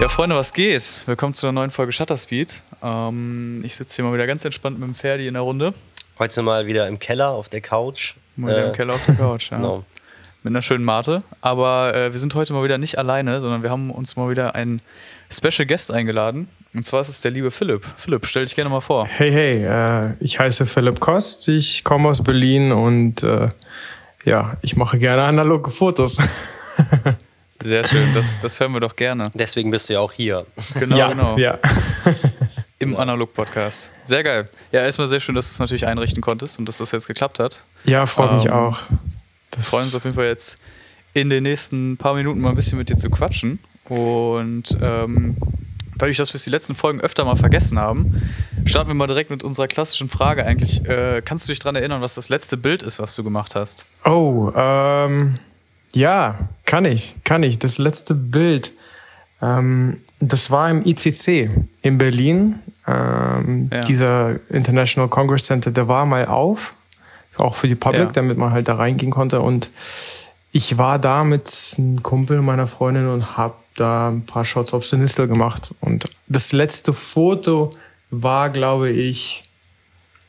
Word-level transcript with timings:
Ja, 0.00 0.08
Freunde, 0.08 0.34
was 0.36 0.52
geht? 0.54 1.02
Willkommen 1.06 1.34
zu 1.34 1.46
einer 1.46 1.52
neuen 1.52 1.70
Folge 1.70 1.92
Shutterspeed. 1.92 2.62
Ähm, 2.82 3.60
ich 3.62 3.76
sitze 3.76 3.96
hier 3.96 4.04
mal 4.04 4.14
wieder 4.14 4.26
ganz 4.26 4.44
entspannt 4.44 4.78
mit 4.78 4.88
dem 4.88 4.94
Ferdi 4.94 5.26
in 5.26 5.34
der 5.34 5.42
Runde. 5.42 5.72
Heute 6.18 6.42
mal 6.42 6.66
wieder 6.66 6.88
im 6.88 6.98
Keller 6.98 7.30
auf 7.30 7.48
der 7.50 7.60
Couch. 7.60 8.14
Mal 8.36 8.48
wieder 8.52 8.64
Äh, 8.64 8.68
im 8.68 8.72
Keller 8.74 8.94
auf 8.94 9.04
der 9.04 9.16
Couch, 9.16 9.50
ja. 9.50 9.56
Genau. 9.58 9.84
Mit 10.42 10.54
einer 10.54 10.62
schönen 10.62 10.84
Mate. 10.84 11.22
Aber 11.42 11.94
äh, 11.94 12.12
wir 12.12 12.18
sind 12.18 12.34
heute 12.34 12.54
mal 12.54 12.64
wieder 12.64 12.78
nicht 12.78 12.96
alleine, 12.96 13.42
sondern 13.42 13.62
wir 13.62 13.70
haben 13.70 13.90
uns 13.90 14.16
mal 14.16 14.30
wieder 14.30 14.54
einen 14.54 14.80
Special 15.30 15.66
Guest 15.66 15.92
eingeladen. 15.92 16.48
Und 16.72 16.86
zwar 16.86 17.00
ist 17.00 17.08
es 17.08 17.20
der 17.20 17.32
liebe 17.32 17.50
Philipp. 17.50 17.84
Philipp, 17.96 18.26
stell 18.26 18.44
dich 18.44 18.54
gerne 18.54 18.70
mal 18.70 18.80
vor. 18.80 19.06
Hey, 19.06 19.32
hey, 19.32 19.64
äh, 19.64 20.14
ich 20.20 20.38
heiße 20.38 20.66
Philipp 20.66 21.00
Kost, 21.00 21.48
ich 21.48 21.82
komme 21.82 22.08
aus 22.08 22.22
Berlin 22.22 22.70
und 22.70 23.22
äh, 23.24 23.48
ja, 24.24 24.56
ich 24.62 24.76
mache 24.76 24.98
gerne 24.98 25.22
analoge 25.24 25.70
Fotos. 25.70 26.18
Sehr 27.62 27.86
schön, 27.86 28.14
das, 28.14 28.38
das 28.38 28.58
hören 28.60 28.72
wir 28.72 28.80
doch 28.80 28.96
gerne. 28.96 29.30
Deswegen 29.34 29.70
bist 29.70 29.88
du 29.88 29.94
ja 29.94 30.00
auch 30.00 30.12
hier. 30.12 30.46
Genau, 30.78 30.96
ja, 30.96 31.08
genau. 31.08 31.36
ja. 31.36 31.58
Im 32.78 32.96
Analog-Podcast. 32.96 33.90
Sehr 34.04 34.22
geil. 34.22 34.48
Ja, 34.72 34.80
erstmal 34.80 35.08
sehr 35.08 35.20
schön, 35.20 35.34
dass 35.34 35.48
du 35.48 35.52
es 35.52 35.58
natürlich 35.58 35.86
einrichten 35.86 36.22
konntest 36.22 36.58
und 36.58 36.66
dass 36.66 36.78
das 36.78 36.92
jetzt 36.92 37.06
geklappt 37.06 37.38
hat. 37.38 37.64
Ja, 37.84 38.06
freut 38.06 38.32
mich 38.32 38.46
Ähm, 38.46 38.52
auch. 38.52 38.78
Wir 39.54 39.62
freuen 39.62 39.84
uns 39.84 39.94
auf 39.94 40.04
jeden 40.04 40.16
Fall 40.16 40.24
jetzt 40.26 40.58
in 41.12 41.28
den 41.28 41.42
nächsten 41.42 41.98
paar 41.98 42.14
Minuten 42.14 42.40
mal 42.40 42.48
ein 42.50 42.56
bisschen 42.56 42.78
mit 42.78 42.88
dir 42.88 42.96
zu 42.96 43.10
quatschen. 43.10 43.58
Und 43.90 44.78
ähm, 44.80 45.36
dadurch, 46.00 46.16
dass 46.16 46.32
wir 46.32 46.36
es 46.36 46.44
die 46.44 46.50
letzten 46.50 46.74
Folgen 46.74 47.00
öfter 47.00 47.24
mal 47.24 47.36
vergessen 47.36 47.78
haben, 47.78 48.22
starten 48.64 48.88
wir 48.90 48.94
mal 48.94 49.06
direkt 49.06 49.30
mit 49.30 49.44
unserer 49.44 49.66
klassischen 49.68 50.08
Frage 50.08 50.44
eigentlich. 50.46 50.86
Äh, 50.88 51.22
kannst 51.24 51.48
du 51.48 51.52
dich 51.52 51.58
daran 51.58 51.76
erinnern, 51.76 52.00
was 52.00 52.14
das 52.14 52.28
letzte 52.28 52.56
Bild 52.56 52.82
ist, 52.82 52.98
was 53.00 53.14
du 53.14 53.24
gemacht 53.24 53.54
hast? 53.54 53.86
Oh, 54.04 54.50
ähm, 54.54 55.34
ja, 55.92 56.48
kann 56.66 56.84
ich, 56.84 57.14
kann 57.24 57.42
ich. 57.42 57.58
Das 57.58 57.78
letzte 57.78 58.14
Bild, 58.14 58.72
ähm, 59.42 59.98
das 60.20 60.50
war 60.50 60.70
im 60.70 60.84
ICC 60.86 61.50
in 61.82 61.98
Berlin. 61.98 62.60
Ähm, 62.86 63.70
Ja. 63.72 63.80
Dieser 63.80 64.36
International 64.50 65.08
Congress 65.08 65.44
Center, 65.44 65.70
der 65.70 65.88
war 65.88 66.06
mal 66.06 66.26
auf, 66.26 66.74
auch 67.36 67.54
für 67.54 67.68
die 67.68 67.74
Public, 67.74 68.00
Ja. 68.00 68.12
damit 68.12 68.38
man 68.38 68.52
halt 68.52 68.68
da 68.68 68.74
reingehen 68.76 69.10
konnte. 69.12 69.40
Und 69.40 69.70
ich 70.52 70.78
war 70.78 70.98
da 70.98 71.24
mit 71.24 71.50
einem 71.78 72.02
Kumpel 72.02 72.42
meiner 72.42 72.66
Freundin 72.66 73.08
und 73.08 73.36
habe 73.36 73.54
da 73.80 74.08
ein 74.08 74.26
paar 74.26 74.44
Shots 74.44 74.72
auf 74.72 74.84
Sinistel 74.84 75.26
gemacht. 75.26 75.74
Und 75.80 76.04
das 76.28 76.52
letzte 76.52 76.92
Foto 76.92 77.74
war, 78.10 78.50
glaube 78.50 78.90
ich, 78.90 79.44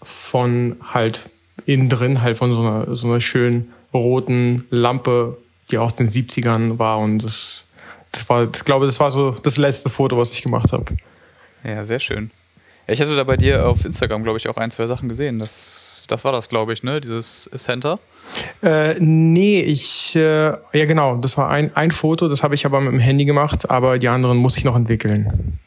von 0.02 0.78
halt 0.94 1.30
innen 1.66 1.90
drin, 1.90 2.22
halt 2.22 2.38
von 2.38 2.54
so 2.54 2.60
einer, 2.60 2.96
so 2.96 3.08
einer 3.08 3.22
schönen 3.22 3.72
roten 3.94 4.66
Lampe, 4.70 5.38
die 5.70 5.78
aus 5.78 5.94
den 5.96 6.08
70ern 6.08 6.80
war. 6.80 7.00
Und 7.00 7.20
das, 7.20 7.66
das 8.12 8.28
war, 8.30 8.48
ich 8.54 8.66
glaube, 8.66 8.86
das 8.86 9.00
war 9.00 9.12
so 9.12 9.32
das 9.32 9.58
letzte 9.58 9.90
Foto, 9.90 10.18
was 10.18 10.34
ich 10.34 10.42
gemacht 10.42 10.72
habe. 10.72 10.86
Ja, 11.64 11.84
sehr 11.84 12.00
schön. 12.00 12.32
Ich 12.88 13.00
hatte 13.00 13.16
da 13.16 13.24
bei 13.24 13.38
dir 13.38 13.68
auf 13.68 13.86
Instagram, 13.86 14.24
glaube 14.24 14.38
ich, 14.38 14.50
auch 14.50 14.58
ein, 14.58 14.72
zwei 14.72 14.88
Sachen 14.88 15.08
gesehen. 15.08 15.40
Das, 15.40 16.04
das 16.08 16.24
war 16.24 16.32
das, 16.32 16.50
glaube 16.50 16.74
ich, 16.74 16.84
ne? 16.84 17.00
Dieses 17.00 17.50
Center. 17.56 18.00
Äh, 18.64 18.96
nee, 19.00 19.62
ich, 19.62 20.16
äh, 20.16 20.20
ja 20.74 20.86
genau, 20.86 21.18
das 21.18 21.38
war 21.38 21.50
ein, 21.50 21.76
ein 21.76 21.92
Foto, 21.92 22.28
das 22.28 22.44
habe 22.44 22.56
ich 22.56 22.66
aber 22.66 22.80
mit 22.82 22.92
dem 22.94 23.00
Handy 23.00 23.26
gemacht, 23.26 23.70
aber 23.70 23.98
die 24.00 24.08
anderen 24.08 24.38
muss 24.38 24.58
ich 24.58 24.64
noch 24.64 24.76
entwickeln. 24.76 25.58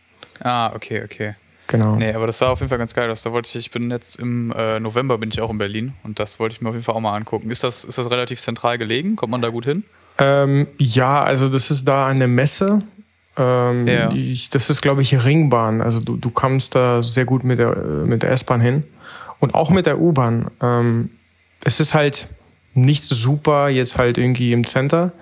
Ah, 0.41 0.73
okay, 0.75 1.03
okay. 1.05 1.35
Genau. 1.67 1.97
Nee, 1.97 2.13
aber 2.13 2.27
das 2.27 2.39
sah 2.39 2.51
auf 2.51 2.61
jeden 2.61 2.69
Fall 2.69 2.79
ganz 2.79 2.93
geil 2.95 3.11
aus. 3.11 3.23
Da 3.23 3.33
wollte 3.33 3.49
ich, 3.49 3.57
ich 3.57 3.71
bin 3.71 3.91
jetzt 3.91 4.17
im 4.21 4.53
äh, 4.57 4.79
November 4.81 5.17
bin 5.17 5.31
ich 5.33 5.41
auch 5.41 5.51
in 5.51 5.57
Berlin 5.59 5.95
und 6.03 6.19
das 6.19 6.39
wollte 6.39 6.55
ich 6.55 6.61
mir 6.61 6.69
auf 6.69 6.75
jeden 6.75 6.85
Fall 6.85 6.95
auch 6.95 7.01
mal 7.01 7.17
angucken. 7.17 7.51
Ist 7.51 7.65
das, 7.65 7.85
ist 7.85 7.97
das 7.97 8.11
relativ 8.11 8.41
zentral 8.41 8.77
gelegen? 8.77 9.17
Kommt 9.17 9.33
man 9.33 9.41
da 9.41 9.49
gut 9.49 9.65
hin? 9.65 9.83
Ähm, 10.19 10.67
ja, 10.79 11.23
also 11.23 11.49
das 11.49 11.71
ist 11.71 11.89
da 11.89 12.07
eine 12.07 12.29
Messe. 12.29 12.83
Ähm, 13.37 13.87
Ja. 13.89 14.13
ich, 14.13 14.51
das 14.51 14.69
ist, 14.71 14.83
glaube 14.83 15.01
ich, 15.03 15.25
Ringbahn. 15.25 15.81
Also 15.81 16.01
du, 16.01 16.17
du 16.17 16.31
kommst 16.31 16.75
da 16.75 17.03
sehr 17.03 17.25
gut 17.25 17.45
mit 17.45 17.59
der, 17.59 17.75
mit 17.75 18.23
der 18.23 18.31
S-Bahn 18.31 18.61
hin. 18.61 18.85
Und 19.41 19.55
auch 19.55 19.71
mit 19.71 19.87
der 19.87 19.99
U-Bahn. 20.01 20.51
Ähm, 20.63 21.11
es 21.65 21.81
ist 21.81 21.95
halt 21.95 22.29
nicht 22.75 23.03
super 23.05 23.69
jetzt 23.69 23.97
halt 23.99 24.19
irgendwie 24.19 24.53
im 24.53 24.67
Center, 24.67 25.13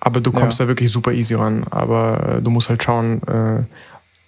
aber 0.00 0.20
du 0.20 0.32
kommst 0.32 0.58
Ja. 0.58 0.64
da 0.64 0.68
wirklich 0.68 0.90
super 0.90 1.12
easy 1.12 1.34
ran. 1.34 1.64
Aber 1.70 2.36
äh, 2.38 2.42
du 2.42 2.50
musst 2.50 2.68
halt 2.68 2.82
schauen, 2.82 3.22
äh, 3.26 3.64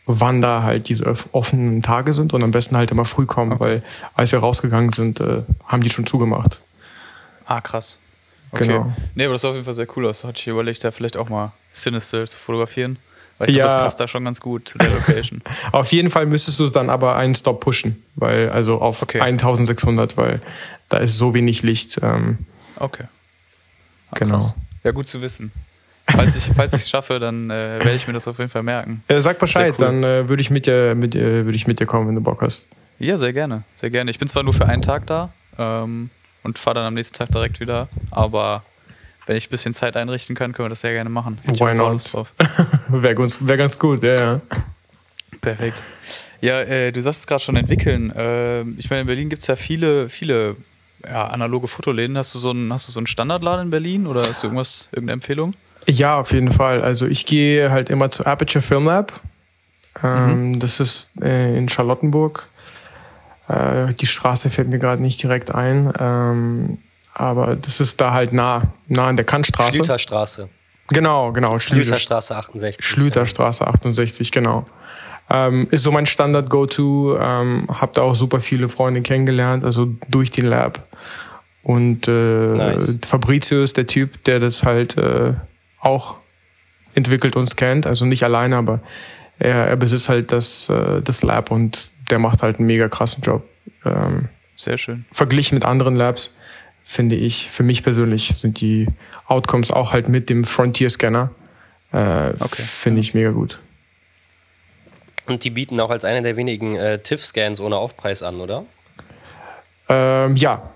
wann 0.06 0.40
da 0.40 0.62
halt 0.62 0.88
diese 0.88 1.12
offenen 1.32 1.82
Tage 1.82 2.12
sind 2.12 2.32
und 2.32 2.42
am 2.44 2.50
besten 2.52 2.76
halt 2.76 2.90
immer 2.90 3.04
früh 3.04 3.26
kommen, 3.26 3.58
weil 3.58 3.82
als 4.14 4.32
wir 4.32 4.38
rausgegangen 4.38 4.90
sind, 4.92 5.20
äh, 5.20 5.42
haben 5.66 5.82
die 5.82 5.90
schon 5.90 6.06
zugemacht. 6.06 6.62
Ah, 7.44 7.60
krass. 7.60 7.98
Okay. 8.52 8.66
Genau. 8.68 8.92
Nee, 9.16 9.24
aber 9.24 9.34
das 9.34 9.42
sah 9.42 9.48
auf 9.48 9.54
jeden 9.54 9.64
Fall 9.64 9.74
sehr 9.74 9.88
cool 9.96 10.06
aus. 10.06 10.24
Hatte 10.24 10.38
ich 10.40 10.46
überlegt, 10.46 10.82
da 10.84 10.90
vielleicht 10.92 11.16
auch 11.16 11.28
mal 11.28 11.52
Sinister 11.72 12.24
zu 12.26 12.38
fotografieren. 12.38 12.98
Weil 13.38 13.50
ich 13.50 13.56
glaube, 13.56 13.68
Ja. 13.68 13.74
das 13.74 13.82
passt 13.82 14.00
da 14.00 14.08
schon 14.08 14.24
ganz 14.24 14.40
gut 14.40 14.66
zu 14.68 14.78
der 14.78 14.88
Location. 14.88 15.42
Auf 15.72 15.92
jeden 15.92 16.08
Fall 16.08 16.24
müsstest 16.24 16.58
du 16.58 16.68
dann 16.70 16.88
aber 16.88 17.16
einen 17.16 17.34
Stop 17.34 17.60
pushen, 17.60 18.02
weil 18.14 18.48
also 18.48 18.80
auf 18.80 19.02
Okay. 19.02 19.20
1600, 19.20 20.16
weil 20.16 20.40
da 20.88 20.96
ist 20.98 21.18
so 21.18 21.34
wenig 21.34 21.62
Licht. 21.62 21.98
Ähm, 22.02 22.38
Okay. 22.78 23.04
Ah, 24.10 24.14
Genau. 24.18 24.34
krass. 24.34 24.54
Ja, 24.84 24.92
gut 24.92 25.08
zu 25.08 25.20
wissen. 25.22 25.50
Falls 26.08 26.36
ich 26.36 26.44
falls 26.54 26.72
ich 26.74 26.82
es 26.82 26.90
schaffe, 26.90 27.18
dann 27.18 27.50
äh, 27.50 27.78
werde 27.80 27.94
ich 27.94 28.06
mir 28.06 28.12
das 28.12 28.28
auf 28.28 28.38
jeden 28.38 28.48
Fall 28.50 28.62
merken. 28.62 29.02
äh, 29.08 29.20
sag 29.20 29.38
Bescheid, 29.40 29.74
Sehr 29.76 29.86
dann 29.86 30.04
äh, 30.04 30.28
würde 30.28 30.40
ich 30.40 30.50
mit 30.50 30.66
dir 30.66 30.94
mit 30.94 31.14
dir 31.14 31.44
würde 31.44 31.56
ich 31.56 31.66
mit 31.66 31.80
dir 31.80 31.86
kommen, 31.86 32.06
wenn 32.08 32.14
du 32.14 32.20
Bock 32.20 32.42
hast. 32.42 32.68
Ja, 32.98 33.18
sehr 33.18 33.32
gerne. 33.32 33.64
Sehr 33.74 33.90
gerne. 33.90 34.10
Ich 34.10 34.18
bin 34.18 34.28
zwar 34.28 34.42
nur 34.44 34.52
für 34.54 34.66
einen 34.66 34.82
Tag 34.82 35.06
da 35.08 35.30
ähm, 35.58 36.10
und 36.44 36.58
fahre 36.58 36.76
dann 36.76 36.84
am 36.86 36.94
nächsten 36.94 37.16
Tag 37.18 37.30
direkt 37.32 37.58
wieder, 37.58 37.88
aber 38.12 38.62
wenn 39.26 39.36
ich 39.36 39.48
ein 39.48 39.50
bisschen 39.50 39.74
Zeit 39.74 39.96
einrichten 39.96 40.36
kann, 40.36 40.52
können 40.52 40.66
wir 40.66 40.70
das 40.70 40.80
sehr 40.82 40.92
gerne 40.92 41.10
machen. 41.10 41.38
Hätte 41.42 41.54
ich 41.54 41.60
Why 41.60 41.74
not? 41.74 42.14
Wäre 42.88 43.14
ganz, 43.16 43.38
wär 43.42 43.56
ganz 43.56 43.76
gut, 43.76 44.00
ja, 44.04 44.14
ja. 44.14 44.40
Perfekt. 45.40 45.84
Ja, 46.40 46.60
äh, 46.60 46.92
du 46.92 47.00
sagst 47.02 47.20
es 47.20 47.26
gerade 47.26 47.42
schon 47.42 47.56
entwickeln. 47.56 48.12
Ähm, 48.16 48.76
ich 48.78 48.88
meine, 48.90 49.00
in 49.00 49.06
Berlin 49.08 49.28
gibt 49.28 49.42
es 49.42 49.48
ja 49.48 49.56
viele, 49.56 50.08
viele 50.08 50.56
ja, 51.08 51.26
analoge 51.28 51.68
Fotoläden. 51.68 52.16
Hast 52.16 52.34
du 52.34 52.38
so 52.38 52.50
einen, 52.50 52.72
hast 52.72 52.88
du 52.88 52.92
so 52.92 53.00
einen 53.00 53.06
Standardladen 53.06 53.66
in 53.66 53.70
Berlin 53.70 54.06
oder 54.06 54.28
hast 54.28 54.42
du 54.42 54.48
irgendwas, 54.48 54.88
irgendeine 54.92 55.14
Empfehlung? 55.14 55.54
Ja, 55.86 56.18
auf 56.18 56.32
jeden 56.32 56.50
Fall. 56.50 56.82
Also 56.82 57.06
ich 57.06 57.26
gehe 57.26 57.70
halt 57.70 57.90
immer 57.90 58.10
zu 58.10 58.26
Aperture 58.26 58.62
Film 58.62 58.86
Lab. 58.86 59.20
Ähm, 60.02 60.52
Mhm. 60.52 60.60
Das 60.60 60.80
ist 60.80 61.10
äh, 61.22 61.56
in 61.56 61.68
Charlottenburg. 61.68 62.48
Äh, 63.48 63.94
die 63.94 64.06
Straße 64.06 64.50
fällt 64.50 64.68
mir 64.68 64.78
gerade 64.78 65.00
nicht 65.00 65.22
direkt 65.22 65.54
ein. 65.54 65.92
Ähm, 65.98 66.78
aber 67.14 67.56
das 67.56 67.80
ist 67.80 68.00
da 68.00 68.12
halt 68.12 68.32
nah, 68.32 68.74
nah 68.88 69.08
an 69.08 69.16
der 69.16 69.24
Kantstraße. 69.24 69.72
Schlüterstraße. 69.74 70.48
Genau, 70.88 71.32
genau. 71.32 71.58
Schlüter, 71.58 71.84
Schlüterstraße 71.84 72.36
68. 72.36 72.84
Schlüterstraße 72.84 73.66
68, 73.66 74.30
genau. 74.32 74.66
Ähm, 75.28 75.66
ist 75.70 75.82
so 75.82 75.90
mein 75.90 76.06
Standard-Go-To. 76.06 77.18
Ähm, 77.18 77.66
hab 77.68 77.94
da 77.94 78.02
auch 78.02 78.14
super 78.14 78.40
viele 78.40 78.68
Freunde 78.68 79.02
kennengelernt, 79.02 79.64
also 79.64 79.88
durch 80.08 80.30
den 80.30 80.46
Lab. 80.46 80.86
Und 81.62 82.06
äh, 82.06 82.46
Nice. 82.46 82.96
Fabrizio 83.04 83.60
ist 83.62 83.76
der 83.76 83.86
Typ, 83.86 84.22
der 84.24 84.38
das 84.38 84.62
halt 84.62 84.96
äh, 84.96 85.32
auch 85.80 86.16
entwickelt 86.94 87.34
und 87.36 87.56
kennt. 87.56 87.86
Also 87.86 88.04
nicht 88.04 88.22
alleine, 88.22 88.56
aber 88.56 88.80
er, 89.38 89.66
er 89.66 89.76
besitzt 89.76 90.08
halt 90.08 90.30
das, 90.30 90.68
äh, 90.68 91.02
das 91.02 91.22
Lab 91.22 91.50
und 91.50 91.90
der 92.10 92.18
macht 92.20 92.42
halt 92.42 92.58
einen 92.58 92.66
mega 92.66 92.88
krassen 92.88 93.22
Job. 93.22 93.44
Ähm, 93.84 94.28
Sehr 94.54 94.78
schön. 94.78 95.04
verglichen 95.10 95.56
mit 95.56 95.64
anderen 95.64 95.96
Labs 95.96 96.36
finde 96.84 97.16
ich, 97.16 97.50
für 97.50 97.64
mich 97.64 97.82
persönlich 97.82 98.28
sind 98.36 98.60
die 98.60 98.86
Outcomes 99.26 99.72
auch 99.72 99.92
halt 99.92 100.08
mit 100.08 100.30
dem 100.30 100.44
Frontier-Scanner, 100.44 101.32
äh, 101.92 102.28
Okay. 102.38 102.62
finde 102.62 103.00
ich 103.00 103.12
mega 103.12 103.32
gut. 103.32 103.58
Und 105.26 105.44
die 105.44 105.50
bieten 105.50 105.80
auch 105.80 105.90
als 105.90 106.04
einer 106.04 106.22
der 106.22 106.36
wenigen 106.36 106.76
äh, 106.76 106.98
TIFF-Scans 106.98 107.60
ohne 107.60 107.76
Aufpreis 107.76 108.22
an, 108.22 108.40
oder? 108.40 108.64
Ähm, 109.88 110.36
ja, 110.36 110.72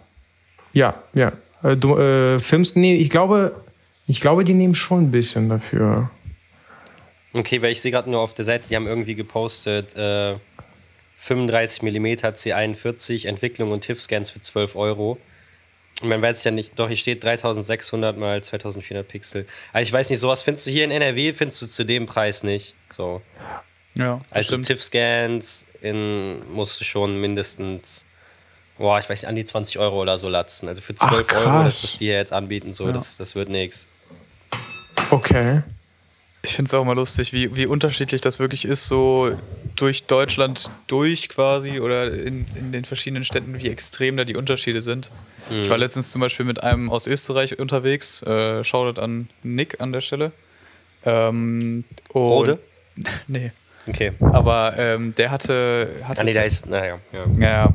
ja, 0.72 1.02
ja. 1.14 1.32
Äh, 1.62 1.76
du 1.76 1.96
äh, 1.96 2.38
filmst, 2.38 2.76
nee, 2.76 2.96
ich 2.96 3.10
glaube, 3.10 3.54
ich 4.06 4.20
glaube, 4.20 4.44
die 4.44 4.54
nehmen 4.54 4.74
schon 4.74 5.04
ein 5.04 5.10
bisschen 5.10 5.48
dafür. 5.48 6.10
Okay, 7.32 7.62
weil 7.62 7.70
ich 7.70 7.80
sehe 7.80 7.92
gerade 7.92 8.10
nur 8.10 8.20
auf 8.20 8.34
der 8.34 8.44
Seite, 8.44 8.66
die 8.68 8.76
haben 8.76 8.86
irgendwie 8.86 9.14
gepostet, 9.14 9.96
äh, 9.96 10.36
35 11.16 11.82
mm 11.82 12.06
C41, 12.06 13.28
Entwicklung 13.28 13.72
und 13.72 13.82
TIFF-Scans 13.82 14.30
für 14.30 14.40
12 14.40 14.74
Euro. 14.74 15.18
Und 16.02 16.08
man 16.08 16.22
weiß 16.22 16.42
ja 16.44 16.50
nicht, 16.50 16.78
doch 16.78 16.88
hier 16.88 16.96
steht 16.96 17.22
3600 17.22 18.16
mal 18.16 18.42
2400 18.42 19.06
Pixel. 19.06 19.46
Aber 19.72 19.82
ich 19.82 19.92
weiß 19.92 20.08
nicht, 20.08 20.18
sowas 20.18 20.42
findest 20.42 20.66
du 20.66 20.70
hier 20.70 20.84
in 20.84 20.90
NRW, 20.90 21.34
findest 21.34 21.60
du 21.62 21.66
zu 21.66 21.84
dem 21.84 22.06
Preis 22.06 22.42
nicht. 22.42 22.74
So. 22.88 23.20
Ja, 23.94 24.20
Also. 24.30 24.56
TIFF-Scans 24.56 25.66
musst 26.52 26.80
du 26.80 26.84
schon 26.84 27.20
mindestens, 27.20 28.06
boah, 28.78 28.98
ich 28.98 29.08
weiß 29.08 29.22
nicht, 29.22 29.28
an 29.28 29.34
die 29.34 29.44
20 29.44 29.78
Euro 29.78 30.00
oder 30.00 30.16
so 30.18 30.28
latzen. 30.28 30.68
Also 30.68 30.80
für 30.80 30.94
12 30.94 31.26
Ach, 31.30 31.46
Euro, 31.46 31.64
das, 31.64 31.82
was 31.82 31.92
die 31.98 32.06
hier 32.06 32.14
jetzt 32.16 32.32
anbieten, 32.32 32.72
so, 32.72 32.86
Ja. 32.86 32.92
das, 32.92 33.16
das 33.16 33.34
wird 33.34 33.48
nix. 33.48 33.86
Okay. 35.10 35.62
Ich 36.42 36.50
Ich 36.50 36.56
finde 36.56 36.68
es 36.68 36.74
auch 36.74 36.84
mal 36.84 36.94
lustig, 36.94 37.32
wie, 37.34 37.54
wie 37.54 37.66
unterschiedlich 37.66 38.20
das 38.22 38.38
wirklich 38.38 38.64
ist, 38.64 38.86
so 38.88 39.34
durch 39.76 40.04
Deutschland 40.06 40.70
durch 40.86 41.28
quasi 41.28 41.80
oder 41.80 42.12
in, 42.12 42.46
in 42.54 42.72
den 42.72 42.84
verschiedenen 42.84 43.24
Städten, 43.24 43.60
wie 43.62 43.68
extrem 43.68 44.16
da 44.16 44.24
die 44.24 44.36
Unterschiede 44.36 44.80
sind. 44.80 45.10
Mhm. 45.50 45.60
Ich 45.62 45.68
war 45.70 45.76
letztens 45.76 46.10
zum 46.10 46.20
Beispiel 46.22 46.46
mit 46.46 46.62
einem 46.62 46.88
aus 46.90 47.06
Österreich 47.06 47.58
unterwegs, 47.58 48.22
äh, 48.22 48.64
Shoutout 48.64 49.00
an 49.00 49.28
Nick 49.42 49.80
an 49.80 49.92
der 49.92 50.00
Stelle. 50.00 50.32
Ähm, 51.04 51.84
Rode? 52.14 52.58
nee. 53.28 53.52
Okay. 53.88 54.12
Aber 54.20 54.74
ähm, 54.76 55.14
der 55.14 55.30
hatte. 55.30 55.96
hatte 56.04 56.20
ah, 56.20 56.24
nee, 56.24 56.32
da 56.32 56.42
ist. 56.42 56.66
Naja. 56.66 56.98
Ja. 57.12 57.26
ja. 57.38 57.72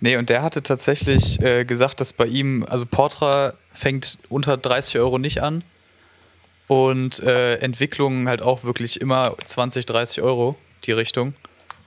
Nee, 0.00 0.16
und 0.16 0.28
der 0.28 0.42
hatte 0.42 0.62
tatsächlich 0.62 1.40
äh, 1.40 1.64
gesagt, 1.64 2.00
dass 2.00 2.12
bei 2.12 2.26
ihm, 2.26 2.66
also 2.68 2.84
Portra 2.84 3.54
fängt 3.72 4.18
unter 4.28 4.56
30 4.56 4.98
Euro 4.98 5.18
nicht 5.18 5.42
an 5.42 5.64
und 6.66 7.20
äh, 7.20 7.56
Entwicklungen 7.56 8.28
halt 8.28 8.42
auch 8.42 8.64
wirklich 8.64 9.00
immer 9.00 9.34
20, 9.42 9.86
30 9.86 10.22
Euro 10.22 10.56
die 10.84 10.92
Richtung. 10.92 11.34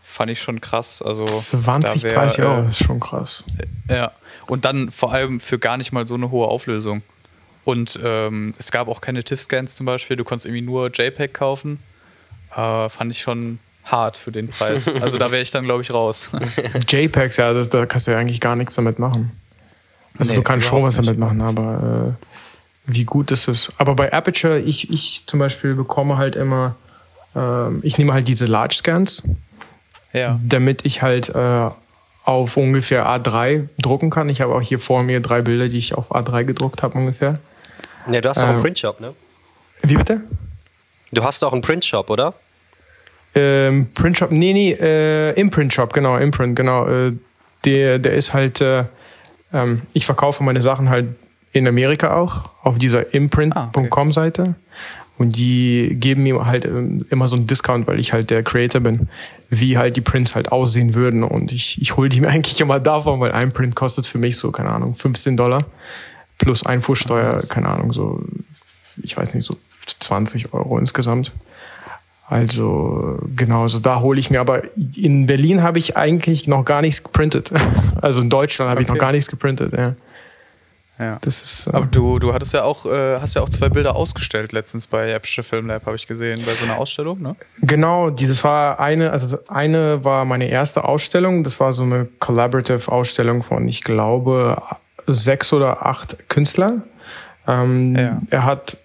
Fand 0.01 0.31
ich 0.31 0.41
schon 0.41 0.59
krass. 0.59 1.03
Also 1.03 1.25
20, 1.25 2.03
wär, 2.03 2.13
30 2.13 2.43
Euro 2.43 2.63
äh, 2.63 2.67
ist 2.69 2.83
schon 2.83 2.99
krass. 2.99 3.43
Ja, 3.87 4.11
und 4.47 4.65
dann 4.65 4.89
vor 4.89 5.13
allem 5.13 5.39
für 5.39 5.59
gar 5.59 5.77
nicht 5.77 5.91
mal 5.91 6.07
so 6.07 6.15
eine 6.15 6.31
hohe 6.31 6.47
Auflösung. 6.47 7.03
Und 7.63 7.99
ähm, 8.03 8.53
es 8.57 8.71
gab 8.71 8.87
auch 8.87 9.01
keine 9.01 9.23
TIFF-Scans 9.23 9.75
zum 9.75 9.85
Beispiel, 9.85 10.17
du 10.17 10.23
konntest 10.23 10.47
irgendwie 10.47 10.63
nur 10.63 10.89
JPEG 10.91 11.33
kaufen. 11.33 11.77
Äh, 12.55 12.89
fand 12.89 13.11
ich 13.11 13.21
schon 13.21 13.59
hart 13.85 14.17
für 14.17 14.31
den 14.31 14.49
Preis. 14.49 14.91
Also 15.01 15.17
da 15.17 15.31
wäre 15.31 15.41
ich 15.41 15.51
dann, 15.51 15.65
glaube 15.65 15.81
ich, 15.81 15.91
raus. 15.91 16.31
JPEGs, 16.87 17.37
ja, 17.37 17.53
das, 17.53 17.69
da 17.69 17.85
kannst 17.85 18.07
du 18.07 18.11
ja 18.11 18.17
eigentlich 18.17 18.39
gar 18.39 18.55
nichts 18.55 18.75
damit 18.75 18.99
machen. 18.99 19.31
Also 20.17 20.31
nee, 20.31 20.37
du 20.37 20.43
kannst 20.43 20.67
schon 20.67 20.83
was 20.83 20.95
damit 20.95 21.17
machen, 21.17 21.41
aber 21.41 22.17
äh, 22.19 22.25
wie 22.85 23.05
gut 23.05 23.31
ist 23.31 23.47
es? 23.47 23.69
Aber 23.77 23.95
bei 23.95 24.11
Aperture, 24.11 24.59
ich, 24.59 24.91
ich 24.91 25.23
zum 25.27 25.39
Beispiel 25.39 25.75
bekomme 25.75 26.17
halt 26.17 26.35
immer, 26.35 26.75
äh, 27.35 27.77
ich 27.81 27.97
nehme 27.97 28.13
halt 28.13 28.27
diese 28.27 28.45
Large 28.45 28.75
Scans, 28.75 29.23
ja. 30.11 30.39
damit 30.43 30.85
ich 30.85 31.01
halt 31.01 31.29
äh, 31.29 31.69
auf 32.25 32.57
ungefähr 32.57 33.07
A3 33.07 33.69
drucken 33.77 34.09
kann. 34.09 34.29
Ich 34.29 34.41
habe 34.41 34.53
auch 34.55 34.61
hier 34.61 34.79
vor 34.79 35.03
mir 35.03 35.19
drei 35.21 35.41
Bilder, 35.41 35.69
die 35.69 35.77
ich 35.77 35.95
auf 35.95 36.11
A3 36.11 36.43
gedruckt 36.43 36.83
habe 36.83 36.97
ungefähr. 36.97 37.39
Ja, 38.11 38.21
du 38.21 38.29
hast 38.29 38.37
doch 38.41 38.43
ähm, 38.43 38.49
einen 38.51 38.61
Printshop, 38.61 38.99
ne? 38.99 39.13
Wie 39.83 39.95
bitte? 39.95 40.23
Du 41.11 41.23
hast 41.23 41.43
auch 41.43 41.53
einen 41.53 41.61
Printshop, 41.61 42.09
oder? 42.09 42.33
Ähm, 43.35 43.87
Printshop, 43.93 44.31
nee, 44.31 44.53
nee, 44.53 44.71
äh, 44.71 45.39
Imprint-Shop, 45.39 45.93
genau, 45.93 46.17
Imprint, 46.17 46.55
genau. 46.55 46.87
Äh, 46.87 47.13
der, 47.65 47.99
der 47.99 48.13
ist 48.13 48.33
halt, 48.33 48.61
äh, 48.61 48.85
ähm, 49.53 49.83
ich 49.93 50.05
verkaufe 50.05 50.43
meine 50.43 50.61
Sachen 50.61 50.89
halt 50.89 51.07
in 51.51 51.67
Amerika 51.67 52.15
auch, 52.15 52.49
auf 52.63 52.77
dieser 52.77 53.13
imprint.com-Seite. 53.13 54.41
Ah, 54.41 54.45
okay. 54.45 54.55
Und 55.17 55.35
die 55.35 55.97
geben 55.99 56.23
mir 56.23 56.45
halt 56.45 56.63
ähm, 56.63 57.05
immer 57.09 57.27
so 57.27 57.35
einen 57.35 57.45
Discount, 57.45 57.87
weil 57.87 57.99
ich 57.99 58.13
halt 58.13 58.29
der 58.29 58.41
Creator 58.41 58.79
bin, 58.79 59.09
wie 59.49 59.77
halt 59.77 59.97
die 59.97 60.01
Prints 60.01 60.33
halt 60.33 60.51
aussehen 60.51 60.95
würden. 60.95 61.23
Und 61.23 61.51
ich, 61.51 61.81
ich 61.81 61.97
hole 61.97 62.07
die 62.07 62.21
mir 62.21 62.29
eigentlich 62.29 62.61
immer 62.61 62.79
davon, 62.79 63.19
weil 63.19 63.33
ein 63.33 63.51
Print 63.51 63.75
kostet 63.75 64.05
für 64.05 64.17
mich 64.17 64.37
so, 64.37 64.51
keine 64.51 64.71
Ahnung, 64.71 64.95
15 64.95 65.35
Dollar 65.35 65.65
plus 66.37 66.65
Einfuhrsteuer, 66.65 67.37
keine 67.49 67.67
Ahnung, 67.67 67.91
so, 67.91 68.23
ich 69.03 69.17
weiß 69.17 69.33
nicht, 69.33 69.45
so 69.45 69.57
20 69.85 70.53
Euro 70.53 70.77
insgesamt. 70.77 71.33
Also 72.27 73.17
genau, 73.35 73.67
so 73.67 73.79
da 73.79 74.01
hole 74.01 74.19
ich 74.19 74.29
mir. 74.29 74.39
Aber 74.39 74.61
in 74.95 75.25
Berlin 75.25 75.63
habe 75.63 75.79
ich 75.79 75.97
eigentlich 75.97 76.47
noch 76.47 76.63
gar 76.63 76.81
nichts 76.81 77.03
geprintet. 77.03 77.51
Also 78.01 78.21
in 78.21 78.29
Deutschland 78.29 78.71
habe 78.71 78.79
okay. 78.79 78.83
ich 78.83 78.93
noch 78.93 78.97
gar 78.97 79.11
nichts 79.11 79.29
geprintet. 79.29 79.73
Ja. 79.75 79.93
Ja. 80.99 81.17
Das 81.21 81.41
ist, 81.41 81.67
äh 81.67 81.71
Aber 81.71 81.85
du, 81.85 82.19
du 82.19 82.33
hattest 82.33 82.53
ja 82.53 82.63
auch, 82.63 82.85
äh, 82.85 83.19
hast 83.19 83.35
ja 83.35 83.41
auch 83.41 83.49
zwei 83.49 83.69
Bilder 83.69 83.95
ausgestellt 83.95 84.51
letztens 84.51 84.87
bei 84.87 85.15
Apsche 85.15 85.43
Film 85.43 85.67
Lab, 85.67 85.85
habe 85.85 85.95
ich 85.95 86.07
gesehen, 86.07 86.43
bei 86.45 86.53
so 86.53 86.65
einer 86.65 86.77
Ausstellung, 86.77 87.21
ne? 87.21 87.35
Genau, 87.61 88.09
die, 88.09 88.27
das 88.27 88.43
war 88.43 88.79
eine, 88.79 89.11
also 89.11 89.37
eine 89.47 90.03
war 90.03 90.25
meine 90.25 90.49
erste 90.49 90.83
Ausstellung. 90.83 91.43
Das 91.43 91.59
war 91.59 91.71
so 91.71 91.83
eine 91.83 92.05
Collaborative 92.19 92.91
Ausstellung 92.91 93.43
von, 93.43 93.67
ich 93.67 93.83
glaube, 93.83 94.61
sechs 95.07 95.53
oder 95.53 95.85
acht 95.85 96.29
Künstler. 96.29 96.83
Ähm, 97.47 97.95
ja. 97.95 98.21
Er 98.29 98.43
hat 98.43 98.77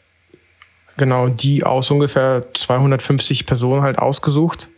genau 0.96 1.28
die 1.28 1.64
aus 1.64 1.90
ungefähr 1.90 2.44
250 2.54 3.46
Personen 3.46 3.82
halt 3.82 3.98
ausgesucht 3.98 4.68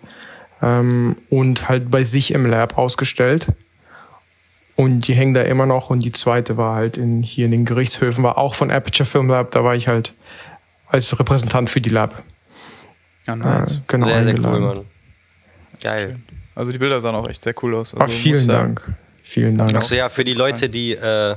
ähm, 0.63 1.17
und 1.31 1.69
halt 1.69 1.91
bei 1.91 2.03
sich 2.03 2.33
im 2.33 2.47
Lab 2.47 2.79
ausgestellt. 2.79 3.49
Und 4.75 5.09
die 5.09 5.15
hängen 5.15 5.33
da 5.33 5.43
immer 5.43 5.65
noch. 5.65 5.89
Und 5.89 6.01
die 6.01 6.13
zweite 6.13 6.57
war 6.57 6.77
halt 6.77 6.99
in, 6.99 7.23
hier 7.23 7.47
in 7.47 7.51
den 7.51 7.65
Gerichtshöfen, 7.65 8.23
war 8.23 8.37
auch 8.37 8.55
von 8.55 8.71
Aperture 8.71 9.07
Film 9.07 9.29
Lab. 9.29 9.51
Da 9.53 9.65
war 9.65 9.75
ich 9.75 9.89
halt 9.89 10.15
als 10.89 11.19
Repräsentant 11.19 11.71
für 11.71 11.81
die 11.81 11.89
Lab. 11.89 12.23
Ja, 13.27 13.37
nice. 13.37 13.79
Äh, 13.79 13.81
genau 13.87 14.07
sehr, 14.07 14.25
sehr 14.25 14.35
cool, 14.35 14.61
Mann. 14.61 14.85
Geil. 15.83 16.19
Also 16.55 16.73
die 16.73 16.79
Bilder 16.79 17.01
sahen 17.01 17.15
auch 17.15 17.29
echt 17.29 17.43
sehr 17.43 17.55
cool 17.63 17.75
aus. 17.75 17.95
Also, 17.95 18.05
Ach, 18.05 18.09
vielen 18.09 18.47
Dank. 18.47 18.95
Vielen 19.23 19.59
Dank. 19.59 19.75
Achso, 19.75 19.95
ja, 19.95 20.09
für 20.09 20.25
die 20.25 20.35
Leute, 20.35 20.69
die 20.69 20.93
äh, 20.93 21.37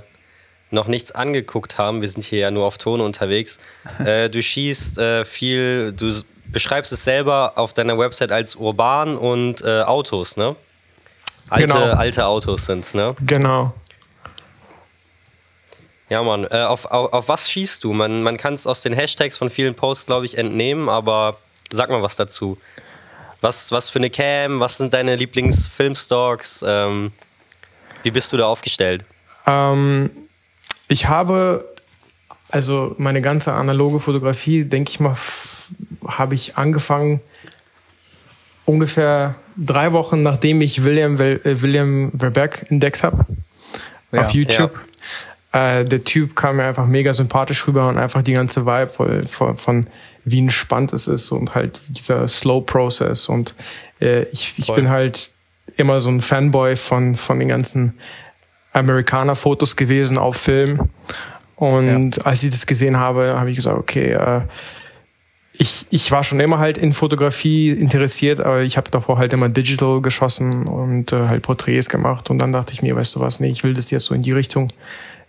noch 0.71 0.87
nichts 0.87 1.11
angeguckt 1.11 1.77
haben, 1.77 2.01
wir 2.01 2.09
sind 2.09 2.23
hier 2.23 2.39
ja 2.39 2.51
nur 2.51 2.65
auf 2.65 2.77
Ton 2.77 3.01
unterwegs. 3.01 3.59
Äh, 3.99 4.29
du 4.29 4.41
schießt 4.41 4.97
äh, 4.97 5.25
viel, 5.25 5.91
du 5.91 6.11
beschreibst 6.45 6.91
es 6.91 7.03
selber 7.03 7.53
auf 7.55 7.73
deiner 7.73 7.97
Website 7.97 8.31
als 8.31 8.55
urban 8.55 9.17
und 9.17 9.61
äh, 9.61 9.81
Autos, 9.81 10.37
ne? 10.37 10.55
Alte, 11.49 11.73
genau. 11.73 11.85
alte 11.93 12.25
Autos 12.25 12.65
sind's, 12.65 12.93
ne? 12.93 13.15
Genau. 13.25 13.73
Ja, 16.09 16.23
Mann. 16.23 16.45
Äh, 16.49 16.63
auf, 16.63 16.85
auf, 16.85 17.13
auf, 17.13 17.27
was 17.27 17.51
schießt 17.51 17.83
du? 17.83 17.93
Man, 17.93 18.23
man 18.23 18.37
kann 18.37 18.53
es 18.53 18.65
aus 18.65 18.81
den 18.81 18.93
Hashtags 18.93 19.37
von 19.37 19.49
vielen 19.49 19.75
Posts, 19.75 20.07
glaube 20.07 20.25
ich, 20.25 20.37
entnehmen, 20.37 20.89
aber 20.89 21.37
sag 21.71 21.89
mal 21.89 22.01
was 22.01 22.15
dazu. 22.15 22.57
Was, 23.41 23.71
was 23.71 23.89
für 23.89 23.99
eine 23.99 24.09
Cam? 24.09 24.59
Was 24.59 24.77
sind 24.77 24.93
deine 24.93 25.15
Lieblingsfilmstocks? 25.15 26.63
Ähm, 26.67 27.11
wie 28.03 28.11
bist 28.11 28.33
du 28.33 28.37
da 28.37 28.47
aufgestellt? 28.47 29.05
Ähm, 29.45 30.09
ich 30.89 31.07
habe, 31.07 31.65
also 32.49 32.95
meine 32.97 33.21
ganze 33.21 33.53
analoge 33.53 33.99
Fotografie, 33.99 34.65
denke 34.65 34.91
ich 34.91 34.99
mal, 34.99 35.15
habe 36.05 36.35
ich 36.35 36.57
angefangen 36.57 37.21
ungefähr 38.65 39.35
drei 39.57 39.93
Wochen, 39.93 40.21
nachdem 40.23 40.61
ich 40.61 40.83
William, 40.83 41.19
äh, 41.19 41.39
William 41.61 42.11
Verbeck 42.17 42.65
entdeckt 42.69 43.03
habe 43.03 43.25
ja, 44.11 44.21
auf 44.21 44.31
YouTube. 44.31 44.73
Ja. 45.53 45.79
Äh, 45.79 45.85
der 45.85 46.03
Typ 46.03 46.35
kam 46.35 46.57
mir 46.57 46.65
einfach 46.65 46.85
mega 46.85 47.13
sympathisch 47.13 47.67
rüber 47.67 47.87
und 47.87 47.97
einfach 47.97 48.21
die 48.21 48.33
ganze 48.33 48.65
Vibe 48.65 48.87
voll, 48.87 49.27
voll, 49.27 49.55
von 49.55 49.87
wie 50.25 50.39
entspannt 50.39 50.93
es 50.93 51.07
ist 51.07 51.31
und 51.31 51.55
halt 51.55 51.79
dieser 51.89 52.27
Slow 52.27 52.61
Process. 52.61 53.29
Und 53.29 53.55
äh, 53.99 54.23
ich, 54.31 54.53
ich 54.57 54.73
bin 54.73 54.89
halt 54.89 55.31
immer 55.77 55.99
so 55.99 56.09
ein 56.09 56.21
Fanboy 56.21 56.75
von, 56.75 57.15
von 57.15 57.39
den 57.39 57.47
ganzen 57.47 57.99
Amerikaner-Fotos 58.73 59.75
gewesen 59.75 60.17
auf 60.17 60.37
Film. 60.37 60.89
Und 61.55 62.17
ja. 62.17 62.23
als 62.23 62.43
ich 62.43 62.51
das 62.51 62.65
gesehen 62.65 62.97
habe, 62.97 63.35
habe 63.37 63.49
ich 63.49 63.57
gesagt, 63.57 63.77
okay, 63.77 64.11
äh, 64.13 64.41
ich, 65.61 65.85
ich 65.89 66.09
war 66.11 66.23
schon 66.23 66.39
immer 66.39 66.59
halt 66.59 66.77
in 66.77 66.93
Fotografie 66.93 67.71
interessiert, 67.71 68.39
aber 68.39 68.61
ich 68.61 68.77
habe 68.77 68.89
davor 68.89 69.17
halt 69.17 69.33
immer 69.33 69.49
digital 69.49 70.01
geschossen 70.01 70.67
und 70.67 71.11
äh, 71.11 71.27
halt 71.27 71.41
Porträts 71.41 71.89
gemacht. 71.89 72.29
Und 72.29 72.39
dann 72.39 72.53
dachte 72.53 72.71
ich 72.71 72.81
mir, 72.81 72.95
weißt 72.95 73.15
du 73.15 73.19
was, 73.19 73.41
nee, 73.41 73.49
ich 73.49 73.65
will 73.65 73.73
das 73.73 73.91
jetzt 73.91 74.05
so 74.05 74.15
in 74.15 74.21
die 74.21 74.31
Richtung 74.31 74.71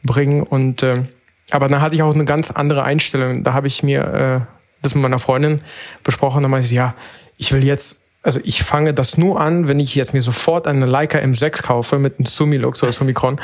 bringen. 0.04 0.44
Und 0.44 0.84
äh, 0.84 1.02
aber 1.50 1.66
dann 1.66 1.80
hatte 1.80 1.96
ich 1.96 2.02
auch 2.02 2.14
eine 2.14 2.24
ganz 2.24 2.52
andere 2.52 2.84
Einstellung. 2.84 3.42
Da 3.42 3.54
habe 3.54 3.66
ich 3.66 3.82
mir 3.82 4.46
äh, 4.46 4.54
das 4.82 4.94
mit 4.94 5.02
meiner 5.02 5.18
Freundin 5.18 5.62
besprochen. 6.04 6.42
Dann 6.42 6.50
meinte 6.52 6.68
sie, 6.68 6.76
ja, 6.76 6.94
ich 7.36 7.52
will 7.52 7.64
jetzt, 7.64 7.99
also 8.22 8.40
ich 8.44 8.62
fange 8.62 8.92
das 8.92 9.16
nur 9.16 9.40
an, 9.40 9.68
wenn 9.68 9.80
ich 9.80 9.94
jetzt 9.94 10.12
mir 10.12 10.22
sofort 10.22 10.66
eine 10.66 10.86
Leica 10.86 11.18
M6 11.18 11.62
kaufe 11.62 11.98
mit 11.98 12.18
einem 12.18 12.26
Sumilux 12.26 12.82
oder 12.82 12.92
Summicron 12.92 13.40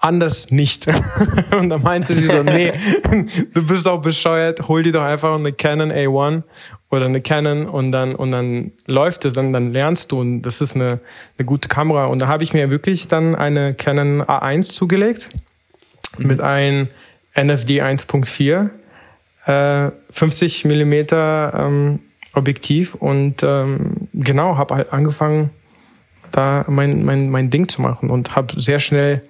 anders 0.00 0.50
nicht. 0.50 0.86
und 1.58 1.70
da 1.70 1.78
meinte 1.78 2.14
sie 2.14 2.28
so, 2.28 2.42
nee, 2.42 2.72
du 3.54 3.66
bist 3.66 3.86
doch 3.86 4.00
bescheuert, 4.00 4.68
hol 4.68 4.82
dir 4.82 4.92
doch 4.92 5.02
einfach 5.02 5.34
eine 5.36 5.52
Canon 5.52 5.90
A1 5.90 6.42
oder 6.90 7.06
eine 7.06 7.20
Canon 7.20 7.66
und 7.66 7.92
dann, 7.92 8.14
und 8.14 8.30
dann 8.30 8.72
läuft 8.86 9.24
es, 9.24 9.32
dann, 9.32 9.52
dann 9.52 9.72
lernst 9.72 10.12
du 10.12 10.20
und 10.20 10.42
das 10.42 10.60
ist 10.60 10.74
eine, 10.74 11.00
eine 11.36 11.46
gute 11.46 11.68
Kamera. 11.68 12.06
Und 12.06 12.22
da 12.22 12.28
habe 12.28 12.44
ich 12.44 12.52
mir 12.52 12.70
wirklich 12.70 13.08
dann 13.08 13.34
eine 13.34 13.74
Canon 13.74 14.22
A1 14.22 14.72
zugelegt 14.72 15.30
mit 16.18 16.40
einem 16.40 16.88
NFD 17.34 17.82
1.4, 17.82 18.70
äh, 19.46 19.90
50 20.10 20.64
Millimeter 20.64 21.52
ähm, 21.54 22.00
Objektiv 22.34 22.94
und 22.94 23.42
ähm, 23.42 24.07
genau, 24.18 24.58
habe 24.58 24.74
halt 24.74 24.92
angefangen, 24.92 25.50
da 26.32 26.64
mein, 26.68 27.04
mein, 27.04 27.30
mein 27.30 27.48
Ding 27.48 27.68
zu 27.68 27.80
machen 27.80 28.10
und 28.10 28.36
habe 28.36 28.60
sehr 28.60 28.80
schnell 28.80 29.22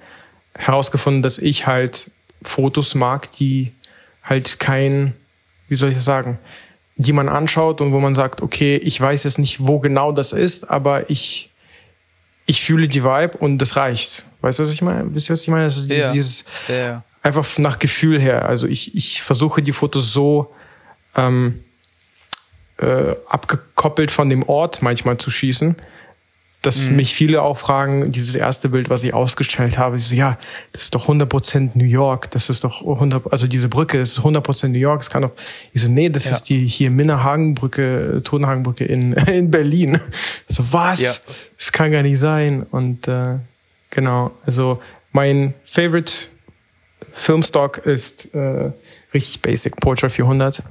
herausgefunden, 0.54 1.22
dass 1.22 1.38
ich 1.38 1.66
halt 1.66 2.10
Fotos 2.42 2.94
mag, 2.94 3.30
die 3.32 3.72
halt 4.22 4.58
kein, 4.58 5.14
wie 5.68 5.76
soll 5.76 5.90
ich 5.90 5.96
das 5.96 6.04
sagen, 6.04 6.38
die 6.96 7.12
man 7.12 7.28
anschaut 7.28 7.80
und 7.80 7.92
wo 7.92 8.00
man 8.00 8.16
sagt, 8.16 8.42
okay, 8.42 8.76
ich 8.76 9.00
weiß 9.00 9.24
jetzt 9.24 9.38
nicht, 9.38 9.66
wo 9.66 9.78
genau 9.78 10.10
das 10.10 10.32
ist, 10.32 10.68
aber 10.68 11.08
ich, 11.10 11.52
ich 12.46 12.60
fühle 12.62 12.88
die 12.88 13.04
Vibe 13.04 13.38
und 13.38 13.58
das 13.58 13.76
reicht. 13.76 14.26
Weißt 14.40 14.58
du, 14.58 14.64
was 14.64 14.72
ich 14.72 14.82
meine? 14.82 15.14
Wisst 15.14 15.30
ihr, 15.30 15.34
was 15.34 15.42
ich 15.42 15.48
meine? 15.48 15.64
Das 15.64 15.76
ist 15.76 15.90
dieses, 15.90 16.04
ja. 16.04 16.12
dieses 16.12 16.44
ja. 16.68 17.04
einfach 17.22 17.46
nach 17.58 17.78
Gefühl 17.78 18.20
her. 18.20 18.48
Also 18.48 18.66
ich, 18.66 18.96
ich 18.96 19.22
versuche 19.22 19.62
die 19.62 19.72
Fotos 19.72 20.12
so 20.12 20.52
ähm, 21.14 21.62
äh, 22.78 23.14
abgekoppelt 23.28 24.10
von 24.10 24.28
dem 24.30 24.42
Ort 24.48 24.82
manchmal 24.82 25.16
zu 25.18 25.30
schießen. 25.30 25.76
Dass 26.62 26.90
Mhm. 26.90 26.96
mich 26.96 27.14
viele 27.14 27.42
auch 27.42 27.56
fragen, 27.56 28.10
dieses 28.10 28.34
erste 28.34 28.68
Bild, 28.70 28.90
was 28.90 29.04
ich 29.04 29.14
ausgestellt 29.14 29.78
habe, 29.78 29.96
ich 29.96 30.04
so, 30.04 30.16
ja, 30.16 30.38
das 30.72 30.82
ist 30.84 30.94
doch 30.94 31.06
100% 31.06 31.70
New 31.78 31.84
York, 31.84 32.32
das 32.32 32.50
ist 32.50 32.64
doch 32.64 32.82
100, 32.82 33.30
also 33.32 33.46
diese 33.46 33.68
Brücke, 33.68 33.96
das 33.98 34.10
ist 34.10 34.24
100% 34.24 34.66
New 34.72 34.78
York, 34.78 34.98
das 35.00 35.08
kann 35.08 35.22
doch, 35.22 35.30
ich 35.72 35.82
so, 35.82 35.88
nee, 35.88 36.08
das 36.10 36.24
Ja. 36.24 36.32
ist 36.32 36.42
die 36.48 36.66
hier 36.66 36.90
Minna-Hagenbrücke, 36.90 38.22
Totenhagenbrücke 38.24 38.84
in, 38.84 39.12
in 39.28 39.52
Berlin. 39.52 40.00
So, 40.48 40.64
was? 40.72 41.00
Ja. 41.00 41.12
Das 41.56 41.70
kann 41.70 41.92
gar 41.92 42.02
nicht 42.02 42.18
sein. 42.18 42.64
Und 42.64 43.06
äh, 43.06 43.36
genau, 43.90 44.32
also 44.44 44.82
mein 45.12 45.54
Favorite 45.62 46.12
Filmstock 47.12 47.78
ist 47.78 48.34
äh, 48.34 48.72
richtig 49.14 49.42
basic, 49.42 49.76
Portrait 49.76 50.10
400. 50.10 50.62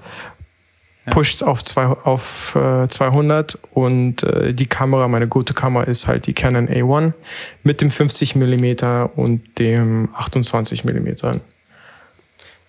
Pusht 1.12 1.44
auf, 1.44 1.64
zwei, 1.64 1.86
auf 1.86 2.56
äh, 2.56 2.88
200 2.88 3.58
und 3.72 4.24
äh, 4.24 4.54
die 4.54 4.68
Kamera, 4.68 5.08
meine 5.08 5.28
gute 5.28 5.54
Kamera 5.54 5.84
ist 5.84 6.08
halt 6.08 6.28
die 6.28 6.34
Canon 6.34 6.68
A1 6.68 7.14
mit 7.64 7.82
dem 7.82 7.92
50 7.92 8.36
mm 8.36 9.10
und 9.16 9.60
dem 9.60 10.10
28 10.16 10.84
mm. 10.84 11.08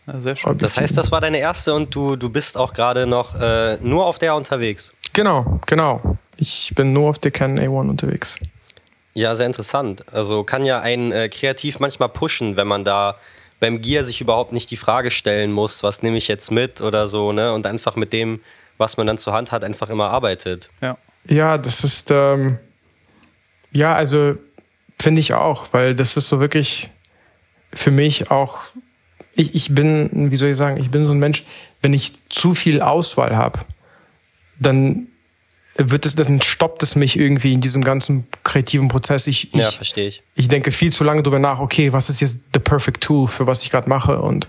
Ja, 0.07 0.21
sehr 0.21 0.37
schön. 0.37 0.57
Das 0.59 0.76
heißt, 0.76 0.97
das 0.97 1.12
war 1.12 1.21
deine 1.21 1.38
erste 1.38 1.75
und 1.75 1.95
du, 1.95 2.16
du 2.16 2.30
bist 2.30 2.57
auch 2.57 2.73
gerade 2.73 3.07
noch 3.07 3.38
äh, 3.40 3.76
nur 3.80 4.07
auf 4.07 4.18
der 4.18 4.35
unterwegs. 4.35 4.92
Genau, 5.12 5.61
genau. 5.66 6.18
Ich 6.37 6.73
bin 6.75 6.92
nur 6.92 7.11
auf 7.11 7.18
der 7.18 7.30
Canon 7.30 7.59
A1 7.59 7.90
unterwegs. 7.90 8.38
Ja, 9.14 9.35
sehr 9.35 9.47
interessant. 9.47 10.04
Also 10.12 10.45
kann 10.45 10.64
ja 10.64 10.80
einen 10.80 11.11
äh, 11.11 11.28
kreativ 11.28 11.80
manchmal 11.80 12.09
pushen, 12.09 12.57
wenn 12.57 12.68
man 12.68 12.85
da 12.85 13.16
beim 13.60 13.80
Gear 13.80 14.04
sich 14.04 14.20
überhaupt 14.20 14.52
nicht 14.52 14.70
die 14.70 14.76
Frage 14.76 15.10
stellen 15.10 15.52
muss, 15.52 15.82
was 15.82 16.02
nehme 16.02 16.16
ich 16.16 16.28
jetzt 16.28 16.50
mit 16.50 16.80
oder 16.80 17.08
so, 17.08 17.32
ne? 17.32 17.52
Und 17.52 17.66
einfach 17.66 17.96
mit 17.96 18.12
dem, 18.12 18.40
was 18.76 18.96
man 18.96 19.06
dann 19.06 19.18
zur 19.18 19.32
Hand 19.32 19.52
hat, 19.52 19.64
einfach 19.64 19.90
immer 19.90 20.10
arbeitet. 20.10 20.70
Ja. 20.80 20.96
Ja, 21.28 21.58
das 21.58 21.84
ist, 21.84 22.10
ähm, 22.10 22.58
ja, 23.70 23.94
also 23.94 24.36
finde 24.98 25.20
ich 25.20 25.34
auch, 25.34 25.66
weil 25.72 25.94
das 25.94 26.16
ist 26.16 26.28
so 26.28 26.40
wirklich 26.40 26.90
für 27.72 27.90
mich 27.90 28.30
auch, 28.30 28.60
ich, 29.34 29.54
ich 29.54 29.74
bin, 29.74 30.30
wie 30.30 30.36
soll 30.36 30.48
ich 30.50 30.56
sagen, 30.56 30.78
ich 30.78 30.90
bin 30.90 31.04
so 31.04 31.12
ein 31.12 31.18
Mensch, 31.18 31.44
wenn 31.82 31.92
ich 31.92 32.28
zu 32.28 32.54
viel 32.54 32.80
Auswahl 32.80 33.36
habe, 33.36 33.60
dann 34.58 35.08
wird 35.78 36.06
es, 36.06 36.16
dann 36.16 36.42
stoppt 36.42 36.82
es 36.82 36.97
mich 36.97 37.16
irgendwie 37.16 37.52
in 37.52 37.61
diesem 37.61 37.85
ganzen 37.85 38.26
kreativen 38.42 38.88
Prozess. 38.88 39.26
Ich, 39.28 39.52
Ja, 39.54 39.68
ich, 39.68 39.76
verstehe 39.76 40.08
ich. 40.08 40.23
ich 40.35 40.49
denke 40.49 40.73
viel 40.73 40.92
zu 40.92 41.04
lange 41.04 41.23
drüber 41.23 41.38
nach, 41.38 41.61
okay, 41.61 41.92
was 41.92 42.11
ist 42.11 42.20
jetzt 42.20 42.38
the 42.52 42.58
perfect 42.58 43.02
tool 43.02 43.26
für 43.28 43.47
was 43.47 43.62
ich 43.62 43.70
gerade 43.70 43.88
mache 43.88 44.20
und 44.20 44.49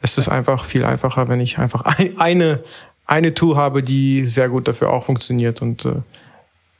es 0.00 0.16
ist 0.18 0.28
einfach 0.28 0.64
viel 0.64 0.84
einfacher, 0.84 1.28
wenn 1.28 1.40
ich 1.40 1.58
einfach 1.58 1.82
ein, 1.82 2.18
eine, 2.18 2.64
eine 3.06 3.34
Tool 3.34 3.56
habe, 3.56 3.82
die 3.82 4.26
sehr 4.26 4.48
gut 4.48 4.66
dafür 4.66 4.90
auch 4.90 5.04
funktioniert 5.04 5.60
und 5.60 5.84
äh, 5.84 5.96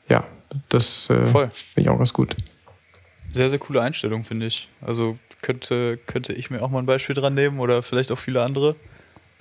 ja, 0.08 0.24
das 0.70 1.10
äh, 1.10 1.26
Voll. 1.26 1.50
finde 1.50 1.82
ich 1.82 1.88
auch 1.90 1.98
ganz 1.98 2.14
gut. 2.14 2.34
Sehr, 3.30 3.48
sehr 3.48 3.58
coole 3.58 3.80
Einstellung, 3.80 4.24
finde 4.24 4.46
ich. 4.46 4.68
Also 4.80 5.18
könnte, 5.42 5.98
könnte 6.06 6.32
ich 6.32 6.50
mir 6.50 6.62
auch 6.62 6.70
mal 6.70 6.78
ein 6.78 6.86
Beispiel 6.86 7.14
dran 7.14 7.34
nehmen 7.34 7.60
oder 7.60 7.82
vielleicht 7.82 8.10
auch 8.12 8.18
viele 8.18 8.42
andere. 8.42 8.74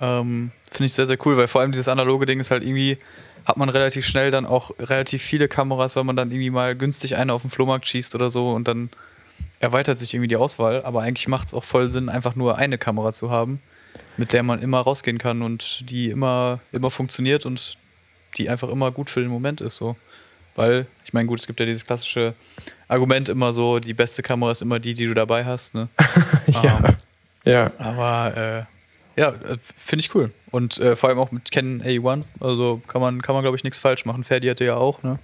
Ähm, 0.00 0.50
finde 0.70 0.86
ich 0.86 0.94
sehr, 0.94 1.06
sehr 1.06 1.18
cool, 1.24 1.36
weil 1.36 1.48
vor 1.48 1.60
allem 1.60 1.72
dieses 1.72 1.88
analoge 1.88 2.26
Ding 2.26 2.40
ist 2.40 2.50
halt 2.50 2.64
irgendwie, 2.64 2.98
hat 3.44 3.56
man 3.56 3.68
relativ 3.68 4.06
schnell 4.06 4.30
dann 4.30 4.46
auch 4.46 4.70
relativ 4.78 5.22
viele 5.22 5.48
Kameras, 5.48 5.96
weil 5.96 6.04
man 6.04 6.16
dann 6.16 6.30
irgendwie 6.30 6.50
mal 6.50 6.76
günstig 6.76 7.16
eine 7.16 7.32
auf 7.32 7.42
dem 7.42 7.50
Flohmarkt 7.50 7.86
schießt 7.86 8.14
oder 8.14 8.30
so 8.30 8.52
und 8.52 8.68
dann 8.68 8.90
erweitert 9.60 9.98
sich 9.98 10.14
irgendwie 10.14 10.28
die 10.28 10.36
Auswahl. 10.36 10.84
Aber 10.84 11.02
eigentlich 11.02 11.28
macht 11.28 11.48
es 11.48 11.54
auch 11.54 11.64
voll 11.64 11.88
Sinn, 11.88 12.08
einfach 12.08 12.36
nur 12.36 12.58
eine 12.58 12.78
Kamera 12.78 13.12
zu 13.12 13.30
haben, 13.30 13.60
mit 14.16 14.32
der 14.32 14.42
man 14.42 14.60
immer 14.60 14.80
rausgehen 14.80 15.18
kann 15.18 15.42
und 15.42 15.88
die 15.90 16.10
immer, 16.10 16.60
immer 16.72 16.90
funktioniert 16.90 17.46
und 17.46 17.78
die 18.38 18.48
einfach 18.48 18.68
immer 18.68 18.90
gut 18.90 19.10
für 19.10 19.20
den 19.20 19.30
Moment 19.30 19.60
ist. 19.60 19.76
So. 19.76 19.96
Weil, 20.54 20.86
ich 21.04 21.12
meine, 21.12 21.26
gut, 21.26 21.40
es 21.40 21.46
gibt 21.46 21.60
ja 21.60 21.66
dieses 21.66 21.84
klassische 21.84 22.34
Argument 22.88 23.28
immer 23.28 23.52
so, 23.52 23.78
die 23.78 23.94
beste 23.94 24.22
Kamera 24.22 24.50
ist 24.50 24.62
immer 24.62 24.78
die, 24.78 24.94
die 24.94 25.06
du 25.06 25.14
dabei 25.14 25.44
hast. 25.44 25.74
Ne? 25.74 25.88
ja. 26.46 26.78
Ähm, 26.78 26.96
ja. 27.44 27.72
aber 27.78 28.66
äh, 28.68 28.72
ja, 29.16 29.28
äh, 29.30 29.56
finde 29.76 30.04
ich 30.04 30.14
cool. 30.14 30.30
Und 30.50 30.78
äh, 30.78 30.96
vor 30.96 31.08
allem 31.08 31.18
auch 31.18 31.30
mit 31.30 31.50
Canon 31.50 31.82
A1. 31.82 32.24
Also 32.40 32.80
kann 32.86 33.00
man, 33.00 33.22
kann 33.22 33.34
man 33.34 33.42
glaube 33.42 33.56
ich, 33.56 33.64
nichts 33.64 33.78
falsch 33.78 34.04
machen. 34.04 34.24
Ferdi 34.24 34.48
hatte 34.48 34.64
ja 34.64 34.76
auch, 34.76 35.02
ne? 35.02 35.18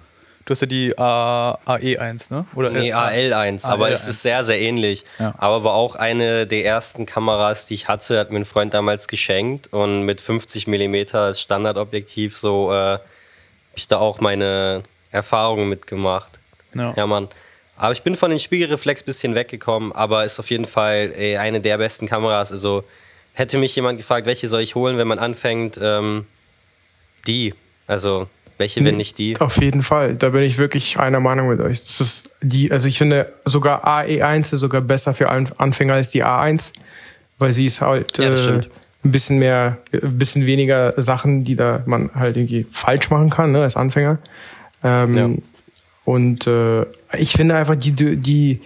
Du 0.45 0.53
hast 0.53 0.63
ja 0.63 0.67
die 0.67 0.97
A, 0.97 1.59
AE1, 1.67 2.33
ne? 2.33 2.47
Oder 2.55 2.71
Nee, 2.71 2.89
äh, 2.89 2.95
AL1, 2.95 3.67
aber 3.67 3.91
es 3.91 4.07
AL1. 4.07 4.09
ist 4.09 4.23
sehr, 4.23 4.45
sehr 4.45 4.59
ähnlich. 4.59 5.05
Ja. 5.19 5.35
Aber 5.37 5.63
war 5.63 5.75
auch 5.75 5.95
eine 5.95 6.47
der 6.47 6.65
ersten 6.65 7.05
Kameras, 7.05 7.67
die 7.67 7.75
ich 7.75 7.87
hatte, 7.89 8.19
hat 8.19 8.31
mir 8.33 8.39
ein 8.39 8.45
Freund 8.47 8.73
damals 8.73 9.09
geschenkt 9.09 9.67
und 9.75 10.05
mit 10.05 10.23
50 10.23 10.67
mm 10.67 10.97
als 11.13 11.43
Standardobjektiv 11.43 12.35
so 12.35 12.73
äh, 12.73 12.75
habe 12.75 13.03
ich 13.77 13.89
da 13.89 13.99
auch 13.99 14.21
meine 14.21 14.83
Erfahrungen 15.11 15.69
mitgemacht. 15.69 16.41
Ja. 16.75 16.95
Ja, 16.97 17.07
Mann. 17.07 17.29
Aber 17.77 17.93
ich 17.93 18.03
bin 18.03 18.17
von 18.17 18.31
den 18.31 18.41
Spiegelreflex 18.41 19.03
bisschen 19.03 19.35
weggekommen, 19.35 19.93
aber 19.93 20.25
ist 20.25 20.41
auf 20.41 20.51
jeden 20.51 20.65
Fall 20.65 21.13
ey, 21.15 21.37
eine 21.37 21.61
der 21.61 21.77
besten 21.79 22.09
Kameras. 22.09 22.53
Also 22.53 22.85
hätte 23.39 23.59
mich 23.59 23.75
jemand 23.77 23.99
gefragt, 23.99 24.27
welche 24.27 24.49
soll 24.49 24.61
ich 24.61 24.75
holen, 24.75 24.99
wenn 24.99 25.07
man 25.09 25.19
anfängt, 25.19 25.79
ähm, 25.83 26.27
die. 27.27 27.55
Also 27.87 28.29
welche, 28.59 28.85
wenn 28.85 28.97
nicht 28.97 29.19
die? 29.19 29.41
Auf 29.41 29.61
jeden 29.63 29.83
Fall, 29.83 30.15
da 30.15 30.31
bin 30.31 30.43
ich 30.43 30.59
wirklich 30.59 30.99
einer 30.99 31.21
Meinung 31.21 31.49
mit 31.49 31.61
euch. 31.61 31.79
Das 31.79 32.01
ist 32.01 32.31
die, 32.43 32.73
also 32.73 32.89
ich 32.89 32.99
finde 32.99 33.33
sogar 33.45 33.87
AE1 33.87 34.41
ist 34.53 34.61
sogar 34.61 34.81
besser 34.81 35.15
für 35.15 35.29
An- 35.29 35.53
Anfänger 35.59 35.95
als 35.95 36.09
die 36.09 36.25
A1, 36.25 36.73
weil 37.39 37.53
sie 37.53 37.67
ist 37.67 37.81
halt 37.81 38.19
Ja, 38.19 38.31
äh, 38.31 38.61
ein 39.05 39.11
bisschen 39.13 39.39
mehr, 39.39 39.79
ein 39.93 40.19
bisschen 40.19 40.45
weniger 40.45 41.01
Sachen, 41.01 41.45
die 41.45 41.55
da 41.55 41.83
man 41.87 42.11
halt 42.15 42.37
irgendwie 42.37 42.67
falsch 42.71 43.11
machen 43.11 43.31
kann, 43.31 43.53
ne, 43.53 43.63
als 43.63 43.77
Anfänger. 43.77 44.19
Ähm, 44.83 45.15
Ja. 45.17 45.29
Und 46.05 46.47
äh, 46.47 46.85
ich 47.17 47.33
finde 47.33 47.55
einfach 47.55 47.77
die, 47.77 47.93
die, 47.93 48.17
die 48.17 48.61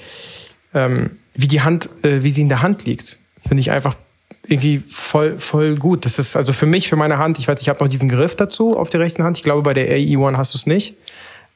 ähm, 0.72 1.10
wie 1.34 1.48
die 1.48 1.60
Hand, 1.60 1.90
äh, 2.04 2.22
wie 2.22 2.30
sie 2.30 2.40
in 2.40 2.48
der 2.48 2.62
Hand 2.62 2.84
liegt, 2.86 3.18
finde 3.46 3.60
ich 3.60 3.70
einfach 3.72 3.96
irgendwie 4.46 4.82
voll, 4.88 5.38
voll 5.38 5.76
gut. 5.76 6.04
Das 6.04 6.18
ist 6.18 6.36
also 6.36 6.52
für 6.52 6.66
mich, 6.66 6.88
für 6.88 6.96
meine 6.96 7.18
Hand, 7.18 7.38
ich 7.38 7.46
weiß, 7.48 7.62
ich 7.62 7.68
habe 7.68 7.82
noch 7.82 7.88
diesen 7.88 8.08
Griff 8.08 8.34
dazu 8.36 8.76
auf 8.76 8.90
der 8.90 9.00
rechten 9.00 9.22
Hand. 9.22 9.36
Ich 9.36 9.42
glaube, 9.42 9.62
bei 9.62 9.74
der 9.74 9.88
AE1 9.88 10.36
hast 10.36 10.54
du 10.54 10.58
es 10.58 10.66
nicht, 10.66 10.96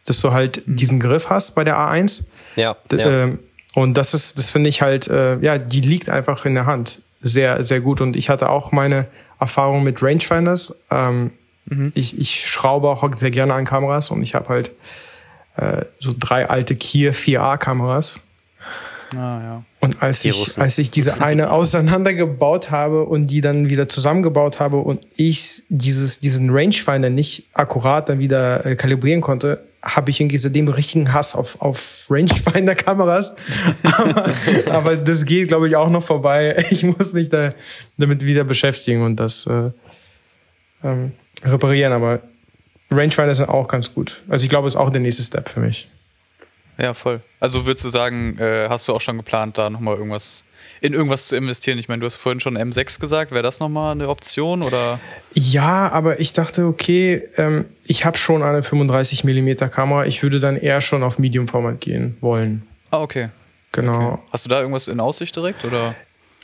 dass 0.04 0.20
du 0.20 0.32
halt 0.32 0.62
diesen 0.66 1.00
Griff 1.00 1.28
hast 1.28 1.54
bei 1.54 1.64
der 1.64 1.76
A1. 1.76 2.24
Ja, 2.54 2.76
D- 2.90 2.96
ja. 2.96 3.24
Ähm, 3.24 3.38
und 3.74 3.98
das 3.98 4.14
ist, 4.14 4.38
das 4.38 4.50
finde 4.50 4.70
ich 4.70 4.80
halt, 4.82 5.08
äh, 5.08 5.38
ja, 5.40 5.58
die 5.58 5.80
liegt 5.80 6.08
einfach 6.08 6.44
in 6.46 6.54
der 6.54 6.66
Hand. 6.66 7.00
Sehr, 7.20 7.62
sehr 7.64 7.80
gut. 7.80 8.00
Und 8.00 8.16
ich 8.16 8.28
hatte 8.30 8.48
auch 8.48 8.72
meine 8.72 9.06
Erfahrung 9.40 9.82
mit 9.82 10.02
Rangefinders. 10.02 10.74
Ähm, 10.90 11.32
ich, 11.94 12.18
ich 12.18 12.46
schraube 12.46 12.88
auch 12.88 13.04
sehr 13.16 13.32
gerne 13.32 13.52
an 13.52 13.64
Kameras 13.64 14.10
und 14.10 14.22
ich 14.22 14.36
habe 14.36 14.48
halt 14.48 14.70
äh, 15.56 15.84
so 15.98 16.14
drei 16.16 16.48
alte 16.48 16.76
Kier 16.76 17.12
4A-Kameras. 17.12 18.20
Ah, 19.14 19.40
ja. 19.40 19.64
Und 19.80 20.02
als 20.02 20.20
Die 20.20 20.28
ich, 20.28 20.40
Russen. 20.40 20.62
als 20.62 20.78
ich 20.78 20.90
diese 20.90 21.22
eine 21.22 21.50
auseinandergebaut 21.52 22.70
habe 22.70 23.04
und 23.04 23.28
die 23.28 23.40
dann 23.40 23.70
wieder 23.70 23.88
zusammengebaut 23.88 24.58
habe 24.58 24.78
und 24.78 25.06
ich 25.16 25.62
dieses, 25.68 26.18
diesen 26.18 26.50
Rangefinder 26.50 27.10
nicht 27.10 27.44
akkurat 27.54 28.08
dann 28.08 28.18
wieder 28.18 28.66
äh, 28.66 28.76
kalibrieren 28.76 29.20
konnte, 29.20 29.64
habe 29.84 30.10
ich 30.10 30.20
irgendwie 30.20 30.38
seitdem 30.38 30.66
richtigen 30.68 31.12
Hass 31.12 31.34
auf, 31.34 31.60
auf 31.60 32.06
Rangefinder-Kameras. 32.10 33.34
aber, 33.82 34.24
aber 34.72 34.96
das 34.96 35.24
geht, 35.24 35.48
glaube 35.48 35.68
ich, 35.68 35.76
auch 35.76 35.90
noch 35.90 36.02
vorbei. 36.02 36.64
Ich 36.70 36.82
muss 36.82 37.12
mich 37.12 37.28
da 37.28 37.52
damit 37.96 38.24
wieder 38.24 38.44
beschäftigen 38.44 39.02
und 39.02 39.16
das 39.16 39.46
äh, 39.46 39.70
ähm, 40.82 41.12
reparieren. 41.44 41.92
Aber 41.92 42.20
Rangefinder 42.90 43.34
sind 43.34 43.48
auch 43.48 43.68
ganz 43.68 43.94
gut. 43.94 44.22
Also 44.28 44.44
ich 44.44 44.50
glaube, 44.50 44.66
es 44.66 44.74
ist 44.74 44.80
auch 44.80 44.90
der 44.90 45.00
nächste 45.00 45.22
Step 45.22 45.48
für 45.48 45.60
mich. 45.60 45.88
Ja, 46.78 46.94
voll. 46.94 47.20
Also 47.40 47.66
würdest 47.66 47.84
du 47.86 47.88
sagen, 47.88 48.38
äh, 48.38 48.68
hast 48.68 48.86
du 48.88 48.92
auch 48.92 49.00
schon 49.00 49.16
geplant, 49.16 49.56
da 49.58 49.70
nochmal 49.70 49.96
irgendwas 49.96 50.44
in 50.80 50.92
irgendwas 50.92 51.28
zu 51.28 51.36
investieren? 51.36 51.78
Ich 51.78 51.88
meine, 51.88 52.00
du 52.00 52.06
hast 52.06 52.16
vorhin 52.16 52.40
schon 52.40 52.58
M6 52.58 53.00
gesagt. 53.00 53.30
Wäre 53.30 53.42
das 53.42 53.60
nochmal 53.60 53.92
eine 53.92 54.08
Option 54.08 54.62
oder? 54.62 55.00
Ja, 55.32 55.90
aber 55.90 56.20
ich 56.20 56.32
dachte, 56.32 56.66
okay, 56.66 57.22
ähm, 57.36 57.64
ich 57.86 58.04
habe 58.04 58.18
schon 58.18 58.42
eine 58.42 58.62
35 58.62 59.24
mm 59.24 59.70
Kamera. 59.70 60.04
Ich 60.06 60.22
würde 60.22 60.38
dann 60.38 60.56
eher 60.56 60.80
schon 60.80 61.02
auf 61.02 61.18
Medium-Format 61.18 61.80
gehen 61.80 62.16
wollen. 62.20 62.66
Ah, 62.90 63.00
okay. 63.00 63.30
Genau. 63.72 64.12
okay. 64.12 64.22
Hast 64.32 64.44
du 64.44 64.50
da 64.50 64.60
irgendwas 64.60 64.88
in 64.88 65.00
Aussicht 65.00 65.34
direkt 65.34 65.64
oder? 65.64 65.94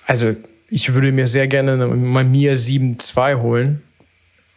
Also 0.07 0.35
ich 0.69 0.95
würde 0.95 1.13
mir 1.13 1.27
sehr 1.27 1.49
gerne 1.49 1.73
eine 1.75 1.87
Mamiya 1.87 2.55
7.2 2.55 3.41
holen. 3.41 3.83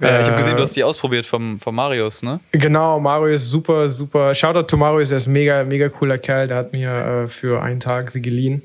Ja, 0.06 0.20
ich 0.22 0.28
habe 0.28 0.36
Äh, 0.36 0.38
gesehen, 0.38 0.56
du 0.58 0.64
hast 0.64 0.76
die 0.76 0.84
ausprobiert 0.84 1.26
vom, 1.26 1.60
vom 1.60 1.76
Marius, 1.76 2.24
ne? 2.24 2.40
Genau, 2.52 3.00
Mario 3.00 3.36
ist 3.36 3.50
super, 3.50 3.90
super. 3.90 4.34
Shoutout 4.36 4.64
to 4.68 4.78
Marius, 4.78 5.12
er 5.12 5.18
ist 5.18 5.28
mega, 5.28 5.64
mega 5.64 5.90
cooler 5.90 6.18
Kerl. 6.18 6.48
Der 6.48 6.58
hat 6.58 6.74
mir 6.74 6.92
äh, 6.94 7.28
für 7.28 7.62
einen 7.62 7.80
Tag 7.80 8.12
sie 8.12 8.22
geliehen. 8.22 8.62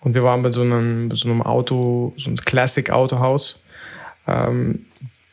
Und 0.00 0.14
wir 0.14 0.22
waren 0.22 0.42
bei 0.42 0.50
so 0.52 0.60
einem, 0.62 1.08
bei 1.08 1.16
so 1.16 1.28
einem 1.28 1.40
Auto, 1.42 2.12
so 2.16 2.26
einem 2.28 2.36
Classic-Autohaus. 2.36 3.62
Ähm, 4.26 4.86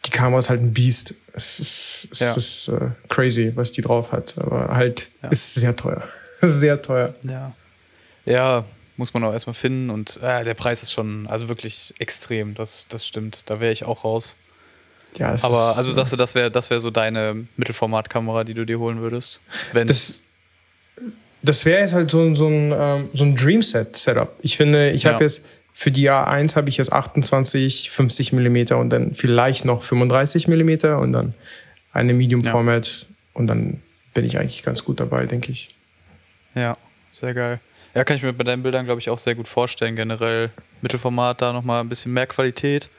die 0.06 0.12
Kamera 0.12 0.40
ist 0.40 0.50
halt 0.50 0.62
ein 0.62 0.74
Biest. 0.74 1.14
Es 1.34 1.60
ist, 1.60 2.08
es 2.12 2.20
Ja. 2.20 2.34
ist 2.36 2.68
äh, 2.70 2.90
crazy, 3.10 3.52
was 3.56 3.72
die 3.72 3.82
drauf 3.82 4.12
hat. 4.12 4.36
Aber 4.38 4.70
halt 4.76 5.10
Ja. 5.24 5.30
ist 5.30 5.56
sehr 5.56 5.76
teuer. 5.76 6.04
sehr 6.42 6.82
teuer. 6.82 7.14
Ja. 7.24 7.52
Ja, 8.26 8.66
muss 8.98 9.14
man 9.14 9.24
auch 9.24 9.34
erstmal 9.34 9.54
finden 9.56 9.90
und 9.90 10.20
äh, 10.22 10.44
der 10.44 10.54
Preis 10.54 10.84
ist 10.84 10.92
schon, 10.92 11.26
also 11.28 11.50
wirklich 11.50 11.94
extrem, 12.00 12.54
das, 12.54 12.88
das 12.88 13.06
stimmt. 13.08 13.44
Da 13.50 13.60
wäre 13.60 13.72
ich 13.72 13.84
auch 13.86 14.04
raus. 14.04 14.38
Ja, 15.18 15.36
Aber 15.44 15.76
also 15.78 15.92
sagst 15.92 16.14
du, 16.14 16.18
das 16.18 16.36
wäre 16.36 16.50
das 16.52 16.70
wär 16.70 16.80
so 16.80 16.90
deine 16.90 17.46
Mittelformatkamera, 17.58 18.44
die 18.44 18.54
du 18.54 18.66
dir 18.66 18.80
holen 18.80 19.02
würdest? 19.02 19.42
Wenn 19.74 19.88
Das- 19.88 20.24
das 21.44 21.66
wäre 21.66 21.82
jetzt 21.82 21.94
halt 21.94 22.10
so, 22.12 22.22
ein- 22.22 22.36
so 22.36 22.48
ein, 22.48 22.72
ähm, 22.72 23.10
so 23.14 23.24
ein 23.24 23.36
Dream-Set-Setup. 23.36 24.36
Ich 24.42 24.58
finde, 24.58 24.92
ich 24.92 25.04
Ja. 25.04 25.14
habe 25.14 25.24
jetzt 25.24 25.46
für 25.74 25.92
die 25.92 26.10
A1 26.10 26.56
habe 26.56 26.70
ich 26.70 26.78
jetzt 26.78 26.92
28, 26.94 27.90
50 27.92 28.32
Millimeter 28.34 28.78
und 28.78 28.90
dann 28.90 29.14
vielleicht 29.16 29.66
noch 29.66 29.82
35 29.84 30.48
Millimeter 30.48 31.00
und 31.00 31.14
dann 31.14 31.34
eine 31.94 32.14
Medium-Format 32.14 33.06
und 33.34 33.48
dann 33.48 33.82
bin 34.14 34.26
ich 34.26 34.38
eigentlich 34.38 34.64
ganz 34.64 34.84
gut 34.84 35.00
dabei, 35.00 35.26
denke 35.26 35.52
ich. 35.52 35.76
Ja, 36.56 36.78
sehr 37.12 37.34
geil. 37.34 37.60
Ja, 37.96 38.04
kann 38.04 38.16
ich 38.18 38.24
mir 38.24 38.34
bei 38.34 38.44
deinen 38.44 38.64
Bildern, 38.64 38.86
glaube 38.86 39.00
ich, 39.02 39.10
auch 39.10 39.18
sehr 39.18 39.36
gut 39.36 39.48
vorstellen. 39.48 39.96
Generell 39.96 40.52
Mittelformat, 40.82 41.42
da 41.42 41.52
nochmal 41.54 41.82
ein 41.82 41.90
bisschen 41.90 42.14
mehr 42.14 42.28
Qualität. 42.28 42.90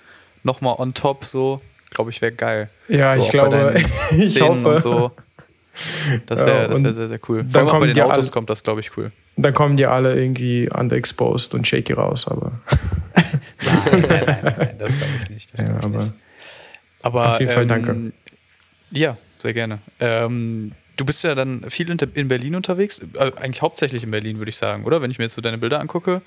Nochmal 0.42 0.74
on 0.78 0.92
top, 0.94 1.24
so. 1.24 1.62
Glaube 1.94 2.10
ich, 2.10 2.20
wäre 2.20 2.32
geil. 2.32 2.70
Ja, 2.88 3.10
so 3.16 3.22
ich 3.22 3.30
glaube, 3.30 3.74
ich 4.16 4.40
hoffe. 4.40 4.68
und 4.68 4.80
so. 4.80 5.12
Das 6.26 6.44
wäre 6.44 6.64
Ja, 6.74 6.82
wär 6.82 6.92
sehr, 6.92 7.08
sehr 7.08 7.20
cool. 7.28 7.44
dann 7.44 7.64
Vor 7.64 7.72
allem 7.72 7.80
bei 7.80 7.86
den 7.86 7.94
die 7.94 8.02
Autos 8.02 8.26
alle- 8.26 8.32
kommt 8.32 8.50
das, 8.50 8.62
glaube 8.62 8.80
ich, 8.80 8.96
cool. 8.96 9.10
Dann 9.36 9.54
kommen 9.54 9.76
die 9.78 9.86
alle 9.86 10.14
irgendwie 10.14 10.68
underexposed 10.70 11.54
und 11.54 11.66
shaky 11.66 11.94
raus, 11.94 12.28
aber 12.28 12.52
Nein, 13.64 14.04
nein, 14.08 14.24
nein, 14.42 14.54
nein, 14.58 14.74
das 14.78 14.98
glaube 14.98 15.12
ich 15.18 15.30
nicht. 15.30 15.52
Das 15.52 15.62
Ja, 15.62 15.70
ich 15.78 15.84
aber 15.84 15.88
nicht. 15.96 16.12
Aber 17.02 17.28
auf 17.30 17.40
jeden 17.40 17.50
Fall 17.52 17.62
ähm, 17.62 17.68
danke. 17.68 18.12
Ja, 18.90 19.16
sehr 19.38 19.54
gerne. 19.54 19.78
Ähm, 20.00 20.72
du 20.96 21.04
bist 21.04 21.24
ja 21.24 21.34
dann 21.34 21.64
viel 21.70 21.90
in, 21.90 21.96
in 22.14 22.28
Berlin 22.28 22.54
unterwegs, 22.54 23.00
äh, 23.18 23.32
eigentlich 23.36 23.62
hauptsächlich 23.62 24.02
in 24.04 24.10
Berlin, 24.10 24.38
würde 24.38 24.50
ich 24.50 24.56
sagen, 24.56 24.84
oder? 24.84 25.00
Wenn 25.00 25.10
ich 25.10 25.18
mir 25.18 25.24
jetzt 25.24 25.34
so 25.34 25.40
deine 25.40 25.58
Bilder 25.58 25.80
angucke, 25.80 26.20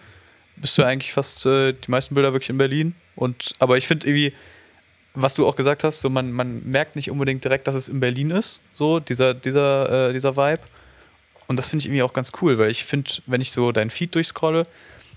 bist 0.57 0.77
du 0.77 0.83
eigentlich 0.83 1.13
fast 1.13 1.45
äh, 1.45 1.73
die 1.73 1.91
meisten 1.91 2.15
Bilder 2.15 2.33
wirklich 2.33 2.49
in 2.49 2.57
Berlin. 2.57 2.95
Und 3.15 3.51
aber 3.59 3.77
ich 3.77 3.87
finde 3.87 4.07
irgendwie, 4.07 4.33
was 5.15 5.33
du 5.33 5.47
auch 5.47 5.55
gesagt 5.55 5.83
hast, 5.83 6.01
so 6.01 6.09
man, 6.09 6.31
man 6.31 6.63
merkt 6.63 6.95
nicht 6.95 7.09
unbedingt 7.09 7.43
direkt, 7.43 7.67
dass 7.67 7.75
es 7.75 7.89
in 7.89 7.99
Berlin 7.99 8.31
ist, 8.31 8.61
so 8.73 8.99
dieser, 8.99 9.33
dieser, 9.33 10.09
äh, 10.09 10.13
dieser 10.13 10.35
Vibe. 10.35 10.61
Und 11.47 11.57
das 11.57 11.69
finde 11.69 11.81
ich 11.81 11.87
irgendwie 11.87 12.03
auch 12.03 12.13
ganz 12.13 12.31
cool, 12.41 12.57
weil 12.57 12.71
ich 12.71 12.83
finde, 12.83 13.09
wenn 13.27 13.41
ich 13.41 13.51
so 13.51 13.71
deinen 13.71 13.89
Feed 13.89 14.15
durchscrolle, 14.15 14.63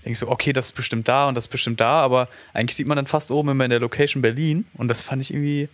denke 0.03 0.11
ich 0.11 0.19
so, 0.19 0.29
okay, 0.29 0.53
das 0.53 0.67
ist 0.67 0.71
bestimmt 0.73 1.07
da 1.07 1.27
und 1.27 1.35
das 1.35 1.45
ist 1.45 1.49
bestimmt 1.49 1.81
da, 1.81 1.99
aber 1.99 2.29
eigentlich 2.53 2.75
sieht 2.75 2.87
man 2.87 2.95
dann 2.95 3.07
fast 3.07 3.31
oben 3.31 3.49
immer 3.49 3.65
in 3.65 3.71
der 3.71 3.79
Location 3.79 4.21
Berlin 4.21 4.65
und 4.75 4.87
das 4.87 5.01
fand 5.01 5.21
ich 5.21 5.33
irgendwie, 5.33 5.69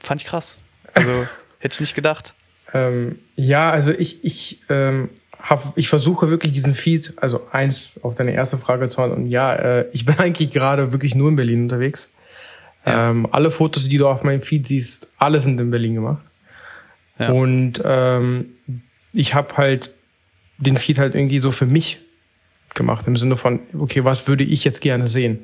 fand 0.00 0.22
ich 0.22 0.26
krass. 0.26 0.60
Also 0.94 1.10
hätte 1.58 1.74
ich 1.74 1.80
nicht 1.80 1.94
gedacht. 1.94 2.34
Ähm, 2.74 3.18
ja, 3.36 3.70
also 3.70 3.92
ich, 3.92 4.24
ich, 4.24 4.60
ähm, 4.68 5.10
hab, 5.38 5.76
ich 5.76 5.88
versuche 5.88 6.30
wirklich 6.30 6.52
diesen 6.52 6.74
Feed, 6.74 7.12
also 7.16 7.46
eins 7.52 8.00
auf 8.02 8.14
deine 8.16 8.32
erste 8.32 8.58
Frage 8.58 8.88
zu 8.88 9.00
antworten. 9.00 9.26
Ja, 9.26 9.54
äh, 9.54 9.86
ich 9.92 10.04
bin 10.04 10.18
eigentlich 10.18 10.50
gerade 10.50 10.92
wirklich 10.92 11.14
nur 11.14 11.28
in 11.28 11.36
Berlin 11.36 11.62
unterwegs. 11.62 12.08
Ja. 12.86 13.10
Ähm, 13.10 13.26
alle 13.32 13.50
Fotos, 13.50 13.88
die 13.88 13.98
du 13.98 14.08
auf 14.08 14.22
meinem 14.22 14.42
Feed 14.42 14.66
siehst, 14.66 15.08
alle 15.18 15.40
sind 15.40 15.58
in 15.60 15.70
Berlin 15.70 15.94
gemacht. 15.96 16.24
Ja. 17.18 17.30
Und 17.30 17.82
ähm, 17.84 18.46
ich 19.12 19.34
habe 19.34 19.56
halt 19.56 19.90
den 20.58 20.76
Feed 20.76 20.98
halt 20.98 21.14
irgendwie 21.14 21.40
so 21.40 21.50
für 21.50 21.66
mich 21.66 21.98
gemacht, 22.74 23.06
im 23.06 23.16
Sinne 23.16 23.36
von, 23.36 23.60
okay, 23.78 24.04
was 24.04 24.28
würde 24.28 24.44
ich 24.44 24.64
jetzt 24.64 24.80
gerne 24.80 25.08
sehen? 25.08 25.40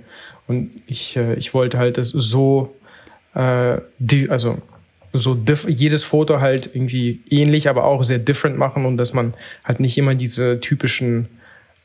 Und 0.46 0.70
ich, 0.86 1.16
äh, 1.16 1.34
ich 1.34 1.54
wollte 1.54 1.78
halt 1.78 1.98
das 1.98 2.08
so, 2.08 2.76
äh, 3.34 3.78
die, 3.98 4.30
also 4.30 4.60
so 5.14 5.38
jedes 5.66 6.04
Foto 6.04 6.40
halt 6.40 6.70
irgendwie 6.74 7.20
ähnlich, 7.28 7.68
aber 7.68 7.84
auch 7.84 8.02
sehr 8.02 8.18
different 8.18 8.56
machen 8.56 8.86
und 8.86 8.96
dass 8.96 9.12
man 9.12 9.34
halt 9.64 9.80
nicht 9.80 9.98
immer 9.98 10.14
diese 10.14 10.60
typischen 10.60 11.28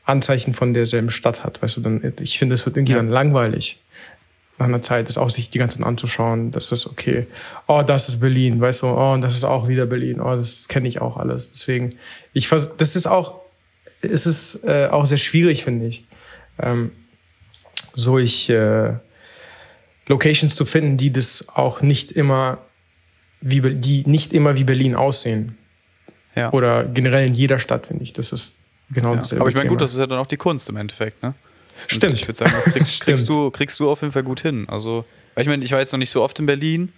Anzeichen 0.04 0.54
von 0.54 0.72
derselben 0.72 1.10
Stadt 1.10 1.44
hat. 1.44 1.60
Weißt 1.60 1.76
du, 1.76 1.80
dann, 1.82 2.12
ich 2.20 2.38
finde, 2.38 2.54
es 2.54 2.64
wird 2.64 2.76
irgendwie 2.76 2.92
Ja. 2.92 2.98
dann 2.98 3.08
langweilig 3.08 3.80
nach 4.58 4.66
einer 4.66 4.82
Zeit, 4.82 5.08
das 5.08 5.18
auch 5.18 5.30
sich 5.30 5.50
die 5.50 5.58
ganze 5.58 5.78
Zeit 5.78 5.86
anzuschauen. 5.86 6.50
Das 6.50 6.72
ist 6.72 6.86
okay. 6.86 7.26
Oh, 7.66 7.82
das 7.86 8.08
ist 8.08 8.20
Berlin, 8.20 8.60
weißt 8.60 8.82
du, 8.82 8.86
oh, 8.88 9.12
und 9.12 9.20
das 9.20 9.34
ist 9.34 9.44
auch 9.44 9.68
wieder 9.68 9.86
Berlin. 9.86 10.20
Oh, 10.20 10.34
das 10.34 10.68
kenne 10.68 10.88
ich 10.88 11.00
auch 11.00 11.16
alles. 11.16 11.52
Deswegen, 11.52 11.94
ich 12.32 12.48
vers 12.48 12.76
das 12.76 12.96
ist 12.96 13.06
auch, 13.06 13.40
es 14.02 14.26
ist 14.26 14.64
äh, 14.64 14.88
auch 14.90 15.06
sehr 15.06 15.18
schwierig, 15.18 15.64
finde 15.64 15.86
ich. 15.86 16.06
Ähm, 16.58 16.90
so 17.94 18.18
ich 18.18 18.50
äh, 18.50 18.96
Locations 20.06 20.54
zu 20.54 20.64
finden, 20.64 20.96
die 20.96 21.12
das 21.12 21.46
auch 21.54 21.80
nicht 21.82 22.12
immer 22.12 22.58
wie 23.40 23.60
die 23.74 24.04
nicht 24.06 24.32
immer 24.32 24.56
wie 24.56 24.64
Berlin 24.64 24.96
aussehen. 24.96 25.56
Ja. 26.34 26.52
Oder 26.52 26.84
generell 26.84 27.28
in 27.28 27.34
jeder 27.34 27.58
Stadt, 27.58 27.86
finde 27.86 28.04
ich. 28.04 28.12
Das 28.12 28.32
ist 28.32 28.54
genau 28.90 29.12
ja. 29.12 29.16
dasselbe. 29.16 29.42
Aber 29.42 29.50
ich 29.50 29.56
meine, 29.56 29.68
gut, 29.68 29.80
das 29.80 29.92
ist 29.92 29.98
ja 29.98 30.06
dann 30.06 30.18
auch 30.18 30.26
die 30.26 30.36
Kunst 30.36 30.68
im 30.68 30.76
Endeffekt, 30.76 31.22
ne? 31.22 31.34
Und 31.82 31.90
Stimmt. 31.92 32.12
Ich 32.14 32.26
würde 32.26 32.38
sagen, 32.38 32.52
das 32.52 32.72
kriegst, 32.72 33.00
kriegst, 33.04 33.28
du, 33.28 33.50
kriegst 33.50 33.78
du 33.80 33.90
auf 33.90 34.00
jeden 34.02 34.12
Fall 34.12 34.22
gut 34.22 34.40
hin. 34.40 34.66
Also, 34.68 35.04
ich 35.36 35.46
meine, 35.46 35.64
ich 35.64 35.72
war 35.72 35.78
jetzt 35.80 35.92
noch 35.92 35.98
nicht 35.98 36.10
so 36.10 36.22
oft 36.22 36.38
in 36.40 36.46
Berlin, 36.46 36.92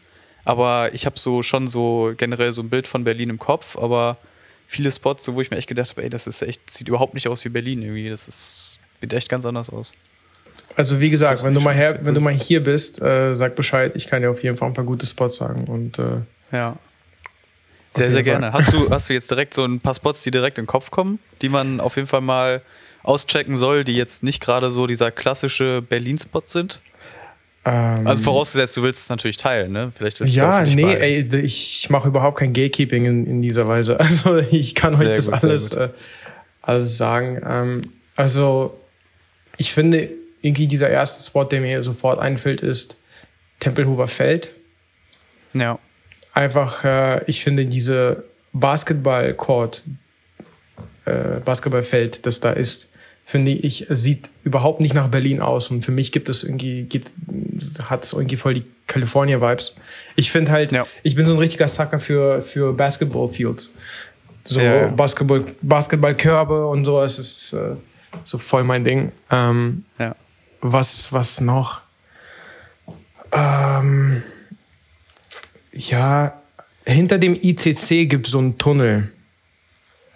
aber 0.45 0.91
ich 0.95 1.07
habe 1.07 1.19
so 1.19 1.43
schon 1.43 1.67
so 1.67 2.13
generell 2.17 2.53
so 2.53 2.63
ein 2.63 2.71
Bild 2.71 2.89
von 2.89 3.05
Berlin 3.05 3.31
im 3.31 3.39
Kopf, 3.39 3.77
aber 3.77 4.17
viele 4.67 4.91
Spots, 4.91 5.25
so, 5.25 5.35
wo 5.35 5.41
ich 5.41 5.51
mir 5.51 5.57
echt 5.59 5.69
gedacht 5.69 5.91
habe, 5.91 6.03
ey, 6.05 6.09
das 6.11 6.27
ist 6.27 6.43
echt, 6.43 6.71
sieht 6.71 6.89
überhaupt 6.89 7.15
nicht 7.15 7.29
aus 7.29 7.45
wie 7.45 7.49
Berlin 7.49 7.83
irgendwie. 7.83 8.09
Das 8.09 8.29
ist, 8.29 8.79
sieht 9.01 9.13
echt 9.13 9.29
ganz 9.29 9.45
anders 9.45 9.71
aus. 9.71 9.93
Also 10.77 11.01
wie 11.01 11.11
gesagt, 11.11 11.43
wenn 11.43 11.53
du 11.53 11.61
mal 11.61 11.75
her, 11.75 11.99
wenn 12.03 12.15
du 12.15 12.21
mal 12.21 12.33
hier 12.33 12.63
bist, 12.63 13.03
äh, 13.03 13.35
sag 13.35 13.57
Bescheid. 13.57 13.93
Ich 13.97 14.07
kann 14.07 14.23
dir 14.23 14.31
auf 14.31 14.43
jeden 14.43 14.57
Fall 14.57 14.69
ein 14.69 14.75
paar 14.75 14.85
gute 14.85 15.05
Spots 15.05 15.37
sagen. 15.37 15.65
Und 15.65 15.99
äh, 15.99 16.23
Ja. 16.53 16.77
Sehr, 17.91 18.09
sehr 18.09 18.19
Fall. 18.19 18.23
gerne. 18.23 18.53
Hast 18.53 18.73
du, 18.73 18.89
hast 18.89 19.09
du 19.11 19.15
jetzt 19.15 19.29
direkt 19.31 19.53
so 19.53 19.65
ein 19.65 19.81
paar 19.81 19.95
Spots, 19.97 20.23
die 20.23 20.31
direkt 20.31 20.59
in 20.59 20.63
den 20.65 20.69
Kopf 20.69 20.93
kommen, 20.93 21.19
die 21.43 21.49
man 21.49 21.81
auf 21.81 21.97
jeden 21.97 22.07
Fall 22.07 22.21
mal 22.21 22.63
auschecken 23.03 23.57
soll, 23.57 23.85
die 23.85 23.97
jetzt 23.97 24.23
nicht 24.23 24.41
gerade 24.43 24.71
so 24.71 24.87
dieser 24.87 25.11
klassische 25.11 25.83
Berlin-Spot 25.83 26.43
sind? 26.45 26.81
ähm, 27.65 28.07
Also 28.07 28.25
vorausgesetzt, 28.25 28.77
du 28.77 28.83
willst 28.83 29.03
es 29.03 29.09
natürlich 29.09 29.37
teilen, 29.37 29.73
ne? 29.73 29.93
Vielleicht 29.95 30.21
willst 30.21 30.37
du 30.37 30.41
ja, 30.41 30.63
nicht 30.63 30.77
nee, 30.77 30.95
ey, 30.95 31.37
ich 31.43 31.89
mache 31.91 32.09
überhaupt 32.09 32.39
kein 32.39 32.53
Gatekeeping 32.53 33.05
in, 33.05 33.27
in 33.27 33.43
dieser 33.43 33.67
Weise. 33.69 33.99
Also 34.01 34.39
ich 34.39 34.75
kann 34.75 34.95
Sehr 34.95 35.11
euch 35.11 35.17
das 35.17 35.27
gut, 35.27 35.35
alles, 35.45 35.71
äh, 35.73 35.89
alles 36.63 36.97
sagen. 36.97 37.41
Ähm, 37.47 37.81
also 38.17 38.79
ich 39.57 39.73
finde 39.73 40.09
irgendwie 40.43 40.67
dieser 40.67 40.89
erste 40.89 41.23
Spot, 41.23 41.45
der 41.45 41.61
mir 41.61 41.85
sofort 41.85 42.19
einfällt, 42.19 42.61
ist 42.63 42.97
Tempelhofer 43.61 44.09
Feld. 44.09 44.57
Ja. 45.53 45.79
einfach, 46.33 46.85
äh, 46.85 47.25
ich 47.25 47.43
finde 47.43 47.67
diese 47.67 48.25
Basketball-Court, 48.53 49.83
äh, 51.05 51.41
Basketballfeld, 51.45 52.25
das 52.25 52.41
da 52.41 52.53
ist, 52.53 52.90
finde 53.31 53.53
ich, 53.53 53.87
sieht 53.91 54.29
überhaupt 54.43 54.81
nicht 54.81 54.93
nach 54.95 55.07
Berlin 55.09 55.41
aus. 55.41 55.71
Und 55.71 55.83
für 55.85 55.93
mich 55.93 56.11
gibt 56.11 56.29
es 56.29 56.43
irgendwie, 56.43 56.83
geht, 56.83 57.13
hat 57.89 58.05
es 58.05 58.13
irgendwie 58.13 58.37
voll 58.37 58.55
die 58.55 58.65
California-Vibes. 58.89 59.77
Ich 60.17 60.33
finde 60.33 60.51
halt, 60.51 60.73
Ja. 60.73 60.85
ich 61.05 61.15
bin 61.15 61.27
so 61.27 61.35
ein 61.35 61.39
richtiger 61.39 61.69
Sucker 61.69 62.01
für, 62.01 62.43
für 62.43 62.73
Basketball-Fields. 62.73 63.71
So 64.45 64.59
Ja. 64.61 64.89
Basketball, 64.89 65.45
Basketballkörbe 65.63 66.67
und 66.67 66.85
so, 66.85 67.01
es 67.03 67.19
ist 67.21 67.53
äh, 67.53 67.77
so 68.25 68.37
voll 68.39 68.65
mein 68.65 68.85
Ding. 68.85 69.13
Ähm, 69.31 69.85
Ja. 69.99 70.17
was, 70.61 71.13
was 71.13 71.41
noch? 71.41 71.83
Ähm, 73.31 74.23
ja, 75.73 76.41
hinter 76.85 77.19
dem 77.19 77.35
ICC 77.41 78.07
gibt 78.09 78.27
es 78.27 78.33
so 78.33 78.39
einen 78.41 78.59
Tunnel. 78.59 79.13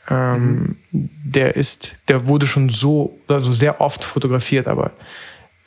Ähm, 0.09 0.77
Der 0.93 1.57
ist, 1.57 1.97
der 2.09 2.27
wurde 2.27 2.47
schon 2.47 2.69
so, 2.69 3.19
also 3.29 3.53
sehr 3.53 3.81
oft 3.81 4.05
fotografiert, 4.05 4.67
aber 4.69 4.91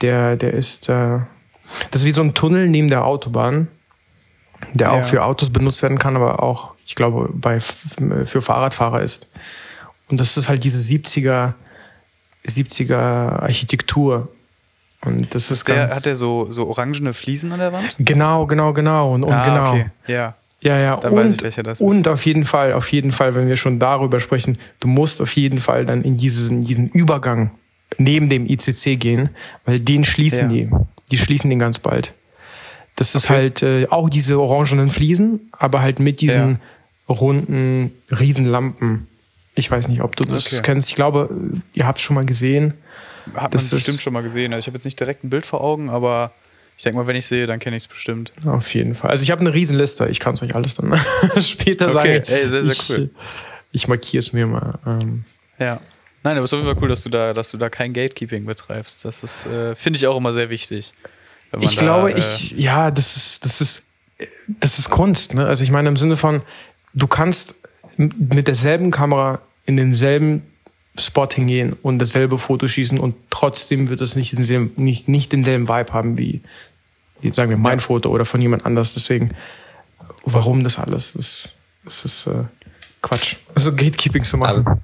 der, 0.02 0.36
der 0.36 0.54
ist, 0.54 0.90
äh, 0.90 1.20
das 1.92 2.02
ist 2.02 2.06
wie 2.06 2.12
so 2.12 2.22
ein 2.22 2.34
Tunnel 2.34 2.68
neben 2.70 2.88
der 2.88 3.04
Autobahn, 3.06 3.68
der 4.74 4.88
Ja. 4.88 4.94
auch 4.94 5.06
für 5.06 5.24
Autos 5.26 5.50
benutzt 5.50 5.82
werden 5.82 5.98
kann, 5.98 6.16
aber 6.16 6.44
auch, 6.44 6.76
ich 6.86 6.96
glaube, 6.96 7.30
bei, 7.34 7.60
für 7.60 8.42
Fahrradfahrer 8.42 9.02
ist. 9.02 9.28
Und 10.10 10.20
das 10.20 10.38
ist 10.38 10.48
halt 10.50 10.64
diese 10.64 10.80
70er, 10.80 11.54
70er 12.48 13.42
Architektur. 13.42 14.30
Und 15.04 15.36
das 15.36 15.52
ist 15.52 15.68
Der, 15.68 15.76
ganz, 15.76 15.96
hat 15.96 16.06
der 16.06 16.16
so, 16.16 16.50
so 16.50 16.68
orangene 16.68 17.14
Fliesen 17.14 17.52
an 17.52 17.60
der 17.60 17.74
Wand? 17.74 17.96
Genau, 18.00 18.46
genau, 18.48 18.74
genau. 18.74 19.14
Und, 19.14 19.24
und 19.24 19.34
ah, 19.34 19.46
genau. 19.46 19.70
okay. 19.70 19.90
Ja. 20.08 20.36
Ja, 20.62 20.78
ja. 20.80 20.98
Dann 20.98 21.14
und, 21.14 21.20
weiß 21.20 21.36
ich, 21.36 21.44
welcher 21.44 21.64
das 21.64 21.82
ist. 21.82 21.88
Und 21.88 22.08
auf 22.08 22.26
jeden 22.26 22.44
Fall, 22.46 22.74
auf 22.74 22.92
jeden 22.92 23.12
Fall, 23.12 23.36
wenn 23.36 23.48
wir 23.48 23.58
schon 23.58 23.80
darüber 23.80 24.20
sprechen, 24.20 24.58
du 24.80 24.88
musst 24.88 25.22
auf 25.22 25.36
jeden 25.36 25.60
Fall 25.60 25.86
dann 25.86 26.02
in 26.04 26.18
diesen, 26.18 26.62
diesen 26.62 26.90
Übergang 26.90 27.52
neben 27.98 28.30
dem 28.30 28.46
ICC 28.48 28.96
gehen, 29.00 29.30
weil 29.66 29.80
den 29.80 30.04
schließen 30.04 30.50
Ja. 30.50 30.66
die. 30.66 30.70
Die 31.12 31.18
schließen 31.18 31.50
den 31.50 31.60
ganz 31.60 31.80
bald. 31.80 32.14
Das 32.96 33.14
ist 33.16 33.26
Okay. 33.26 33.34
halt 33.34 33.64
äh, 33.64 33.88
auch 33.90 34.10
diese 34.10 34.40
orangenen 34.40 34.90
Fliesen, 34.90 35.52
aber 35.58 35.82
halt 35.82 36.00
mit 36.00 36.20
diesen 36.22 36.60
runden 37.08 37.92
Riesenlampen. 38.12 39.08
Ich 39.56 39.72
weiß 39.72 39.88
nicht, 39.88 40.02
ob 40.02 40.16
du 40.16 40.24
das 40.24 40.52
Okay. 40.52 40.62
kennst. 40.64 40.90
Ich 40.90 40.96
glaube, 40.96 41.30
ihr 41.74 41.88
habt 41.88 42.00
es 42.00 42.04
schon 42.04 42.16
mal 42.16 42.26
gesehen. 42.26 42.74
Hat 43.34 43.44
man 43.44 43.52
Das 43.52 43.64
ist- 43.66 43.70
bestimmt 43.72 44.02
schon 44.02 44.14
mal 44.14 44.24
gesehen. 44.24 44.54
Also 44.54 44.60
ich 44.62 44.68
habe 44.68 44.78
jetzt 44.78 44.86
nicht 44.86 45.00
direkt 45.00 45.24
ein 45.24 45.30
Bild 45.30 45.46
vor 45.46 45.62
Augen, 45.62 45.90
aber 45.90 46.32
ich 46.78 46.84
denke 46.84 46.98
mal, 47.00 47.08
wenn 47.08 47.16
ich 47.16 47.26
sehe, 47.26 47.48
dann 47.48 47.60
kenne 47.60 47.76
ich 47.76 47.84
es 47.84 47.88
bestimmt. 47.88 48.32
Auf 48.46 48.74
jeden 48.74 48.94
Fall. 48.96 49.10
Also 49.10 49.24
ich 49.24 49.32
habe 49.32 49.42
eine 49.42 49.54
Riesenliste. 49.54 50.08
Ich 50.08 50.20
kann 50.20 50.36
es 50.36 50.44
euch 50.44 50.56
alles 50.56 50.76
dann 50.76 50.96
später 51.42 51.88
Okay, 51.90 51.94
sagen. 52.20 52.24
ey, 52.28 52.48
sehr, 52.48 52.64
sehr 52.64 52.72
ich, 52.72 52.90
cool. 52.90 53.10
Ich 53.72 53.88
markiere 53.88 54.20
es 54.20 54.32
mir 54.34 54.48
mal. 54.48 54.76
Ähm, 54.86 55.26
Ja. 55.60 55.80
Nein, 56.24 56.36
aber 56.38 56.44
es 56.46 56.52
ist 56.52 56.54
auf 56.58 56.64
jeden 56.64 56.74
Fall 56.74 56.84
cool, 56.84 56.90
dass 56.90 57.04
du 57.04 57.10
da, 57.10 57.34
dass 57.34 57.52
du 57.52 57.58
da 57.58 57.70
kein 57.70 57.94
Gatekeeping 57.94 58.46
betreibst. 58.46 59.06
Das 59.06 59.24
ist, 59.24 59.46
äh, 59.46 59.76
finde 59.76 59.98
ich 59.98 60.08
auch 60.08 60.18
immer 60.18 60.34
sehr 60.34 60.50
wichtig. 60.50 60.94
Ich 61.60 61.76
da, 61.76 61.82
glaube, 61.82 62.14
äh, 62.14 62.20
ich, 62.20 62.52
ja, 62.52 62.92
das 62.92 63.16
ist, 63.16 63.46
das 63.46 63.62
ist, 63.62 63.84
das 64.60 64.78
ist 64.80 64.90
Kunst, 64.90 65.34
ne? 65.36 65.46
Also 65.46 65.64
ich 65.64 65.72
meine 65.72 65.88
im 65.90 65.96
Sinne 65.96 66.18
von, 66.18 66.42
du 66.94 67.08
kannst 67.08 67.56
mit 67.98 68.48
derselben 68.48 68.92
Kamera 68.92 69.42
in 69.66 69.78
denselben 69.78 70.44
Spot 71.00 71.28
hingehen 71.32 71.76
und 71.82 72.00
dasselbe 72.00 72.38
Foto 72.38 72.68
schießen 72.68 73.00
und 73.00 73.16
trotzdem 73.30 73.90
wird 73.90 74.02
es 74.02 74.16
nicht 74.16 74.38
denselben, 74.38 74.72
nicht, 74.76 75.08
nicht 75.08 75.32
denselben 75.32 75.68
Vibe 75.68 75.94
haben 75.94 76.18
wie, 76.18 76.42
jetzt 77.22 77.36
sagen 77.36 77.50
wir, 77.50 77.58
mein 77.58 77.80
ja. 77.80 77.84
Foto 77.84 78.10
oder 78.10 78.26
von 78.26 78.42
jemand 78.42 78.66
anders. 78.66 78.94
Deswegen, 78.94 79.36
warum 80.26 80.64
das 80.64 80.80
alles? 80.80 81.14
Das, 81.14 81.54
das 81.84 82.06
ist 82.06 82.28
äh, 82.28 82.44
Quatsch. 83.02 83.36
Also 83.56 83.72
Gatekeeping 83.72 84.24
zu 84.24 84.38
machen. 84.38 84.66
Aber, 84.66 84.82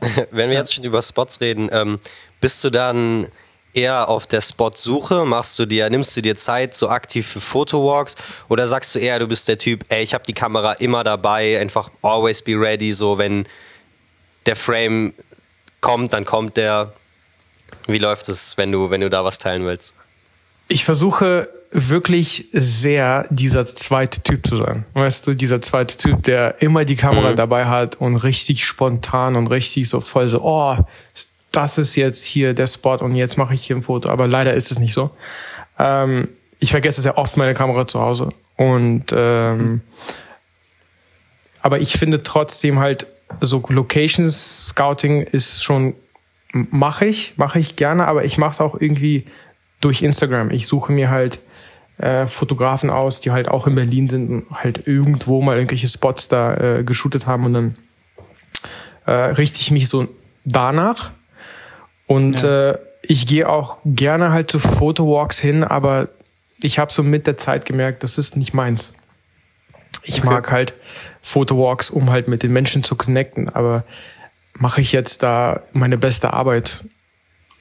wenn 0.30 0.50
wir 0.50 0.56
jetzt 0.56 0.74
schon 0.74 0.84
über 0.84 1.00
Spots 1.02 1.40
reden, 1.40 1.68
ähm, 1.72 1.98
bist 2.40 2.62
du 2.64 2.70
dann 2.70 3.28
eher 3.72 4.08
auf 4.08 4.26
der 4.26 4.40
Spot-Suche? 4.40 5.24
Machst 5.24 5.58
du 5.58 5.66
dir, 5.66 5.90
nimmst 5.90 6.16
du 6.16 6.22
dir 6.22 6.36
Zeit 6.36 6.74
so 6.74 6.88
aktiv 6.88 7.26
für 7.26 7.40
Fotowalks? 7.40 8.16
Oder 8.48 8.66
sagst 8.66 8.94
du 8.94 8.98
eher, 8.98 9.18
du 9.18 9.26
bist 9.26 9.48
der 9.48 9.58
Typ, 9.58 9.84
ey, 9.88 10.02
ich 10.02 10.14
habe 10.14 10.24
die 10.26 10.32
Kamera 10.32 10.72
immer 10.74 11.04
dabei, 11.04 11.60
einfach 11.60 11.90
always 12.02 12.42
be 12.42 12.58
ready, 12.58 12.92
so 12.92 13.18
wenn 13.18 13.46
der 14.46 14.56
Frame 14.56 15.14
kommt, 15.84 16.14
dann 16.14 16.24
kommt 16.24 16.56
der. 16.56 16.94
Wie 17.86 17.98
läuft 17.98 18.28
es, 18.28 18.56
wenn 18.56 18.72
du, 18.72 18.90
wenn 18.90 19.02
du 19.02 19.10
da 19.10 19.24
was 19.24 19.38
teilen 19.38 19.66
willst? 19.66 19.94
Ich 20.68 20.84
versuche 20.84 21.50
wirklich 21.70 22.48
sehr 22.52 23.26
dieser 23.28 23.66
zweite 23.66 24.22
Typ 24.22 24.46
zu 24.46 24.56
sein. 24.56 24.86
Weißt 24.94 25.26
du, 25.26 25.34
dieser 25.34 25.60
zweite 25.60 25.96
Typ, 25.96 26.22
der 26.22 26.62
immer 26.62 26.84
die 26.86 26.96
Kamera 26.96 27.32
mhm. 27.32 27.36
dabei 27.36 27.66
hat 27.66 27.96
und 27.96 28.16
richtig 28.16 28.64
spontan 28.64 29.36
und 29.36 29.48
richtig 29.48 29.88
so 29.88 30.00
voll 30.00 30.28
so, 30.28 30.40
oh, 30.42 30.78
das 31.52 31.76
ist 31.76 31.96
jetzt 31.96 32.24
hier 32.24 32.54
der 32.54 32.66
Spot 32.66 32.96
und 32.96 33.14
jetzt 33.14 33.36
mache 33.36 33.52
ich 33.54 33.66
hier 33.66 33.76
ein 33.76 33.82
Foto. 33.82 34.08
Aber 34.08 34.26
leider 34.26 34.54
ist 34.54 34.70
es 34.70 34.78
nicht 34.78 34.94
so. 34.94 35.10
Ähm, 35.78 36.28
ich 36.60 36.70
vergesse 36.70 37.02
sehr 37.02 37.18
oft 37.18 37.36
meine 37.36 37.52
Kamera 37.52 37.86
zu 37.86 38.00
Hause. 38.00 38.30
Und 38.56 39.06
ähm, 39.12 39.58
mhm. 39.58 39.80
aber 41.60 41.80
ich 41.80 41.92
finde 41.92 42.22
trotzdem 42.22 42.78
halt, 42.78 43.06
so 43.40 43.62
Location 43.68 44.30
Scouting 44.30 45.22
ist 45.22 45.62
schon, 45.62 45.94
mache 46.52 47.06
ich, 47.06 47.36
mache 47.36 47.58
ich 47.58 47.76
gerne, 47.76 48.06
aber 48.06 48.24
ich 48.24 48.38
mache 48.38 48.52
es 48.52 48.60
auch 48.60 48.80
irgendwie 48.80 49.24
durch 49.80 50.02
Instagram. 50.02 50.50
Ich 50.50 50.66
suche 50.66 50.92
mir 50.92 51.10
halt 51.10 51.40
äh, 51.98 52.26
Fotografen 52.26 52.90
aus, 52.90 53.20
die 53.20 53.30
halt 53.30 53.48
auch 53.48 53.66
in 53.66 53.74
Berlin 53.74 54.08
sind 54.08 54.30
und 54.30 54.50
halt 54.50 54.86
irgendwo 54.86 55.40
mal 55.40 55.56
irgendwelche 55.56 55.86
Spots 55.86 56.28
da 56.28 56.54
äh, 56.56 56.84
geshootet 56.84 57.26
haben 57.26 57.44
und 57.44 57.52
dann 57.54 57.74
äh, 59.06 59.12
richte 59.12 59.60
ich 59.60 59.70
mich 59.70 59.88
so 59.88 60.08
danach. 60.44 61.10
Und 62.06 62.42
ja. 62.42 62.70
äh, 62.70 62.78
ich 63.02 63.26
gehe 63.26 63.48
auch 63.48 63.78
gerne 63.84 64.32
halt 64.32 64.50
zu 64.50 64.58
Fotowalks 64.58 65.38
hin, 65.38 65.64
aber 65.64 66.08
ich 66.60 66.78
habe 66.78 66.92
so 66.92 67.02
mit 67.02 67.26
der 67.26 67.36
Zeit 67.36 67.64
gemerkt, 67.64 68.02
das 68.02 68.18
ist 68.18 68.36
nicht 68.36 68.54
meins. 68.54 68.92
Ich 70.02 70.18
okay. 70.18 70.26
mag 70.26 70.50
halt 70.50 70.74
Fotowalks, 71.24 71.88
um 71.88 72.10
halt 72.10 72.28
mit 72.28 72.42
den 72.42 72.52
Menschen 72.52 72.84
zu 72.84 72.96
connecten, 72.96 73.48
aber 73.48 73.84
mache 74.58 74.82
ich 74.82 74.92
jetzt 74.92 75.24
da 75.24 75.62
meine 75.72 75.96
beste 75.96 76.34
Arbeit 76.34 76.84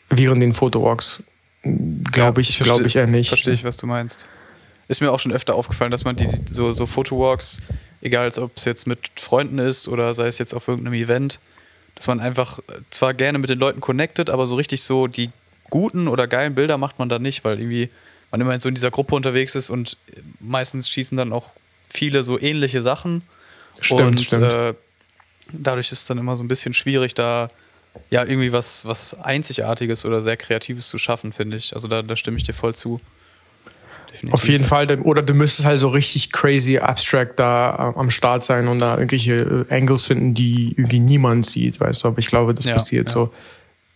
während 0.09 0.43
den 0.43 0.53
Fotowalks? 0.53 1.23
Glaube 1.63 2.41
ich, 2.41 2.59
ja, 2.59 2.65
glaube 2.65 2.85
ich 2.85 2.97
eher 2.97 3.07
nicht. 3.07 3.29
Verstehe 3.29 3.53
ich, 3.53 3.63
was 3.63 3.77
du 3.77 3.87
meinst. 3.87 4.27
Ist 4.89 4.99
mir 4.99 5.13
auch 5.13 5.19
schon 5.19 5.31
öfter 5.31 5.55
aufgefallen, 5.55 5.91
dass 5.91 6.03
man 6.03 6.17
die 6.17 6.27
so, 6.45 6.73
so 6.73 6.85
Fotowalks, 6.85 7.61
egal 8.01 8.29
ob 8.37 8.51
es 8.57 8.65
jetzt 8.65 8.85
mit 8.85 8.99
Freunden 9.15 9.59
ist 9.59 9.87
oder 9.87 10.13
sei 10.13 10.27
es 10.27 10.39
jetzt 10.39 10.53
auf 10.53 10.67
irgendeinem 10.67 10.95
Event, 10.95 11.39
dass 11.95 12.07
man 12.07 12.19
einfach 12.19 12.59
zwar 12.89 13.13
gerne 13.13 13.37
mit 13.39 13.49
den 13.49 13.59
Leuten 13.59 13.79
connectet, 13.79 14.29
aber 14.29 14.45
so 14.45 14.55
richtig 14.55 14.83
so 14.83 15.07
die 15.07 15.29
guten 15.69 16.09
oder 16.09 16.27
geilen 16.27 16.53
Bilder 16.53 16.77
macht 16.77 16.99
man 16.99 17.07
da 17.07 17.17
nicht, 17.17 17.45
weil 17.45 17.59
irgendwie 17.59 17.89
man 18.29 18.41
immer 18.41 18.59
so 18.59 18.67
in 18.67 18.75
dieser 18.75 18.91
Gruppe 18.91 19.15
unterwegs 19.15 19.55
ist 19.55 19.69
und 19.69 19.97
meistens 20.41 20.89
schießen 20.89 21.17
dann 21.17 21.31
auch 21.31 21.53
viele 21.89 22.23
so 22.23 22.37
ähnliche 22.37 22.81
Sachen. 22.81 23.21
Stimmt, 23.79 24.01
und 24.01 24.21
stimmt. 24.21 24.51
Äh, 24.51 24.73
dadurch 25.51 25.91
ist 25.91 25.99
es 25.99 26.07
dann 26.07 26.17
immer 26.17 26.35
so 26.35 26.43
ein 26.43 26.47
bisschen 26.47 26.73
schwierig, 26.73 27.13
da 27.13 27.49
ja 28.09 28.23
irgendwie 28.23 28.51
was, 28.51 28.85
was 28.85 29.13
Einzigartiges 29.19 30.05
oder 30.05 30.21
sehr 30.21 30.37
Kreatives 30.37 30.89
zu 30.89 30.97
schaffen, 30.97 31.33
finde 31.33 31.57
ich. 31.57 31.73
Also 31.73 31.87
da, 31.87 32.01
da 32.01 32.15
stimme 32.15 32.37
ich 32.37 32.43
dir 32.43 32.53
voll 32.53 32.73
zu. 32.73 32.99
Definitiv. 34.11 34.33
Auf 34.33 34.47
jeden 34.47 34.63
Fall. 34.63 34.99
Oder 35.01 35.23
du 35.23 35.33
müsstest 35.33 35.65
halt 35.65 35.79
so 35.79 35.87
richtig 35.87 36.31
crazy 36.31 36.77
abstract 36.77 37.39
da 37.39 37.93
am 37.95 38.11
Start 38.11 38.43
sein 38.43 38.67
und 38.67 38.79
da 38.79 38.95
irgendwelche 38.97 39.65
äh, 39.69 39.75
Angles 39.75 40.05
finden, 40.05 40.33
die 40.33 40.73
irgendwie 40.77 40.99
niemand 40.99 41.45
sieht, 41.45 41.79
weißt 41.79 42.03
du. 42.03 42.09
Aber 42.09 42.19
ich 42.19 42.27
glaube, 42.27 42.53
das 42.53 42.65
ja, 42.65 42.73
passiert 42.73 43.07
ja. 43.09 43.13
so 43.13 43.33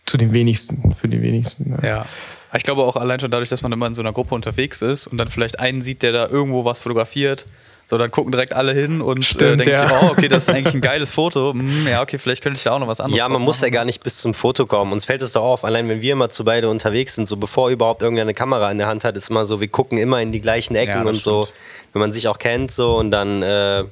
zu 0.06 0.16
den 0.16 0.32
wenigsten, 0.32 0.94
für 0.94 1.08
die 1.08 1.22
wenigsten. 1.22 1.76
Ja. 1.82 1.88
ja. 1.88 2.06
Ich 2.54 2.62
glaube 2.62 2.82
auch 2.82 2.96
allein 2.96 3.20
schon 3.20 3.30
dadurch, 3.30 3.50
dass 3.50 3.62
man 3.62 3.70
immer 3.72 3.86
in 3.86 3.94
so 3.94 4.02
einer 4.02 4.12
Gruppe 4.12 4.34
unterwegs 4.34 4.82
ist 4.82 5.06
und 5.06 5.18
dann 5.18 5.28
vielleicht 5.28 5.60
einen 5.60 5.82
sieht, 5.82 6.02
der 6.02 6.12
da 6.12 6.28
irgendwo 6.28 6.64
was 6.64 6.80
fotografiert 6.80 7.46
so, 7.90 7.96
dann 7.96 8.10
gucken 8.10 8.32
direkt 8.32 8.52
alle 8.52 8.74
hin 8.74 9.00
und 9.00 9.20
äh, 9.20 9.22
Stimmt, 9.22 9.62
äh, 9.62 9.64
denken 9.64 9.72
ja. 9.72 9.88
sich, 9.88 9.98
oh, 10.02 10.10
okay, 10.10 10.28
das 10.28 10.42
ist 10.42 10.54
eigentlich 10.54 10.74
ein 10.74 10.82
geiles 10.82 11.12
Foto. 11.12 11.54
Hm, 11.54 11.86
ja, 11.86 12.02
okay, 12.02 12.18
vielleicht 12.18 12.42
könnte 12.42 12.58
ich 12.58 12.64
da 12.64 12.72
auch 12.74 12.78
noch 12.78 12.86
was 12.86 13.00
anderes 13.00 13.16
Ja, 13.16 13.26
man 13.30 13.40
muss 13.40 13.62
ja 13.62 13.70
gar 13.70 13.86
nicht 13.86 14.02
bis 14.02 14.18
zum 14.18 14.34
Foto 14.34 14.66
kommen. 14.66 14.92
Uns 14.92 15.06
fällt 15.06 15.22
es 15.22 15.32
doch 15.32 15.42
auf, 15.42 15.64
allein 15.64 15.88
wenn 15.88 16.02
wir 16.02 16.12
immer 16.12 16.28
zu 16.28 16.44
beide 16.44 16.68
unterwegs 16.68 17.14
sind, 17.14 17.26
so 17.26 17.38
bevor 17.38 17.70
überhaupt 17.70 18.02
irgendeine 18.02 18.34
Kamera 18.34 18.70
in 18.70 18.76
der 18.76 18.88
Hand 18.88 19.04
hat, 19.04 19.16
ist 19.16 19.30
immer 19.30 19.46
so, 19.46 19.62
wir 19.62 19.68
gucken 19.68 19.96
immer 19.96 20.20
in 20.20 20.32
die 20.32 20.42
gleichen 20.42 20.74
Ecken 20.74 21.02
ja, 21.02 21.02
und 21.02 21.14
so, 21.14 21.48
wenn 21.94 22.00
man 22.00 22.12
sich 22.12 22.28
auch 22.28 22.38
kennt 22.38 22.70
so 22.70 22.98
und 22.98 23.10
dann 23.10 23.42
äh, 23.42 23.84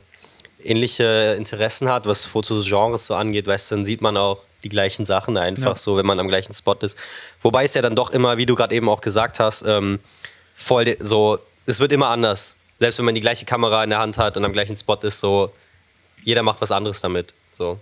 ähnliche 0.62 1.34
Interessen 1.38 1.88
hat, 1.88 2.04
was 2.04 2.26
Fotogenres 2.26 3.06
so 3.06 3.14
angeht, 3.14 3.46
weißt 3.46 3.72
dann 3.72 3.86
sieht 3.86 4.02
man 4.02 4.18
auch 4.18 4.42
die 4.62 4.68
gleichen 4.68 5.06
Sachen 5.06 5.38
einfach 5.38 5.70
ja. 5.70 5.74
so, 5.74 5.96
wenn 5.96 6.04
man 6.04 6.20
am 6.20 6.28
gleichen 6.28 6.52
Spot 6.52 6.76
ist. 6.82 6.98
Wobei 7.40 7.64
es 7.64 7.72
ja 7.72 7.80
dann 7.80 7.94
doch 7.94 8.10
immer, 8.10 8.36
wie 8.36 8.44
du 8.44 8.56
gerade 8.56 8.74
eben 8.74 8.90
auch 8.90 9.00
gesagt 9.00 9.40
hast, 9.40 9.64
ähm, 9.66 10.00
voll 10.54 10.98
so, 11.00 11.38
es 11.64 11.80
wird 11.80 11.92
immer 11.92 12.08
anders 12.08 12.56
selbst 12.78 12.98
wenn 12.98 13.06
man 13.06 13.14
die 13.14 13.20
gleiche 13.20 13.44
Kamera 13.44 13.82
in 13.84 13.90
der 13.90 13.98
Hand 13.98 14.18
hat 14.18 14.36
und 14.36 14.44
am 14.44 14.52
gleichen 14.52 14.76
Spot 14.76 14.98
ist, 15.02 15.20
so, 15.20 15.50
jeder 16.22 16.42
macht 16.42 16.60
was 16.60 16.72
anderes 16.72 17.00
damit. 17.00 17.32
So. 17.50 17.78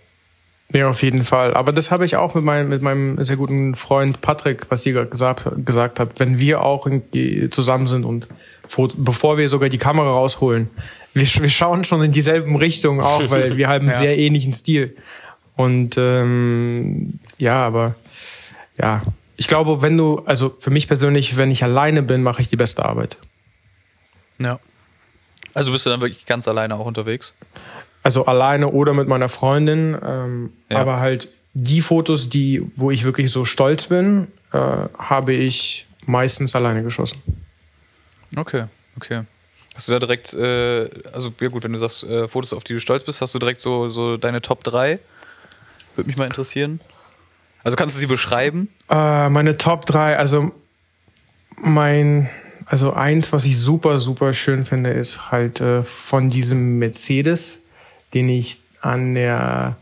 Ja, 0.73 0.89
auf 0.89 1.03
jeden 1.03 1.25
Fall. 1.25 1.55
Aber 1.55 1.73
das 1.73 1.91
habe 1.91 2.05
ich 2.05 2.17
auch 2.17 2.35
mit, 2.35 2.45
mein, 2.45 2.69
mit 2.69 2.83
meinem 2.83 3.23
sehr 3.23 3.37
guten 3.37 3.75
Freund 3.75 4.21
Patrick, 4.21 4.71
was 4.71 4.85
ihr 4.87 4.93
gerade 4.93 5.11
gesagt, 5.11 5.49
gesagt 5.65 6.01
habt. 6.01 6.19
Wenn 6.19 6.39
wir 6.39 6.63
auch 6.63 6.89
zusammen 7.51 7.87
sind 7.87 8.05
und 8.05 8.29
bevor 8.97 9.37
wir 9.37 9.49
sogar 9.49 9.69
die 9.69 9.79
Kamera 9.79 10.11
rausholen, 10.11 10.71
wir, 11.13 11.27
wir 11.27 11.51
schauen 11.51 11.85
schon 11.85 12.03
in 12.03 12.13
dieselben 12.13 12.57
Richtungen 12.57 13.01
auch, 13.01 13.23
weil 13.31 13.57
wir 13.57 13.69
haben 13.69 13.89
einen 13.89 13.91
ja. 13.91 13.99
sehr 13.99 14.19
ähnlichen 14.19 14.53
Stil. 14.53 14.97
Und 15.57 15.97
ähm, 15.97 17.21
ja, 17.39 17.65
aber 17.65 17.95
ja, 18.77 19.03
ich 19.37 19.47
glaube, 19.47 19.83
wenn 19.83 19.97
du, 19.97 20.23
also 20.27 20.55
für 20.59 20.71
mich 20.71 20.89
persönlich, 20.89 21.37
wenn 21.37 21.51
ich 21.51 21.63
alleine 21.63 22.03
bin, 22.03 22.23
mache 22.23 22.43
ich 22.43 22.49
die 22.49 22.57
beste 22.57 22.85
Arbeit. 22.85 23.19
Ja. 24.41 24.59
Also 25.55 25.73
bist 25.73 25.87
du 25.87 25.91
dann 25.91 26.01
wirklich 26.01 26.27
ganz 26.27 26.49
alleine 26.49 26.75
auch 26.75 26.87
unterwegs? 26.87 27.35
Also 28.03 28.27
alleine 28.27 28.69
oder 28.69 28.93
mit 28.93 29.09
meiner 29.09 29.29
Freundin. 29.29 29.97
Ähm, 30.05 30.53
ja. 30.71 30.79
Aber 30.79 30.99
halt 30.99 31.29
die 31.55 31.81
Fotos, 31.81 32.29
die, 32.29 32.71
wo 32.77 32.91
ich 32.91 33.05
wirklich 33.05 33.31
so 33.31 33.45
stolz 33.45 33.87
bin, 33.87 34.29
äh, 34.53 34.59
habe 34.99 35.33
ich 35.33 35.87
meistens 36.05 36.55
alleine 36.55 36.83
geschossen. 36.83 37.23
Okay, 38.37 38.65
okay. 38.97 39.23
Hast 39.75 39.89
du 39.89 39.93
da 39.93 39.99
direkt, 39.99 40.35
äh, 40.35 40.89
also 41.13 41.33
ja 41.41 41.49
gut, 41.49 41.65
wenn 41.65 41.73
du 41.73 41.79
sagst, 41.79 42.05
äh, 42.05 42.29
Fotos, 42.29 42.53
auf 42.53 42.65
die 42.65 42.75
du 42.75 42.81
stolz 42.81 43.05
bist, 43.05 43.21
hast 43.21 43.35
du 43.35 43.39
direkt 43.39 43.61
so, 43.61 43.89
so 43.89 44.17
deine 44.17 44.41
Top 44.43 44.63
3? 44.65 44.99
Würde 45.95 46.07
mich 46.07 46.17
mal 46.17 46.27
interessieren. 46.27 46.81
Also 47.63 47.77
kannst 47.77 47.97
du 47.97 48.01
sie 48.01 48.07
beschreiben? 48.07 48.69
Äh, 48.91 49.29
meine 49.31 49.57
Top 49.57 49.87
3, 49.87 50.17
also 50.19 50.53
mein 51.57 52.29
also 52.67 52.93
eins, 52.93 53.33
was 53.33 53.45
ich 53.45 53.59
super, 53.59 53.99
super 53.99 54.33
schön 54.33 54.65
finde, 54.65 54.91
ist 54.91 55.31
halt 55.31 55.61
äh, 55.61 55.83
von 55.83 56.29
diesem 56.29 56.79
Mercedes, 56.79 57.65
den 58.15 58.29
ich 58.29 58.63
an 58.81 59.15
der 59.15 59.77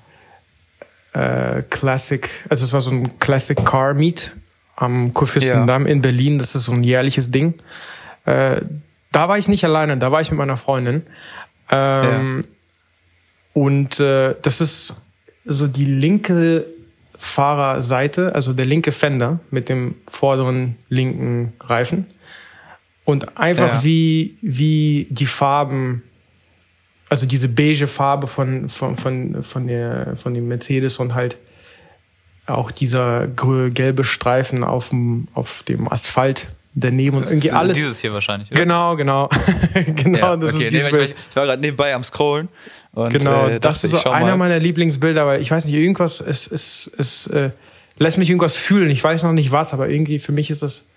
äh, 1.12 1.62
Classic, 1.62 2.28
also 2.48 2.64
es 2.64 2.72
war 2.72 2.80
so 2.80 2.90
ein 2.90 3.18
Classic 3.18 3.56
Car 3.64 3.94
Meet 3.94 4.32
am 4.76 5.12
Kurfürstendamm 5.12 5.86
ja. 5.86 5.92
in 5.92 6.02
Berlin. 6.02 6.38
Das 6.38 6.54
ist 6.54 6.64
so 6.64 6.72
ein 6.72 6.82
jährliches 6.82 7.30
Ding. 7.30 7.54
Äh, 8.24 8.62
da 9.12 9.28
war 9.28 9.38
ich 9.38 9.48
nicht 9.48 9.64
alleine, 9.64 9.96
da 9.98 10.10
war 10.10 10.20
ich 10.20 10.30
mit 10.30 10.38
meiner 10.38 10.56
Freundin. 10.56 11.02
Ähm, 11.70 12.42
ja. 12.42 12.48
Und 13.54 14.00
äh, 14.00 14.34
das 14.40 14.60
ist 14.60 14.96
so 15.44 15.66
die 15.66 15.84
linke 15.84 16.66
Fahrerseite, 17.16 18.34
also 18.34 18.52
der 18.52 18.66
linke 18.66 18.90
Fender 18.90 19.40
mit 19.50 19.68
dem 19.68 19.96
vorderen 20.08 20.76
linken 20.88 21.52
Reifen. 21.60 22.06
Und 23.04 23.38
einfach 23.38 23.74
ja. 23.74 23.84
wie, 23.84 24.36
wie 24.40 25.06
die 25.10 25.26
Farben, 25.26 26.02
also 27.08 27.26
diese 27.26 27.48
beige 27.48 27.86
Farbe 27.86 28.26
von, 28.26 28.68
von, 28.68 28.96
von, 28.96 29.42
von, 29.42 29.66
der, 29.66 30.16
von 30.16 30.34
dem 30.34 30.48
Mercedes 30.48 30.98
und 30.98 31.14
halt 31.14 31.36
auch 32.46 32.70
dieser 32.70 33.26
gelbe 33.26 34.04
Streifen 34.04 34.64
auf 34.64 34.90
dem, 34.90 35.28
auf 35.34 35.62
dem 35.64 35.90
Asphalt 35.90 36.48
daneben 36.74 37.16
und 37.16 37.26
irgendwie 37.26 37.50
alles. 37.50 37.76
Dieses 37.76 38.00
hier 38.00 38.12
wahrscheinlich. 38.12 38.50
Oder? 38.50 38.60
Genau, 38.60 38.96
genau. 38.96 39.28
genau, 39.74 40.18
ja, 40.18 40.36
das 40.36 40.54
okay, 40.54 40.64
ist 40.64 40.72
dieses 40.72 40.92
nee, 40.92 40.98
ich, 41.04 41.10
ich, 41.10 41.36
war 41.36 41.44
gerade 41.44 41.60
nebenbei 41.60 41.94
am 41.94 42.02
Scrollen. 42.02 42.48
Und, 42.92 43.12
genau, 43.12 43.48
äh, 43.48 43.60
das 43.60 43.84
ist 43.84 43.90
so 43.90 44.10
einer 44.10 44.36
meiner 44.36 44.58
Lieblingsbilder, 44.58 45.26
weil 45.26 45.40
ich 45.40 45.50
weiß 45.50 45.64
nicht, 45.64 45.74
irgendwas, 45.74 46.20
es, 46.20 46.50
es, 46.50 46.90
es 46.98 47.26
äh, 47.28 47.50
lässt 47.98 48.18
mich 48.18 48.28
irgendwas 48.28 48.56
fühlen. 48.56 48.90
Ich 48.90 49.02
weiß 49.02 49.22
noch 49.22 49.32
nicht 49.32 49.52
was, 49.52 49.72
aber 49.72 49.88
irgendwie 49.88 50.18
für 50.18 50.32
mich 50.32 50.50
ist 50.50 50.62
das 50.62 50.88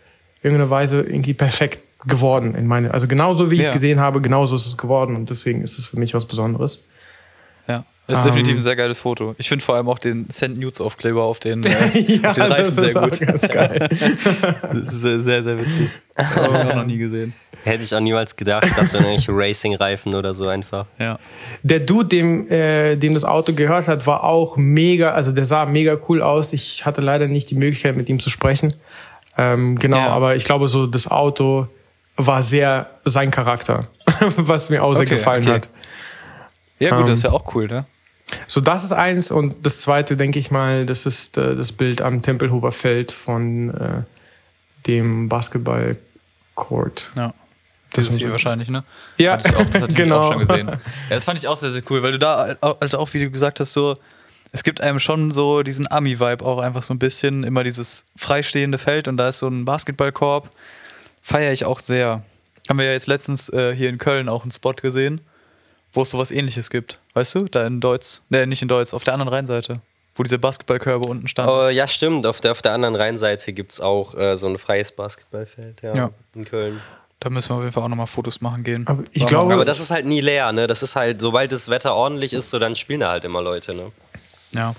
irgendeine 0.41 0.69
Weise 0.69 1.01
irgendwie 1.01 1.33
perfekt 1.33 1.79
geworden 2.07 2.55
in 2.55 2.67
meine, 2.67 2.93
also 2.93 3.07
genauso 3.07 3.49
wie 3.51 3.55
ich 3.55 3.61
es 3.61 3.67
Ja. 3.67 3.73
gesehen 3.73 3.99
habe, 3.99 4.21
genauso 4.21 4.55
ist 4.55 4.65
es 4.65 4.77
geworden 4.77 5.15
und 5.15 5.29
deswegen 5.29 5.61
ist 5.61 5.77
es 5.79 5.87
für 5.87 5.97
mich 5.99 6.13
was 6.13 6.25
Besonderes. 6.25 6.85
Ja. 7.67 7.83
Das 8.07 8.19
ist 8.19 8.25
Ähm. 8.25 8.31
definitiv 8.33 8.57
ein 8.57 8.61
sehr 8.61 8.75
geiles 8.75 8.99
Foto. 8.99 9.33
Ich 9.39 9.49
finde 9.49 9.65
vor 9.65 9.75
allem 9.75 9.89
auch 9.89 9.97
den 9.97 10.27
Send 10.29 10.59
Nudes 10.59 10.79
Aufkleber 10.79 11.23
auf 11.23 11.39
den, 11.39 11.63
äh, 11.65 11.69
auf 12.27 12.35
den 12.35 12.43
Reifen 12.43 12.71
sehr 12.71 12.95
auch 13.03 13.09
gut. 13.09 13.19
ganz 13.21 13.47
geil. 13.49 13.89
Das 14.71 14.93
ist 14.93 15.01
sehr, 15.01 15.21
sehr, 15.23 15.59
witzig. 15.59 15.89
Habe 16.17 16.47
ich 16.55 16.71
auch 16.71 16.75
noch 16.75 16.85
nie 16.85 16.97
gesehen. 16.99 17.33
Hätte 17.63 17.83
ich 17.83 17.95
auch 17.95 17.99
niemals 17.99 18.35
gedacht, 18.35 18.65
dass 18.77 18.93
wir 18.93 18.99
irgendwelche 18.99 19.31
Racing-Reifen 19.33 20.13
oder 20.13 20.35
so 20.35 20.47
einfach. 20.47 20.85
Ja. 20.99 21.17
Der 21.63 21.79
Dude, 21.79 22.09
dem, 22.09 22.47
äh, 22.51 22.95
dem 22.95 23.15
das 23.15 23.23
Auto 23.23 23.53
gehört 23.53 23.87
hat, 23.87 24.05
war 24.05 24.23
auch 24.23 24.55
mega, 24.55 25.13
also 25.13 25.31
der 25.31 25.45
sah 25.45 25.65
mega 25.65 25.97
cool 26.07 26.21
aus. 26.21 26.53
Ich 26.53 26.85
hatte 26.85 27.01
leider 27.01 27.25
nicht 27.27 27.49
die 27.49 27.55
Möglichkeit, 27.55 27.95
mit 27.97 28.07
ihm 28.07 28.19
zu 28.19 28.29
sprechen. 28.29 28.75
Ähm, 29.35 29.79
genau, 29.79 29.97
Ja. 29.97 30.07
aber 30.09 30.35
ich 30.35 30.45
glaube, 30.45 30.67
so 30.67 30.85
das 30.85 31.07
Auto 31.09 31.67
war 32.17 32.41
sehr 32.43 32.89
sein 33.05 33.31
Charakter, 33.31 33.87
was 34.37 34.69
mir 34.69 34.83
auch 34.83 34.93
sehr 34.93 35.05
Okay, 35.05 35.15
gefallen 35.15 35.43
okay. 35.43 35.53
hat. 35.53 35.69
Ja, 36.79 36.89
gut, 36.91 36.99
Ähm. 37.01 37.05
das 37.07 37.17
ist 37.19 37.23
ja 37.23 37.31
auch 37.31 37.53
cool, 37.55 37.67
ne? 37.67 37.85
So, 38.47 38.59
das 38.59 38.83
ist 38.83 38.91
eins 38.91 39.29
und 39.31 39.55
das 39.65 39.81
zweite, 39.81 40.17
denke 40.17 40.39
ich 40.39 40.49
mal, 40.49 40.85
das 40.85 41.05
ist 41.05 41.37
äh, 41.37 41.55
das 41.55 41.71
Bild 41.71 42.01
am 42.01 42.21
Tempelhofer 42.23 42.71
Feld 42.71 43.11
von 43.11 43.69
äh, 43.69 44.03
dem 44.87 45.29
Basketball-Court. 45.29 47.11
Ja. 47.15 47.33
Das 47.93 48.07
ist- 48.07 48.17
hier 48.17 48.31
wahrscheinlich, 48.31 48.67
ne? 48.69 48.83
Ja, 49.17 49.33
Hatte 49.33 49.49
ich 49.49 49.55
auch, 49.55 49.65
das 49.71 49.81
hatte 49.83 49.91
ich 49.91 49.97
genau. 49.97 50.19
auch 50.19 50.31
schon 50.33 50.39
gesehen. 50.39 50.67
Ja, 50.67 50.77
das 51.09 51.23
fand 51.23 51.39
ich 51.39 51.47
auch 51.47 51.55
sehr, 51.57 51.71
sehr 51.71 51.83
cool, 51.89 52.03
weil 52.03 52.11
du 52.13 52.19
da 52.19 52.55
halt 52.61 52.95
auch, 52.95 53.13
wie 53.13 53.19
du 53.23 53.29
gesagt 53.29 53.59
hast, 53.59 53.73
so, 53.73 53.97
es 54.51 54.63
gibt 54.63 54.81
einem 54.81 54.99
schon 54.99 55.31
so 55.31 55.63
diesen 55.63 55.89
Ami-Vibe 55.89 56.43
auch 56.45 56.59
einfach 56.59 56.83
so 56.83 56.93
ein 56.93 56.99
bisschen, 56.99 57.43
immer 57.43 57.63
dieses 57.63 58.05
freistehende 58.17 58.77
Feld 58.77 59.07
und 59.07 59.17
da 59.17 59.29
ist 59.29 59.39
so 59.39 59.47
ein 59.47 59.65
Basketballkorb. 59.65 60.49
Feiere 61.27 61.53
ich 61.53 61.65
auch 61.65 61.79
sehr. 61.79 62.21
Haben 62.69 62.77
wir 62.77 62.85
ja 62.85 62.91
jetzt 62.91 63.07
letztens 63.07 63.49
äh, 63.49 63.73
hier 63.75 63.89
in 63.89 63.97
Köln 63.97 64.29
auch 64.29 64.43
einen 64.43 64.51
Spot 64.51 64.73
gesehen, 64.73 65.21
wo 65.91 66.03
es 66.03 66.11
sowas 66.11 66.29
ähnliches 66.29 66.69
gibt. 66.69 66.99
Weißt 67.15 67.33
du? 67.33 67.45
Da 67.45 67.65
in 67.65 67.79
Deutsch. 67.81 68.21
Ne, 68.29 68.45
nicht 68.45 68.61
in 68.61 68.67
Deutsch, 68.67 68.93
auf 68.93 69.03
der 69.03 69.15
anderen 69.15 69.33
Rheinseite. 69.33 69.79
Wo 70.13 70.21
diese 70.21 70.37
Basketballkörbe 70.37 71.07
unten 71.09 71.27
standen. 71.27 71.51
Oh, 71.51 71.67
ja, 71.69 71.87
stimmt. 71.87 72.27
Auf 72.27 72.41
der, 72.41 72.51
auf 72.51 72.61
der 72.61 72.73
anderen 72.73 72.95
Rheinseite 72.95 73.53
gibt 73.53 73.71
es 73.73 73.81
auch 73.81 74.13
äh, 74.15 74.37
so 74.37 74.45
ein 74.47 74.59
freies 74.59 74.91
Basketballfeld 74.91 75.81
ja, 75.81 75.95
Ja. 75.95 76.09
in 76.35 76.45
Köln. 76.45 76.79
Da 77.19 77.31
müssen 77.31 77.49
wir 77.49 77.55
auf 77.55 77.61
jeden 77.61 77.73
Fall 77.73 77.83
auch 77.83 77.87
nochmal 77.87 78.05
Fotos 78.07 78.41
machen 78.41 78.63
gehen. 78.63 78.85
Aber 78.87 79.03
ich 79.11 79.25
glaube- 79.25 79.51
Aber 79.51 79.65
das 79.65 79.79
ist 79.79 79.89
halt 79.89 80.05
nie 80.05 80.21
leer, 80.21 80.51
ne? 80.51 80.67
Das 80.67 80.83
ist 80.83 80.95
halt, 80.95 81.21
sobald 81.21 81.51
das 81.51 81.69
Wetter 81.69 81.95
ordentlich 81.95 82.33
ist, 82.33 82.51
so 82.51 82.59
dann 82.59 82.75
spielen 82.75 82.99
da 82.99 83.09
halt 83.09 83.23
immer 83.25 83.41
Leute, 83.41 83.73
ne? 83.73 83.91
Ja. 84.53 84.75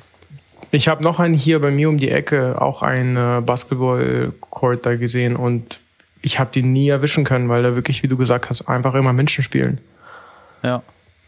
Ich 0.71 0.87
habe 0.87 1.03
noch 1.03 1.19
einen 1.19 1.35
hier 1.35 1.61
bei 1.61 1.71
mir 1.73 1.89
um 1.89 1.99
die 1.99 2.11
Ecke, 2.11 2.61
auch 2.61 2.83
einen 2.83 3.17
äh, 3.17 3.41
Basketball-Court 3.41 4.87
da 4.87 4.95
gesehen 4.97 5.35
und 5.37 5.81
ich 6.27 6.41
habe 6.41 6.51
den 6.51 6.73
nie 6.73 6.89
erwischen 6.89 7.23
können, 7.23 7.49
weil 7.49 7.63
da 7.63 7.77
wirklich, 7.77 8.03
wie 8.03 8.09
du 8.09 8.17
gesagt 8.17 8.51
hast, 8.51 8.63
einfach 8.69 8.95
immer 8.95 9.13
Menschen 9.13 9.45
spielen. 9.45 9.81
Ja. 10.65 10.83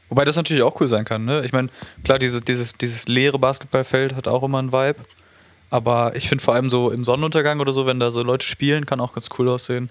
Wobei 0.09 0.25
das 0.25 0.35
natürlich 0.37 0.65
auch 0.65 0.81
cool 0.81 0.89
sein 0.89 1.05
kann, 1.05 1.25
ne? 1.25 1.43
Ich 1.45 1.53
meine, 1.53 1.69
klar, 2.03 2.19
diese, 2.19 2.41
dieses, 2.41 2.73
dieses 2.73 3.07
leere 3.07 3.39
Basketballfeld 3.39 4.17
hat 4.17 4.27
auch 4.27 4.43
immer 4.43 4.59
einen 4.59 4.73
Vibe. 4.73 4.97
Aber 5.71 6.17
ich 6.17 6.29
finde 6.29 6.43
vor 6.43 6.55
allem 6.55 6.69
so 6.71 6.91
im 6.91 7.05
Sonnenuntergang 7.05 7.61
oder 7.61 7.73
so, 7.73 7.87
wenn 7.87 8.01
da 8.01 8.11
so 8.11 8.23
Leute 8.25 8.45
spielen, 8.45 8.87
kann 8.87 8.99
auch 9.01 9.13
ganz 9.15 9.29
cool 9.39 9.49
aussehen. 9.51 9.91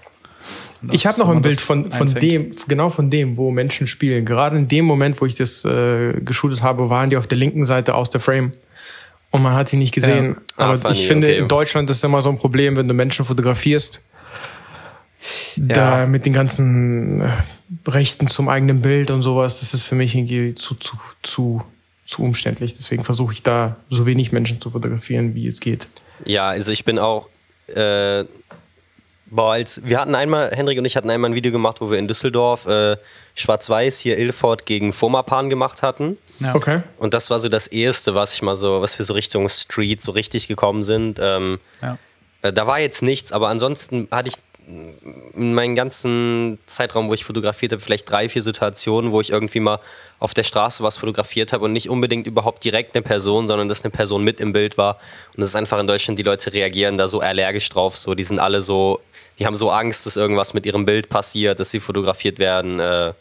Und 0.82 0.94
Ich 0.94 1.04
das- 1.04 1.14
habe 1.20 1.28
noch 1.30 1.36
ein 1.36 1.42
Bild 1.42 1.56
das 1.58 1.64
von, 1.64 1.90
von 1.92 2.02
einfängt. 2.10 2.24
dem, 2.24 2.52
genau 2.68 2.90
von 2.90 3.10
dem, 3.10 3.38
wo 3.38 3.50
Menschen 3.52 3.88
spielen. 3.88 4.26
Gerade 4.26 4.58
in 4.58 4.68
dem 4.68 4.84
Moment, 4.86 5.22
wo 5.22 5.26
ich 5.26 5.36
das 5.36 5.64
äh, 5.64 6.20
geshootet 6.20 6.64
habe, 6.64 6.90
waren 6.90 7.10
die 7.10 7.16
auf 7.18 7.28
der 7.28 7.38
linken 7.38 7.64
Seite 7.64 7.96
aus 7.96 8.10
der 8.10 8.20
Frame. 8.20 8.52
Und 9.32 9.42
man 9.44 9.54
hat 9.54 9.70
sie 9.70 9.78
nicht 9.78 9.94
gesehen. 9.94 10.36
Ah, 10.58 10.66
Aber 10.66 10.78
funny, 10.78 10.94
ich 10.96 11.08
finde, 11.08 11.28
okay. 11.28 11.38
in 11.38 11.48
Deutschland 11.48 11.90
ist 11.92 12.04
immer 12.04 12.22
so 12.22 12.30
ein 12.30 12.38
Problem, 12.40 12.76
wenn 12.76 12.88
du 12.88 12.94
Menschen 12.94 13.24
fotografierst. 13.24 14.02
Ja. 15.56 15.64
Da 16.02 16.06
mit 16.06 16.26
den 16.26 16.34
ganzen 16.34 17.22
äh, 17.22 17.30
Rechten 17.88 18.28
zum 18.28 18.50
eigenen 18.50 18.82
Bild 18.82 19.10
und 19.12 19.22
sowas, 19.24 19.60
das 19.60 19.74
ist 19.74 19.84
für 19.84 19.96
mich 19.96 20.14
irgendwie 20.16 20.54
zu, 20.56 20.76
zu, 20.76 20.98
zu, 21.24 21.64
zu 22.06 22.24
umständlich. 22.24 22.76
Deswegen 22.76 23.04
versuche 23.04 23.34
ich 23.34 23.44
da 23.44 23.78
so 23.90 24.06
wenig 24.06 24.32
Menschen 24.32 24.62
zu 24.62 24.70
fotografieren, 24.70 25.34
wie 25.36 25.48
es 25.48 25.60
geht. 25.60 25.88
Ja, 26.26 26.48
also 26.50 26.72
ich 26.72 26.86
bin 26.86 27.00
auch. 27.00 27.30
Äh, 27.74 28.26
boah, 29.30 29.54
als, 29.54 29.82
wir 29.84 30.00
hatten 30.00 30.16
einmal, 30.16 30.52
Hendrik 30.52 30.78
und 30.80 30.86
ich 30.86 30.96
hatten 30.96 31.10
einmal 31.10 31.32
ein 31.32 31.36
Video 31.36 31.52
gemacht, 31.52 31.82
wo 31.82 31.92
wir 31.92 31.98
in 31.98 32.08
Düsseldorf 32.08 32.66
äh, 32.68 32.96
Schwarz-Weiß 33.36 34.00
hier 34.00 34.18
Ilford 34.18 34.66
gegen 34.66 34.94
Fomapan 34.94 35.50
gemacht 35.50 35.82
hatten. 35.84 36.18
Ja. 36.40 36.56
Okay. 36.56 36.82
Und 36.98 37.14
das 37.14 37.30
war 37.30 37.40
so 37.40 37.50
das 37.50 37.68
erste, 37.68 38.16
was 38.16 38.34
ich 38.36 38.42
mal 38.42 38.56
so, 38.56 38.82
was 38.82 38.98
wir 39.00 39.06
so 39.06 39.14
Richtung 39.14 39.50
Street 39.50 40.02
so 40.02 40.12
richtig 40.12 40.48
gekommen 40.48 40.84
sind. 40.84 41.20
Ähm, 41.22 41.60
Ja. 41.82 41.98
äh, 42.44 42.54
da 42.54 42.68
war 42.68 42.80
jetzt 42.80 43.02
nichts, 43.02 43.34
aber 43.34 43.50
ansonsten 43.50 44.08
hatte 44.12 44.30
ich 44.30 44.36
in 44.68 45.54
meinem 45.54 45.76
ganzen 45.76 46.60
Zeitraum, 46.66 47.08
wo 47.08 47.14
ich 47.14 47.24
fotografiert 47.24 47.72
habe, 47.72 47.82
vielleicht 47.82 48.10
drei, 48.10 48.28
vier 48.28 48.42
Situationen, 48.42 49.12
wo 49.12 49.22
ich 49.22 49.30
irgendwie 49.30 49.62
mal 49.62 49.80
auf 50.20 50.34
der 50.34 50.44
Straße 50.44 50.84
was 50.84 50.98
fotografiert 50.98 51.54
habe 51.54 51.66
und 51.66 51.74
nicht 51.74 51.90
unbedingt 51.90 52.28
überhaupt 52.28 52.66
direkt 52.66 52.96
eine 52.96 53.02
Person, 53.02 53.48
sondern 53.48 53.70
dass 53.70 53.84
eine 53.84 53.92
Person 53.92 54.26
mit 54.26 54.42
im 54.42 54.52
Bild 54.52 54.78
war. 54.78 54.96
Und 55.36 55.42
das 55.42 55.50
ist 55.50 55.56
einfach 55.56 55.80
in 55.80 55.88
Deutschland, 55.88 56.20
die 56.20 56.24
Leute 56.24 56.52
reagieren 56.52 56.98
da 56.98 57.08
so 57.08 57.22
allergisch 57.22 57.70
drauf. 57.70 57.96
So, 57.96 58.14
die 58.14 58.24
sind 58.24 58.40
alle 58.40 58.62
so, 58.62 59.00
die 59.40 59.46
haben 59.46 59.56
so 59.56 59.72
Angst, 59.72 60.06
dass 60.06 60.18
irgendwas 60.18 60.54
mit 60.54 60.66
ihrem 60.66 60.86
Bild 60.86 61.08
passiert, 61.08 61.62
dass 61.62 61.72
sie 61.72 61.80
fotografiert 61.80 62.38
werden. 62.38 62.82
Äh, 62.82 63.14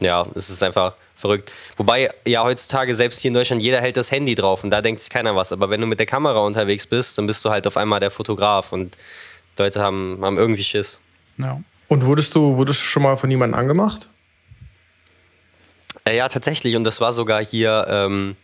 ja, 0.00 0.26
es 0.34 0.50
ist 0.50 0.62
einfach 0.62 0.94
verrückt. 1.16 1.52
Wobei 1.76 2.10
ja 2.26 2.42
heutzutage 2.42 2.94
selbst 2.94 3.20
hier 3.20 3.30
in 3.30 3.34
Deutschland 3.34 3.62
jeder 3.62 3.80
hält 3.80 3.96
das 3.96 4.10
Handy 4.10 4.34
drauf 4.34 4.62
und 4.64 4.70
da 4.70 4.82
denkt 4.82 5.00
sich 5.00 5.10
keiner 5.10 5.36
was. 5.36 5.52
Aber 5.52 5.70
wenn 5.70 5.80
du 5.80 5.86
mit 5.86 5.98
der 5.98 6.06
Kamera 6.06 6.40
unterwegs 6.40 6.86
bist, 6.86 7.16
dann 7.16 7.26
bist 7.26 7.44
du 7.44 7.50
halt 7.50 7.66
auf 7.66 7.76
einmal 7.76 8.00
der 8.00 8.10
Fotograf 8.10 8.72
und 8.72 8.96
Leute 9.60 9.80
haben, 9.80 10.18
haben 10.22 10.38
irgendwie 10.38 10.62
Schiss. 10.62 11.00
Ja. 11.38 11.60
Und 11.88 12.04
wurdest 12.04 12.34
du, 12.34 12.56
wurdest 12.56 12.80
du 12.80 12.84
schon 12.84 13.02
mal 13.02 13.16
von 13.16 13.30
jemandem 13.30 13.58
angemacht? 13.58 14.08
Äh, 16.04 16.16
ja, 16.16 16.28
tatsächlich. 16.28 16.76
Und 16.76 16.84
das 16.84 17.00
war 17.00 17.12
sogar 17.12 17.44
hier 17.44 17.86
ähm, 17.88 18.36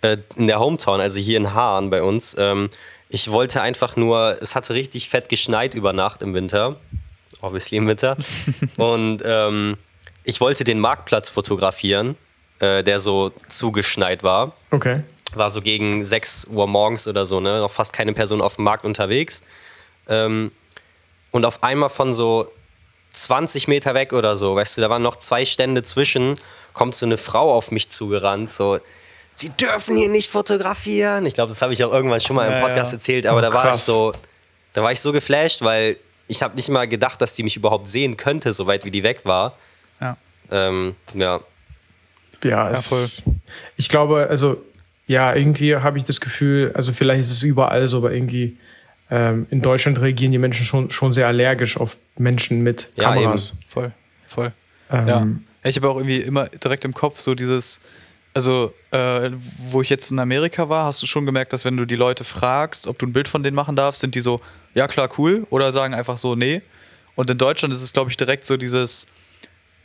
äh, 0.00 0.16
in 0.36 0.46
der 0.46 0.58
Hometown, 0.58 1.00
also 1.00 1.20
hier 1.20 1.36
in 1.36 1.54
Hahn 1.54 1.90
bei 1.90 2.02
uns. 2.02 2.34
Ähm, 2.38 2.70
ich 3.08 3.30
wollte 3.30 3.62
einfach 3.62 3.96
nur, 3.96 4.38
es 4.40 4.54
hatte 4.54 4.74
richtig 4.74 5.08
fett 5.08 5.28
geschneit 5.28 5.74
über 5.74 5.92
Nacht 5.92 6.22
im 6.22 6.34
Winter. 6.34 6.76
Obviously 7.40 7.78
im 7.78 7.86
Winter. 7.86 8.16
und 8.76 9.22
ähm, 9.24 9.76
ich 10.24 10.40
wollte 10.40 10.64
den 10.64 10.80
Marktplatz 10.80 11.28
fotografieren, 11.28 12.16
äh, 12.58 12.82
der 12.82 13.00
so 13.00 13.32
zugeschneit 13.48 14.22
war. 14.22 14.56
Okay. 14.70 15.02
war 15.34 15.50
so 15.50 15.60
gegen 15.60 16.04
6 16.04 16.46
Uhr 16.46 16.66
morgens 16.66 17.06
oder 17.06 17.26
so, 17.26 17.38
ne? 17.40 17.60
Noch 17.60 17.70
fast 17.70 17.92
keine 17.92 18.12
Person 18.12 18.40
auf 18.40 18.56
dem 18.56 18.64
Markt 18.64 18.84
unterwegs. 18.84 19.42
Ähm, 20.08 20.52
und 21.30 21.44
auf 21.44 21.62
einmal 21.62 21.88
von 21.90 22.12
so 22.12 22.50
20 23.12 23.68
Meter 23.68 23.94
weg 23.94 24.12
oder 24.12 24.36
so, 24.36 24.56
weißt 24.56 24.76
du, 24.76 24.80
da 24.82 24.90
waren 24.90 25.02
noch 25.02 25.16
zwei 25.16 25.44
Stände 25.44 25.82
zwischen, 25.82 26.34
kommt 26.72 26.94
so 26.94 27.06
eine 27.06 27.16
Frau 27.18 27.52
auf 27.54 27.70
mich 27.70 27.88
zugerannt, 27.88 28.50
so, 28.50 28.78
sie 29.34 29.50
dürfen 29.50 29.96
hier 29.96 30.08
nicht 30.08 30.30
fotografieren. 30.30 31.24
Ich 31.26 31.34
glaube, 31.34 31.48
das 31.50 31.62
habe 31.62 31.72
ich 31.72 31.82
auch 31.84 31.92
irgendwann 31.92 32.20
schon 32.20 32.36
mal 32.36 32.46
im 32.46 32.52
Ja, 32.54 32.60
Podcast 32.60 32.92
ja. 32.92 32.96
erzählt, 32.96 33.26
aber 33.26 33.38
Oh, 33.38 33.42
da 33.42 33.52
war 33.52 33.64
ich 33.64 33.70
krass. 33.70 33.86
so, 33.86 34.12
da 34.72 34.82
war 34.82 34.92
ich 34.92 35.00
so 35.00 35.12
geflasht, 35.12 35.62
weil 35.62 35.96
ich 36.28 36.42
habe 36.42 36.56
nicht 36.56 36.68
mal 36.68 36.86
gedacht, 36.88 37.20
dass 37.20 37.34
die 37.34 37.42
mich 37.42 37.56
überhaupt 37.56 37.86
sehen 37.88 38.16
könnte, 38.16 38.52
so 38.52 38.66
weit 38.66 38.84
wie 38.84 38.90
die 38.90 39.02
weg 39.02 39.20
war. 39.24 39.56
Ja. 40.00 40.16
Ähm, 40.50 40.94
ja, 41.14 41.40
Ja, 42.44 42.70
es, 42.70 42.86
voll. 42.86 43.34
ich 43.76 43.88
glaube, 43.88 44.26
also 44.28 44.62
ja, 45.06 45.34
irgendwie 45.34 45.76
habe 45.76 45.98
ich 45.98 46.04
das 46.04 46.20
Gefühl, 46.20 46.72
also 46.74 46.92
vielleicht 46.92 47.20
ist 47.22 47.30
es 47.30 47.42
überall 47.42 47.86
so, 47.88 47.98
aber 47.98 48.12
irgendwie 48.12 48.56
ähm, 49.10 49.46
in 49.50 49.62
Deutschland 49.62 50.00
reagieren 50.00 50.32
die 50.32 50.38
Menschen 50.38 50.64
schon, 50.64 50.90
schon 50.90 51.12
sehr 51.12 51.26
allergisch 51.26 51.76
auf 51.76 51.98
Menschen 52.18 52.62
mit 52.62 52.90
Ja, 52.96 53.14
Kameras. 53.14 53.58
Voll, 53.66 53.92
voll. 54.26 54.52
Ähm, 54.90 55.08
Ja. 55.08 55.26
Ich 55.64 55.76
habe 55.76 55.88
auch 55.88 55.96
irgendwie 55.96 56.18
immer 56.18 56.46
direkt 56.46 56.84
im 56.84 56.94
Kopf 56.94 57.18
so 57.18 57.34
dieses, 57.34 57.80
also 58.34 58.72
äh, 58.92 59.30
wo 59.70 59.82
ich 59.82 59.90
jetzt 59.90 60.12
in 60.12 60.18
Amerika 60.20 60.68
war, 60.68 60.84
hast 60.84 61.02
du 61.02 61.06
schon 61.06 61.26
gemerkt, 61.26 61.52
dass 61.52 61.64
wenn 61.64 61.76
du 61.76 61.84
die 61.86 61.96
Leute 61.96 62.22
fragst, 62.22 62.86
ob 62.86 62.98
du 62.98 63.06
ein 63.06 63.12
Bild 63.12 63.26
von 63.26 63.42
denen 63.42 63.56
machen 63.56 63.74
darfst, 63.74 64.00
sind 64.00 64.14
die 64.14 64.20
so, 64.20 64.40
ja 64.74 64.86
klar, 64.86 65.08
cool, 65.18 65.46
oder 65.50 65.72
sagen 65.72 65.94
einfach 65.94 66.18
so, 66.18 66.36
nee. 66.36 66.62
Und 67.16 67.30
in 67.30 67.38
Deutschland 67.38 67.74
ist 67.74 67.82
es, 67.82 67.92
glaube 67.92 68.10
ich, 68.10 68.16
direkt 68.16 68.44
so 68.44 68.56
dieses, 68.56 69.06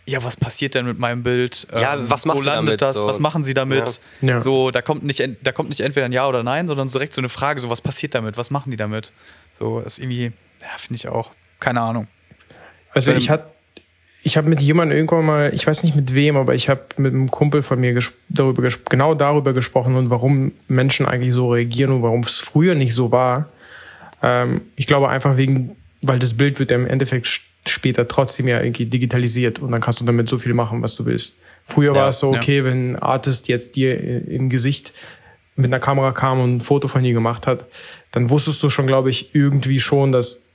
ja, 0.05 0.23
was 0.23 0.35
passiert 0.35 0.75
denn 0.75 0.85
mit 0.85 0.99
meinem 0.99 1.23
Bild? 1.23 1.67
Ja, 1.71 1.93
Ähm, 1.95 2.09
was 2.09 2.25
machst 2.25 2.39
wo 2.41 2.43
du 2.43 2.49
landet 2.49 2.81
damit? 2.81 2.81
das? 2.81 3.01
So. 3.01 3.07
Was 3.07 3.19
machen 3.19 3.43
sie 3.43 3.53
damit? 3.53 3.99
Ja. 4.21 4.29
Ja. 4.29 4.39
So, 4.39 4.71
da 4.71 4.81
kommt, 4.81 5.03
nicht, 5.03 5.23
da 5.43 5.51
kommt 5.51 5.69
nicht 5.69 5.81
entweder 5.81 6.05
ein 6.05 6.11
Ja 6.11 6.27
oder 6.27 6.43
Nein, 6.43 6.67
sondern 6.67 6.87
so 6.87 6.97
direkt 6.99 7.13
so 7.13 7.21
eine 7.21 7.29
Frage, 7.29 7.59
so 7.59 7.69
was 7.69 7.81
passiert 7.81 8.15
damit? 8.15 8.37
Was 8.37 8.49
machen 8.51 8.71
die 8.71 8.77
damit? 8.77 9.13
So, 9.57 9.79
ist 9.79 9.99
irgendwie, 9.99 10.31
ja, 10.61 10.67
finde 10.77 10.95
ich 10.95 11.07
auch. 11.07 11.31
Keine 11.59 11.81
Ahnung. 11.81 12.07
Also 12.93 13.11
Ähm, 13.11 13.17
ich 13.17 13.29
hatte 13.29 13.45
ich 14.23 14.37
habe 14.37 14.47
mit 14.49 14.61
jemandem 14.61 14.95
irgendwann 14.95 15.25
mal, 15.25 15.51
ich 15.51 15.65
weiß 15.65 15.81
nicht 15.81 15.95
mit 15.95 16.13
wem, 16.13 16.35
aber 16.37 16.53
ich 16.53 16.69
habe 16.69 16.81
mit 16.97 17.11
einem 17.11 17.31
Kumpel 17.31 17.63
von 17.63 17.79
mir 17.79 17.93
ges 17.93 18.11
darüber 18.29 18.61
ges 18.61 18.79
genau 18.85 19.15
darüber 19.15 19.51
gesprochen 19.51 19.95
und 19.95 20.11
warum 20.11 20.51
Menschen 20.67 21.07
eigentlich 21.07 21.33
so 21.33 21.49
reagieren 21.51 21.91
und 21.91 22.03
warum 22.03 22.21
es 22.21 22.39
früher 22.39 22.75
nicht 22.75 22.93
so 22.93 23.11
war. 23.11 23.49
Ähm, 24.21 24.61
ich 24.75 24.85
glaube 24.85 25.09
einfach 25.09 25.37
wegen, 25.37 25.75
weil 26.03 26.19
das 26.19 26.35
Bild 26.37 26.59
wird 26.59 26.69
ja 26.69 26.77
im 26.77 26.85
Endeffekt 26.85 27.25
später 27.67 28.07
trotzdem 28.07 28.47
ja 28.47 28.61
irgendwie 28.61 28.85
digitalisiert 28.85 29.59
und 29.59 29.71
dann 29.71 29.81
kannst 29.81 30.01
du 30.01 30.05
damit 30.05 30.27
so 30.29 30.37
viel 30.37 30.53
machen, 30.53 30.81
was 30.81 30.95
du 30.95 31.05
willst. 31.05 31.35
Früher 31.63 31.93
Ja, 31.93 32.01
war 32.01 32.09
es 32.09 32.19
so, 32.19 32.33
ja. 32.33 32.39
okay, 32.39 32.63
wenn 32.63 32.93
ein 32.93 32.95
Artist 32.99 33.47
jetzt 33.47 33.75
dir 33.75 33.99
im 34.27 34.49
Gesicht 34.49 34.93
mit 35.55 35.67
einer 35.67 35.79
Kamera 35.79 36.11
kam 36.11 36.39
und 36.39 36.55
ein 36.55 36.61
Foto 36.61 36.87
von 36.87 37.03
dir 37.03 37.13
gemacht 37.13 37.45
hat, 37.45 37.65
dann 38.11 38.29
wusstest 38.29 38.63
du 38.63 38.69
schon, 38.69 38.87
glaube 38.87 39.09
ich, 39.11 39.35
irgendwie 39.35 39.79
schon, 39.79 40.11
dass 40.11 40.45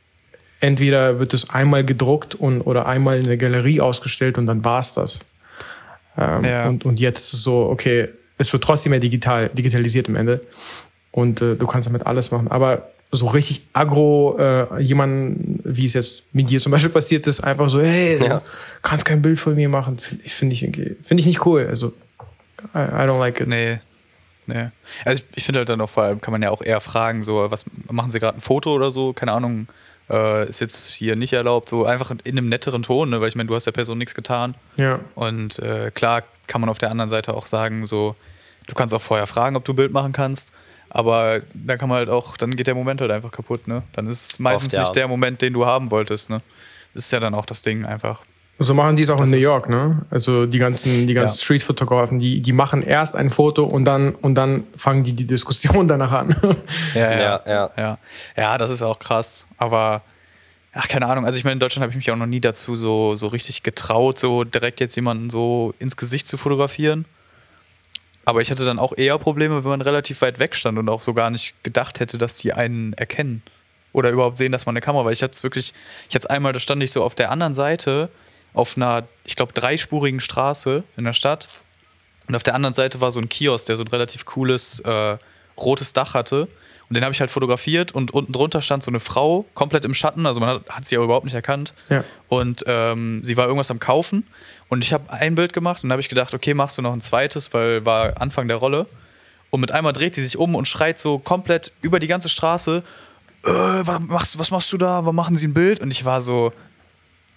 entweder 0.61 1.21
wird 1.21 1.33
es 1.35 1.51
einmal 1.51 1.85
gedruckt 1.85 2.35
und, 2.35 2.61
oder 2.63 2.87
einmal 2.87 3.19
in 3.19 3.25
der 3.25 3.37
Galerie 3.37 3.81
ausgestellt 3.81 4.37
und 4.39 4.47
dann 4.47 4.65
war's 4.65 4.95
das. 4.95 5.21
Ähm, 6.19 6.45
Ja. 6.45 6.69
und, 6.69 6.85
und 6.85 6.99
jetzt 6.99 7.27
ist 7.29 7.33
es 7.35 7.43
so, 7.43 7.67
okay, 7.69 8.09
es 8.39 8.53
wird 8.53 8.65
trotzdem 8.65 8.91
mehr 8.91 9.01
digital, 9.01 9.49
digitalisiert 9.51 10.09
am 10.09 10.17
Ende. 10.17 10.41
Und 11.13 11.41
äh, 11.41 11.57
du 11.57 11.67
kannst 11.67 11.87
damit 11.89 12.05
alles 12.07 12.31
machen. 12.31 12.49
Aber 12.49 12.91
so 13.13 13.27
richtig 13.29 13.63
aggro, 13.73 14.37
äh, 14.39 14.83
jemanden, 14.83 15.61
wie 15.65 15.87
es 15.87 15.95
jetzt 15.95 16.35
mit 16.35 16.51
dir 16.51 16.61
zum 16.61 16.73
Beispiel 16.73 16.91
passiert 16.91 17.27
ist, 17.27 17.41
einfach 17.41 17.69
so, 17.71 17.81
hey, 17.81 18.19
Ja. 18.23 18.43
kannst 18.83 19.05
kein 19.05 19.23
Bild 19.23 19.39
von 19.41 19.55
mir 19.55 19.69
machen, 19.69 19.99
finde 19.99 20.25
ich, 20.25 20.35
finde 20.35 20.55
ich, 20.55 20.61
finde 20.61 21.21
ich 21.21 21.27
nicht 21.27 21.47
cool. 21.47 21.67
Also, 21.69 21.89
I, 22.75 22.79
I 22.79 23.07
don't 23.07 23.19
like 23.19 23.41
it. 23.41 23.49
Nee. 23.49 23.79
Nee. 24.47 24.69
Also 25.05 25.23
ich, 25.31 25.39
ich 25.39 25.45
finde 25.45 25.59
halt 25.61 25.69
dann 25.69 25.81
auch 25.81 25.91
vor 25.91 26.05
allem 26.05 26.21
kann 26.21 26.31
man 26.33 26.41
ja 26.43 26.51
auch 26.51 26.63
eher 26.63 26.81
fragen, 26.81 27.23
so, 27.23 27.51
was 27.51 27.65
machen 27.91 28.11
Sie 28.11 28.21
gerade 28.21 28.39
ein 28.39 28.41
Foto 28.41 28.73
oder 28.75 28.91
so? 28.93 29.13
Keine 29.13 29.33
Ahnung, 29.33 29.67
äh, 30.09 30.49
ist 30.49 30.61
jetzt 30.61 30.93
hier 30.93 31.17
nicht 31.17 31.33
erlaubt, 31.33 31.69
so 31.69 31.85
einfach 31.85 32.11
in, 32.13 32.21
in 32.21 32.39
einem 32.39 32.49
netteren 32.49 32.83
Ton, 32.85 33.11
ne? 33.11 33.21
weil 33.21 33.29
ich 33.29 33.35
meine, 33.35 33.49
du 33.49 33.55
hast 33.57 33.65
der 33.67 33.73
Person 33.73 33.99
nichts 33.99 34.15
getan. 34.15 34.55
Ja. 34.77 35.01
Und 35.17 35.59
äh, 35.59 35.91
klar 35.93 36.23
kann 36.47 36.61
man 36.61 36.71
auf 36.71 36.79
der 36.79 36.91
anderen 36.93 37.11
Seite 37.11 37.35
auch 37.35 37.47
sagen, 37.47 37.87
so, 37.87 38.15
du 38.69 38.75
kannst 38.75 38.95
auch 38.95 39.03
vorher 39.03 39.27
fragen, 39.27 39.57
ob 39.57 39.65
du 39.65 39.73
ein 39.73 39.77
Bild 39.77 39.93
machen 39.93 40.13
kannst. 40.13 40.53
Aber 40.97 41.43
da 41.53 41.77
kann 41.77 41.91
man 41.91 41.99
halt 41.99 42.09
auch, 42.09 42.39
dann 42.39 42.53
geht 42.53 42.69
der 42.69 42.75
Moment 42.75 43.03
halt 43.03 43.11
einfach 43.11 43.31
kaputt, 43.31 43.69
ne? 43.69 43.83
Dann 43.93 44.07
ist 44.07 44.33
es 44.33 44.39
meistens 44.39 44.69
Oft, 44.69 44.75
ja. 44.77 44.81
nicht 44.81 44.97
der 44.97 45.09
Moment, 45.09 45.43
den 45.43 45.53
du 45.53 45.67
haben 45.67 45.91
wolltest, 45.91 46.31
ne? 46.31 46.41
Das 46.95 47.05
ist 47.05 47.13
ja 47.13 47.21
dann 47.21 47.35
auch 47.35 47.45
das 47.45 47.61
Ding 47.61 47.85
einfach. 47.85 48.23
So 48.59 48.73
machen 48.73 48.97
die 48.97 49.03
es 49.03 49.11
auch 49.11 49.19
Das 49.19 49.31
in 49.31 49.37
New 49.37 49.43
York, 49.43 49.69
ne? 49.69 50.07
Also 50.09 50.47
die 50.47 50.57
ganzen, 50.57 51.07
die 51.07 51.13
ganzen 51.13 51.37
Ja. 51.37 51.43
Street-Fotografen, 51.45 52.19
die, 52.19 52.41
die 52.41 52.53
machen 52.55 52.81
erst 52.81 53.15
ein 53.15 53.29
Foto 53.29 53.65
und 53.65 53.85
dann, 53.85 54.15
und 54.15 54.37
dann 54.37 54.65
fangen 54.75 55.05
die 55.05 55.13
die 55.13 55.27
Diskussion 55.27 55.87
danach 55.89 56.13
an. 56.13 56.35
Ja, 56.95 57.13
Ja, 57.13 57.43
ja. 57.47 57.71
ja. 57.77 57.99
Ja, 58.35 58.57
das 58.57 58.71
ist 58.71 58.81
auch 58.81 58.99
krass. 58.99 59.47
Aber, 59.59 60.01
ach, 60.73 60.89
keine 60.89 61.09
Ahnung. 61.09 61.27
Also 61.27 61.37
ich 61.37 61.45
meine, 61.45 61.53
in 61.53 61.61
Deutschland 61.61 61.83
habe 61.83 61.91
ich 61.91 61.97
mich 61.97 62.11
auch 62.11 62.17
noch 62.17 62.25
nie 62.25 62.41
dazu 62.41 62.75
so, 62.75 63.17
so 63.17 63.27
richtig 63.27 63.63
getraut, 63.63 64.19
so 64.19 64.45
direkt 64.45 64.81
jetzt 64.81 64.97
jemanden 64.97 65.29
so 65.29 65.75
ins 65.79 65.99
Gesicht 65.99 66.27
zu 66.27 66.39
fotografieren. 66.39 67.05
Aber 68.27 68.43
ich 68.43 68.51
hatte 68.51 68.65
dann 68.65 68.81
auch 68.81 68.93
eher 68.95 69.17
Probleme, 69.19 69.63
wenn 69.63 69.71
man 69.71 69.81
relativ 69.81 70.21
weit 70.21 70.41
weg 70.41 70.57
stand 70.57 70.79
und 70.79 70.89
auch 70.89 71.01
so 71.01 71.15
gar 71.15 71.31
nicht 71.31 71.63
gedacht 71.63 72.01
hätte, 72.01 72.19
dass 72.19 72.37
die 72.37 72.53
einen 72.53 72.93
erkennen. 72.95 73.43
Oder 73.93 74.11
überhaupt 74.11 74.37
sehen, 74.37 74.53
dass 74.53 74.67
man 74.67 74.75
eine 74.75 74.81
Kamera, 74.81 75.05
weil 75.05 75.13
ich 75.13 75.23
hatte 75.23 75.33
es 75.33 75.43
wirklich, 75.45 75.73
ich 76.09 76.15
hatte 76.15 76.25
es 76.25 76.27
einmal, 76.27 76.53
da 76.53 76.59
stand 76.59 76.83
ich 76.83 76.91
so 76.91 77.03
auf 77.05 77.15
der 77.15 77.31
anderen 77.31 77.55
Seite, 77.55 78.09
auf 78.53 78.77
einer, 78.77 79.07
ich 79.25 79.37
glaube, 79.37 79.53
dreispurigen 79.53 80.19
Straße 80.19 80.83
in 80.97 81.05
der 81.05 81.13
Stadt. 81.13 81.49
Und 82.27 82.35
auf 82.35 82.43
der 82.43 82.57
anderen 82.57 82.75
Seite 82.75 83.01
war 83.01 83.13
so 83.13 83.21
ein 83.21 83.29
Kiosk, 83.29 83.67
der 83.67 83.77
so 83.77 83.85
ein 83.85 83.89
relativ 83.89 84.25
cooles 84.25 84.81
äh, 84.81 85.17
rotes 85.57 85.93
Dach 85.93 86.15
hatte. 86.15 86.49
Und 86.89 86.95
den 86.95 87.05
habe 87.05 87.13
ich 87.13 87.21
halt 87.21 87.31
fotografiert 87.31 87.93
und 87.93 88.13
unten 88.13 88.33
drunter 88.33 88.61
stand 88.61 88.83
so 88.83 88.91
eine 88.91 89.01
Frau, 89.01 89.45
komplett 89.55 89.85
im 89.85 89.95
Schatten, 89.95 90.25
also 90.25 90.39
man 90.39 90.49
hat, 90.49 90.69
hat 90.69 90.85
sie 90.85 90.97
aber 90.97 91.05
überhaupt 91.05 91.25
nicht 91.25 91.35
erkannt. 91.35 91.75
Ja. 91.91 92.05
Und 92.29 92.65
ähm, 92.67 93.23
sie 93.25 93.37
war 93.37 93.47
irgendwas 93.47 93.71
am 93.71 93.81
Kaufen. 93.81 94.25
Und 94.69 94.83
ich 94.83 94.93
habe 94.93 95.13
ein 95.13 95.35
Bild 95.35 95.53
gemacht 95.53 95.85
und 95.85 95.93
habe 95.93 96.01
ich 96.01 96.09
gedacht, 96.09 96.35
okay, 96.35 96.55
machst 96.55 96.79
du 96.79 96.83
noch 96.83 96.93
ein 96.93 97.01
zweites, 97.01 97.53
weil 97.55 97.85
war 97.85 98.21
Anfang 98.21 98.49
der 98.49 98.57
Rolle. 98.57 98.87
Und 99.51 99.61
mit 99.61 99.73
einmal 99.73 99.93
dreht 99.93 100.15
sie 100.15 100.23
sich 100.23 100.37
um 100.37 100.55
und 100.55 100.67
schreit 100.67 100.99
so 100.99 101.19
komplett 101.19 101.73
über 101.81 102.01
die 102.01 102.09
ganze 102.09 102.29
Straße, 102.29 102.83
äh, 103.45 103.49
was, 103.49 104.01
machst, 104.01 104.39
was 104.39 104.51
machst 104.51 104.73
du 104.73 104.77
da? 104.77 105.03
Warum 105.03 105.17
machen 105.17 105.37
sie 105.37 105.47
ein 105.47 105.55
Bild? 105.55 105.81
Und 105.81 105.91
ich 105.91 106.05
war 106.05 106.21
so, 106.21 106.53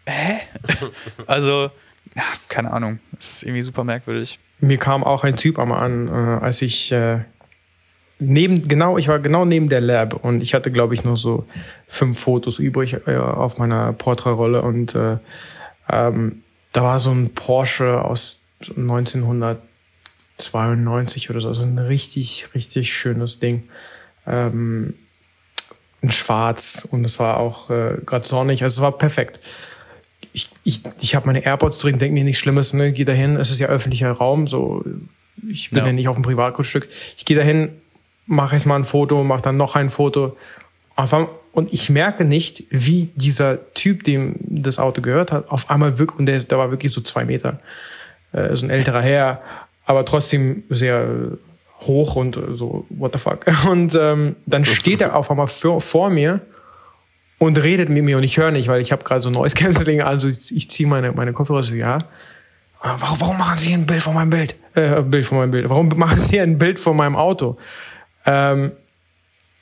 hä? 0.05 0.39
also, 1.27 1.69
ja, 2.15 2.23
keine 2.47 2.71
Ahnung. 2.71 2.99
Das 3.11 3.35
ist 3.35 3.43
irgendwie 3.43 3.61
super 3.61 3.83
merkwürdig. 3.83 4.39
Mir 4.59 4.77
kam 4.77 5.03
auch 5.03 5.23
ein 5.23 5.35
Typ 5.35 5.59
einmal 5.59 5.83
an, 5.83 6.07
äh, 6.07 6.43
als 6.43 6.61
ich 6.61 6.91
äh, 6.91 7.19
neben, 8.19 8.67
genau, 8.67 8.97
ich 8.97 9.07
war 9.07 9.19
genau 9.19 9.45
neben 9.45 9.69
der 9.69 9.81
Lab 9.81 10.13
und 10.13 10.43
ich 10.43 10.53
hatte, 10.53 10.71
glaube 10.71 10.93
ich, 10.93 11.03
noch 11.03 11.15
so 11.15 11.45
fünf 11.87 12.19
Fotos 12.19 12.59
übrig 12.59 12.97
äh, 13.07 13.15
auf 13.17 13.57
meiner 13.57 13.93
Porträtrolle 13.93 14.61
und 14.61 14.95
äh, 14.95 15.17
ähm, 15.89 16.41
da 16.73 16.83
war 16.83 16.99
so 16.99 17.11
ein 17.11 17.33
Porsche 17.33 18.03
aus 18.03 18.39
1992 18.61 21.29
oder 21.29 21.41
so, 21.41 21.47
also 21.49 21.63
ein 21.63 21.77
richtig, 21.79 22.47
richtig 22.55 22.93
schönes 22.93 23.39
Ding. 23.39 23.69
Ähm, 24.27 24.93
in 26.01 26.11
Schwarz 26.11 26.87
und 26.89 27.03
es 27.03 27.19
war 27.19 27.35
auch 27.37 27.69
äh, 27.69 27.97
gerade 28.05 28.25
sonnig, 28.25 28.63
also 28.63 28.79
es 28.79 28.81
war 28.81 28.97
perfekt 28.97 29.41
ich, 30.31 30.49
ich, 30.63 30.81
ich 31.01 31.15
habe 31.15 31.25
meine 31.25 31.43
AirPods 31.43 31.79
drin, 31.79 31.97
denke 31.97 32.13
mir 32.13 32.23
nichts 32.23 32.39
Schlimmes, 32.39 32.73
ne? 32.73 32.93
Geh 32.93 33.05
dahin, 33.05 33.35
es 33.37 33.51
ist 33.51 33.59
ja 33.59 33.67
öffentlicher 33.67 34.11
Raum, 34.11 34.47
so 34.47 34.83
ich 35.49 35.69
bin 35.69 35.79
ja, 35.79 35.87
Ja. 35.87 35.93
nicht 35.93 36.07
auf 36.07 36.15
dem 36.15 36.23
Privatgrundstück. 36.23 36.87
Ich 37.17 37.25
gehe 37.25 37.37
dahin, 37.37 37.69
mache 38.25 38.55
jetzt 38.55 38.65
mal 38.65 38.75
ein 38.75 38.85
Foto, 38.85 39.23
mache 39.23 39.41
dann 39.41 39.57
noch 39.57 39.75
ein 39.75 39.89
Foto. 39.89 40.37
Und 41.51 41.73
ich 41.73 41.89
merke 41.89 42.25
nicht, 42.25 42.65
wie 42.69 43.11
dieser 43.15 43.73
Typ, 43.73 44.03
dem 44.03 44.35
das 44.39 44.79
Auto 44.79 45.01
gehört 45.01 45.31
hat, 45.31 45.49
auf 45.49 45.69
einmal 45.69 45.97
wirklich, 45.97 46.19
und 46.19 46.25
der, 46.25 46.39
der 46.39 46.57
war 46.57 46.71
wirklich 46.71 46.91
so 46.91 47.01
zwei 47.01 47.25
Meter, 47.25 47.59
äh, 48.31 48.55
so 48.55 48.65
ein 48.65 48.69
älterer 48.69 49.01
Herr, 49.01 49.41
aber 49.85 50.05
trotzdem 50.05 50.63
sehr 50.69 51.37
hoch 51.81 52.15
und 52.15 52.39
so, 52.53 52.85
what 52.89 53.13
the 53.13 53.19
fuck. 53.19 53.45
Und 53.69 53.95
ähm, 53.95 54.35
dann 54.45 54.65
steht 54.65 55.01
er 55.01 55.15
auf 55.15 55.31
einmal 55.31 55.47
vor, 55.47 55.81
vor 55.81 56.09
mir 56.09 56.41
und 57.37 57.63
redet 57.63 57.89
mit 57.89 58.03
mir 58.03 58.17
und 58.17 58.23
ich 58.23 58.37
höre 58.37 58.51
nicht, 58.51 58.67
weil 58.67 58.81
ich 58.81 58.91
habe 58.91 59.03
gerade 59.03 59.21
so 59.21 59.29
Noise 59.29 59.55
Cancelling, 59.57 60.01
also 60.01 60.27
ich, 60.27 60.55
ich 60.55 60.69
ziehe 60.69 60.87
meine, 60.87 61.13
meine 61.13 61.33
Kopfhörer 61.33 61.63
so, 61.63 61.73
ja. 61.73 61.99
Ah, 62.81 62.95
Warum, 62.99 63.21
warum 63.21 63.37
machen 63.37 63.57
Sie 63.57 63.73
ein 63.73 63.85
Bild 63.85 64.03
von 64.03 64.13
meinem 64.13 64.29
Bild? 64.29 64.55
Äh, 64.75 65.01
Bild 65.01 65.25
von 65.25 65.37
meinem 65.37 65.51
Bild. 65.51 65.69
Warum 65.69 65.89
machen 65.95 66.19
Sie 66.19 66.39
ein 66.39 66.57
Bild 66.57 66.79
von 66.79 66.95
meinem 66.95 67.15
Auto? 67.15 67.57
Ähm, 68.25 68.73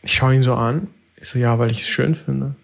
ich 0.01 0.13
schaue 0.13 0.35
ihn 0.35 0.43
so 0.43 0.55
an. 0.55 0.87
Ich 1.19 1.29
so, 1.29 1.39
ja, 1.39 1.57
weil 1.59 1.71
ich 1.71 1.81
es 1.81 1.87
schön 1.87 2.15
finde. 2.15 2.55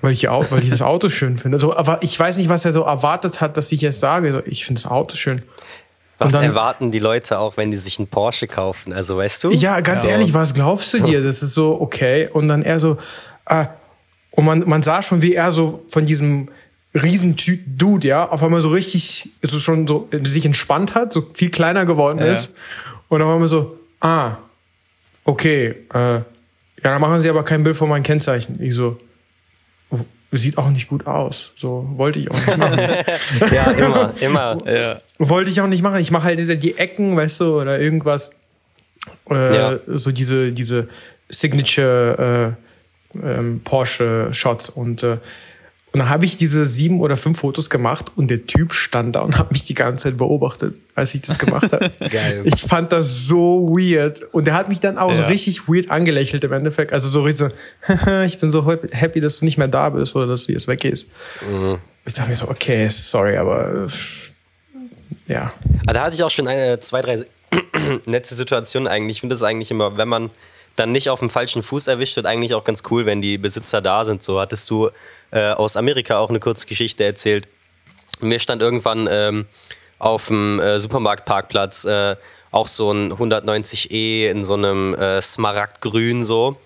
Weil 0.00 0.12
ich, 0.12 0.28
au- 0.28 0.44
weil 0.50 0.62
ich 0.62 0.70
das 0.70 0.82
Auto 0.82 1.08
schön 1.08 1.38
finde. 1.38 1.58
So, 1.58 1.76
aber 1.76 2.02
ich 2.02 2.18
weiß 2.18 2.36
nicht, 2.36 2.48
was 2.48 2.64
er 2.64 2.72
so 2.72 2.82
erwartet 2.82 3.40
hat, 3.40 3.56
dass 3.56 3.72
ich 3.72 3.80
jetzt 3.80 4.00
sage. 4.00 4.32
So, 4.32 4.42
Ich 4.46 4.64
finde 4.64 4.80
das 4.80 4.90
Auto 4.90 5.16
schön. 5.16 5.42
Was 6.18 6.32
dann- 6.32 6.44
erwarten 6.44 6.90
die 6.90 6.98
Leute 6.98 7.38
auch, 7.38 7.56
wenn 7.56 7.70
die 7.70 7.76
sich 7.76 7.98
einen 7.98 8.08
Porsche 8.08 8.46
kaufen? 8.48 8.92
Also, 8.92 9.16
weißt 9.16 9.44
du? 9.44 9.50
Ja, 9.50 9.80
ganz 9.80 10.04
Ja. 10.04 10.10
ehrlich, 10.10 10.34
was 10.34 10.52
glaubst 10.54 10.94
du 10.94 11.00
dir? 11.04 11.22
Das 11.22 11.42
ist 11.42 11.54
so, 11.54 11.80
okay. 11.80 12.28
Und 12.32 12.48
dann 12.48 12.62
er 12.62 12.78
so, 12.80 12.96
äh, 13.46 13.66
und 14.32 14.44
man, 14.44 14.68
man 14.68 14.82
sah 14.82 15.02
schon, 15.02 15.22
wie 15.22 15.34
er 15.34 15.50
so 15.52 15.84
von 15.88 16.06
diesem 16.06 16.48
Riesentyp 16.94 17.60
Dude, 17.78 18.08
ja, 18.08 18.28
auf 18.28 18.42
einmal 18.42 18.60
so 18.60 18.68
richtig, 18.70 19.30
so 19.42 19.60
schon 19.60 19.86
so 19.86 20.08
sich 20.24 20.44
entspannt 20.44 20.94
hat, 20.94 21.12
so 21.12 21.22
viel 21.32 21.50
kleiner 21.50 21.84
geworden 21.86 22.18
Ja. 22.18 22.32
ist. 22.32 22.54
Und 23.08 23.20
dann 23.20 23.28
war 23.28 23.38
man 23.38 23.48
so, 23.48 23.78
ah, 24.00 24.36
okay, 25.24 25.76
äh, 25.92 26.20
ja, 26.82 26.90
dann 26.92 27.00
machen 27.00 27.20
sie 27.20 27.28
aber 27.30 27.44
kein 27.44 27.62
Bild 27.64 27.76
von 27.76 27.88
meinem 27.88 28.02
Kennzeichen. 28.02 28.60
Ich 28.62 28.74
so, 28.74 28.98
"Oh, 29.90 29.98
sieht 30.32 30.58
auch 30.58 30.70
nicht 30.70 30.88
gut 30.88 31.06
aus. 31.06 31.52
So, 31.56 31.88
wollte 31.96 32.18
ich 32.18 32.30
auch 32.30 32.34
nicht 32.34 32.56
machen. 32.58 32.78
Ja, 33.52 33.70
immer, 33.72 34.14
immer. 34.20 34.58
Ja. 34.66 35.00
Wollte 35.18 35.50
ich 35.50 35.60
auch 35.60 35.66
nicht 35.66 35.82
machen. 35.82 36.00
Ich 36.00 36.10
mache 36.10 36.24
halt 36.24 36.38
diese- 36.38 36.56
die 36.56 36.76
Ecken, 36.78 37.16
weißt 37.16 37.40
du, 37.40 37.60
oder 37.60 37.78
irgendwas. 37.80 38.30
Äh, 39.30 39.54
Ja. 39.56 39.78
So 39.86 40.12
diese, 40.12 40.52
diese 40.52 40.88
Signature 41.28 42.56
äh, 43.14 43.18
ähm, 43.22 43.60
Porsche-Shots. 43.64 44.70
Und, 44.70 45.02
äh, 45.02 45.16
und 45.98 46.04
dann 46.04 46.10
habe 46.10 46.26
ich 46.26 46.36
diese 46.36 46.64
sieben 46.64 47.00
oder 47.00 47.16
fünf 47.16 47.40
Fotos 47.40 47.70
gemacht 47.70 48.12
und 48.14 48.28
der 48.30 48.46
Typ 48.46 48.72
stand 48.72 49.16
da 49.16 49.20
und 49.22 49.36
hat 49.36 49.50
mich 49.50 49.64
die 49.64 49.74
ganze 49.74 50.04
Zeit 50.04 50.16
beobachtet, 50.16 50.76
als 50.94 51.12
ich 51.12 51.22
das 51.22 51.40
gemacht 51.40 51.72
habe. 51.72 51.90
Geil. 52.08 52.42
Ich 52.44 52.60
fand 52.62 52.92
das 52.92 53.26
so 53.26 53.68
weird. 53.76 54.22
Und 54.32 54.46
der 54.46 54.54
hat 54.54 54.68
mich 54.68 54.78
dann 54.78 54.96
auch 54.96 55.12
so 55.12 55.22
Ja. 55.22 55.26
richtig 55.26 55.66
weird 55.66 55.90
angelächelt 55.90 56.44
im 56.44 56.52
Endeffekt. 56.52 56.92
Also 56.92 57.08
so 57.08 57.22
richtig 57.22 57.52
so, 57.88 57.94
ich 58.22 58.38
bin 58.38 58.52
so 58.52 58.64
happy, 58.92 59.20
dass 59.20 59.40
du 59.40 59.44
nicht 59.44 59.58
mehr 59.58 59.66
da 59.66 59.90
bist 59.90 60.14
oder 60.14 60.28
dass 60.28 60.46
du 60.46 60.52
jetzt 60.52 60.68
weggehst. 60.68 61.08
Ich 62.06 62.14
dachte 62.14 62.28
mir 62.28 62.36
so, 62.36 62.48
okay, 62.48 62.86
sorry, 62.88 63.36
aber 63.36 63.88
ja. 65.26 65.52
Aber 65.82 65.94
da 65.94 66.02
hatte 66.04 66.14
ich 66.14 66.22
auch 66.22 66.30
schon 66.30 66.46
eine, 66.46 66.78
zwei, 66.78 67.02
drei 67.02 67.24
nette 68.06 68.36
Situationen 68.36 68.86
eigentlich. 68.86 69.16
Ich 69.16 69.20
finde 69.22 69.34
das 69.34 69.42
eigentlich 69.42 69.72
immer, 69.72 69.96
wenn 69.96 70.06
man 70.06 70.30
dann 70.76 70.92
nicht 70.92 71.10
auf 71.10 71.18
dem 71.18 71.28
falschen 71.28 71.64
Fuß 71.64 71.88
erwischt 71.88 72.14
wird, 72.14 72.26
eigentlich 72.26 72.54
auch 72.54 72.62
ganz 72.62 72.84
cool, 72.88 73.04
wenn 73.04 73.20
die 73.20 73.36
Besitzer 73.36 73.80
da 73.80 74.04
sind. 74.04 74.22
So 74.22 74.38
hattest 74.40 74.70
du 74.70 74.90
äh, 75.30 75.50
aus 75.50 75.76
Amerika 75.76 76.18
auch 76.18 76.30
eine 76.30 76.40
kurze 76.40 76.66
Geschichte 76.66 77.04
erzählt. 77.04 77.48
Mir 78.20 78.38
stand 78.38 78.62
irgendwann 78.62 79.08
ähm, 79.10 79.46
auf 79.98 80.26
dem 80.28 80.60
äh, 80.60 80.80
Supermarktparkplatz 80.80 81.84
äh, 81.84 82.16
auch 82.50 82.66
so 82.66 82.90
ein 82.90 83.12
190e 83.12 84.28
in 84.28 84.44
so 84.44 84.54
einem 84.54 84.94
äh, 84.94 85.20
Smaragdgrün 85.20 86.22
so. 86.22 86.56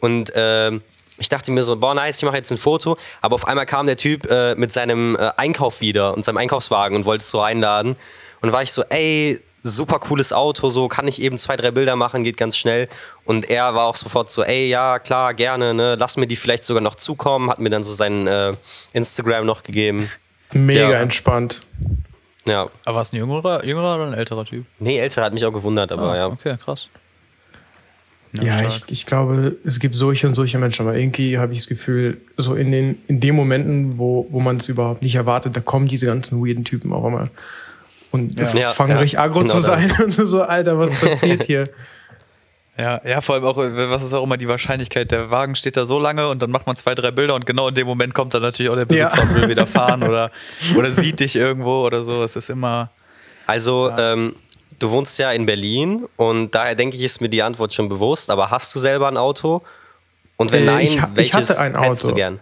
Und 0.00 0.32
ähm, 0.34 0.82
ich 1.18 1.28
dachte 1.28 1.52
mir 1.52 1.62
so, 1.62 1.76
boah, 1.76 1.94
nice, 1.94 2.16
ich 2.18 2.24
mache 2.24 2.36
jetzt 2.36 2.50
ein 2.50 2.58
Foto. 2.58 2.96
Aber 3.20 3.34
auf 3.34 3.46
einmal 3.46 3.66
kam 3.66 3.86
der 3.86 3.96
Typ 3.96 4.28
äh, 4.30 4.54
mit 4.54 4.72
seinem 4.72 5.16
äh, 5.16 5.30
Einkauf 5.36 5.80
wieder 5.80 6.14
und 6.14 6.24
seinem 6.24 6.38
Einkaufswagen 6.38 6.96
und 6.96 7.04
wollte 7.04 7.22
es 7.22 7.30
so 7.30 7.40
einladen. 7.40 7.96
Und 8.40 8.52
war 8.52 8.62
ich 8.62 8.72
so, 8.72 8.82
ey, 8.88 9.38
super 9.62 9.98
cooles 9.98 10.32
Auto, 10.32 10.70
so 10.70 10.88
kann 10.88 11.06
ich 11.08 11.20
eben 11.20 11.36
zwei, 11.38 11.56
drei 11.56 11.70
Bilder 11.70 11.96
machen, 11.96 12.22
geht 12.24 12.36
ganz 12.36 12.56
schnell. 12.56 12.88
Und 13.24 13.50
er 13.50 13.74
war 13.74 13.84
auch 13.86 13.94
sofort 13.94 14.30
so, 14.30 14.42
ey, 14.42 14.68
ja, 14.68 14.98
klar, 14.98 15.34
gerne, 15.34 15.74
ne, 15.74 15.96
lass 15.98 16.16
mir 16.16 16.26
die 16.26 16.36
vielleicht 16.36 16.64
sogar 16.64 16.82
noch 16.82 16.94
zukommen, 16.94 17.50
hat 17.50 17.60
mir 17.60 17.70
dann 17.70 17.82
so 17.82 17.92
sein 17.92 18.26
äh, 18.26 18.54
Instagram 18.92 19.44
noch 19.46 19.62
gegeben. 19.62 20.08
Mega 20.52 20.90
Ja. 20.90 21.00
entspannt. 21.00 21.62
Ja. 22.46 22.68
Aber 22.84 22.96
war 22.96 23.02
es 23.02 23.12
ein 23.12 23.16
jüngerer, 23.16 23.64
jüngerer 23.64 23.96
oder 23.96 24.06
ein 24.06 24.14
älterer 24.14 24.44
Typ? 24.44 24.64
Nee, 24.78 24.98
älter 24.98 25.22
hat 25.22 25.34
mich 25.34 25.44
auch 25.44 25.52
gewundert, 25.52 25.92
aber 25.92 26.12
Ah, 26.12 26.16
ja. 26.16 26.26
Okay, 26.26 26.56
krass. 26.62 26.88
Ja, 28.32 28.58
stark. 28.58 28.72
ich, 28.86 28.92
ich 28.92 29.06
glaube, 29.06 29.56
es 29.64 29.80
gibt 29.80 29.96
solche 29.96 30.28
und 30.28 30.36
solche 30.36 30.58
Menschen, 30.58 30.86
aber 30.86 30.96
irgendwie 30.96 31.38
habe 31.38 31.52
ich 31.52 31.58
das 31.58 31.66
Gefühl, 31.66 32.20
so 32.36 32.54
in 32.54 32.70
den, 32.70 32.96
in 33.08 33.18
den 33.18 33.34
Momenten, 33.34 33.98
wo, 33.98 34.26
wo 34.30 34.38
man 34.40 34.58
es 34.58 34.68
überhaupt 34.68 35.02
nicht 35.02 35.16
erwartet, 35.16 35.56
da 35.56 35.60
kommen 35.60 35.88
diese 35.88 36.06
ganzen 36.06 36.40
weirden 36.40 36.64
Typen 36.64 36.92
auch 36.92 37.06
immer 37.06 37.28
und 38.10 38.38
Ja. 38.38 38.46
Ja, 38.54 38.70
fangen 38.70 38.92
ja, 38.92 38.98
richtig 38.98 39.18
aggro 39.18 39.40
genau 39.40 39.54
zu 39.54 39.60
sein 39.60 39.92
und 40.04 40.16
du 40.18 40.26
so, 40.26 40.42
Alter, 40.42 40.78
was 40.78 40.98
passiert 41.00 41.44
hier? 41.44 41.68
Ja, 42.78 43.00
ja, 43.04 43.20
vor 43.20 43.34
allem 43.34 43.44
auch, 43.44 43.56
was 43.58 44.02
ist 44.02 44.14
auch 44.14 44.22
immer 44.24 44.38
die 44.38 44.48
Wahrscheinlichkeit? 44.48 45.10
Der 45.10 45.30
Wagen 45.30 45.54
steht 45.54 45.76
da 45.76 45.84
so 45.84 45.98
lange 45.98 46.28
und 46.28 46.40
dann 46.40 46.50
macht 46.50 46.66
man 46.66 46.76
zwei, 46.76 46.94
drei 46.94 47.10
Bilder 47.10 47.34
und 47.34 47.44
genau 47.44 47.68
in 47.68 47.74
dem 47.74 47.86
Moment 47.86 48.14
kommt 48.14 48.32
dann 48.32 48.40
natürlich 48.42 48.70
auch 48.70 48.76
der 48.76 48.86
Besitzer 48.86 49.16
Ja. 49.18 49.22
und 49.22 49.34
will 49.34 49.48
wieder 49.48 49.66
fahren 49.66 50.02
oder, 50.08 50.30
oder 50.76 50.90
sieht 50.90 51.20
dich 51.20 51.36
irgendwo 51.36 51.84
oder 51.84 52.02
so. 52.02 52.22
Es 52.22 52.36
ist 52.36 52.48
immer. 52.48 52.90
Also, 53.46 53.90
ähm, 53.98 54.34
du 54.78 54.90
wohnst 54.92 55.18
ja 55.18 55.30
in 55.32 55.44
Berlin 55.44 56.06
und 56.16 56.54
daher 56.54 56.74
denke 56.74 56.96
ich, 56.96 57.02
ist 57.02 57.20
mir 57.20 57.28
die 57.28 57.42
Antwort 57.42 57.74
schon 57.74 57.88
bewusst. 57.90 58.30
Aber 58.30 58.50
hast 58.50 58.74
du 58.74 58.78
selber 58.78 59.08
ein 59.08 59.18
Auto? 59.18 59.60
Und 60.38 60.52
wenn 60.52 60.62
Äh, 60.62 60.66
nein, 60.66 60.80
ich 60.80 60.96
ich 60.96 61.02
welches 61.14 61.50
hatte 61.50 61.60
ein 61.60 61.78
hättest 61.78 62.04
du 62.04 62.08
Auto. 62.08 62.16
gern? 62.16 62.40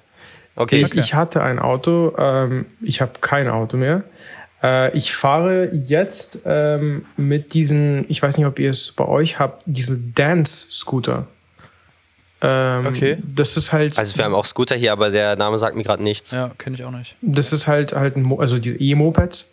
Okay. 0.55 0.83
Ich, 0.83 0.95
ich 0.95 1.15
hatte 1.15 1.43
ein 1.43 1.59
Auto, 1.59 2.15
ähm, 2.17 2.67
ich 2.81 3.01
habe 3.01 3.13
kein 3.21 3.49
Auto 3.49 3.77
mehr. 3.77 4.05
Äh, 4.63 4.97
ich 4.97 5.15
fahre 5.15 5.71
jetzt 5.73 6.41
ähm, 6.45 7.05
mit 7.17 7.55
diesen, 7.55 8.05
ich 8.09 8.23
weiß 8.23 8.37
nicht, 8.37 8.47
ob 8.47 8.59
ihr 8.59 8.71
es 8.71 8.93
bei 8.93 9.07
euch 9.07 9.39
habt, 9.39 9.63
diesen 9.67 10.13
Dance-Scooter. 10.15 11.27
Ähm, 12.41 12.87
Okay. 12.87 13.19
Das 13.23 13.57
ist 13.57 13.73
halt, 13.73 13.99
Also 13.99 14.17
wir 14.17 14.25
haben 14.25 14.35
auch 14.35 14.45
Scooter 14.45 14.77
hier, 14.77 14.93
aber 14.93 15.11
der 15.11 15.37
Name 15.37 15.59
sagt 15.59 15.77
mir 15.77 15.83
gerade 15.85 16.03
nichts. 16.03 16.31
Ja, 16.33 16.51
kenne 16.59 16.77
ich 16.77 16.85
auch 16.85 16.91
nicht. 16.93 17.17
das 17.21 17.53
ist 17.53 17.67
halt 17.67 17.93
halt 17.93 18.17
ein, 18.17 18.23
Mo 18.23 18.39
also 18.39 18.59
diese 18.59 18.77
E-Mopeds, 18.77 19.53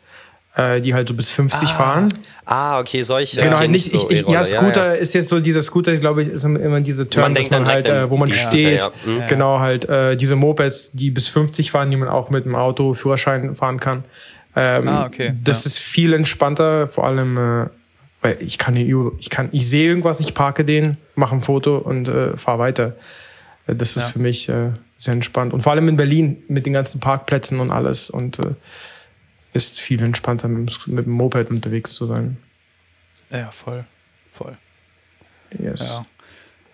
äh, 0.56 0.82
die 0.82 0.94
halt 0.94 1.08
so 1.08 1.14
bis 1.16 1.30
50 1.32 1.70
fahren. 1.70 2.14
Ah, 2.46 2.80
okay, 2.80 3.02
solche. 3.02 3.38
Genau, 3.42 3.54
okay, 3.54 3.60
halt 3.62 3.72
nicht, 3.72 3.90
so 3.90 4.10
ich, 4.10 4.22
ich, 4.22 4.28
ja, 4.28 4.44
Scooter 4.44 4.98
ist 4.98 5.14
jetzt 5.16 5.30
so 5.30 5.40
dieser 5.40 5.62
Scooter, 5.64 5.96
glaube 5.98 6.22
ich, 6.22 6.30
ist 6.30 6.44
immer 6.44 6.80
diese 6.82 7.10
Term, 7.10 7.24
Man 7.24 7.34
denkt 7.34 7.52
man 7.52 7.64
dann 7.64 7.74
halt, 7.74 7.90
an 7.90 7.98
äh, 7.98 8.10
wo 8.10 8.18
man 8.18 8.28
die 8.28 8.36
steht. 8.36 8.84
Scooter, 8.84 8.96
ja. 9.08 9.12
Mhm. 9.24 9.28
Genau, 9.28 9.60
halt 9.60 9.90
äh, 9.90 10.16
diese 10.16 10.36
Mopeds, 10.36 10.92
die 10.94 11.10
bis 11.10 11.28
50 11.28 11.72
fahren, 11.72 11.90
die 11.90 11.98
man 11.98 12.08
auch 12.08 12.30
mit 12.30 12.46
dem 12.46 12.56
Auto 12.56 12.94
Führerschein 12.94 13.56
fahren 13.56 13.80
kann. 13.80 14.04
Ähm, 14.56 14.88
Ah, 14.88 15.06
okay, 15.06 15.34
Das 15.44 15.64
ja. 15.66 15.68
ist 15.70 15.80
viel 15.80 16.14
entspannter, 16.14 16.88
vor 16.88 17.06
allem, 17.06 17.38
äh, 17.38 17.70
weil 18.22 18.38
ich 18.40 18.58
kann 18.58 18.76
den 18.76 19.12
ich 19.20 19.30
kann, 19.30 19.50
ich 19.52 19.68
sehe 19.70 19.88
irgendwas, 19.88 20.20
ich 20.20 20.34
parke 20.34 20.64
den, 20.66 20.98
mache 21.16 21.36
ein 21.36 21.42
Foto 21.42 21.78
und 21.78 22.08
äh, 22.08 22.36
fahre 22.38 22.60
weiter. 22.60 22.96
Äh, 23.68 23.76
Das 23.76 23.98
ist 23.98 24.04
Ja. 24.06 24.10
für 24.12 24.20
mich 24.20 24.48
äh, 24.50 24.72
sehr 24.98 25.14
entspannt. 25.14 25.54
Und 25.54 25.62
vor 25.62 25.74
allem 25.74 25.90
in 25.90 25.98
Berlin 25.98 26.42
mit 26.48 26.66
den 26.66 26.74
ganzen 26.74 27.00
Parkplätzen 27.02 27.60
und 27.60 27.72
alles 27.72 28.10
und 28.10 28.40
äh, 28.40 28.54
ist 29.54 29.80
viel 29.80 30.02
entspannter 30.02 30.48
mit 30.48 30.88
mit 30.88 31.06
dem 31.06 31.14
Moped 31.14 31.50
unterwegs 31.50 31.94
zu 31.94 32.08
sein. 32.08 32.38
Ja, 33.30 33.52
voll. 33.52 33.84
Voll. 34.32 34.58
Yes. 35.60 35.82
Ja. 35.98 36.06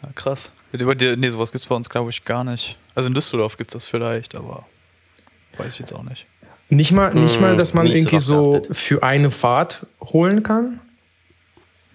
ja 0.03 0.09
krass. 0.15 0.53
Nee, 0.71 1.29
sowas 1.29 1.51
gibt 1.51 1.63
es 1.63 1.67
bei 1.69 1.75
uns, 1.75 1.89
glaube 1.89 2.09
ich, 2.11 2.25
gar 2.25 2.43
nicht. 2.43 2.77
Also 2.95 3.07
in 3.07 3.13
Düsseldorf 3.15 3.57
gibt 3.57 3.69
es 3.71 3.73
das 3.73 3.85
vielleicht, 3.85 4.35
aber 4.35 4.65
weiß 5.57 5.73
ich 5.73 5.79
jetzt 5.79 5.93
auch 5.93 6.03
nicht. 6.03 6.25
Nicht 6.71 6.91
mal, 6.93 7.13
nicht 7.13 7.35
Hm, 7.35 7.41
mal, 7.41 7.55
dass 7.57 7.73
man 7.73 7.85
irgendwie 7.85 8.17
so 8.19 8.51
geachtet. 8.51 8.75
für 8.77 9.03
eine 9.03 9.29
Fahrt 9.29 9.85
holen 10.01 10.41
kann. 10.41 10.79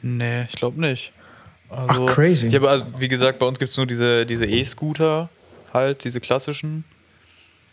Nee, 0.03 0.45
ich 0.49 0.53
glaube 0.57 0.81
nicht. 0.81 1.13
Also, 1.69 2.07
Ach, 2.07 2.15
crazy. 2.15 2.47
Ich 2.47 2.55
habe, 2.55 2.71
also, 2.71 2.85
wie 2.99 3.09
gesagt, 3.09 3.39
bei 3.41 3.47
uns 3.47 3.59
gibt 3.59 3.71
es 3.73 3.77
nur 3.77 3.87
diese 3.87 4.25
diese 4.25 4.47
E-Scooter, 4.47 5.29
halt, 5.73 6.05
diese 6.05 6.21
klassischen. 6.21 6.85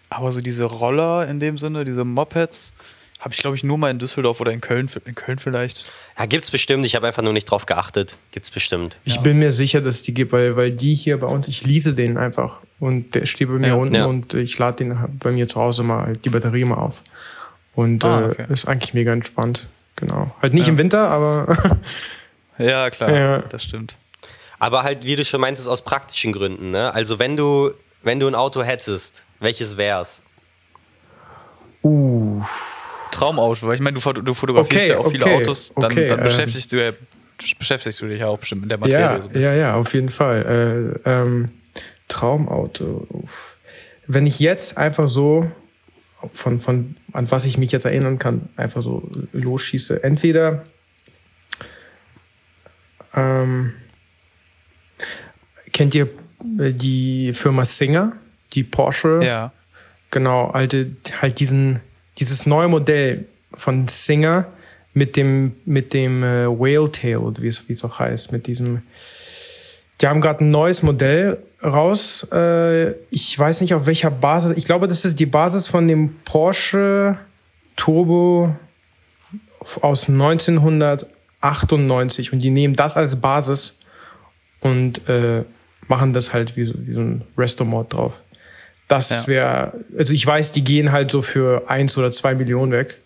Aber 0.10 0.32
so 0.32 0.42
diese 0.42 0.64
Roller 0.64 1.28
in 1.28 1.40
dem 1.40 1.58
Sinne, 1.58 1.86
diese 1.86 2.04
Mopeds, 2.06 2.74
habe 3.20 3.34
ich, 3.34 3.40
glaube 3.40 3.56
ich, 3.56 3.64
nur 3.64 3.78
mal 3.78 3.90
in 3.92 4.00
Düsseldorf 4.00 4.42
oder 4.42 4.52
in 4.52 4.62
Köln, 4.62 4.90
in 5.06 5.16
Köln 5.16 5.40
vielleicht. 5.40 5.86
Ja, 6.18 6.26
gibt's 6.26 6.52
bestimmt. 6.52 6.86
Ich 6.86 6.96
habe 6.96 7.08
einfach 7.08 7.24
nur 7.24 7.34
nicht 7.34 7.46
drauf 7.46 7.66
geachtet. 7.66 8.18
Gibt's 8.32 8.50
bestimmt. 8.52 8.98
Ich 9.06 9.20
bin 9.20 9.40
mir 9.40 9.52
sicher, 9.52 9.80
dass 9.82 9.96
es 9.96 10.02
die 10.04 10.14
gibt, 10.14 10.32
weil, 10.32 10.56
weil 10.56 10.72
die 10.72 10.94
hier 10.96 11.20
bei 11.20 11.28
uns, 11.28 11.48
ich 11.48 11.64
lease 11.66 11.94
den 11.94 12.18
einfach. 12.18 12.62
Und 12.84 13.16
der 13.16 13.26
steht 13.26 13.48
bei 13.48 13.54
mir 13.54 13.68
Ja, 13.68 13.74
unten 13.76 13.96
ja. 13.96 14.06
und 14.06 14.34
ich 14.34 14.58
lade 14.58 14.78
den 14.84 14.98
bei 15.20 15.32
mir 15.32 15.48
zu 15.48 15.60
Hause 15.62 15.84
mal 15.84 16.06
halt 16.06 16.26
die 16.26 16.30
Batterie 16.30 16.66
mal 16.66 16.76
auf. 16.76 17.02
Und 17.76 18.04
Ah, 18.04 18.22
äh, 18.22 18.26
okay. 18.26 18.46
ist 18.50 18.68
eigentlich 18.68 18.94
mega 18.94 19.14
entspannt. 19.14 19.68
Genau. 19.96 20.36
Halt 20.42 20.54
nicht 20.54 20.66
Ja. 20.68 20.74
im 20.74 20.78
Winter, 20.78 21.08
aber 21.10 21.56
Ja, 22.58 22.90
klar, 22.90 23.12
Ja. 23.16 23.38
das 23.40 23.64
stimmt. 23.64 23.98
Aber 24.60 24.84
halt, 24.84 25.06
wie 25.06 25.16
du 25.16 25.24
schon 25.24 25.40
meintest, 25.42 25.68
aus 25.68 25.82
praktischen 25.84 26.34
Gründen. 26.34 26.72
Ne? 26.72 26.94
Also 26.94 27.20
wenn 27.20 27.38
du, 27.38 27.72
wenn 28.02 28.20
du 28.20 28.28
ein 28.28 28.36
Auto 28.36 28.64
hättest, 28.64 29.26
welches 29.40 29.78
wär's? 29.78 30.26
uh, 31.84 32.42
Traumauto, 33.12 33.68
weil 33.68 33.76
ich 33.76 33.82
meine, 33.82 33.98
du, 34.00 34.12
du 34.22 34.34
fotografierst 34.34 34.90
Okay, 34.90 34.94
ja 34.94 35.00
auch 35.06 35.10
viele 35.12 35.26
okay, 35.26 35.36
Autos, 35.38 35.74
dann, 35.76 35.86
okay, 35.92 36.08
dann 36.08 36.20
ähm. 36.20 36.24
beschäftigst, 36.26 36.72
du 36.72 36.84
ja, 36.84 36.92
beschäftigst 37.60 38.02
du 38.02 38.08
dich 38.08 38.20
ja 38.20 38.28
auch 38.28 38.40
bestimmt 38.40 38.62
mit 38.62 38.72
der 38.72 38.78
Materie 38.78 39.02
ja, 39.06 39.22
so 39.22 39.28
ein 39.30 39.34
bisschen. 39.34 39.52
ja, 39.56 39.58
ja, 39.70 39.76
auf 39.76 39.94
jeden 39.94 40.10
Fall. 40.10 41.00
Äh, 41.06 41.10
ähm, 41.10 41.46
Traumauto. 42.14 43.08
Wenn 44.08 44.26
ich 44.26 44.40
jetzt 44.40 44.78
einfach 44.78 45.08
so 45.08 45.50
von, 46.32 46.60
von 46.60 46.96
an 47.12 47.30
was 47.32 47.46
ich 47.46 47.58
mich 47.58 47.72
jetzt 47.72 47.86
erinnern 47.86 48.20
kann, 48.20 48.50
einfach 48.56 48.82
so 48.82 49.10
losschieße, 49.34 50.04
entweder 50.04 50.64
ähm, 53.14 53.74
kennt 55.72 55.96
ihr 55.96 56.10
äh, 56.60 56.72
die 56.72 57.34
Firma 57.34 57.66
Singer, 57.66 58.14
die 58.54 58.64
Porsche? 58.64 59.20
Ja. 59.24 59.52
Genau, 60.12 60.50
alte, 60.52 60.92
halt 61.22 61.40
diesen, 61.40 61.80
dieses 62.20 62.46
neue 62.46 62.68
Modell 62.68 63.26
von 63.54 63.88
Singer 63.88 64.48
mit 64.94 65.16
dem, 65.16 65.56
mit 65.66 65.94
dem 65.94 66.24
äh, 66.24 66.48
Whale 66.48 66.92
Tail, 66.92 67.34
wie 67.40 67.48
es, 67.48 67.68
wie 67.68 67.74
es 67.74 67.84
auch 67.84 68.00
heißt, 68.00 68.32
mit 68.32 68.46
diesem. 68.46 68.84
Die 70.02 70.08
haben 70.08 70.22
gerade 70.22 70.44
ein 70.44 70.52
neues 70.52 70.84
Modell 70.84 71.42
raus. 71.64 72.28
Äh, 72.32 72.92
ich 73.10 73.38
weiß 73.38 73.62
nicht 73.62 73.74
auf 73.74 73.86
welcher 73.86 74.12
Basis. 74.12 74.58
Ich 74.58 74.66
glaube, 74.66 74.88
das 74.88 75.06
ist 75.06 75.20
die 75.20 75.26
Basis 75.26 75.68
von 75.68 75.88
dem 75.88 76.16
Porsche 76.26 77.18
Turbo 77.76 78.56
aus 79.82 80.10
1998 80.10 82.34
und 82.34 82.40
die 82.40 82.50
nehmen 82.50 82.76
das 82.76 82.98
als 82.98 83.20
Basis 83.22 83.80
und 84.60 85.08
äh, 85.10 85.44
machen 85.88 86.14
das 86.14 86.34
halt 86.34 86.56
wie 86.58 86.66
so, 86.66 86.74
wie 86.78 86.94
so 86.94 87.00
ein 87.02 87.24
Resto-Mod 87.38 87.94
drauf. 87.94 88.22
Das 88.88 89.10
Ja. 89.10 89.28
wäre, 89.28 89.74
also 89.98 90.14
ich 90.14 90.26
weiß, 90.26 90.52
die 90.52 90.64
gehen 90.64 90.92
halt 90.92 91.12
so 91.12 91.22
für 91.22 91.70
eins 91.70 91.98
oder 91.98 92.12
zwei 92.12 92.36
Millionen 92.36 92.72
weg. 92.72 93.00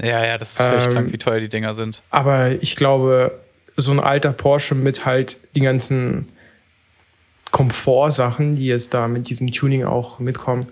Ja, 0.00 0.24
ja, 0.24 0.38
das 0.38 0.52
ist 0.52 0.62
völlig 0.62 0.84
Ähm, 0.86 0.92
krank, 0.92 1.12
wie 1.12 1.18
teuer 1.18 1.40
die 1.40 1.48
Dinger 1.48 1.74
sind. 1.74 2.02
Aber 2.10 2.50
ich 2.50 2.76
glaube, 2.76 3.38
so 3.76 3.90
ein 3.92 4.00
alter 4.00 4.32
Porsche 4.32 4.74
mit 4.76 5.04
halt 5.06 5.36
die 5.54 5.60
ganzen 5.60 6.28
Komfortsachen, 7.58 8.54
die 8.54 8.66
jetzt 8.66 8.94
da 8.94 9.08
mit 9.08 9.28
diesem 9.28 9.50
Tuning 9.50 9.82
auch 9.82 10.20
mitkommen, 10.20 10.68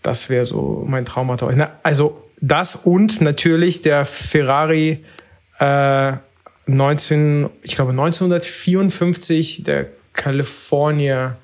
das 0.00 0.30
wäre 0.30 0.46
so 0.46 0.84
mein 0.86 1.04
Traumauto. 1.04 1.50
Also 1.82 2.22
das 2.40 2.76
und 2.76 3.20
natürlich 3.20 3.82
der 3.82 4.06
Ferrari 4.06 5.04
äh, 5.58 6.12
19, 6.66 7.50
ich 7.62 7.74
glaube 7.74 7.90
1954, 7.90 9.64
der 9.64 9.88
California 10.12 11.36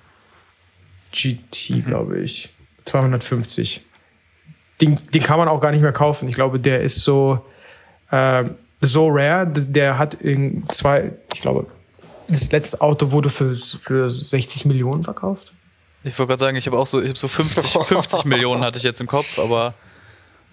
GT, 1.11 1.84
glaube 1.84 2.20
ich. 2.20 2.51
250. 2.84 3.84
Den, 4.80 5.01
den 5.12 5.22
kann 5.24 5.41
man 5.41 5.49
auch 5.49 5.61
gar 5.61 5.72
nicht 5.72 5.82
mehr 5.82 5.91
kaufen. 5.91 6.28
Ich 6.28 6.37
glaube, 6.37 6.61
der 6.61 6.82
ist 6.82 7.03
so, 7.03 7.45
äh, 8.12 8.45
so 8.80 9.09
rare. 9.09 9.49
Der 9.49 9.99
hat 9.99 10.14
in 10.14 10.62
zwei, 10.68 11.11
ich 11.34 11.41
glaube, 11.41 11.66
das 12.28 12.50
letzte 12.52 12.80
Auto 12.80 13.10
wurde 13.12 13.28
für, 13.28 13.54
für 13.54 14.10
60 14.10 14.64
Millionen 14.64 15.02
verkauft. 15.04 15.52
Ich 16.04 16.16
wollte 16.18 16.28
gerade 16.30 16.40
sagen, 16.40 16.56
ich 16.56 16.66
habe 16.66 16.78
auch 16.78 16.86
so, 16.86 17.00
ich 17.02 17.08
habe 17.08 17.18
so 17.18 17.28
50, 17.28 17.70
50 17.84 18.24
Millionen 18.26 18.62
hatte 18.62 18.78
ich 18.78 18.84
jetzt 18.84 19.00
im 19.00 19.06
Kopf, 19.06 19.38
aber 19.38 19.74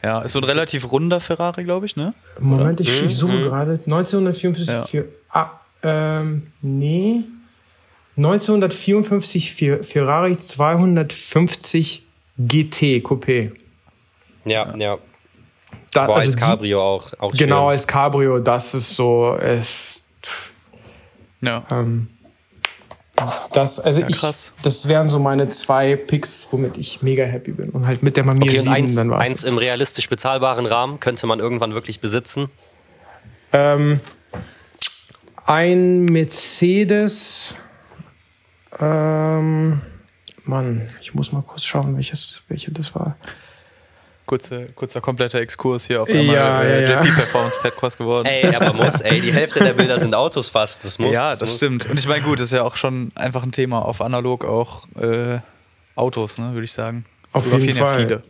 ja, 0.03 0.19
ist 0.21 0.33
so 0.33 0.39
ein 0.39 0.43
relativ 0.45 0.91
runder 0.91 1.19
Ferrari, 1.19 1.63
glaube 1.63 1.85
ich, 1.85 1.95
ne? 1.95 2.13
Moment, 2.39 2.79
ich, 2.79 3.03
ich 3.03 3.15
suche 3.15 3.39
gerade. 3.43 3.73
1954 3.85 4.67
Ja. 4.73 4.83
für. 4.83 5.05
Ah, 5.29 5.49
ähm, 5.83 6.47
nee. 6.61 7.23
1954 8.17 9.53
für 9.53 9.81
Ferrari 9.83 10.37
250 10.37 12.03
GT 12.37 13.01
Coupé. 13.03 13.51
Ja, 14.45 14.75
ja. 14.77 14.97
Da, 15.93 16.05
Boah, 16.07 16.15
als 16.17 16.35
die- 16.35 16.39
Cabrio 16.41 16.81
auch, 16.81 17.11
auch 17.19 17.31
Genau, 17.33 17.65
schön. 17.65 17.69
als 17.71 17.87
Cabrio, 17.87 18.39
das 18.39 18.73
ist 18.73 18.95
so. 18.95 19.35
Es, 19.39 20.02
Ja. 21.43 21.65
ähm, 21.71 22.07
das, 23.53 23.79
also 23.79 24.01
Ja, 24.01 24.09
ich, 24.09 24.17
krass. 24.17 24.53
das 24.63 24.87
wären 24.87 25.07
so 25.07 25.19
meine 25.19 25.47
zwei 25.47 25.95
Picks, 25.95 26.47
womit 26.51 26.77
ich 26.77 27.01
mega 27.03 27.23
happy 27.23 27.51
bin. 27.51 27.69
Und 27.69 27.85
halt 27.85 28.01
mit 28.01 28.17
der 28.17 28.25
Mamiya 28.25 28.49
Okay, 28.51 28.59
und 28.59 28.65
7, 28.65 28.73
eins, 28.75 28.95
dann 28.95 29.09
war's 29.11 29.29
eins 29.29 29.43
im 29.43 29.57
realistisch 29.57 30.09
bezahlbaren 30.09 30.65
Rahmen 30.65 30.99
könnte 30.99 31.27
man 31.27 31.39
irgendwann 31.39 31.73
wirklich 31.73 31.99
besitzen. 31.99 32.49
Ähm, 33.51 33.99
ein 35.45 36.01
Mercedes. 36.03 37.53
Ähm, 38.79 39.81
Mann, 40.45 40.81
ich 41.01 41.13
muss 41.13 41.31
mal 41.31 41.43
kurz 41.43 41.63
schauen, 41.63 41.95
welches, 41.95 42.41
welche 42.47 42.71
das 42.71 42.95
war. 42.95 43.15
Kurze, 44.25 44.67
kurzer 44.75 45.01
kompletter 45.01 45.39
Exkurs 45.39 45.85
hier 45.87 46.01
auf 46.01 46.09
einmal 46.09 46.35
Ja, 46.35 46.61
äh, 46.63 46.89
ja, 46.89 46.99
Performance 47.01 47.59
Podcast 47.61 47.97
geworden. 47.97 48.25
Ey, 48.25 48.55
aber 48.55 48.73
muss, 48.73 49.01
ey, 49.01 49.19
die 49.21 49.33
Hälfte 49.33 49.63
der 49.63 49.73
Bilder 49.73 49.99
sind 49.99 50.15
Autos 50.15 50.49
fast. 50.49 50.83
Das 50.85 50.99
muss. 50.99 51.13
ja, 51.13 51.31
das 51.31 51.41
muss. 51.41 51.55
stimmt. 51.57 51.85
Und 51.89 51.97
ich 51.99 52.07
meine, 52.07 52.23
gut, 52.23 52.39
das 52.39 52.47
ist 52.47 52.53
ja 52.53 52.63
auch 52.63 52.75
schon 52.75 53.11
einfach 53.15 53.43
ein 53.43 53.51
Thema 53.51 53.83
auf 53.85 54.01
analog 54.01 54.45
auch 54.45 54.85
äh, 54.99 55.39
Autos, 55.95 56.37
ne, 56.37 56.53
würde 56.53 56.65
ich 56.65 56.73
sagen. 56.73 57.05
Auf 57.31 57.43
Fotografieren 57.43 57.75
jeden 57.75 57.77
ja 57.79 57.85
Fall. 57.85 57.99
viele. 57.99 58.21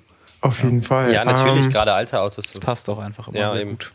Auf 0.41 0.63
jeden 0.63 0.81
Fall. 0.81 1.13
Ja, 1.13 1.23
natürlich, 1.23 1.65
Ähm, 1.65 1.71
gerade 1.71 1.93
alte 1.93 2.19
Autos. 2.19 2.47
Das 2.47 2.59
passt 2.59 2.89
auch 2.89 2.99
einfach 2.99 3.29
immer 3.29 3.37
Ja, 3.37 3.49
sehr 3.49 3.61
eben. 3.61 3.71
gut. 3.71 3.91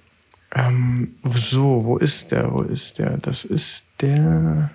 Ähm, 0.54 1.14
so, 1.28 1.84
wo 1.84 1.98
ist 1.98 2.30
der? 2.32 2.50
Wo 2.52 2.62
ist 2.62 2.98
der? 2.98 3.18
Das 3.18 3.44
ist 3.44 3.84
der. 4.00 4.70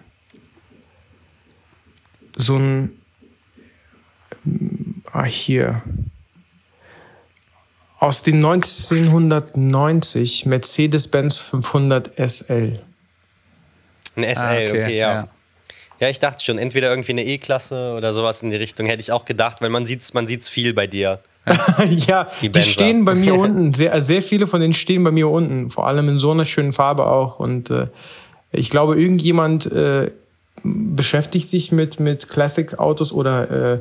So 2.38 2.57
ein. 2.57 2.91
Ah, 5.11 5.24
hier. 5.24 5.82
Aus 8.04 8.22
den 8.22 8.43
1990 8.43 10.45
Mercedes-Benz 10.45 11.38
500 11.38 12.12
SL. 12.18 12.82
Ein 14.18 14.36
SL, 14.36 14.43
Ah, 14.43 14.51
okay, 14.51 14.97
ja. 14.97 15.14
ja. 15.14 15.28
ja. 16.01 16.10
ich 16.10 16.20
dachte 16.20 16.43
schon, 16.43 16.58
entweder 16.58 16.89
irgendwie 16.89 17.14
eine 17.14 17.24
E-Klasse 17.24 17.93
oder 17.95 18.12
sowas 18.12 18.43
in 18.43 18.49
die 18.49 18.58
Richtung, 18.58 18.88
hätte 18.88 18.99
ich 18.99 19.14
auch 19.14 19.24
gedacht, 19.24 19.62
weil 19.62 19.70
man 19.70 19.86
sieht's, 19.86 20.14
man 20.14 20.28
sieht's 20.28 20.49
viel 20.49 20.74
bei 20.74 20.86
dir. 20.86 21.22
ja, 22.08 22.28
Die 22.41 22.49
die, 22.49 22.64
stehen 22.64 23.06
bei 23.06 23.16
mir 23.16 23.36
unten. 23.39 23.74
Sehr, 23.74 24.01
sehr 24.01 24.22
viele 24.22 24.47
von 24.47 24.60
denen 24.60 24.74
stehen 24.74 25.06
bei 25.06 25.12
mir 25.12 25.30
unten. 25.30 25.70
Vor 25.70 25.88
allem 25.88 26.10
in 26.10 26.20
so 26.20 26.32
einer 26.32 26.43
schönen 26.43 26.74
Farbe 26.74 27.08
auch. 27.08 27.39
Und 27.39 27.70
äh, 27.70 27.88
ich 28.51 28.70
glaube, 28.70 28.99
irgendjemand 28.99 29.72
äh, 29.72 30.12
beschäftigt 30.62 31.47
sich 31.47 31.72
mit, 31.72 32.01
mit 32.01 32.28
Classic-Autos 32.28 33.14
oder 33.14 33.76
äh, 33.76 33.80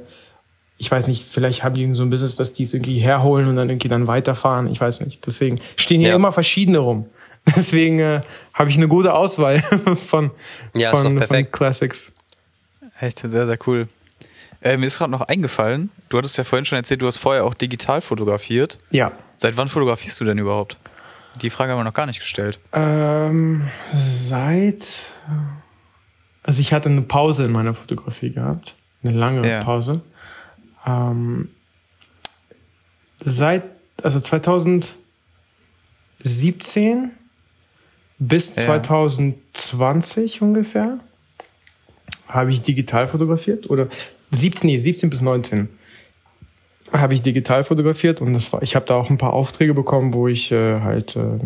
ich 0.82 0.90
weiß 0.90 1.06
nicht, 1.06 1.24
vielleicht 1.28 1.62
haben 1.62 1.74
die 1.76 1.82
irgendwie 1.82 1.96
so 1.96 2.02
ein 2.02 2.10
Business, 2.10 2.34
dass 2.34 2.54
die 2.54 2.64
es 2.64 2.74
irgendwie 2.74 2.98
herholen 2.98 3.46
und 3.46 3.54
dann 3.54 3.70
irgendwie 3.70 3.86
dann 3.86 4.08
weiterfahren. 4.08 4.66
Ich 4.66 4.80
weiß 4.80 5.00
nicht. 5.02 5.24
Deswegen 5.24 5.60
stehen 5.76 6.00
hier 6.00 6.08
Ja. 6.10 6.16
immer 6.16 6.32
verschiedene 6.32 6.78
rum. 6.78 7.06
Deswegen 7.56 8.00
äh, 8.00 8.22
habe 8.52 8.68
ich 8.68 8.76
eine 8.76 8.88
gute 8.88 9.14
Auswahl 9.14 9.60
von, 9.94 10.32
Ja, 10.76 10.90
von, 10.90 11.02
von 11.02 11.16
perfekt. 11.18 11.52
Classics. 11.52 12.10
Echt 12.98 13.20
sehr, 13.20 13.46
sehr 13.46 13.58
cool. 13.68 13.86
Äh, 14.60 14.76
mir 14.76 14.86
ist 14.86 14.98
gerade 14.98 15.12
noch 15.12 15.20
eingefallen, 15.22 15.90
du 16.08 16.18
hattest 16.18 16.36
ja 16.36 16.42
vorhin 16.42 16.64
schon 16.64 16.76
erzählt, 16.76 17.00
du 17.00 17.06
hast 17.06 17.18
vorher 17.18 17.44
auch 17.44 17.54
digital 17.54 18.00
fotografiert. 18.00 18.80
Ja. 18.90 19.12
Seit 19.36 19.56
wann 19.56 19.68
fotografierst 19.68 20.20
du 20.20 20.24
denn 20.24 20.38
überhaupt? 20.38 20.78
Die 21.42 21.50
Frage 21.50 21.70
haben 21.72 21.78
wir 21.78 21.84
noch 21.84 21.94
gar 21.94 22.06
nicht 22.06 22.18
gestellt. 22.20 22.58
Ähm, 22.72 23.68
seit. 23.94 24.98
Also 26.42 26.60
ich 26.60 26.72
hatte 26.72 26.88
eine 26.88 27.02
Pause 27.02 27.44
in 27.44 27.52
meiner 27.52 27.72
Fotografie 27.74 28.30
gehabt. 28.30 28.74
Eine 29.04 29.14
lange 29.16 29.48
Ja. 29.48 29.62
Pause. 29.62 30.00
Ähm, 30.86 31.48
seit, 33.20 33.64
also 34.02 34.20
2017 34.20 37.10
bis 38.18 38.56
Ja. 38.56 38.64
2020 38.64 40.42
ungefähr 40.42 40.98
habe 42.28 42.50
ich 42.50 42.62
digital 42.62 43.08
fotografiert. 43.08 43.70
Oder 43.70 43.88
17, 44.30 44.68
nee, 44.68 44.78
17 44.78 45.10
bis 45.10 45.20
19 45.20 45.68
habe 46.92 47.14
ich 47.14 47.22
digital 47.22 47.64
fotografiert 47.64 48.20
und 48.20 48.34
das 48.34 48.52
war, 48.52 48.62
ich 48.62 48.74
habe 48.74 48.84
da 48.84 48.94
auch 48.94 49.08
ein 49.08 49.18
paar 49.18 49.32
Aufträge 49.32 49.74
bekommen, 49.74 50.12
wo 50.12 50.28
ich 50.28 50.52
äh, 50.52 50.80
halt 50.80 51.16
äh, 51.16 51.38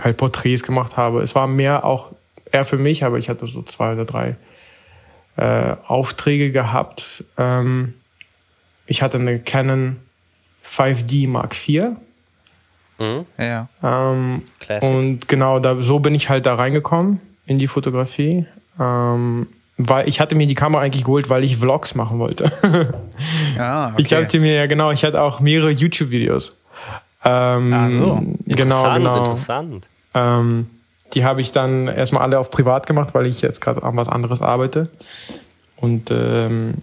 halt 0.00 0.16
Porträts 0.16 0.62
gemacht 0.62 0.96
habe. 0.96 1.22
Es 1.22 1.34
war 1.34 1.46
mehr 1.46 1.84
auch 1.84 2.12
eher 2.50 2.64
für 2.64 2.78
mich, 2.78 3.04
aber 3.04 3.18
ich 3.18 3.28
hatte 3.28 3.46
so 3.46 3.62
zwei 3.62 3.92
oder 3.92 4.04
drei 4.04 4.36
äh, 5.36 5.76
Aufträge 5.86 6.50
gehabt. 6.50 7.24
Ähm, 7.36 7.94
ich 8.86 9.02
hatte 9.02 9.18
eine 9.18 9.38
Canon 9.38 9.96
5D 10.64 11.28
Mark 11.28 11.54
IV. 11.68 11.96
Mhm. 12.98 13.26
Ja. 13.38 13.68
Ähm, 13.82 14.42
und 14.82 15.28
genau, 15.28 15.58
da, 15.58 15.80
so 15.82 15.98
bin 15.98 16.14
ich 16.14 16.28
halt 16.30 16.46
da 16.46 16.54
reingekommen 16.54 17.20
in 17.46 17.58
die 17.58 17.66
Fotografie. 17.68 18.46
Ähm, 18.80 19.48
weil 19.78 20.08
ich 20.08 20.20
hatte 20.20 20.34
mir 20.34 20.46
die 20.46 20.54
Kamera 20.54 20.82
eigentlich 20.82 21.04
geholt, 21.04 21.28
weil 21.28 21.44
ich 21.44 21.58
Vlogs 21.58 21.94
machen 21.94 22.18
wollte. 22.18 22.50
Ah, 23.58 23.88
okay. 23.92 24.02
Ich 24.02 24.12
hatte 24.12 24.38
mir 24.38 24.54
ja 24.54 24.66
genau, 24.66 24.90
ich 24.90 25.02
hatte 25.02 25.22
auch 25.22 25.40
mehrere 25.40 25.70
YouTube-Videos. 25.70 26.58
Ähm, 27.24 27.72
Ah, 27.72 27.88
so. 27.88 28.14
Genau, 28.14 28.34
Interessant, 28.44 28.96
genau. 28.98 29.16
interessant. 29.18 29.88
Ähm, 30.12 30.66
die 31.14 31.24
habe 31.24 31.40
ich 31.40 31.52
dann 31.52 31.88
erstmal 31.88 32.22
alle 32.22 32.38
auf 32.38 32.50
privat 32.50 32.86
gemacht, 32.86 33.14
weil 33.14 33.26
ich 33.26 33.40
jetzt 33.40 33.60
gerade 33.60 33.82
an 33.82 33.96
was 33.96 34.08
anderes 34.08 34.42
arbeite. 34.42 34.90
Und 35.76 36.10
ähm, 36.10 36.74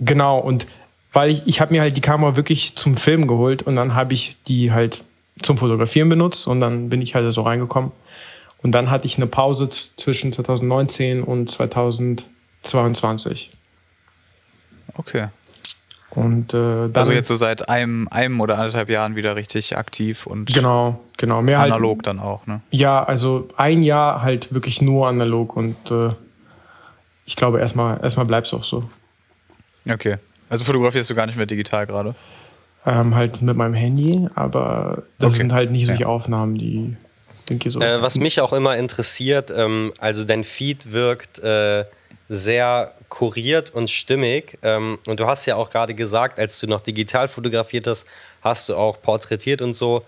genau, 0.00 0.38
und 0.38 0.66
weil 1.12 1.30
ich, 1.30 1.46
ich 1.46 1.60
habe 1.60 1.72
mir 1.72 1.82
halt 1.82 1.96
die 1.96 2.00
Kamera 2.00 2.34
wirklich 2.36 2.74
zum 2.76 2.96
Filmen 2.96 3.28
geholt 3.28 3.62
und 3.62 3.76
dann 3.76 3.94
habe 3.94 4.14
ich 4.14 4.36
die 4.46 4.72
halt 4.72 5.04
zum 5.42 5.58
Fotografieren 5.58 6.08
benutzt 6.08 6.48
und 6.48 6.60
dann 6.60 6.90
bin 6.90 7.02
ich 7.02 7.14
halt 7.14 7.32
so 7.32 7.42
reingekommen. 7.42 7.92
Und 8.62 8.72
dann 8.72 8.90
hatte 8.90 9.06
ich 9.06 9.16
eine 9.16 9.26
Pause 9.26 9.68
zwischen 9.68 10.32
2019 10.32 11.22
und 11.22 11.50
2022. 11.50 13.52
Okay. 14.96 15.28
Und 16.14 16.54
äh, 16.54 16.88
Also 16.94 17.12
jetzt 17.12 17.28
so 17.28 17.34
seit 17.34 17.68
einem, 17.68 18.08
einem 18.08 18.40
oder 18.40 18.56
anderthalb 18.58 18.88
Jahren 18.88 19.16
wieder 19.16 19.34
richtig 19.36 19.76
aktiv 19.76 20.26
und 20.26 20.52
genau, 20.52 21.00
genau, 21.16 21.42
mehr 21.42 21.58
halt 21.58 21.72
analog 21.72 22.02
dann 22.04 22.20
auch, 22.20 22.46
ne? 22.46 22.60
Ja, 22.70 23.02
also 23.02 23.48
ein 23.56 23.82
Jahr 23.82 24.22
halt 24.22 24.52
wirklich 24.54 24.80
nur 24.80 25.08
analog 25.08 25.56
und 25.56 25.76
äh, 25.90 26.10
ich 27.24 27.36
glaube, 27.36 27.58
erstmal 27.60 28.00
erstmal 28.02 28.26
bleibt 28.26 28.46
es 28.46 28.54
auch 28.54 28.64
so. 28.64 28.84
Okay. 29.88 30.16
Also 30.48 30.64
fotografierst 30.64 31.10
du 31.10 31.14
gar 31.14 31.26
nicht 31.26 31.36
mehr 31.36 31.46
digital 31.46 31.86
gerade? 31.86 32.14
Ähm, 32.86 33.14
halt 33.14 33.40
mit 33.42 33.56
meinem 33.56 33.74
Handy, 33.74 34.28
aber 34.34 35.04
das 35.18 35.30
Okay. 35.32 35.38
sind 35.38 35.52
halt 35.52 35.70
nicht 35.70 35.86
solche 35.86 36.02
Ja. 36.02 36.08
Aufnahmen, 36.08 36.54
die 36.56 36.96
denke 37.48 37.70
so. 37.70 37.80
Äh, 37.80 38.02
was 38.02 38.18
mich 38.18 38.40
auch 38.40 38.52
immer 38.52 38.76
interessiert, 38.76 39.52
ähm, 39.56 39.92
also 39.98 40.24
dein 40.24 40.44
Feed 40.44 40.92
wirkt 40.92 41.38
äh, 41.40 41.86
sehr 42.28 42.92
kuriert 43.14 43.70
und 43.70 43.88
stimmig. 43.88 44.58
Ähm, 44.62 44.98
und 45.06 45.20
du 45.20 45.26
hast 45.26 45.46
ja 45.46 45.54
auch 45.54 45.70
gerade 45.70 45.94
gesagt, 45.94 46.40
als 46.40 46.58
du 46.58 46.66
noch 46.66 46.80
digital 46.80 47.28
fotografiert 47.28 47.86
hast, 47.86 48.10
hast 48.42 48.68
du 48.68 48.74
auch 48.74 49.00
porträtiert 49.00 49.62
und 49.62 49.72
so. 49.72 50.02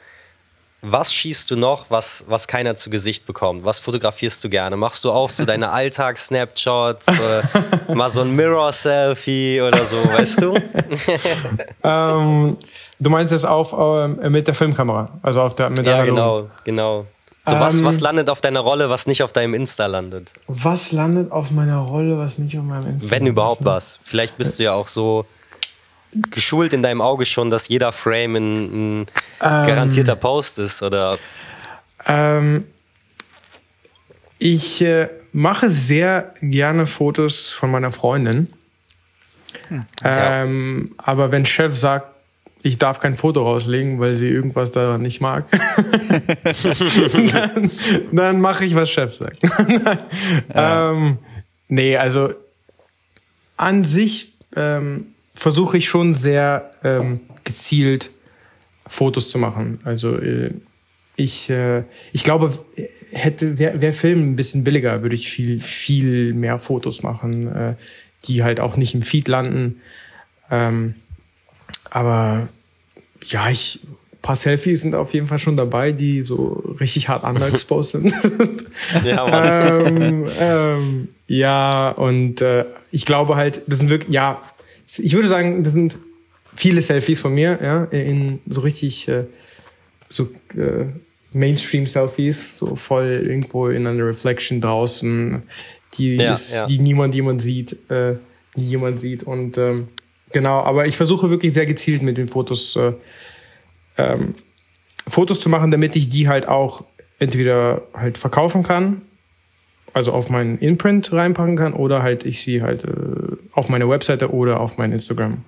Was 0.82 1.14
schießt 1.14 1.50
du 1.52 1.56
noch, 1.56 1.86
was, 1.88 2.24
was 2.28 2.48
keiner 2.48 2.74
zu 2.74 2.90
Gesicht 2.90 3.24
bekommt? 3.24 3.64
Was 3.64 3.78
fotografierst 3.78 4.42
du 4.42 4.48
gerne? 4.48 4.76
Machst 4.76 5.04
du 5.04 5.12
auch 5.12 5.30
so 5.30 5.44
deine 5.52 5.70
Alltags-Snapshots? 5.70 7.06
äh, 7.08 7.94
mal 7.94 8.08
so 8.08 8.22
ein 8.22 8.34
Mirror-Selfie 8.34 9.60
oder 9.60 9.84
so, 9.84 9.96
weißt 9.96 10.42
du? 10.42 10.54
ähm, 11.84 12.58
du 12.98 13.10
meinst 13.10 13.32
das 13.32 13.44
auf 13.44 13.72
ähm, 13.72 14.32
mit 14.32 14.48
der 14.48 14.54
Filmkamera, 14.54 15.10
also 15.22 15.42
auf 15.42 15.54
der 15.54 15.70
mit 15.70 15.86
der 15.86 15.98
Ja, 15.98 16.04
genau, 16.04 16.50
genau. 16.64 17.06
So, 17.48 17.60
was, 17.60 17.78
Ähm, 17.80 17.84
was 17.86 18.00
landet 18.00 18.28
auf 18.28 18.40
deiner 18.40 18.60
Rolle, 18.60 18.90
was 18.90 19.06
nicht 19.06 19.22
auf 19.22 19.32
deinem 19.32 19.54
Insta 19.54 19.86
landet? 19.86 20.32
Was 20.48 20.90
landet 20.92 21.30
auf 21.30 21.50
meiner 21.52 21.78
Rolle, 21.78 22.18
was 22.18 22.38
nicht 22.38 22.58
auf 22.58 22.64
meinem 22.64 22.88
Instagram 22.94 23.10
Wenn 23.20 23.26
überhaupt 23.26 23.60
ist, 23.60 23.66
ne? 23.66 23.72
was. 23.72 24.00
Vielleicht 24.02 24.36
bist 24.36 24.58
du 24.58 24.64
ja 24.64 24.72
auch 24.72 24.88
so 24.88 25.26
geschult 26.30 26.72
in 26.72 26.82
deinem 26.82 27.00
Auge 27.00 27.24
schon, 27.24 27.50
dass 27.50 27.68
jeder 27.68 27.92
Frame 27.92 28.36
ein, 28.36 29.00
ein 29.02 29.06
garantierter 29.40 30.16
Post 30.16 30.58
ist 30.58 30.82
oder 30.82 31.18
Ähm, 32.06 32.64
ich 34.38 34.82
äh, 34.82 35.08
mache 35.32 35.70
sehr 35.70 36.34
gerne 36.40 36.86
Fotos 36.86 37.52
von 37.52 37.70
meiner 37.70 37.90
Freundin. 37.90 38.52
ja. 39.70 39.86
Ähm, 40.42 40.94
Aber 40.98 41.32
wenn 41.32 41.46
Chef 41.46 41.74
sagt, 41.76 42.15
ich 42.66 42.78
darf 42.78 42.98
kein 42.98 43.14
Foto 43.14 43.42
rauslegen, 43.42 44.00
weil 44.00 44.16
sie 44.16 44.28
irgendwas 44.28 44.72
daran 44.72 45.00
nicht 45.00 45.20
mag, 45.20 45.46
dann, 47.32 47.70
dann 48.10 48.40
mache 48.40 48.64
ich, 48.64 48.74
was 48.74 48.90
Chef 48.90 49.14
sagt. 49.14 49.38
ähm, 50.54 51.18
nee, 51.68 51.96
also 51.96 52.30
an 53.56 53.84
sich 53.84 54.34
ähm, 54.56 55.14
versuche 55.34 55.78
ich 55.78 55.88
schon 55.88 56.12
sehr 56.12 56.72
ähm, 56.82 57.20
gezielt 57.44 58.10
Fotos 58.88 59.30
zu 59.30 59.38
machen. 59.38 59.78
Also 59.84 60.16
äh, 60.16 60.50
ich, 61.14 61.48
äh, 61.48 61.84
ich 62.12 62.24
glaube, 62.24 62.52
hätte 63.12 63.58
wäre 63.58 63.80
wär 63.80 63.92
Film 63.92 64.32
ein 64.32 64.36
bisschen 64.36 64.64
billiger, 64.64 65.02
würde 65.02 65.14
ich 65.14 65.28
viel 65.28 65.60
viel 65.60 66.34
mehr 66.34 66.58
Fotos 66.58 67.04
machen, 67.04 67.46
äh, 67.46 67.74
die 68.24 68.42
halt 68.42 68.58
auch 68.58 68.76
nicht 68.76 68.94
im 68.94 69.02
Feed 69.02 69.28
landen. 69.28 69.80
Ähm, 70.50 70.96
aber 71.90 72.48
ja, 73.28 73.50
ich 73.50 73.80
ein 74.12 74.22
paar 74.22 74.36
Selfies 74.36 74.80
sind 74.80 74.94
auf 74.94 75.14
jeden 75.14 75.26
Fall 75.26 75.38
schon 75.38 75.56
dabei, 75.56 75.92
die 75.92 76.22
so 76.22 76.74
richtig 76.80 77.08
hart 77.08 77.22
underexposed 77.24 77.92
sind. 77.92 78.12
ja, 79.04 79.86
ähm, 79.86 80.26
ähm, 80.40 81.08
ja, 81.26 81.90
und 81.90 82.40
äh, 82.40 82.64
ich 82.90 83.04
glaube 83.04 83.36
halt, 83.36 83.62
das 83.66 83.78
sind 83.78 83.88
wirklich, 83.88 84.12
ja, 84.12 84.42
ich 84.98 85.14
würde 85.14 85.28
sagen, 85.28 85.62
das 85.62 85.74
sind 85.74 85.96
viele 86.54 86.80
Selfies 86.80 87.20
von 87.20 87.34
mir, 87.34 87.58
ja, 87.62 87.84
in 87.84 88.40
so 88.48 88.62
richtig 88.62 89.06
äh, 89.08 89.24
so 90.08 90.24
äh, 90.56 90.86
Mainstream-Selfies, 91.32 92.56
so 92.56 92.76
voll 92.76 93.24
irgendwo 93.26 93.68
in 93.68 93.86
einer 93.86 94.06
Reflection 94.06 94.60
draußen, 94.60 95.42
die, 95.98 96.16
Ja, 96.16 96.32
ist, 96.32 96.54
ja. 96.54 96.66
die 96.66 96.78
niemand 96.78 97.14
jemand 97.14 97.42
sieht, 97.42 97.90
äh, 97.90 98.16
die 98.56 98.64
jemand 98.64 98.98
sieht 98.98 99.22
und 99.22 99.58
ähm, 99.58 99.88
Genau, 100.36 100.60
aber 100.60 100.84
ich 100.84 100.98
versuche 100.98 101.30
wirklich 101.30 101.54
sehr 101.54 101.64
gezielt 101.64 102.02
mit 102.02 102.18
den 102.18 102.28
Fotos 102.28 102.76
äh, 102.76 102.92
ähm, 103.96 104.34
Fotos 105.08 105.40
zu 105.40 105.48
machen, 105.48 105.70
damit 105.70 105.96
ich 105.96 106.10
die 106.10 106.28
halt 106.28 106.46
auch 106.46 106.84
entweder 107.18 107.80
halt 107.94 108.18
verkaufen 108.18 108.62
kann, 108.62 109.00
also 109.94 110.12
auf 110.12 110.28
meinen 110.28 110.58
Imprint 110.58 111.10
reinpacken 111.10 111.56
kann, 111.56 111.72
oder 111.72 112.02
halt 112.02 112.26
ich 112.26 112.42
sie 112.42 112.60
halt 112.60 112.84
äh, 112.84 112.88
auf 113.52 113.70
meine 113.70 113.88
Webseite 113.88 114.30
oder 114.30 114.60
auf 114.60 114.76
mein 114.76 114.92
Instagram 114.92 115.38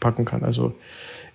packen 0.00 0.24
kann. 0.24 0.42
Also 0.42 0.74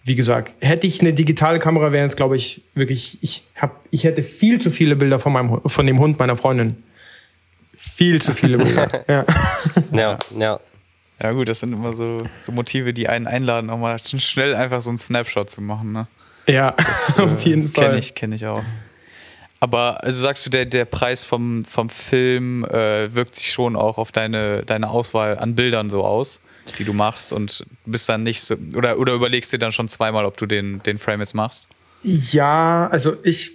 wie 0.04 0.16
gesagt, 0.16 0.54
hätte 0.60 0.86
ich 0.86 1.00
eine 1.00 1.14
digitale 1.14 1.60
Kamera, 1.60 1.94
wären 1.94 2.08
es, 2.08 2.18
glaube 2.18 2.36
ich, 2.36 2.62
wirklich, 2.74 3.20
ich 3.22 3.46
hab, 3.56 3.86
ich 3.90 4.04
hätte 4.04 4.22
viel 4.22 4.60
zu 4.60 4.70
viele 4.70 4.98
Bilder 4.98 5.20
von 5.20 5.32
meinem 5.32 5.62
von 5.66 5.88
dem 5.88 5.98
Hund 5.98 6.20
meiner 6.20 6.36
Freundin. 6.36 6.84
Viel 7.78 8.22
zu 8.22 8.34
viele 8.34 8.58
Bilder. 8.58 9.06
ja. 9.08 9.26
ja, 9.94 10.20
ja. 10.38 10.60
Ja 11.22 11.32
gut, 11.32 11.48
das 11.48 11.62
sind 11.62 11.74
immer 11.74 11.94
so, 11.94 12.18
so 12.42 12.52
Motive, 12.52 12.94
die 12.94 13.08
einen 13.08 13.28
einladen, 13.28 13.70
auch 13.70 13.78
mal 13.78 13.98
schnell 14.00 14.56
einfach 14.56 14.82
so 14.82 14.90
einen 14.90 14.98
Snapshot 14.98 15.50
zu 15.50 15.62
machen. 15.62 15.94
Ne? 15.94 16.08
Ja, 16.48 16.72
das, 16.72 17.18
auf 17.20 17.42
jeden 17.42 17.62
das 17.62 17.72
Fall. 17.72 17.86
Kenne 17.86 18.00
ich, 18.00 18.16
kenn 18.16 18.32
ich 18.32 18.46
auch. 18.46 18.64
Aber 19.62 20.04
also 20.04 20.22
sagst 20.22 20.46
du, 20.46 20.50
der, 20.50 20.66
der 20.66 20.86
Preis 20.86 21.24
vom, 21.24 21.64
vom 21.64 21.90
Film 21.90 22.66
äh, 22.66 23.14
wirkt 23.16 23.36
sich 23.36 23.52
schon 23.52 23.76
auch 23.76 23.98
auf 23.98 24.12
deine, 24.12 24.64
deine 24.64 24.90
Auswahl 24.90 25.40
an 25.40 25.56
Bildern 25.56 25.90
so 25.90 26.04
aus, 26.04 26.42
die 26.78 26.84
du 26.84 26.94
machst 26.94 27.32
und 27.32 27.66
bist 27.86 28.08
dann 28.10 28.24
nicht 28.24 28.42
so, 28.42 28.56
oder, 28.76 29.00
oder 29.00 29.14
überlegst 29.14 29.54
dir 29.54 29.58
dann 29.58 29.72
schon 29.72 29.88
zweimal, 29.88 30.26
ob 30.26 30.38
du 30.38 30.46
den, 30.46 30.84
den 30.84 30.98
Frame 30.98 31.22
jetzt 31.22 31.34
machst? 31.34 31.70
Ja, 32.04 32.88
also 32.92 33.16
ich, 33.24 33.54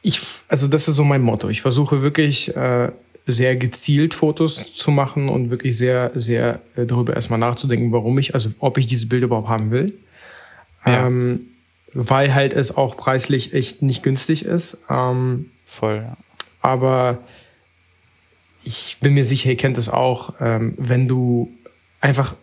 ich, 0.00 0.20
also 0.48 0.68
das 0.68 0.88
ist 0.88 0.96
so 0.96 1.04
mein 1.04 1.22
Motto. 1.22 1.48
Ich 1.48 1.60
versuche 1.60 2.02
wirklich 2.02 2.56
äh, 2.56 2.90
sehr 3.26 3.56
gezielt 3.56 4.14
Fotos 4.14 4.74
zu 4.74 4.90
machen 4.90 5.28
und 5.28 5.50
wirklich 5.50 5.76
sehr, 5.76 6.10
sehr 6.14 6.60
äh, 6.74 6.86
darüber 6.86 7.14
erstmal 7.14 7.38
nachzudenken, 7.38 7.92
warum 7.92 8.18
ich, 8.18 8.34
also 8.34 8.50
ob 8.58 8.78
ich 8.78 8.86
diese 8.86 9.06
Bilder 9.06 9.26
überhaupt 9.26 9.48
haben 9.48 9.70
will. 9.70 9.98
Ja. 10.84 11.06
Ähm, 11.06 11.46
weil 11.92 12.34
halt 12.34 12.52
es 12.52 12.76
auch 12.76 12.96
preislich 12.96 13.52
echt 13.52 13.82
nicht 13.82 14.02
günstig 14.02 14.44
ist. 14.44 14.78
Ähm, 14.88 15.50
Voll, 15.66 16.04
ja. 16.06 16.16
aber 16.62 17.18
ich 18.64 18.98
bin 19.00 19.14
mir 19.14 19.24
sicher, 19.24 19.50
ihr 19.50 19.56
kennt 19.56 19.78
es 19.78 19.88
auch, 19.88 20.34
ähm, 20.40 20.74
wenn 20.78 21.08
du 21.08 21.50
einfach 22.00 22.34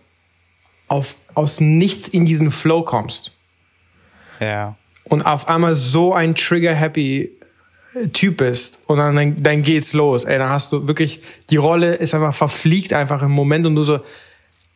auf, 0.88 1.16
aus 1.34 1.60
nichts 1.60 2.08
in 2.08 2.26
diesen 2.26 2.52
Flow 2.52 2.84
kommst 2.84 3.34
Ja. 4.40 4.76
und 5.04 5.26
auf 5.26 5.48
einmal 5.48 5.76
so 5.76 6.14
ein 6.14 6.36
trigger-happy 6.36 7.37
Typ 8.14 8.38
bist 8.38 8.80
und 8.88 8.98
dann, 8.98 9.42
dann, 9.42 9.62
geht's 9.62 9.94
los. 9.94 10.24
Ey, 10.24 10.38
dann 10.38 10.50
hast 10.50 10.72
du 10.72 10.88
wirklich, 10.88 11.22
die 11.50 11.58
Rolle 11.58 11.96
ist 11.96 12.14
einfach 12.14 12.34
verfliegt 12.34 12.94
einfach 12.94 13.22
im 13.24 13.32
Moment 13.32 13.66
und 13.66 13.76
du 13.76 13.84
so 13.84 14.00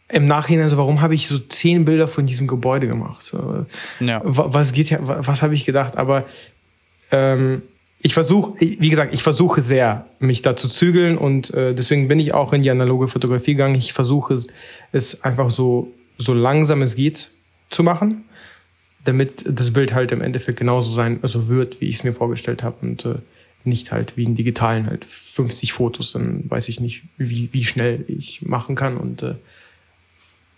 im 0.10 0.26
Nachhinein 0.26 0.68
so, 0.70 0.78
warum 0.78 1.02
habe 1.02 1.16
ich 1.16 1.28
so 1.28 1.40
zehn 1.40 1.86
Bilder 1.86 2.08
von 2.08 2.26
diesem 2.26 2.46
Gebäude 2.48 2.88
gemacht? 2.88 3.24
So, 3.24 3.66
Ja. 4.00 4.22
wa- 4.24 4.48
Was 4.52 4.72
geht 4.74 4.90
ja, 4.90 5.00
wa- 5.08 5.20
was 5.22 5.42
habe 5.42 5.54
ich 5.54 5.64
gedacht? 5.66 5.96
Aber 5.98 6.26
ähm, 7.12 7.62
ich 8.02 8.14
versuche, 8.14 8.54
wie 8.60 8.90
gesagt, 8.90 9.14
ich 9.14 9.22
versuche 9.24 9.62
sehr, 9.62 10.08
mich 10.20 10.42
da 10.42 10.56
zu 10.56 10.68
zügeln 10.68 11.18
und 11.18 11.54
äh, 11.54 11.74
deswegen 11.76 12.08
bin 12.08 12.20
ich 12.20 12.34
auch 12.34 12.52
in 12.52 12.62
die 12.64 12.72
analoge 12.72 13.08
Fotografie 13.08 13.52
gegangen. 13.54 13.76
Ich 13.76 13.94
versuche 13.94 14.34
es, 14.34 14.48
es 14.92 15.24
einfach 15.24 15.50
so, 15.50 15.94
so 16.18 16.34
langsam 16.34 16.82
es 16.82 16.96
geht 16.96 17.32
zu 17.70 17.84
machen, 17.84 18.26
damit 19.04 19.44
das 19.48 19.72
Bild 19.72 19.94
halt 19.94 20.12
im 20.12 20.22
Endeffekt 20.22 20.60
genauso 20.60 20.92
sein, 20.92 21.20
also 21.22 21.48
wird, 21.48 21.82
wie 21.82 21.86
ich 21.86 21.96
es 21.96 22.04
mir 22.04 22.14
vorgestellt 22.14 22.64
habe 22.64 22.78
und 22.82 23.06
äh, 23.06 23.16
nicht 23.64 23.92
halt 23.92 24.18
wie 24.18 24.24
in 24.24 24.36
digitalen 24.36 24.88
halt 24.88 25.06
50 25.06 25.74
Fotos, 25.74 26.14
dann 26.14 26.50
weiß 26.50 26.70
ich 26.70 26.80
nicht, 26.80 27.04
wie, 27.18 27.54
wie 27.54 27.64
schnell 27.64 28.04
ich 28.08 28.42
machen 28.42 28.76
kann 28.76 28.98
und 28.98 29.22
äh, 29.24 29.36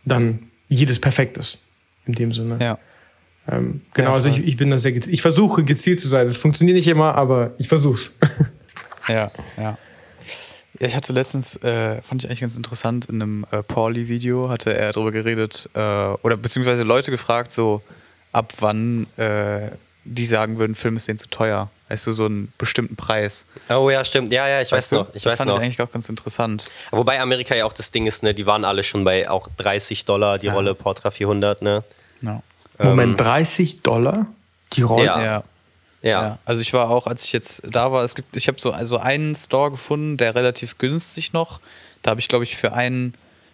dann 0.05 0.47
jedes 0.69 0.99
perfekt 0.99 1.37
ist. 1.37 1.59
In 2.05 2.13
dem 2.13 2.33
Sinne. 2.33 2.57
Ja. 2.59 2.79
Ähm, 3.47 3.81
genau, 3.93 4.09
Ja, 4.09 4.15
also 4.15 4.29
ich, 4.29 4.39
ich 4.39 4.57
bin 4.57 4.69
da 4.69 4.77
sehr 4.77 4.91
gezielt. 4.91 5.13
Ich 5.13 5.21
versuche 5.21 5.63
gezielt 5.63 6.01
zu 6.01 6.07
sein. 6.07 6.27
Das 6.27 6.37
funktioniert 6.37 6.75
nicht 6.75 6.87
immer, 6.87 7.15
aber 7.15 7.53
ich 7.57 7.67
versuch's. 7.67 8.17
Ja, 9.09 9.29
ja. 9.57 9.77
Ja, 10.79 10.87
ich 10.87 10.95
hatte 10.95 11.11
letztens, 11.11 11.57
äh, 11.57 12.01
fand 12.01 12.23
ich 12.23 12.29
eigentlich 12.29 12.39
ganz 12.39 12.55
interessant, 12.55 13.07
in 13.07 13.21
einem 13.21 13.45
äh, 13.51 13.61
Pauli-Video 13.61 14.49
hatte 14.49 14.73
er 14.73 14.91
darüber 14.91 15.11
geredet, 15.11 15.69
äh, 15.73 15.79
oder 15.79 16.37
beziehungsweise 16.37 16.83
Leute 16.83 17.11
gefragt, 17.11 17.51
so 17.51 17.81
ab 18.33 18.53
wann 18.59 19.07
äh, 19.17 19.69
die 20.05 20.25
sagen 20.25 20.59
würden, 20.59 20.75
Film 20.75 20.97
ist 20.97 21.07
denen 21.07 21.17
zu 21.17 21.29
teuer. 21.29 21.69
Weißt 21.87 22.07
du, 22.07 22.11
so 22.11 22.25
einen 22.25 22.51
bestimmten 22.57 22.95
Preis. 22.95 23.45
Oh 23.69 23.89
ja, 23.89 24.03
stimmt. 24.03 24.31
Ja, 24.33 24.47
ja, 24.47 24.61
ich 24.61 24.71
weiß 24.71 24.77
Weißt 24.77 24.91
du? 24.91 24.95
noch. 24.97 25.15
Ich 25.15 25.23
das 25.23 25.33
weiß 25.33 25.37
fand 25.37 25.49
noch. 25.49 25.57
ich 25.57 25.63
eigentlich 25.63 25.81
auch 25.81 25.91
ganz 25.91 26.09
interessant. 26.09 26.65
Wobei 26.91 27.21
Amerika 27.21 27.55
ja 27.55 27.65
auch 27.65 27.73
das 27.73 27.91
Ding 27.91 28.07
ist, 28.07 28.23
ne, 28.23 28.33
die 28.33 28.45
waren 28.45 28.65
alle 28.65 28.83
schon 28.83 29.03
bei 29.03 29.29
auch 29.29 29.47
30 29.57 30.03
Dollar 30.05 30.39
die 30.39 30.47
Rolle 30.49 30.75
Portra 30.75 31.11
400, 31.11 31.61
ne? 31.61 31.83
Ja. 32.21 32.41
Moment, 32.79 33.19
30 33.19 33.83
Dollar? 33.83 34.25
Die 34.73 34.81
Rolle? 34.81 35.05
Ja. 35.05 35.23
Ja. 35.23 35.43
Ja. 36.01 36.21
Ja, 36.21 36.39
also 36.43 36.61
ich 36.61 36.73
war 36.73 36.89
auch, 36.89 37.07
als 37.07 37.23
ich 37.23 37.31
jetzt 37.31 37.63
da 37.69 37.93
war, 37.93 38.03
es 38.03 38.13
gibt, 38.13 38.35
ich 38.35 38.49
habe 38.49 38.59
so 38.59 38.71
also 38.71 38.97
einen 38.97 39.35
Store 39.35 39.71
gefunden, 39.71 40.17
der 40.17 40.35
relativ 40.35 40.77
günstig 40.77 41.31
noch. 41.31 41.61
Da 42.01 42.11
habe 42.11 42.19
ich, 42.19 42.27
glaube 42.27 42.43
ich, 42.43 42.57
für 42.57 42.73
einen 42.73 43.13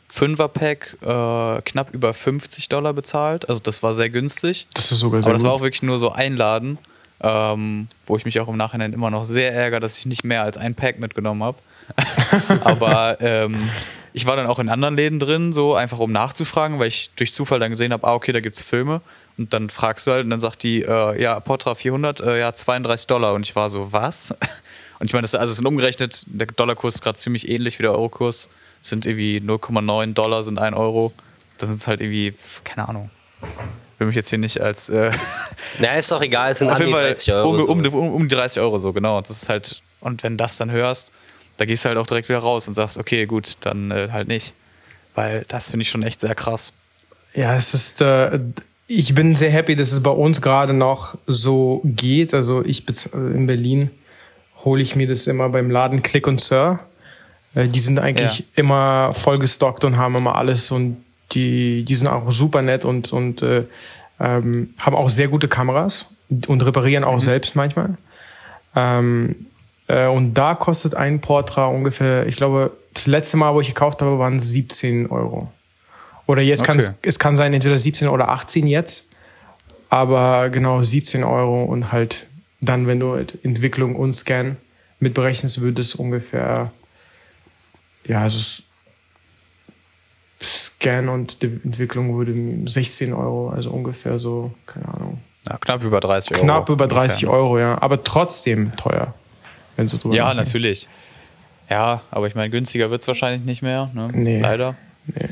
Fünfer-Pack 0.10 0.98
äh, 1.02 1.62
knapp 1.62 1.94
über 1.94 2.14
50 2.14 2.70
Dollar 2.70 2.94
bezahlt. 2.94 3.48
Also 3.48 3.62
das 3.62 3.84
war 3.84 3.94
sehr 3.94 4.10
günstig. 4.10 4.68
Das 4.74 4.92
ist 4.92 5.00
sogar 5.00 5.22
sehr 5.22 5.28
Aber 5.28 5.34
das 5.34 5.44
war 5.44 5.54
auch 5.54 5.62
wirklich 5.62 5.84
nur 5.84 6.00
so 6.00 6.12
ein 6.12 6.36
Laden, 6.36 6.78
ähm, 7.22 7.88
wo 8.06 8.18
ich 8.18 8.26
mich 8.26 8.40
auch 8.40 8.48
im 8.48 8.58
Nachhinein 8.58 8.94
immer 8.94 9.12
noch 9.12 9.24
sehr 9.24 9.54
ärgere, 9.54 9.80
dass 9.80 9.98
ich 9.98 10.06
nicht 10.06 10.24
mehr 10.24 10.44
als 10.44 10.58
ein 10.58 10.76
Pack 10.76 11.00
mitgenommen 11.00 11.44
habe. 11.44 11.58
Aber 12.64 13.18
ähm, 13.22 13.70
ich 14.14 14.26
war 14.26 14.36
dann 14.36 14.48
auch 14.48 14.60
in 14.60 14.70
anderen 14.70 14.96
Läden 14.96 15.20
drin, 15.20 15.54
so 15.54 15.76
einfach 15.76 16.00
um 16.00 16.12
nachzufragen, 16.12 16.80
weil 16.80 16.88
ich 16.88 17.12
durch 17.16 17.34
Zufall 17.34 17.60
dann 17.60 17.72
gesehen 17.72 17.94
habe, 17.94 18.06
ah, 18.08 18.16
okay, 18.16 18.32
da 18.32 18.40
gibt's 18.40 18.64
Filme. 18.64 19.02
Und 19.38 19.54
dann 19.54 19.70
fragst 19.70 20.08
du 20.08 20.12
halt 20.12 20.26
und 20.26 20.32
dann 20.32 20.40
sagt 20.40 20.64
die, 20.64 20.82
äh, 20.82 21.22
ja, 21.22 21.40
Portra 21.40 21.76
400, 21.76 22.20
äh, 22.20 22.40
ja, 22.40 22.54
32 22.54 23.08
Dollar. 23.08 23.34
Und 23.34 23.46
ich 23.46 23.56
war 23.56 23.70
so, 23.70 23.94
was? 23.94 24.36
Und 25.00 25.06
ich 25.06 25.14
meine, 25.14 25.22
das, 25.22 25.34
also 25.34 25.52
es 25.52 25.56
sind 25.56 25.66
umgerechnet, 25.66 26.26
der 26.28 26.48
Dollarkurs 26.48 26.96
ist 26.96 27.02
gerade 27.02 27.18
ziemlich 27.18 27.48
ähnlich 27.48 27.80
wie 27.80 27.84
der 27.84 27.94
Eurokurs. 27.94 28.50
Sind 28.82 29.06
irgendwie 29.06 29.38
0,9 29.38 30.14
Dollar 30.14 30.44
sind 30.44 30.60
1 30.60 30.76
Euro. 30.76 31.14
Das 31.58 31.70
sind 31.70 31.86
halt 31.88 32.02
irgendwie, 32.02 32.34
keine 32.64 32.88
Ahnung. 32.88 33.10
Will 33.98 34.08
mich 34.08 34.16
jetzt 34.16 34.30
hier 34.30 34.40
nicht 34.40 34.62
als 34.62 34.90
äh, 34.90 35.12
Na, 35.80 35.96
ist 35.96 36.12
doch 36.12 36.22
egal, 36.22 36.52
es 36.52 36.60
sind 36.60 36.70
auf 36.70 36.80
jeden 36.80 36.92
Fall 36.92 37.06
30 37.06 37.34
Euro. 37.34 37.50
um, 37.50 37.84
um, 37.84 37.94
um, 37.94 38.14
um 38.16 38.30
die 38.30 38.36
30 38.36 38.62
Euro 38.62 38.78
so, 38.78 38.94
genau. 38.94 39.20
Das 39.20 39.32
ist 39.32 39.50
halt, 39.50 39.82
und 40.00 40.24
wenn 40.24 40.38
das 40.38 40.58
dann 40.58 40.72
hörst, 40.72 41.12
da 41.58 41.66
gehst 41.66 41.84
du 41.84 41.90
halt 41.90 41.98
auch 41.98 42.08
direkt 42.08 42.30
wieder 42.30 42.40
raus 42.40 42.68
und 42.68 42.74
sagst, 42.74 42.98
okay, 42.98 43.26
gut, 43.26 43.58
dann 43.62 43.92
äh, 43.92 44.10
halt 44.12 44.30
nicht. 44.30 44.54
Weil 45.16 45.44
das 45.50 45.72
finde 45.72 45.82
ich 45.82 45.90
schon 45.90 46.04
echt 46.04 46.22
sehr 46.22 46.36
krass. 46.36 46.74
Ja, 47.34 47.56
es 47.56 47.74
ist, 47.74 48.02
äh, 48.02 48.40
ich 48.88 49.14
bin 49.14 49.36
sehr 49.36 49.52
happy, 49.52 49.76
dass 49.76 49.92
es 49.92 50.02
bei 50.02 50.12
uns 50.12 50.42
gerade 50.42 50.74
noch 50.74 51.18
so 51.28 51.82
geht. 51.84 52.34
Also 52.34 52.64
ich 52.64 52.86
in 53.14 53.46
Berlin 53.46 53.92
hole 54.64 54.82
ich 54.82 54.96
mir 54.96 55.08
das 55.08 55.28
immer 55.28 55.50
beim 55.50 55.70
Laden 55.70 56.02
Click 56.02 56.26
und 56.28 56.40
Sir. 56.40 56.80
Äh, 57.56 57.68
Die 57.68 57.80
sind 57.80 58.00
eigentlich 58.00 58.40
Ja. 58.40 58.46
immer 58.56 59.14
vollgestockt 59.14 59.84
und 59.84 59.98
haben 59.98 60.16
immer 60.16 60.36
alles 60.36 60.72
und 60.72 61.04
die, 61.32 61.84
die 61.84 61.96
sind 61.96 62.08
auch 62.08 62.32
super 62.32 62.62
nett 62.62 62.86
und, 62.86 63.12
und 63.14 63.42
äh, 63.42 63.66
ähm, 64.20 64.74
haben 64.80 64.96
auch 64.96 65.10
sehr 65.10 65.28
gute 65.28 65.48
Kameras 65.48 66.08
und 66.48 66.66
reparieren 66.66 67.04
auch 67.04 67.20
selbst 67.20 67.56
manchmal. 67.56 67.98
Ähm, 68.76 69.48
äh, 69.88 70.08
und 70.08 70.34
da 70.34 70.56
kostet 70.56 70.96
ein 70.96 71.22
Portra 71.22 71.68
ungefähr, 71.68 72.28
ich 72.28 72.36
glaube, 72.36 72.72
das 72.94 73.08
letzte 73.08 73.38
Mal, 73.38 73.54
wo 73.54 73.62
ich 73.62 73.68
gekauft 73.68 74.02
habe, 74.02 74.18
waren 74.20 74.38
es 74.38 74.50
17 74.50 75.08
Euro. 75.08 75.52
Oder 76.26 76.42
jetzt 76.42 76.64
kann 76.64 76.78
Okay. 76.78 76.88
es, 77.02 77.10
es 77.16 77.20
kann 77.20 77.38
sein, 77.38 77.54
entweder 77.54 77.78
17 77.78 78.08
oder 78.08 78.30
18 78.30 78.68
jetzt. 78.68 79.10
Aber 79.90 80.50
genau 80.50 80.84
17 80.84 81.24
Euro 81.24 81.64
und 81.64 81.92
halt 81.92 82.28
dann, 82.62 82.86
wenn 82.88 83.00
du 83.00 83.14
halt 83.14 83.38
Entwicklung 83.44 83.96
und 83.96 84.14
Scan 84.14 84.58
mitberechnest, 85.00 85.62
würde 85.62 85.82
es 85.82 85.96
ungefähr, 85.96 86.72
ja, 88.10 88.22
also 88.24 88.38
es- 88.38 88.64
Scan 90.42 91.10
und 91.10 91.42
die 91.42 91.48
Entwicklung 91.66 92.16
würde 92.18 92.34
16 92.70 93.12
Euro, 93.14 93.50
also 93.50 93.72
ungefähr 93.72 94.20
so, 94.20 94.54
keine 94.66 94.88
Ahnung. 94.88 95.22
Ja, 95.48 95.58
knapp 95.58 95.84
über 95.84 96.00
30 96.00 96.32
Euro. 96.36 96.44
Knapp 96.44 96.70
über 96.70 96.88
30 96.88 97.26
ungefähr. 97.26 97.40
Euro, 97.44 97.60
ja. 97.60 97.82
Aber 97.82 98.02
trotzdem 98.04 98.76
teuer. 98.78 99.14
Wenn 99.76 99.88
du 99.88 99.98
drüber 99.98 100.16
Ja, 100.16 100.26
nachdenkst. 100.30 100.50
natürlich. 100.54 100.88
Ja, 101.70 102.02
aber 102.12 102.28
ich 102.28 102.36
meine, 102.36 102.50
günstiger 102.50 102.90
wird 102.90 103.02
es 103.02 103.08
wahrscheinlich 103.08 103.44
nicht 103.46 103.62
mehr. 103.62 103.92
Ne? 103.94 104.10
Nee. 104.14 104.40
Leider. 104.42 104.76
Nee. 105.08 105.30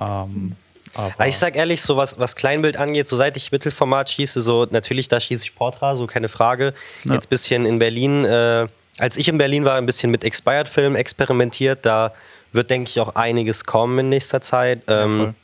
Ähm, 0.00 0.56
aber 0.94 1.28
ich 1.28 1.36
sag 1.38 1.54
ehrlich, 1.54 1.80
so 1.82 1.96
was, 1.96 2.18
was 2.18 2.34
Kleinbild 2.34 2.76
angeht, 2.78 3.06
so 3.08 3.14
seit 3.16 3.36
ich 3.36 3.52
Mittelformat 3.52 4.08
schieße, 4.10 4.40
so 4.40 4.66
natürlich, 4.70 5.06
da 5.08 5.20
schieße 5.20 5.44
ich 5.44 5.54
Portra, 5.54 5.94
so 5.96 6.06
keine 6.06 6.28
Frage. 6.28 6.74
Jetzt 7.04 7.30
bisschen 7.30 7.64
in 7.66 7.78
Berlin, 7.78 8.24
äh, 8.24 8.66
als 8.98 9.16
ich 9.16 9.28
in 9.28 9.38
Berlin 9.38 9.64
war, 9.64 9.76
ein 9.76 9.86
bisschen 9.86 10.10
mit 10.10 10.24
Expired-Film 10.24 10.96
experimentiert. 10.96 11.86
Da 11.86 12.12
wird, 12.52 12.70
denke 12.70 12.90
ich, 12.90 13.00
auch 13.00 13.14
einiges 13.14 13.64
kommen 13.64 13.98
in 13.98 14.08
nächster 14.08 14.40
Zeit. 14.40 14.82
Ähm, 14.88 15.16
voll. 15.16 15.34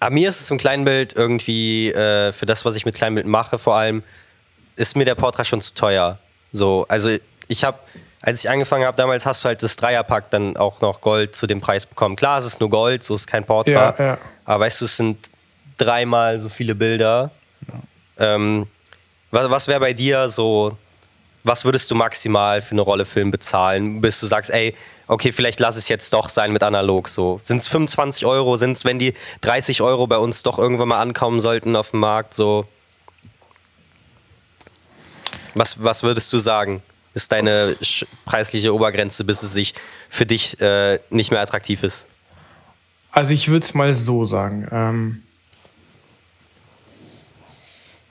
aber 0.00 0.14
mir 0.14 0.28
ist 0.28 0.40
es 0.40 0.50
im 0.50 0.58
Kleinbild 0.58 1.14
irgendwie, 1.14 1.90
äh, 1.92 2.32
für 2.32 2.46
das, 2.46 2.64
was 2.64 2.76
ich 2.76 2.86
mit 2.86 2.94
Kleinbild 2.94 3.26
mache, 3.26 3.58
vor 3.58 3.76
allem, 3.76 4.02
ist 4.76 4.96
mir 4.96 5.04
der 5.04 5.14
Portra 5.14 5.44
schon 5.44 5.60
zu 5.60 5.74
teuer. 5.74 6.18
So, 6.52 6.86
also 6.88 7.10
ich 7.48 7.64
habe, 7.64 7.78
als 8.22 8.44
ich 8.44 8.50
angefangen 8.50 8.84
habe, 8.84 8.96
damals 8.96 9.26
hast 9.26 9.44
du 9.44 9.48
halt 9.48 9.62
das 9.62 9.76
Dreierpack 9.76 10.30
dann 10.30 10.56
auch 10.56 10.80
noch 10.80 11.00
Gold 11.00 11.34
zu 11.34 11.46
dem 11.46 11.60
Preis 11.60 11.86
bekommen. 11.86 12.16
Klar, 12.16 12.38
es 12.38 12.46
ist 12.46 12.60
nur 12.60 12.70
Gold, 12.70 13.02
so 13.02 13.14
ist 13.14 13.26
kein 13.26 13.44
Portra. 13.44 13.94
Ja, 13.98 14.04
ja. 14.04 14.18
aber 14.44 14.64
weißt 14.64 14.80
du, 14.80 14.84
es 14.84 14.96
sind 14.96 15.18
dreimal 15.76 16.38
so 16.38 16.48
viele 16.48 16.74
Bilder. 16.74 17.30
Ähm, 18.18 18.66
was 19.30 19.50
was 19.50 19.68
wäre 19.68 19.80
bei 19.80 19.92
dir 19.92 20.28
so, 20.28 20.76
was 21.46 21.64
würdest 21.64 21.90
du 21.90 21.94
maximal 21.94 22.60
für 22.60 22.72
eine 22.72 22.80
Rolle 22.80 23.04
Film 23.04 23.30
bezahlen, 23.30 24.00
bis 24.00 24.18
du 24.20 24.26
sagst, 24.26 24.50
ey, 24.50 24.74
okay, 25.06 25.30
vielleicht 25.30 25.60
lass 25.60 25.76
es 25.76 25.88
jetzt 25.88 26.12
doch 26.12 26.28
sein 26.28 26.52
mit 26.52 26.62
analog 26.62 27.08
so. 27.08 27.38
Sind 27.42 27.58
es 27.58 27.68
25 27.68 28.26
Euro? 28.26 28.56
Sind 28.56 28.72
es, 28.72 28.84
wenn 28.84 28.98
die 28.98 29.14
30 29.42 29.80
Euro 29.80 30.06
bei 30.06 30.18
uns 30.18 30.42
doch 30.42 30.58
irgendwann 30.58 30.88
mal 30.88 31.00
ankommen 31.00 31.38
sollten 31.38 31.76
auf 31.76 31.92
dem 31.92 32.00
Markt, 32.00 32.34
so? 32.34 32.66
Was, 35.54 35.82
was 35.82 36.02
würdest 36.02 36.32
du 36.32 36.38
sagen? 36.38 36.82
Ist 37.14 37.32
deine 37.32 37.76
preisliche 38.26 38.74
Obergrenze, 38.74 39.24
bis 39.24 39.42
es 39.42 39.54
sich 39.54 39.72
für 40.10 40.26
dich 40.26 40.60
äh, 40.60 40.98
nicht 41.10 41.30
mehr 41.30 41.40
attraktiv 41.40 41.82
ist? 41.82 42.08
Also 43.12 43.32
ich 43.32 43.48
würde 43.48 43.64
es 43.64 43.72
mal 43.72 43.94
so 43.94 44.24
sagen. 44.26 44.68
Ähm 44.70 45.22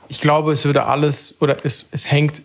ich 0.07 0.21
glaube, 0.21 0.53
es 0.53 0.65
würde 0.65 0.85
alles 0.85 1.39
oder 1.41 1.57
es, 1.63 1.89
es 1.91 2.09
hängt 2.09 2.41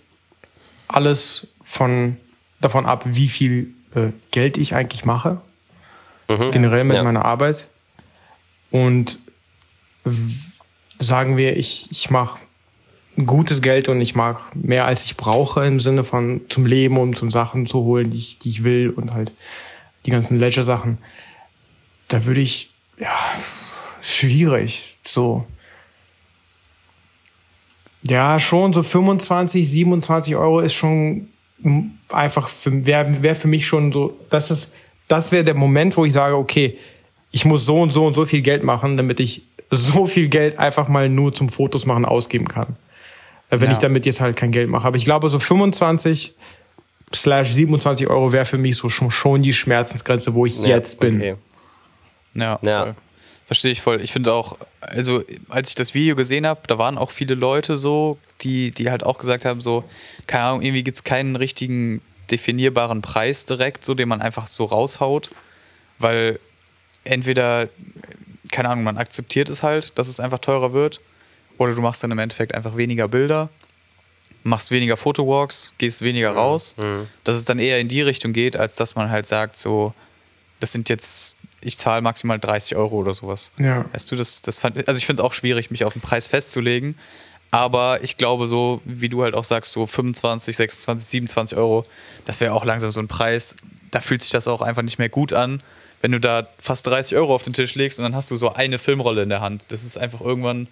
alles 0.94 1.48
von, 1.62 2.16
davon 2.60 2.86
ab, 2.86 3.04
wie 3.06 3.28
viel 3.28 3.74
äh, 3.94 4.10
Geld 4.30 4.56
ich 4.56 4.74
eigentlich 4.74 5.04
mache. 5.04 5.40
Generell 6.52 6.84
mit 6.84 6.96
ja. 6.96 7.02
meiner 7.02 7.24
Arbeit. 7.24 7.68
Und 8.70 9.18
sagen 10.98 11.36
wir, 11.36 11.56
ich, 11.56 11.88
ich 11.90 12.10
mache 12.10 12.38
gutes 13.24 13.62
Geld 13.62 13.88
und 13.88 14.00
ich 14.00 14.14
mag 14.14 14.54
mehr 14.54 14.86
als 14.86 15.04
ich 15.04 15.16
brauche 15.16 15.66
im 15.66 15.80
Sinne 15.80 16.04
von 16.04 16.42
zum 16.48 16.66
Leben 16.66 16.96
und 16.98 17.16
zum 17.16 17.30
Sachen 17.30 17.66
zu 17.66 17.80
holen, 17.80 18.10
die 18.10 18.18
ich, 18.18 18.38
die 18.38 18.48
ich 18.48 18.64
will 18.64 18.90
und 18.90 19.12
halt 19.12 19.32
die 20.06 20.10
ganzen 20.10 20.38
Ledger-Sachen 20.38 20.98
da 22.10 22.24
würde 22.26 22.40
ich, 22.40 22.70
ja, 22.98 23.16
schwierig, 24.02 24.98
so. 25.06 25.46
Ja, 28.02 28.38
schon 28.40 28.72
so 28.72 28.82
25, 28.82 29.68
27 29.68 30.36
Euro 30.36 30.60
ist 30.60 30.74
schon 30.74 31.28
einfach 32.10 32.48
für, 32.48 32.86
wäre 32.86 33.22
wär 33.22 33.34
für 33.34 33.48
mich 33.48 33.66
schon 33.66 33.92
so, 33.92 34.16
das 34.30 34.50
ist, 34.50 34.74
das 35.08 35.32
wäre 35.32 35.44
der 35.44 35.54
Moment, 35.54 35.96
wo 35.96 36.04
ich 36.04 36.12
sage, 36.12 36.36
okay, 36.36 36.78
ich 37.30 37.44
muss 37.44 37.66
so 37.66 37.80
und 37.82 37.92
so 37.92 38.06
und 38.06 38.14
so 38.14 38.24
viel 38.24 38.40
Geld 38.40 38.62
machen, 38.62 38.96
damit 38.96 39.20
ich 39.20 39.42
so 39.70 40.06
viel 40.06 40.28
Geld 40.28 40.58
einfach 40.58 40.88
mal 40.88 41.08
nur 41.08 41.32
zum 41.34 41.48
Fotos 41.48 41.84
machen 41.86 42.04
ausgeben 42.04 42.48
kann. 42.48 42.76
Äh, 43.50 43.60
Wenn 43.60 43.68
Ja. 43.68 43.72
ich 43.74 43.78
damit 43.78 44.06
jetzt 44.06 44.20
halt 44.20 44.36
kein 44.36 44.50
Geld 44.50 44.68
mache. 44.70 44.86
Aber 44.88 44.96
ich 44.96 45.04
glaube, 45.04 45.28
so 45.28 45.38
25 45.38 46.34
slash 47.14 47.50
27 47.50 48.08
Euro 48.08 48.32
wäre 48.32 48.44
für 48.46 48.58
mich 48.58 48.76
so 48.76 48.88
schon, 48.88 49.10
schon 49.10 49.42
die 49.42 49.52
Schmerzensgrenze, 49.52 50.34
wo 50.34 50.46
ich 50.46 50.58
Ja, 50.60 50.68
jetzt 50.76 50.98
bin. 51.00 51.16
okay. 51.16 51.34
Ja, 52.34 52.58
Ja. 52.62 52.84
voll. 52.84 52.94
Verstehe 53.50 53.72
ich 53.72 53.80
voll. 53.80 54.00
Ich 54.00 54.12
finde 54.12 54.32
auch, 54.32 54.56
also 54.80 55.24
als 55.48 55.70
ich 55.70 55.74
das 55.74 55.92
Video 55.92 56.14
gesehen 56.14 56.46
habe, 56.46 56.60
da 56.68 56.78
waren 56.78 56.96
auch 56.96 57.10
viele 57.10 57.34
Leute 57.34 57.76
so, 57.76 58.16
die, 58.42 58.70
die 58.70 58.92
halt 58.92 59.04
auch 59.04 59.18
gesagt 59.18 59.44
haben, 59.44 59.60
so, 59.60 59.82
keine 60.28 60.44
Ahnung, 60.44 60.62
irgendwie 60.62 60.84
gibt 60.84 60.98
es 60.98 61.02
keinen 61.02 61.34
richtigen 61.34 62.00
definierbaren 62.30 63.02
Preis 63.02 63.46
direkt, 63.46 63.84
so 63.84 63.94
den 63.94 64.08
man 64.08 64.20
einfach 64.20 64.46
so 64.46 64.66
raushaut. 64.66 65.32
Weil 65.98 66.38
entweder, 67.02 67.68
keine 68.52 68.68
Ahnung, 68.68 68.84
man 68.84 68.98
akzeptiert 68.98 69.48
es 69.48 69.64
halt, 69.64 69.98
dass 69.98 70.06
es 70.06 70.20
einfach 70.20 70.38
teurer 70.38 70.72
wird, 70.72 71.00
oder 71.58 71.74
du 71.74 71.82
machst 71.82 72.04
dann 72.04 72.12
im 72.12 72.20
Endeffekt 72.20 72.54
einfach 72.54 72.76
weniger 72.76 73.08
Bilder, 73.08 73.50
machst 74.44 74.70
weniger 74.70 74.96
Fotowalks, 74.96 75.72
gehst 75.76 76.02
weniger 76.02 76.30
raus, 76.30 76.76
dass 77.24 77.34
es 77.34 77.46
dann 77.46 77.58
eher 77.58 77.80
in 77.80 77.88
die 77.88 78.02
Richtung 78.02 78.32
geht, 78.32 78.56
als 78.56 78.76
dass 78.76 78.94
man 78.94 79.10
halt 79.10 79.26
sagt, 79.26 79.56
so, 79.56 79.92
das 80.60 80.70
sind 80.70 80.88
jetzt, 80.88 81.36
ich 81.60 81.76
zahle 81.76 82.02
maximal 82.02 82.38
30 82.38 82.76
Euro 82.76 82.96
oder 82.96 83.14
sowas. 83.14 83.50
Ja. 83.58 83.84
Weißt 83.92 84.10
du, 84.10 84.16
das, 84.16 84.42
das 84.42 84.58
fand, 84.58 84.76
also 84.88 84.98
ich 84.98 85.06
finde 85.06 85.22
es 85.22 85.26
auch 85.26 85.32
schwierig, 85.32 85.70
mich 85.70 85.84
auf 85.84 85.92
den 85.92 86.02
Preis 86.02 86.26
festzulegen. 86.26 86.96
Aber 87.52 87.98
ich 88.02 88.16
glaube, 88.16 88.46
so 88.48 88.80
wie 88.84 89.08
du 89.08 89.22
halt 89.22 89.34
auch 89.34 89.44
sagst, 89.44 89.72
so 89.72 89.84
25, 89.86 90.56
26, 90.56 91.08
27 91.08 91.58
Euro, 91.58 91.84
das 92.24 92.40
wäre 92.40 92.54
auch 92.54 92.64
langsam 92.64 92.90
so 92.92 93.00
ein 93.00 93.08
Preis. 93.08 93.56
Da 93.90 94.00
fühlt 94.00 94.22
sich 94.22 94.30
das 94.30 94.46
auch 94.46 94.62
einfach 94.62 94.82
nicht 94.82 94.98
mehr 95.00 95.08
gut 95.08 95.32
an, 95.32 95.60
wenn 96.00 96.12
du 96.12 96.20
da 96.20 96.46
fast 96.62 96.86
30 96.86 97.18
Euro 97.18 97.34
auf 97.34 97.42
den 97.42 97.52
Tisch 97.52 97.74
legst 97.74 97.98
und 97.98 98.04
dann 98.04 98.14
hast 98.14 98.30
du 98.30 98.36
so 98.36 98.52
eine 98.52 98.78
Filmrolle 98.78 99.22
in 99.24 99.28
der 99.28 99.40
Hand. 99.40 99.72
Das 99.72 99.82
ist 99.82 99.98
einfach 99.98 100.20
irgendwann. 100.20 100.68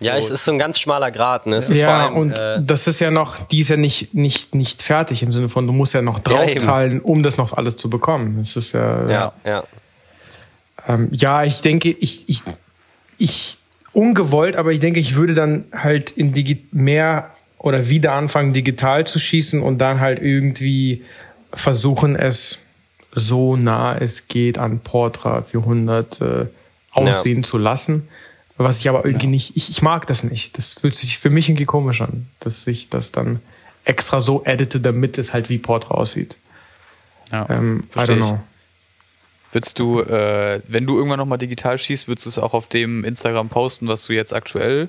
Ja, 0.00 0.14
So. 0.14 0.18
es 0.26 0.30
ist 0.30 0.44
so 0.46 0.52
ein 0.52 0.58
ganz 0.58 0.80
schmaler 0.80 1.10
Grat. 1.12 1.46
Ne? 1.46 1.56
Es 1.56 1.70
ist 1.70 1.78
vor 1.80 1.88
Ja, 1.88 2.06
allem, 2.06 2.16
und 2.16 2.38
äh, 2.38 2.58
das 2.60 2.86
ist 2.88 2.98
ja 3.00 3.10
noch, 3.12 3.36
die 3.48 3.60
ist 3.60 3.68
ja 3.68 3.76
nicht, 3.76 4.12
nicht, 4.14 4.54
nicht 4.54 4.82
fertig 4.82 5.22
im 5.22 5.30
Sinne 5.30 5.48
von, 5.48 5.66
du 5.66 5.72
musst 5.72 5.94
ja 5.94 6.02
noch 6.02 6.16
Ja, 6.18 6.22
draufzahlen, 6.38 7.00
um 7.00 7.22
das 7.22 7.36
noch 7.36 7.52
alles 7.52 7.76
zu 7.76 7.88
bekommen. 7.88 8.36
Das 8.38 8.56
ist 8.56 8.72
ja, 8.72 9.08
ja, 9.08 9.32
ja. 9.44 9.64
Ähm, 10.90 11.08
ja, 11.12 11.44
ich 11.44 11.60
denke, 11.60 11.90
ich, 11.90 12.28
ich, 12.28 12.42
ich, 13.18 13.58
ungewollt, 13.92 14.56
aber 14.56 14.72
ich 14.72 14.80
denke, 14.80 14.98
ich 15.00 15.14
würde 15.14 15.34
dann 15.34 15.64
halt 15.72 16.10
in 16.10 16.32
Digi 16.32 16.66
mehr 16.72 17.30
oder 17.58 17.88
wieder 17.88 18.14
anfangen, 18.14 18.52
digital 18.52 19.06
zu 19.06 19.18
schießen 19.18 19.62
und 19.62 19.78
dann 19.78 20.00
halt 20.00 20.20
irgendwie 20.20 21.04
versuchen, 21.52 22.16
es 22.16 22.58
so 23.12 23.56
nah 23.56 23.96
es 23.96 24.28
geht 24.28 24.56
an 24.56 24.80
Portra 24.80 25.42
400 25.42 26.20
äh, 26.20 26.46
aussehen 26.92 27.42
zu 27.42 27.58
lassen. 27.58 28.08
Was 28.56 28.78
ich 28.78 28.88
aber 28.88 29.04
irgendwie 29.04 29.26
nicht, 29.26 29.56
ich, 29.56 29.70
ich 29.70 29.82
mag 29.82 30.06
das 30.06 30.22
nicht. 30.22 30.56
Das 30.58 30.74
fühlt 30.74 30.94
sich 30.94 31.18
für 31.18 31.30
mich 31.30 31.48
irgendwie 31.48 31.64
komisch 31.64 32.02
an, 32.02 32.28
dass 32.40 32.66
ich 32.66 32.88
das 32.88 33.10
dann 33.10 33.40
extra 33.84 34.20
so 34.20 34.44
edite, 34.44 34.80
damit 34.80 35.18
es 35.18 35.32
halt 35.32 35.48
wie 35.48 35.58
Portra 35.58 35.94
aussieht. 35.94 36.36
Ja, 37.32 37.48
Ähm, 37.50 37.84
I 37.96 37.98
don't 38.00 38.12
ich. 38.12 38.18
know. 38.18 38.40
Würdest 39.52 39.78
du, 39.78 40.00
äh, 40.00 40.60
wenn 40.68 40.86
du 40.86 40.96
irgendwann 40.96 41.18
nochmal 41.18 41.38
digital 41.38 41.76
schießt, 41.76 42.06
würdest 42.06 42.26
du 42.26 42.30
es 42.30 42.38
auch 42.38 42.54
auf 42.54 42.68
dem 42.68 43.04
Instagram 43.04 43.48
posten, 43.48 43.88
was 43.88 44.06
du 44.06 44.12
jetzt 44.12 44.32
aktuell 44.32 44.88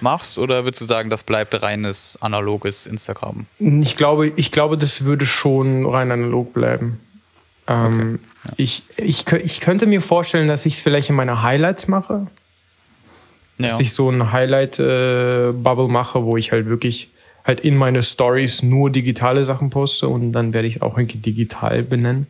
machst? 0.00 0.38
Oder 0.38 0.64
würdest 0.64 0.80
du 0.80 0.86
sagen, 0.86 1.08
das 1.08 1.22
bleibt 1.22 1.62
reines 1.62 2.18
analoges 2.20 2.88
Instagram? 2.88 3.46
Ich 3.60 3.96
glaube, 3.96 4.32
ich 4.34 4.50
glaube, 4.50 4.76
das 4.76 5.04
würde 5.04 5.24
schon 5.24 5.86
rein 5.86 6.10
analog 6.10 6.52
bleiben. 6.52 7.00
Ähm, 7.68 8.18
ich, 8.56 8.82
ich, 8.96 9.20
kö- 9.20 9.40
ich 9.40 9.60
könnte 9.60 9.86
mir 9.86 10.02
vorstellen, 10.02 10.48
dass 10.48 10.66
ich 10.66 10.74
es 10.74 10.80
vielleicht 10.80 11.08
in 11.08 11.14
meine 11.14 11.42
Highlights 11.42 11.86
mache. 11.86 12.26
Ja. 13.58 13.68
Dass 13.68 13.78
ich 13.78 13.92
so 13.92 14.10
ein 14.10 14.32
Highlight-Bubble 14.32 15.86
mache, 15.86 16.24
wo 16.24 16.36
ich 16.36 16.50
halt 16.50 16.66
wirklich 16.66 17.10
halt 17.44 17.60
in 17.60 17.76
meine 17.76 18.02
Stories 18.02 18.62
nur 18.62 18.90
digitale 18.90 19.44
Sachen 19.44 19.70
poste 19.70 20.08
und 20.08 20.32
dann 20.32 20.52
werde 20.52 20.66
ich 20.66 20.76
es 20.76 20.82
auch 20.82 20.98
irgendwie 20.98 21.18
digital 21.18 21.84
benennen. 21.84 22.26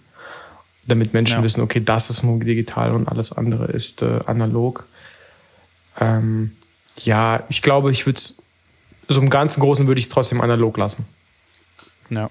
Damit 0.87 1.13
Menschen 1.13 1.39
Ja. 1.39 1.43
wissen, 1.45 1.61
okay, 1.61 1.81
das 1.81 2.11
ist 2.11 2.23
nur 2.25 2.41
digital 2.41 2.93
und 2.93 3.09
alles 3.09 3.33
andere 3.33 3.67
ist 3.67 4.03
äh, 4.03 4.21
analog. 4.27 4.87
Ähm, 6.01 6.57
ja, 7.03 7.45
ich 7.49 7.63
glaube, 7.63 7.91
ich 7.91 8.07
würde 8.07 8.19
es, 8.19 8.43
so 9.09 9.21
im 9.21 9.31
ganzen 9.31 9.61
Großen 9.61 9.87
würde 9.87 9.99
ich 9.99 10.07
es 10.07 10.13
trotzdem 10.13 10.41
analog 10.41 10.77
lassen. 10.77 11.07
ja. 12.11 12.31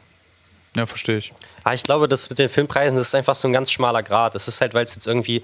Ja, 0.73 0.85
verstehe 0.85 1.17
ich. 1.17 1.33
Ah, 1.65 1.73
ich 1.73 1.83
glaube, 1.83 2.07
das 2.07 2.29
mit 2.29 2.39
den 2.39 2.47
Filmpreisen, 2.47 2.97
das 2.97 3.07
ist 3.07 3.15
einfach 3.15 3.35
so 3.35 3.45
ein 3.45 3.51
ganz 3.51 3.69
schmaler 3.73 4.03
Grad. 4.03 4.35
Es 4.35 4.47
ist 4.47 4.61
halt, 4.61 4.73
weil 4.73 4.85
es 4.85 4.95
jetzt 4.95 5.05
irgendwie, 5.05 5.43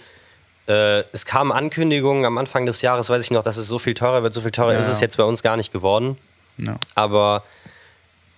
äh, 0.70 1.04
es 1.12 1.26
kamen 1.26 1.52
Ankündigungen 1.52 2.24
am 2.24 2.38
Anfang 2.38 2.66
des 2.66 2.82
Jahres, 2.82 3.10
weiß 3.10 3.22
ich 3.24 3.32
noch, 3.32 3.44
dass 3.44 3.58
es 3.58 3.68
so 3.68 3.78
viel 3.78 3.94
teurer 3.94 4.24
wird, 4.24 4.32
so 4.34 4.40
viel 4.40 4.52
teurer 4.52 4.72
Ja. 4.72 4.80
ist 4.80 4.88
es 4.88 5.02
jetzt 5.02 5.18
bei 5.18 5.26
uns 5.26 5.44
gar 5.44 5.58
nicht 5.58 5.74
geworden. 5.74 6.18
Ja. 6.60 6.78
Aber 6.96 7.44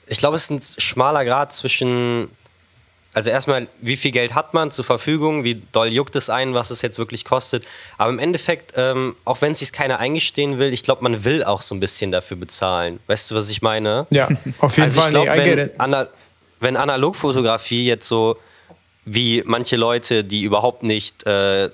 ich 0.08 0.18
glaube, 0.18 0.36
es 0.36 0.50
ist 0.50 0.50
ein 0.50 0.82
schmaler 0.82 1.26
Grad 1.26 1.54
zwischen, 1.54 2.28
also 3.14 3.30
erstmal, 3.30 3.68
wie 3.82 3.98
viel 3.98 4.12
Geld 4.12 4.36
hat 4.36 4.54
man 4.54 4.72
zur 4.72 4.86
Verfügung, 4.86 5.44
wie 5.44 5.62
doll 5.72 5.92
juckt 5.92 6.16
es 6.16 6.30
einen, 6.30 6.54
was 6.54 6.70
es 6.70 6.82
jetzt 6.82 7.00
wirklich 7.00 7.26
kostet. 7.26 7.66
Aber 7.98 8.12
im 8.12 8.20
Endeffekt, 8.20 8.74
ähm, 8.76 9.16
auch 9.26 9.42
wenn 9.42 9.54
es 9.54 9.60
sich 9.60 9.72
keiner 9.72 10.00
eingestehen 10.00 10.60
will, 10.60 10.74
ich 10.74 10.84
glaube, 10.84 11.04
man 11.04 11.24
will 11.24 11.44
auch 11.44 11.62
so 11.62 11.74
ein 11.76 11.80
bisschen 11.80 12.12
dafür 12.12 12.38
bezahlen. 12.38 13.00
Weißt 13.08 13.32
du, 13.32 13.36
was 13.36 13.50
ich 13.50 13.62
meine? 13.62 14.06
Ja, 14.12 14.28
auf 14.60 14.78
jeden 14.78 14.84
also 14.84 15.02
Fall. 15.02 15.10
ich 15.10 15.14
glaube, 15.16 15.32
wenn. 15.36 15.80
Ana 15.80 16.08
wenn 16.62 16.76
Analogfotografie 16.76 17.86
jetzt 17.86 18.08
so 18.08 18.38
wie 19.06 19.44
manche 19.46 19.76
Leute, 19.76 20.24
die 20.24 20.44
überhaupt 20.44 20.84
nicht 20.84 21.26
äh, 21.26 21.70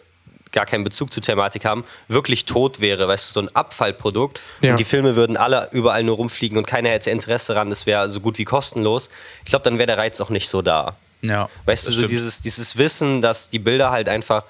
gar 0.52 0.66
keinen 0.66 0.84
Bezug 0.84 1.12
zur 1.12 1.22
Thematik 1.22 1.66
haben, 1.66 1.84
wirklich 2.08 2.46
tot 2.46 2.80
wäre, 2.80 3.08
weißt 3.08 3.30
du, 3.30 3.34
so 3.34 3.48
ein 3.48 3.56
Abfallprodukt 3.56 4.40
Ja. 4.62 4.72
und 4.72 4.80
die 4.80 4.86
Filme 4.86 5.16
würden 5.16 5.38
alle 5.38 5.70
überall 5.72 6.04
nur 6.04 6.16
rumfliegen 6.16 6.58
und 6.58 6.66
keiner 6.66 6.90
hätte 6.90 7.12
Interesse 7.12 7.54
daran, 7.54 7.70
das 7.70 7.86
wäre 7.86 8.10
so 8.10 8.22
gut 8.22 8.38
wie 8.38 8.46
kostenlos. 8.46 9.10
Ich 9.44 9.50
glaube, 9.50 9.64
dann 9.64 9.78
wäre 9.78 9.88
der 9.88 9.98
Reiz 9.98 10.22
auch 10.22 10.30
nicht 10.30 10.48
so 10.48 10.62
da. 10.62 10.96
Ja. 11.28 11.50
Weißt 11.66 11.88
du, 11.88 11.92
so 11.92 11.98
stimmt. 12.00 12.12
dieses, 12.12 12.42
dieses 12.42 12.78
Wissen, 12.78 13.22
dass 13.22 13.50
die 13.50 13.60
Bilder 13.60 13.92
halt 13.92 14.10
einfach 14.10 14.44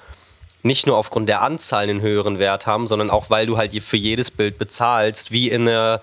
nicht 0.64 0.88
nur 0.88 0.98
aufgrund 0.98 1.30
der 1.30 1.42
Anzahl 1.42 1.84
einen 1.84 2.02
höheren 2.02 2.40
Wert 2.40 2.66
haben, 2.66 2.88
sondern 2.88 3.10
auch, 3.10 3.30
weil 3.30 3.46
du 3.46 3.58
halt 3.58 3.72
für 3.84 3.98
jedes 3.98 4.32
Bild 4.32 4.58
bezahlst, 4.58 5.32
wie 5.32 5.50
in 5.50 5.68
einer, 5.68 6.02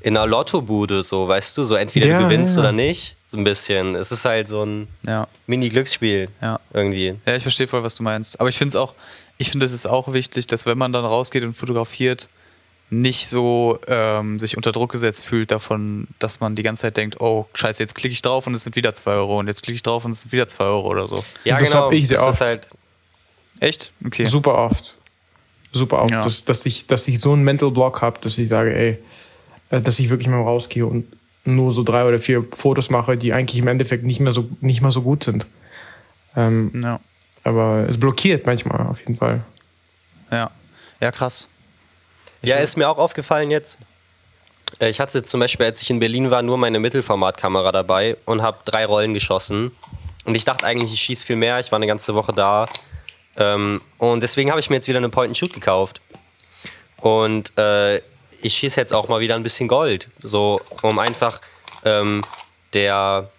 in 0.00 0.16
einer 0.16 0.26
Lottobude, 0.26 1.02
so, 1.02 1.26
weißt 1.26 1.56
du, 1.58 1.64
so 1.64 1.74
entweder 1.74 2.06
Ja, 2.06 2.18
du 2.18 2.24
gewinnst 2.24 2.54
ja. 2.56 2.60
oder 2.62 2.72
nicht, 2.72 3.16
so 3.26 3.36
ein 3.36 3.42
bisschen. 3.44 3.96
Es 3.96 4.12
ist 4.12 4.24
halt 4.24 4.46
so 4.46 4.62
ein 4.64 4.86
Ja. 5.02 5.26
Mini-Glücksspiel 5.46 6.28
Ja. 6.40 6.60
irgendwie. 6.72 7.16
Ja, 7.26 7.34
ich 7.34 7.42
verstehe 7.42 7.66
voll, 7.66 7.82
was 7.82 7.96
du 7.96 8.04
meinst. 8.04 8.38
Aber 8.38 8.48
ich 8.48 8.56
finde 8.56 8.68
es 8.70 8.76
auch, 8.76 8.94
ich 9.38 9.50
finde 9.50 9.66
es 9.66 9.72
ist 9.72 9.86
auch 9.86 10.12
wichtig, 10.12 10.46
dass 10.46 10.66
wenn 10.66 10.78
man 10.78 10.92
dann 10.92 11.04
rausgeht 11.04 11.42
und 11.42 11.54
fotografiert, 11.54 12.28
nicht 12.88 13.26
so 13.28 13.78
ähm, 13.88 14.38
sich 14.38 14.56
unter 14.56 14.70
Druck 14.72 14.92
gesetzt 14.92 15.24
fühlt 15.24 15.50
davon, 15.50 16.06
dass 16.20 16.38
man 16.40 16.54
die 16.54 16.62
ganze 16.62 16.82
Zeit 16.82 16.96
denkt, 16.96 17.20
oh 17.20 17.46
scheiße, 17.54 17.82
jetzt 17.82 17.94
klicke 17.96 18.12
ich 18.12 18.22
drauf 18.22 18.46
und 18.46 18.54
es 18.54 18.62
sind 18.64 18.76
wieder 18.76 18.94
2 18.94 19.10
Euro 19.12 19.38
und 19.40 19.48
jetzt 19.48 19.62
klicke 19.64 19.74
ich 19.76 19.82
drauf 19.82 20.04
und 20.04 20.12
es 20.12 20.22
sind 20.22 20.32
wieder 20.32 20.46
2 20.46 20.64
Euro 20.64 20.88
oder 20.88 21.08
so. 21.08 21.24
Ja, 21.44 21.58
Das 21.58 21.68
genau. 21.70 21.86
hab 21.86 21.92
ich 21.92 22.06
sehr 22.06 22.18
das 22.18 22.26
oft. 22.26 22.34
ist 22.34 22.40
halt, 22.42 22.68
Echt? 23.58 23.92
Okay. 24.04 24.26
Super 24.26 24.54
oft. 24.56 24.96
super 25.72 25.98
auf, 26.02 26.10
Ja. 26.10 26.22
dass, 26.22 26.44
dass, 26.44 26.64
ich, 26.66 26.86
dass 26.86 27.08
ich 27.08 27.18
so 27.20 27.32
einen 27.32 27.42
Mental 27.42 27.70
Block 27.70 28.02
habe, 28.02 28.20
dass 28.20 28.38
ich 28.38 28.48
sage, 28.48 28.74
ey, 28.74 28.98
äh, 29.70 29.80
dass 29.80 29.98
ich 29.98 30.08
wirklich 30.10 30.28
mal 30.28 30.40
rausgehe 30.42 30.86
und 30.86 31.06
nur 31.44 31.72
so 31.72 31.82
drei 31.82 32.04
oder 32.06 32.18
vier 32.18 32.44
Fotos 32.52 32.90
mache, 32.90 33.16
die 33.16 33.32
eigentlich 33.32 33.58
im 33.60 33.68
Endeffekt 33.68 34.04
nicht 34.04 34.20
mehr 34.20 34.32
so, 34.32 34.48
nicht 34.60 34.80
mal 34.80 34.90
so 34.90 35.02
gut 35.02 35.24
sind. 35.24 35.46
Ähm, 36.36 36.70
Ja. 36.82 37.00
aber 37.44 37.86
es 37.88 37.98
blockiert 37.98 38.46
manchmal 38.46 38.86
auf 38.86 39.00
jeden 39.00 39.16
Fall. 39.16 39.42
Ja. 40.30 40.50
Ja, 41.00 41.10
krass. 41.10 41.48
Ja, 42.42 42.56
ist 42.56 42.76
mir 42.76 42.88
auch 42.88 42.98
aufgefallen 42.98 43.50
jetzt. 43.50 43.78
Äh, 44.78 44.90
Ich 44.90 45.00
hatte 45.00 45.22
zum 45.22 45.40
Beispiel, 45.40 45.66
als 45.66 45.82
ich 45.82 45.90
in 45.90 46.00
Berlin 46.00 46.30
war, 46.30 46.42
nur 46.42 46.58
meine 46.58 46.78
Mittelformatkamera 46.78 47.72
dabei 47.72 48.16
und 48.24 48.42
habe 48.42 48.58
drei 48.64 48.86
Rollen 48.86 49.14
geschossen. 49.14 49.72
Und 50.24 50.34
ich 50.34 50.44
dachte 50.44 50.66
eigentlich, 50.66 50.92
ich 50.92 51.00
schieße 51.00 51.24
viel 51.24 51.36
mehr. 51.36 51.60
Ich 51.60 51.70
war 51.72 51.76
eine 51.76 51.86
ganze 51.86 52.14
Woche 52.14 52.32
da. 52.32 52.68
Ähm, 53.36 53.80
und 53.98 54.22
deswegen 54.22 54.50
habe 54.50 54.60
ich 54.60 54.70
mir 54.70 54.76
jetzt 54.76 54.88
wieder 54.88 54.98
eine 54.98 55.08
Point-and-Shoot 55.08 55.52
gekauft. 55.52 56.00
Und 57.00 57.56
äh, 57.58 57.96
ich 58.42 58.54
schieße 58.54 58.80
jetzt 58.80 58.92
auch 58.92 59.08
mal 59.08 59.20
wieder 59.20 59.34
ein 59.34 59.42
bisschen 59.42 59.68
Gold. 59.68 60.08
So, 60.22 60.60
um 60.82 60.98
einfach 60.98 61.40
ähm, 61.84 62.22
der. 62.74 63.30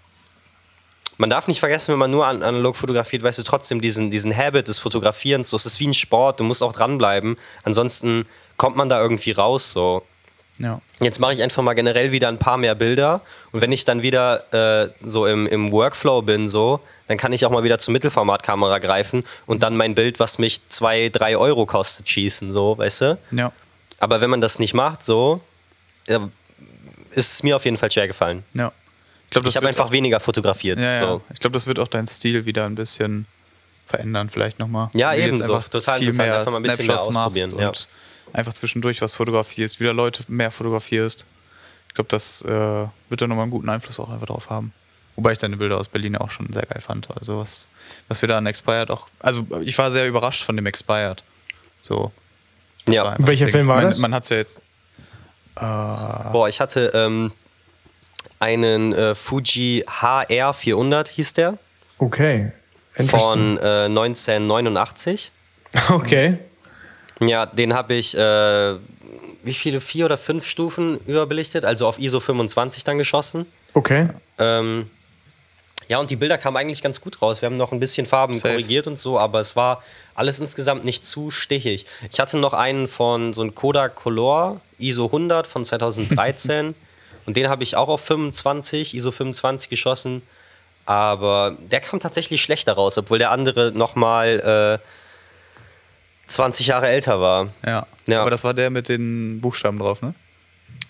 Man 1.19 1.31
darf 1.31 1.47
nicht 1.47 1.59
vergessen, 1.59 1.91
wenn 1.91 1.99
man 1.99 2.11
nur 2.11 2.27
an 2.27 2.43
analog 2.43 2.75
fotografiert, 2.75 3.23
weißt 3.23 3.39
du 3.39 3.43
trotzdem 3.43 3.81
diesen, 3.81 4.11
diesen 4.11 4.35
Habit 4.35 4.67
des 4.67 4.77
Fotografierens. 4.77 5.49
So, 5.49 5.57
es 5.57 5.65
ist 5.65 5.79
wie 5.79 5.87
ein 5.87 5.95
Sport, 5.95 6.39
du 6.39 6.43
musst 6.43 6.61
auch 6.61 6.73
dranbleiben. 6.73 7.37
Ansonsten 7.63 8.27
kommt 8.57 8.75
man 8.75 8.89
da 8.89 9.01
irgendwie 9.01 9.31
raus. 9.31 9.71
So. 9.71 10.03
Ja. 10.59 10.81
Jetzt 10.99 11.19
mache 11.19 11.33
ich 11.33 11.43
einfach 11.43 11.61
mal 11.61 11.73
generell 11.73 12.11
wieder 12.11 12.27
ein 12.27 12.39
paar 12.39 12.57
mehr 12.57 12.75
Bilder. 12.75 13.21
Und 13.51 13.61
wenn 13.61 13.71
ich 13.71 13.85
dann 13.85 14.01
wieder 14.01 14.83
äh, 14.83 14.89
so 15.03 15.25
im, 15.25 15.47
im 15.47 15.71
Workflow 15.71 16.23
bin, 16.23 16.49
so, 16.49 16.79
dann 17.07 17.17
kann 17.17 17.31
ich 17.31 17.45
auch 17.45 17.51
mal 17.51 17.63
wieder 17.63 17.77
zur 17.77 17.91
Mittelformatkamera 17.93 18.79
greifen 18.79 19.23
und 19.45 19.63
dann 19.63 19.77
mein 19.77 19.95
Bild, 19.95 20.19
was 20.19 20.39
mich 20.39 20.67
zwei, 20.69 21.09
drei 21.09 21.37
Euro 21.37 21.65
kostet, 21.65 22.09
schießen, 22.09 22.51
so, 22.51 22.77
weißt 22.77 23.01
du? 23.01 23.17
Ja. 23.31 23.51
Aber 23.99 24.21
wenn 24.21 24.29
man 24.29 24.41
das 24.41 24.59
nicht 24.59 24.73
macht, 24.73 25.03
so, 25.03 25.41
äh, 26.07 26.19
ist 27.11 27.33
es 27.33 27.43
mir 27.43 27.55
auf 27.55 27.65
jeden 27.65 27.77
Fall 27.77 27.91
schwer 27.91 28.07
gefallen. 28.07 28.43
Ja. 28.53 28.71
Ich, 29.25 29.31
glaub, 29.31 29.45
Ich 29.45 29.55
habe 29.55 29.67
einfach 29.67 29.91
weniger 29.91 30.19
fotografiert. 30.19 30.79
Ja, 30.79 30.93
ja. 30.93 30.99
So. 30.99 31.21
Ich 31.33 31.39
glaube, 31.39 31.53
das 31.53 31.67
wird 31.67 31.79
auch 31.79 31.87
deinen 31.87 32.07
Stil 32.07 32.45
wieder 32.45 32.65
ein 32.65 32.75
bisschen 32.75 33.27
verändern, 33.85 34.29
vielleicht 34.29 34.59
nochmal. 34.59 34.89
Ja, 34.93 35.13
ebenso. 35.13 35.59
Total 35.59 35.99
viel 35.99 36.09
interessant. 36.09 36.17
mehr 36.17 36.39
Einfach 36.39 36.51
mal 36.51 36.57
ein 36.57 36.63
bisschen 36.63 36.87
mehr 36.87 36.95
Snapshots 36.95 37.13
machst 37.13 37.37
ausprobieren, 37.37 37.59
ja. 37.59 37.67
und 37.67 37.87
einfach 38.33 38.53
zwischendurch 38.53 39.01
was 39.01 39.15
fotografierst, 39.15 39.79
wieder 39.79 39.93
Leute 39.93 40.23
mehr 40.27 40.51
fotografierst. 40.51 41.25
Ich 41.87 41.93
glaube, 41.93 42.09
das 42.09 42.41
äh, 42.43 42.49
wird 42.49 43.21
dann 43.21 43.29
nochmal 43.29 43.43
einen 43.43 43.51
guten 43.51 43.69
Einfluss 43.69 43.99
auch 43.99 44.11
einfach 44.11 44.27
drauf 44.27 44.49
haben. 44.49 44.71
Wobei 45.15 45.31
ich 45.31 45.39
deine 45.39 45.57
Bilder 45.57 45.77
aus 45.79 45.87
Berlin 45.87 46.15
auch 46.15 46.29
schon 46.29 46.51
sehr 46.53 46.63
geil 46.63 46.79
fand. 46.79 47.09
Also 47.17 47.39
was, 47.39 47.69
was 48.07 48.21
wir 48.21 48.29
da 48.29 48.37
an 48.37 48.45
Expired 48.45 48.91
auch. 48.91 49.07
Also 49.19 49.45
ich 49.63 49.75
war 49.77 49.91
sehr 49.91 50.07
überrascht 50.07 50.43
von 50.43 50.55
dem 50.55 50.67
Expired. 50.67 51.23
So. 51.81 52.11
Das 52.85 52.95
Ja. 52.95 53.15
Welcher. 53.17 53.47
Film 53.47 53.67
war 53.67 53.77
man, 53.77 53.85
das? 53.85 53.97
Man 53.97 54.13
hat 54.13 54.23
es 54.23 54.29
ja 54.29 54.37
jetzt. 54.37 54.61
Boah, 55.55 56.45
ich 56.47 56.59
hatte 56.61 56.91
ähm, 56.93 57.31
einen 58.39 58.93
äh, 58.93 59.15
Fuji 59.15 59.83
HR 59.87 60.53
400, 60.53 61.07
hieß 61.07 61.33
der, 61.33 61.57
Okay. 61.97 62.51
von 63.07 63.57
äh, 63.57 63.85
1989. 63.85 65.31
Okay. 65.89 66.37
Ja, 67.19 67.45
den 67.45 67.73
habe 67.73 67.95
ich, 67.95 68.17
äh, 68.17 68.75
wie 69.43 69.53
viele, 69.53 69.81
vier 69.81 70.05
oder 70.05 70.17
fünf 70.17 70.45
Stufen 70.45 70.99
überbelichtet, 71.05 71.65
also 71.65 71.87
auf 71.87 71.99
ISO 71.99 72.19
25 72.19 72.83
dann 72.83 72.97
geschossen. 72.97 73.45
Okay. 73.73 74.09
Ähm, 74.37 74.89
ja, 75.87 75.99
und 75.99 76.11
die 76.11 76.15
Bilder 76.17 76.37
kamen 76.37 76.57
eigentlich 76.57 76.81
ganz 76.81 76.99
gut 76.99 77.21
raus. 77.21 77.41
Wir 77.41 77.47
haben 77.47 77.55
noch 77.55 77.71
ein 77.71 77.79
bisschen 77.79 78.05
Farben 78.05 78.35
Safe. 78.35 78.49
korrigiert 78.49 78.87
und 78.87 78.99
so, 78.99 79.17
aber 79.17 79.39
es 79.39 79.55
war 79.55 79.81
alles 80.15 80.39
insgesamt 80.39 80.83
nicht 80.83 81.05
zu 81.05 81.31
stichig. 81.31 81.85
Ich 82.11 82.19
hatte 82.19 82.37
noch 82.37 82.53
einen 82.53 82.87
von 82.87 83.33
so 83.33 83.41
einem 83.41 83.55
Kodak 83.55 83.95
Color 83.95 84.59
ISO 84.79 85.05
100 85.05 85.47
von 85.47 85.63
2013 85.63 86.75
und 87.25 87.37
den 87.37 87.49
habe 87.49 87.63
ich 87.63 87.75
auch 87.77 87.87
auf 87.87 88.01
25, 88.01 88.95
ISO 88.95 89.11
25 89.11 89.69
geschossen. 89.69 90.21
Aber 90.85 91.57
der 91.59 91.81
kam 91.81 91.99
tatsächlich 91.99 92.41
schlechter 92.41 92.73
raus, 92.73 92.97
obwohl 92.97 93.17
der 93.17 93.31
andere 93.31 93.71
nochmal 93.73 94.79
äh, 94.81 94.87
20 96.27 96.67
Jahre 96.67 96.87
älter 96.87 97.19
war. 97.19 97.49
Ja. 97.65 97.85
Ja. 98.07 98.21
Aber 98.21 98.31
das 98.31 98.43
war 98.43 98.53
der 98.53 98.69
mit 98.69 98.89
den 98.89 99.39
Buchstaben 99.41 99.79
drauf, 99.79 100.01
ne? 100.01 100.13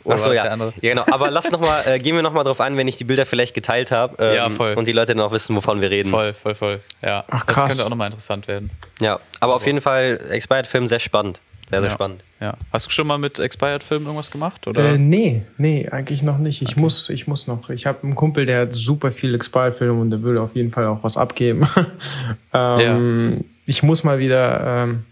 Oder 0.03 0.15
Achso, 0.15 0.27
das 0.29 0.35
ja. 0.38 0.43
der 0.43 0.51
andere? 0.53 0.73
ja, 0.81 0.89
genau. 0.93 1.03
Aber 1.11 1.29
lass 1.31 1.51
noch 1.51 1.59
mal, 1.59 1.83
äh, 1.85 1.99
gehen 1.99 2.15
wir 2.15 2.21
nochmal 2.21 2.43
drauf 2.45 2.61
ein, 2.61 2.77
wenn 2.77 2.88
ich 2.88 2.95
die 2.95 3.03
Bilder 3.03 3.25
vielleicht 3.25 3.53
geteilt 3.53 3.91
habe 3.91 4.15
ähm, 4.23 4.35
Ja, 4.35 4.49
voll. 4.49 4.73
und 4.75 4.88
die 4.88 4.93
Leute 4.93 5.13
dann 5.13 5.21
auch 5.21 5.31
wissen, 5.31 5.55
wovon 5.55 5.81
wir 5.81 5.89
reden. 5.89 6.09
Voll, 6.09 6.33
voll, 6.33 6.55
voll. 6.55 6.79
Ja. 7.03 7.25
Ach, 7.29 7.43
Das 7.45 7.57
krass. 7.57 7.69
könnte 7.69 7.83
auch 7.85 7.89
nochmal 7.89 8.07
interessant 8.07 8.47
werden. 8.47 8.69
Ja, 9.01 9.19
aber 9.41 9.55
auf 9.55 9.65
jeden 9.65 9.81
Fall 9.81 10.19
Expired-Film 10.29 10.88
sehr 10.88 10.99
spannend. 10.99 11.41
Sehr, 11.69 11.81
sehr 11.81 11.89
ja. 11.89 11.93
spannend. 11.93 12.23
Ja. 12.39 12.53
Hast 12.71 12.85
du 12.85 12.91
schon 12.91 13.07
mal 13.07 13.17
mit 13.17 13.39
Expired-Filmen 13.39 14.05
irgendwas 14.05 14.31
gemacht? 14.31 14.65
Oder? 14.67 14.93
Äh, 14.93 14.97
nee, 14.97 15.43
nee, 15.57 15.89
eigentlich 15.91 16.23
noch 16.23 16.38
nicht. 16.38 16.61
Ich 16.61 16.77
muss, 16.77 17.09
ich 17.09 17.27
muss 17.27 17.45
noch. 17.47 17.69
Ich 17.69 17.85
habe 17.85 18.03
einen 18.03 18.15
Kumpel, 18.15 18.45
der 18.45 18.61
hat 18.61 18.73
super 18.73 19.11
viel 19.11 19.35
Expired-Filme 19.35 19.99
und 19.99 20.11
der 20.11 20.23
will 20.23 20.38
auf 20.38 20.55
jeden 20.55 20.71
Fall 20.71 20.85
auch 20.85 20.99
was 21.03 21.17
abgeben. 21.17 21.67
ähm, 22.53 23.43
Ich 23.65 23.83
muss 23.83 24.05
mal 24.05 24.19
wieder 24.19 24.83
ähm, 24.83 25.03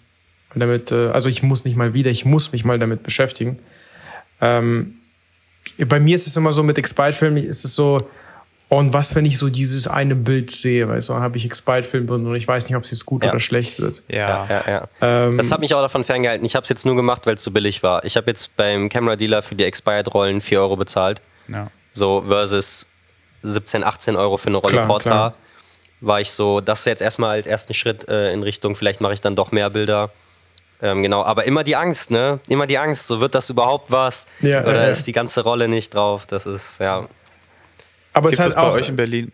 damit, 0.59 0.91
äh, 0.91 1.07
also 1.09 1.29
ich 1.29 1.43
muss 1.43 1.65
nicht 1.65 1.75
mal 1.77 1.93
wieder, 1.93 2.11
ich 2.11 2.25
muss 2.25 2.51
mich 2.51 2.63
mal 2.65 2.79
damit 2.79 3.03
beschäftigen. 3.03 3.59
Ähm, 4.41 4.95
bei 5.87 5.99
mir 5.99 6.15
ist 6.15 6.27
es 6.27 6.37
immer 6.37 6.51
so 6.51 6.63
mit 6.63 6.77
Expired-Filmen, 6.77 7.43
ist 7.43 7.65
es 7.65 7.75
so, 7.75 7.97
und 8.67 8.93
was, 8.93 9.13
wenn 9.13 9.25
ich 9.25 9.37
so 9.37 9.49
dieses 9.49 9.87
eine 9.87 10.15
Bild 10.15 10.49
sehe, 10.49 10.87
du, 10.87 10.99
dann 11.13 11.21
habe 11.21 11.37
ich 11.37 11.45
Expired-Film 11.45 12.07
drin 12.07 12.25
und 12.25 12.35
ich 12.35 12.47
weiß 12.47 12.67
nicht, 12.67 12.75
ob 12.75 12.83
es 12.83 12.91
jetzt 12.91 13.05
gut 13.05 13.23
Ja. 13.23 13.29
oder 13.31 13.39
schlecht 13.39 13.79
wird. 13.79 14.01
ja. 14.07 14.47
Ja, 14.49 14.63
ja. 14.67 14.87
Ähm, 15.01 15.37
Das 15.37 15.51
hat 15.51 15.59
mich 15.59 15.73
auch 15.75 15.81
davon 15.81 16.03
ferngehalten. 16.03 16.45
Ich 16.45 16.55
habe 16.55 16.63
es 16.63 16.69
jetzt 16.69 16.85
nur 16.85 16.95
gemacht, 16.95 17.25
weil 17.27 17.35
es 17.35 17.43
so 17.43 17.51
billig 17.51 17.83
war. 17.83 18.03
Ich 18.05 18.17
habe 18.17 18.27
jetzt 18.27 18.55
beim 18.55 18.89
Camera 18.89 19.15
Dealer 19.15 19.41
für 19.43 19.55
die 19.55 19.63
Expired-Rollen 19.65 20.41
4 20.41 20.59
Euro 20.61 20.75
bezahlt. 20.77 21.21
ja. 21.47 21.69
So 21.91 22.23
versus 22.27 22.87
17, 23.43 23.83
18 23.83 24.15
Euro 24.17 24.35
für 24.35 24.47
eine 24.47 24.57
Rolle 24.57 24.73
Klar, 24.73 24.87
Portra. 24.87 25.09
klar. 25.09 25.31
War 26.01 26.19
ich 26.19 26.31
so, 26.31 26.59
das 26.59 26.79
ist 26.79 26.85
jetzt 26.87 27.01
erstmal 27.01 27.37
als 27.37 27.47
ersten 27.47 27.73
Schritt 27.73 28.07
äh, 28.09 28.33
in 28.33 28.43
Richtung, 28.43 28.75
vielleicht 28.75 28.99
mache 28.99 29.13
ich 29.13 29.21
dann 29.21 29.35
doch 29.37 29.53
mehr 29.53 29.69
Bilder. 29.69 30.09
Ähm, 30.81 31.01
genau, 31.03 31.23
aber 31.23 31.45
immer 31.45 31.63
die 31.63 31.75
Angst, 31.75 32.11
ne? 32.11 32.39
Immer 32.49 32.67
die 32.67 32.77
Angst, 32.77 33.07
so 33.07 33.21
wird 33.21 33.33
das 33.33 33.49
überhaupt 33.49 33.91
was? 33.91 34.27
Ja, 34.41 34.61
Oder 34.63 34.75
ja, 34.75 34.83
ja. 34.83 34.89
ist 34.89 35.07
die 35.07 35.13
ganze 35.13 35.41
Rolle 35.43 35.67
nicht 35.67 35.93
drauf? 35.95 36.25
Das 36.27 36.45
ist, 36.45 36.79
ja. 36.79 37.07
aber 38.13 38.29
es 38.29 38.31
Gibt 38.35 38.41
hat 38.41 38.49
es 38.49 38.55
bei 38.55 38.71
euch 38.71 38.89
in 38.89 38.95
Berlin? 38.95 39.31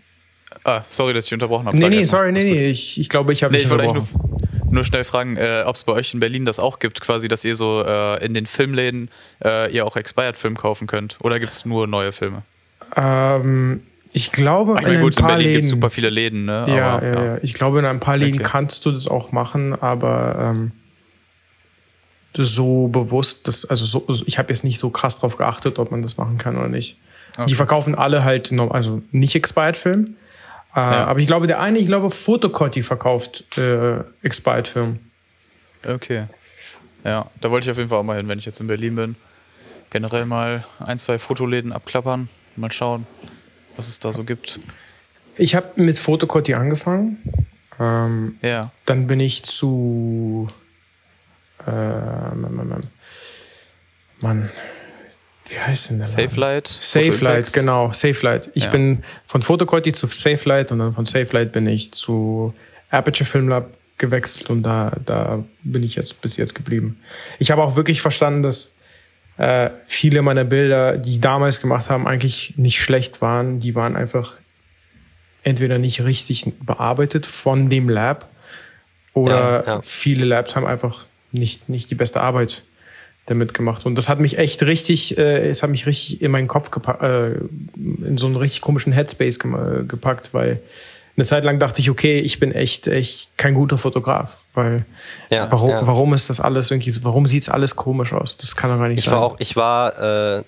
Ah, 0.63 0.81
sorry, 0.87 1.13
dass 1.13 1.25
ich 1.25 1.33
unterbrochen 1.33 1.65
habe. 1.67 1.77
Nee, 1.77 1.83
Sag 1.83 1.89
nee, 1.91 2.05
sorry, 2.05 2.31
nee, 2.31 2.43
nee, 2.43 2.67
ich, 2.69 2.99
ich 2.99 3.09
glaube, 3.09 3.33
ich 3.33 3.43
habe 3.43 3.51
Nee, 3.53 3.59
dich 3.59 3.65
ich 3.65 3.71
wollte 3.71 3.87
unterbrochen. 3.87 4.19
nur, 4.61 4.71
nur 4.73 4.85
schnell 4.85 5.03
fragen, 5.03 5.37
äh, 5.37 5.63
ob 5.65 5.75
es 5.75 5.83
bei 5.83 5.93
euch 5.93 6.13
in 6.13 6.19
Berlin 6.19 6.45
das 6.45 6.59
auch 6.59 6.77
gibt, 6.77 7.01
quasi, 7.01 7.27
dass 7.27 7.43
ihr 7.45 7.55
so 7.55 7.83
äh, 7.85 8.23
in 8.23 8.33
den 8.35 8.45
Filmläden 8.45 9.09
äh, 9.43 9.71
ihr 9.73 9.85
auch 9.85 9.95
Expired-Film 9.95 10.57
kaufen 10.57 10.87
könnt. 10.87 11.17
Oder 11.23 11.39
gibt 11.39 11.53
es 11.53 11.65
nur 11.65 11.87
neue 11.87 12.11
Filme? 12.11 12.43
Ähm, 12.95 13.81
ich 14.13 14.31
glaube, 14.31 14.75
Ich 14.77 14.83
meine, 14.83 14.95
in 14.95 15.01
gut, 15.01 15.13
ein 15.15 15.19
in 15.19 15.21
paar 15.25 15.27
Berlin 15.29 15.43
gibt 15.45 15.55
Läden. 15.55 15.63
es 15.65 15.69
super 15.69 15.89
viele 15.89 16.09
Läden, 16.09 16.45
ne? 16.45 16.65
ja, 16.67 16.97
Aber, 16.97 17.05
ja, 17.07 17.23
ja, 17.25 17.37
ich 17.41 17.53
glaube, 17.53 17.79
in 17.79 17.85
ein 17.85 17.99
paar 17.99 18.17
Läden 18.17 18.35
Okay. 18.41 18.49
kannst 18.51 18.85
du 18.85 18.91
das 18.91 19.07
auch 19.07 19.31
machen, 19.31 19.73
aber 19.81 20.35
ähm, 20.51 20.71
so 22.35 22.87
bewusst, 22.87 23.47
das, 23.47 23.65
also 23.65 23.85
so, 23.85 24.23
ich 24.25 24.37
habe 24.37 24.49
jetzt 24.49 24.63
nicht 24.63 24.79
so 24.79 24.89
krass 24.89 25.19
drauf 25.19 25.37
geachtet, 25.37 25.79
ob 25.79 25.91
man 25.91 26.01
das 26.01 26.17
machen 26.17 26.37
kann 26.37 26.57
oder 26.57 26.67
nicht. 26.69 26.97
Die 27.47 27.55
verkaufen 27.55 27.95
alle 27.95 28.23
halt, 28.23 28.51
noch- 28.51 28.71
also 28.71 29.01
nicht 29.11 29.35
Expired 29.35 29.77
Film. 29.77 30.15
Äh, 30.75 30.79
Aber 30.79 31.19
ich 31.19 31.27
glaube, 31.27 31.47
der 31.47 31.59
eine, 31.59 31.79
ich 31.79 31.87
glaube, 31.87 32.09
Fotocotti 32.09 32.83
verkauft 32.83 33.57
äh, 33.57 33.99
Expired 34.21 34.67
Film. 34.67 34.99
Okay. 35.87 36.25
Ja, 37.03 37.25
da 37.41 37.49
wollte 37.51 37.65
ich 37.65 37.71
auf 37.71 37.77
jeden 37.77 37.89
Fall 37.89 37.99
auch 37.99 38.03
mal 38.03 38.17
hin, 38.17 38.27
wenn 38.27 38.37
ich 38.39 38.45
jetzt 38.45 38.59
in 38.61 38.67
Berlin 38.67 38.95
bin. 38.95 39.15
Generell 39.89 40.25
mal 40.25 40.63
ein, 40.79 40.97
zwei 40.97 41.19
Fotoläden 41.19 41.73
abklappern, 41.73 42.29
mal 42.55 42.71
schauen, 42.71 43.05
was 43.75 43.87
es 43.87 43.99
da 43.99 44.13
so 44.13 44.23
gibt. 44.23 44.59
Ich 45.37 45.55
habe 45.55 45.67
mit 45.75 45.97
Fotocotti 45.99 46.53
angefangen. 46.53 47.17
Ähm, 47.79 48.37
Ja. 48.41 48.71
dann 48.85 49.07
bin 49.07 49.19
ich 49.19 49.43
zu. 49.43 50.47
Äh, 51.67 52.35
Mann. 54.21 54.49
Wie 55.49 55.59
heißt 55.59 55.89
denn 55.89 55.99
der? 55.99 56.07
Laden? 56.07 56.27
Safelight. 56.29 56.67
Safelight, 56.67 57.13
Fotoimpex. 57.15 57.53
genau, 57.53 57.91
Safelight. 57.91 58.51
Ich 58.53 58.65
Ja. 58.65 58.69
bin 58.71 59.03
von 59.25 59.41
Photocotti 59.41 59.91
zu 59.91 60.07
Safelight 60.07 60.71
und 60.71 60.79
dann 60.79 60.93
von 60.93 61.05
Safelight 61.05 61.51
bin 61.51 61.67
ich 61.67 61.91
zu 61.91 62.53
Aperture 62.89 63.27
Film 63.29 63.49
Lab 63.49 63.71
gewechselt 63.97 64.49
und 64.49 64.63
da, 64.63 64.91
da 65.05 65.43
bin 65.63 65.83
ich 65.83 65.95
jetzt 65.95 66.21
bis 66.21 66.37
jetzt 66.37 66.55
geblieben. 66.55 66.99
Ich 67.39 67.51
habe 67.51 67.61
auch 67.63 67.75
wirklich 67.75 68.01
verstanden, 68.01 68.43
dass 68.43 68.75
äh, 69.37 69.69
viele 69.85 70.21
meiner 70.21 70.43
Bilder, 70.43 70.97
die 70.97 71.13
ich 71.13 71.21
damals 71.21 71.61
gemacht 71.61 71.89
haben, 71.89 72.07
eigentlich 72.07 72.53
nicht 72.57 72.79
schlecht 72.79 73.21
waren. 73.21 73.59
Die 73.59 73.75
waren 73.75 73.95
einfach 73.95 74.35
entweder 75.43 75.77
nicht 75.77 76.03
richtig 76.03 76.45
bearbeitet 76.61 77.25
von 77.25 77.69
dem 77.69 77.89
Lab 77.89 78.29
oder 79.13 79.63
Ja, 79.65 79.73
ja. 79.75 79.81
viele 79.81 80.25
Labs 80.25 80.55
haben 80.55 80.65
einfach 80.65 81.05
nicht, 81.31 81.69
nicht 81.69 81.89
die 81.91 81.95
beste 81.95 82.21
Arbeit 82.21 82.63
damit 83.27 83.53
gemacht. 83.53 83.85
Und 83.85 83.95
das 83.95 84.09
hat 84.09 84.19
mich 84.19 84.37
echt 84.37 84.63
richtig, 84.63 85.17
äh, 85.17 85.47
es 85.49 85.61
hat 85.63 85.69
mich 85.69 85.85
richtig 85.85 86.21
in 86.21 86.31
meinen 86.31 86.47
Kopf 86.47 86.71
gepackt, 86.71 87.03
äh, 87.03 87.35
in 87.75 88.17
so 88.17 88.25
einen 88.25 88.35
richtig 88.35 88.61
komischen 88.61 88.93
Headspace 88.93 89.37
äh, 89.37 89.83
gepackt, 89.87 90.33
weil 90.33 90.59
eine 91.17 91.25
Zeit 91.25 91.43
lang 91.43 91.59
dachte 91.59 91.81
ich, 91.81 91.89
okay, 91.89 92.19
ich 92.19 92.39
bin 92.39 92.51
echt, 92.51 92.87
echt 92.87 93.37
kein 93.37 93.53
guter 93.53 93.77
Fotograf, 93.77 94.45
weil 94.53 94.85
Ja, 95.29 95.51
warum, 95.51 95.69
ja. 95.69 95.85
warum 95.85 96.13
ist 96.13 96.29
das 96.29 96.39
alles 96.39 96.71
irgendwie, 96.71 96.89
so- 96.91 97.03
warum 97.03 97.25
sieht's 97.27 97.47
alles 97.49 97.75
komisch 97.75 98.11
aus? 98.13 98.37
Das 98.37 98.55
kann 98.55 98.71
doch 98.71 98.77
gar 98.79 98.87
nicht 98.87 98.99
Ich 98.99 99.05
sein. 99.05 99.15
war 99.15 99.21
auch, 99.21 99.35
ich 99.39 99.55
war, 99.55 100.37
äh, 100.39 100.43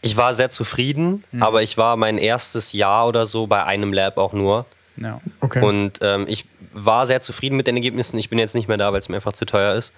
ich 0.00 0.16
war 0.16 0.34
sehr 0.34 0.48
zufrieden, 0.48 1.24
aber 1.40 1.62
ich 1.62 1.76
war 1.76 1.96
mein 1.96 2.18
erstes 2.18 2.72
Jahr 2.72 3.08
oder 3.08 3.26
so 3.26 3.48
bei 3.48 3.64
einem 3.64 3.92
Lab 3.92 4.16
auch 4.16 4.32
nur. 4.32 4.64
Ja. 4.96 5.20
okay. 5.40 5.60
Und 5.62 5.98
ähm, 6.02 6.24
ich 6.28 6.44
war 6.84 7.06
sehr 7.06 7.20
zufrieden 7.20 7.56
mit 7.56 7.66
den 7.66 7.76
Ergebnissen. 7.76 8.18
Ich 8.18 8.28
bin 8.28 8.38
jetzt 8.38 8.54
nicht 8.54 8.68
mehr 8.68 8.76
da, 8.76 8.92
weil 8.92 9.00
es 9.00 9.08
mir 9.08 9.16
einfach 9.16 9.32
zu 9.32 9.46
teuer 9.46 9.74
ist. 9.74 9.94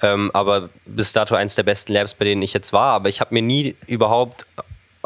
Ähm, 0.00 0.30
aber 0.34 0.70
bis 0.84 1.12
dato 1.12 1.34
eins 1.34 1.54
der 1.54 1.62
besten 1.62 1.92
Labs, 1.92 2.14
bei 2.14 2.24
denen 2.24 2.42
ich 2.42 2.52
jetzt 2.52 2.72
war. 2.72 2.92
Aber 2.94 3.08
ich 3.08 3.20
habe 3.20 3.34
mir 3.34 3.42
nie 3.42 3.76
überhaupt, 3.86 4.46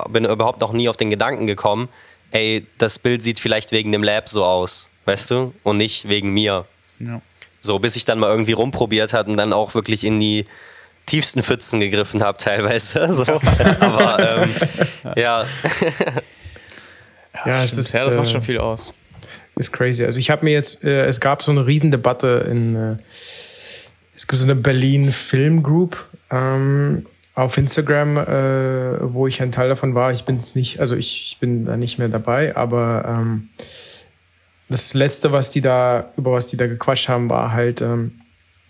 bin 0.09 0.25
überhaupt 0.25 0.61
noch 0.61 0.73
nie 0.73 0.89
auf 0.89 0.97
den 0.97 1.11
Gedanken 1.11 1.47
gekommen, 1.47 1.89
ey, 2.31 2.67
das 2.79 2.99
Bild 2.99 3.23
sieht 3.23 3.41
vielleicht 3.41 3.73
wegen 3.73 3.93
dem 3.93 4.03
Lab 4.03 4.29
so 4.29 4.45
aus, 4.45 4.91
weißt 5.05 5.31
du? 5.31 5.55
Und 5.63 5.77
nicht 5.77 6.09
wegen 6.09 6.31
mir. 6.31 6.67
ja. 6.99 7.21
So, 7.61 7.81
bis 7.81 7.97
ich 7.97 8.05
dann 8.05 8.21
mal 8.21 8.31
irgendwie 8.31 8.53
rumprobiert 8.53 9.13
hat 9.13 9.27
und 9.27 9.37
dann 9.37 9.53
auch 9.53 9.75
wirklich 9.75 10.05
in 10.05 10.21
die 10.21 10.47
tiefsten 11.07 11.43
Pfützen 11.43 11.81
gegriffen 11.81 12.23
habe, 12.23 12.39
teilweise. 12.39 13.09
So. 13.13 13.25
Aber 13.81 14.43
ähm, 14.43 14.55
ja, 15.17 15.47
ja, 17.45 17.63
es 17.63 17.71
Stimmt. 17.71 17.87
ist, 17.87 17.93
ja, 17.93 18.05
das 18.05 18.15
macht 18.15 18.29
äh, 18.29 18.31
schon 18.31 18.43
viel 18.43 18.59
aus. 18.59 18.95
Ist 19.57 19.73
crazy. 19.73 20.05
Also 20.05 20.19
ich 20.19 20.31
habe 20.31 20.45
mir 20.45 20.53
jetzt, 20.53 20.85
äh, 20.85 21.07
es 21.07 21.21
gab 21.21 21.43
so 21.43 21.51
eine 21.51 21.67
Riesendebatte 21.67 22.47
in, 22.51 22.77
äh, 22.77 22.97
es 24.15 24.27
gibt 24.27 24.39
so 24.39 24.45
eine 24.45 24.55
Berlin 24.55 25.13
Film 25.13 25.63
Group 25.63 26.07
ähm, 26.31 27.07
auf 27.35 27.59
Instagram, 27.59 28.17
äh, 28.17 29.13
wo 29.13 29.27
ich 29.27 29.43
ein 29.43 29.53
Teil 29.53 29.69
davon 29.69 29.95
war. 29.95 30.13
Ich 30.13 30.25
bin 30.25 30.41
nicht, 30.55 30.81
also 30.81 30.95
ich, 30.95 31.33
ich 31.33 31.39
bin 31.39 31.65
da 31.65 31.77
nicht 31.77 31.99
mehr 31.99 32.09
dabei, 32.09 32.57
aber 32.57 33.05
ähm, 33.07 33.49
das 34.69 34.95
letzte, 34.95 35.33
was 35.33 35.51
die 35.51 35.61
da, 35.61 36.13
über 36.17 36.33
was 36.33 36.47
die 36.47 36.57
da 36.57 36.67
gequatscht 36.67 37.09
haben, 37.09 37.31
war 37.31 37.53
halt 37.53 37.81
ähm, 37.83 38.21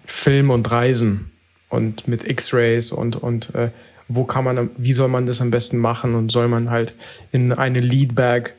Film 0.05 0.51
und 0.51 0.71
Reisen 0.71 1.33
und 1.69 2.07
mit 2.07 2.29
X-Rays 2.29 2.93
und, 2.93 3.17
und 3.17 3.55
äh, 3.55 3.71
wo 4.09 4.25
kann 4.25 4.45
man, 4.45 4.71
wie 4.77 4.93
soll 4.93 5.09
man 5.09 5.27
das 5.27 5.41
am 5.41 5.51
besten 5.51 5.79
machen 5.79 6.15
und 6.15 6.31
soll 6.31 6.49
man 6.49 6.71
halt 6.71 6.95
in 7.33 7.53
eine 7.53 7.81
Leadbag 7.81 8.55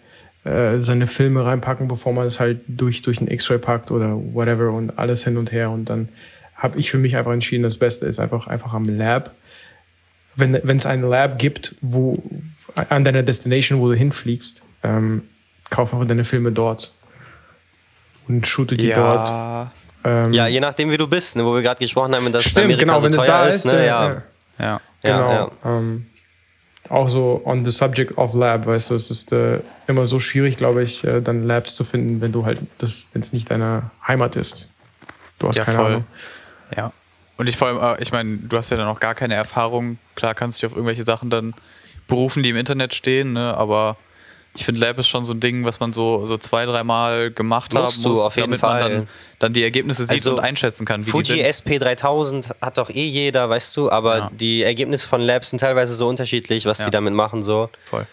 äh, 0.48 0.82
seine 0.82 1.08
Filme 1.08 1.46
reinpacken, 1.46 1.88
bevor 1.88 2.14
man 2.14 2.28
es 2.28 2.40
halt 2.40 2.62
durch, 2.68 3.02
durch 3.02 3.20
ein 3.20 3.28
X-Ray 3.28 3.58
packt 3.58 3.92
oder 3.92 4.16
whatever 4.16 4.72
und 4.72 4.98
alles 4.98 5.24
hin 5.24 5.38
und 5.38 5.52
her 5.52 5.70
und 5.70 5.86
dann 5.86 6.10
habe 6.56 6.80
ich 6.80 6.90
für 6.90 6.98
mich 6.98 7.16
einfach 7.16 7.34
entschieden, 7.34 7.64
das 7.64 7.78
Beste 7.78 8.06
ist 8.06 8.20
einfach, 8.20 8.48
einfach 8.48 8.74
am 8.74 8.84
Lab. 8.84 9.36
Wenn 10.36 10.60
wenn 10.64 10.78
es 10.78 10.86
ein 10.86 11.02
Lab 11.02 11.38
gibt, 11.38 11.76
wo 11.82 12.22
an 12.76 13.04
deiner 13.04 13.24
Destination, 13.24 13.80
wo 13.80 13.90
du 13.90 13.96
hinfliegst, 13.96 14.64
ähm, 14.84 15.24
kauf 15.70 15.94
einfach 15.94 16.08
deine 16.08 16.24
Filme 16.24 16.52
dort 16.52 16.94
und 18.28 18.48
shoote 18.48 18.78
die 18.78 18.92
dort. 18.92 19.28
Ja, 19.30 19.72
Ähm, 20.04 20.32
ja, 20.32 20.48
je 20.48 20.60
nachdem, 20.60 20.92
wie 20.92 20.98
du 20.98 21.08
bist, 21.08 21.36
ne, 21.36 21.44
wo 21.44 21.54
wir 21.54 21.62
gerade 21.62 21.80
gesprochen 21.80 22.16
haben, 22.16 22.32
dass 22.32 22.46
stimmt, 22.46 22.66
Amerika 22.66 22.86
genau, 22.86 23.00
so 23.00 23.06
wenn 23.06 23.14
es 23.14 23.18
teuer 23.18 23.28
da 23.28 23.46
ist. 23.46 23.56
ist, 23.58 23.66
ne? 23.66 23.86
ja. 23.86 24.10
ja. 24.10 24.22
ja. 24.60 24.82
Genau. 25.04 25.32
Ja, 25.32 25.52
Ähm, 25.78 26.06
auch 26.90 27.08
so 27.10 27.42
on 27.46 27.64
the 27.66 27.72
subject 27.72 28.18
of 28.18 28.34
Lab, 28.34 28.66
weißt 28.66 28.90
du, 28.92 28.96
es 28.96 29.12
ist 29.12 29.32
äh, 29.32 29.60
immer 29.88 30.06
so 30.06 30.20
schwierig, 30.20 30.58
glaube 30.58 30.84
ich, 30.84 31.04
äh, 31.04 31.22
dann 31.22 31.44
Labs 31.44 31.76
zu 31.76 31.84
finden, 31.84 32.22
wenn 32.22 32.32
du 32.32 32.46
halt 32.46 32.60
das, 32.78 33.04
wenn 33.14 33.22
es 33.22 33.34
nicht 33.34 33.50
deine 33.52 33.92
Heimat 34.08 34.36
ist. 34.36 34.70
Du 35.40 35.48
hast 35.50 35.58
Ja, 35.58 35.64
keine 35.64 35.78
voll. 35.78 35.86
Ahnung. 35.88 36.06
Ja. 36.76 36.92
Und 37.38 37.48
ich 37.48 37.58
vor 37.58 37.68
allem, 37.68 37.78
äh, 37.80 38.02
ich 38.02 38.12
meine, 38.12 38.38
du 38.38 38.58
hast 38.58 38.70
ja 38.72 38.78
dann 38.78 38.88
auch 38.88 39.00
gar 39.00 39.16
keine 39.16 39.36
Erfahrung. 39.36 39.98
Klar 40.16 40.34
kannst 40.34 40.58
du 40.58 40.62
dich 40.62 40.72
auf 40.72 40.76
irgendwelche 40.76 41.04
Sachen 41.04 41.30
dann 41.30 41.54
berufen, 42.08 42.44
die 42.44 42.50
im 42.50 42.56
Internet 42.56 42.94
stehen, 42.94 43.34
ne? 43.34 43.56
aber 43.56 43.98
ich 44.58 44.66
finde, 44.66 44.82
Lab 44.82 44.98
ist 44.98 45.08
schon 45.08 45.24
so 45.24 45.34
ein 45.34 45.40
Ding, 45.40 45.64
was 45.64 45.80
man 45.80 45.94
so, 45.94 46.26
so 46.26 46.38
zwei, 46.38 46.66
dreimal 46.66 47.32
gemacht 47.32 47.74
Musst 47.74 47.98
haben 47.98 48.04
du 48.04 48.10
muss, 48.10 48.20
auf 48.22 48.36
jeden 48.36 48.48
damit 48.48 48.60
Fall. 48.60 48.82
man 48.82 48.92
dann, 48.92 49.08
dann 49.40 49.54
die 49.54 49.64
Ergebnisse 49.64 50.04
sieht 50.04 50.14
Also, 50.14 50.34
und 50.34 50.40
einschätzen 50.40 50.86
kann, 50.86 51.06
wie 51.06 51.12
Fuji 51.12 51.36
die 51.36 51.52
sind. 51.54 51.66
SP3000 51.82 52.52
hat 52.62 52.78
doch 52.78 52.90
eh 52.90 53.06
jeder, 53.08 53.50
weißt 53.50 53.78
du, 53.78 53.90
aber 53.92 54.18
Ja. 54.18 54.32
die 54.34 54.64
Ergebnisse 54.64 55.08
von 55.08 55.22
Labs 55.22 55.52
sind 55.52 55.60
teilweise 55.60 55.94
so 55.94 56.08
unterschiedlich, 56.08 56.66
was 56.66 56.80
Ja. 56.80 56.86
die 56.86 56.92
damit 56.92 57.14
machen. 57.14 57.44
So. 57.44 57.70
Voll. 57.86 58.06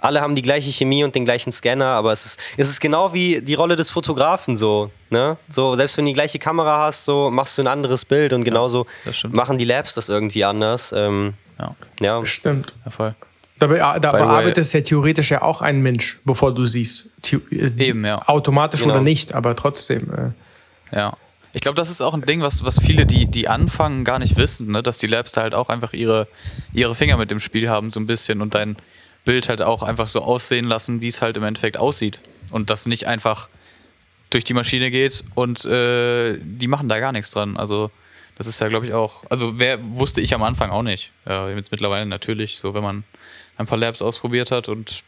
Alle 0.00 0.20
haben 0.20 0.34
die 0.34 0.42
gleiche 0.42 0.70
Chemie 0.70 1.02
und 1.02 1.14
den 1.14 1.24
gleichen 1.24 1.50
Scanner, 1.50 1.86
aber 1.86 2.12
es 2.12 2.26
ist, 2.26 2.40
es 2.58 2.68
ist 2.68 2.80
genau 2.80 3.14
wie 3.14 3.40
die 3.40 3.54
Rolle 3.54 3.74
des 3.76 3.88
Fotografen 3.90 4.54
so. 4.56 4.90
Ne? 5.10 5.38
So, 5.48 5.76
selbst 5.76 5.96
wenn 5.96 6.04
du 6.04 6.10
die 6.10 6.14
gleiche 6.14 6.38
Kamera 6.38 6.84
hast, 6.86 7.04
so 7.06 7.30
machst 7.30 7.56
du 7.56 7.62
ein 7.62 7.68
anderes 7.68 8.04
Bild 8.04 8.32
und 8.34 8.44
genauso 8.44 8.86
stimmt. 9.10 9.32
machen 9.34 9.56
die 9.56 9.64
Labs 9.64 9.94
das 9.94 10.08
irgendwie 10.10 10.44
anders. 10.44 10.92
Ähm, 10.94 11.34
Ja, 11.58 11.74
ja. 12.00 12.26
Stimmt. 12.26 12.74
ja 12.84 12.90
voll. 12.90 13.14
Da 13.58 13.70
way- 13.70 13.78
bearbeitet 14.00 14.58
es 14.58 14.72
ja 14.72 14.80
theoretisch 14.80 15.30
ja 15.30 15.42
auch 15.42 15.60
ein 15.62 15.80
Mensch, 15.80 16.18
bevor 16.24 16.52
du 16.54 16.64
siehst. 16.64 17.08
The 17.24 17.40
Eben, 17.78 18.04
ja. 18.04 18.26
Automatisch 18.28 18.80
Genau. 18.80 18.94
oder 18.94 19.02
nicht, 19.02 19.32
aber 19.34 19.54
trotzdem. 19.56 20.10
Äh, 20.12 20.96
Ja. 20.96 21.16
Ich 21.56 21.60
glaube, 21.62 21.76
das 21.76 21.88
ist 21.88 22.00
auch 22.00 22.14
ein 22.14 22.22
Ding, 22.22 22.40
was, 22.42 22.64
was 22.64 22.80
viele, 22.80 23.06
die, 23.06 23.26
die 23.26 23.46
anfangen, 23.46 24.02
gar 24.04 24.18
nicht 24.18 24.36
wissen, 24.36 24.72
ne? 24.72 24.82
dass 24.82 24.98
die 24.98 25.06
Labs 25.06 25.30
da 25.30 25.42
halt 25.42 25.54
auch 25.54 25.68
einfach 25.68 25.92
ihre, 25.92 26.26
ihre 26.72 26.96
Finger 26.96 27.16
mit 27.16 27.30
dem 27.30 27.38
Spiel 27.38 27.68
haben, 27.68 27.92
so 27.92 28.00
ein 28.00 28.06
bisschen 28.06 28.40
und 28.42 28.56
dein 28.56 28.74
Bild 29.24 29.48
halt 29.48 29.62
auch 29.62 29.84
einfach 29.84 30.08
so 30.08 30.20
aussehen 30.20 30.64
lassen, 30.64 31.00
wie 31.00 31.06
es 31.06 31.22
halt 31.22 31.36
im 31.36 31.44
Endeffekt 31.44 31.76
aussieht. 31.78 32.18
Und 32.50 32.70
das 32.70 32.86
nicht 32.86 33.06
einfach 33.06 33.48
durch 34.30 34.42
die 34.42 34.52
Maschine 34.52 34.90
geht 34.90 35.22
und 35.36 35.64
äh, 35.64 36.38
die 36.42 36.66
machen 36.66 36.88
da 36.88 36.98
gar 36.98 37.12
nichts 37.12 37.30
dran. 37.30 37.56
Also, 37.56 37.88
das 38.36 38.48
ist 38.48 38.60
ja, 38.60 38.66
glaube 38.66 38.86
ich, 38.86 38.92
auch. 38.92 39.22
Also, 39.30 39.60
wer 39.60 39.78
wusste 39.94 40.20
ich 40.20 40.34
am 40.34 40.42
Anfang 40.42 40.70
auch 40.70 40.82
nicht. 40.82 41.10
Äh, 41.24 41.54
jetzt 41.54 41.70
mittlerweile 41.70 42.04
natürlich, 42.04 42.58
so 42.58 42.74
wenn 42.74 42.82
man 42.82 43.04
ein 43.56 43.66
paar 43.66 43.78
Labs 43.78 44.02
ausprobiert 44.02 44.50
hat 44.50 44.68
und 44.68 45.02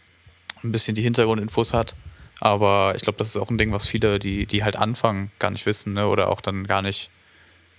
ein 0.63 0.73
bisschen 0.73 0.95
die 0.95 1.03
Hintergrundinfos 1.03 1.75
hat. 1.75 1.95
Aber 2.41 2.93
ich 2.97 3.03
glaube, 3.03 3.19
das 3.19 3.29
ist 3.29 3.37
auch 3.37 3.51
ein 3.51 3.59
Ding, 3.59 3.73
was 3.73 3.87
viele, 3.87 4.19
die, 4.19 4.47
die 4.47 4.63
halt 4.63 4.77
anfangen, 4.77 5.31
gar 5.39 5.51
nicht 5.51 5.65
wissen 5.67 5.95
ne? 5.95 6.07
oder 6.07 6.29
auch 6.29 6.41
dann 6.41 6.67
gar 6.67 6.83
nicht 6.83 7.11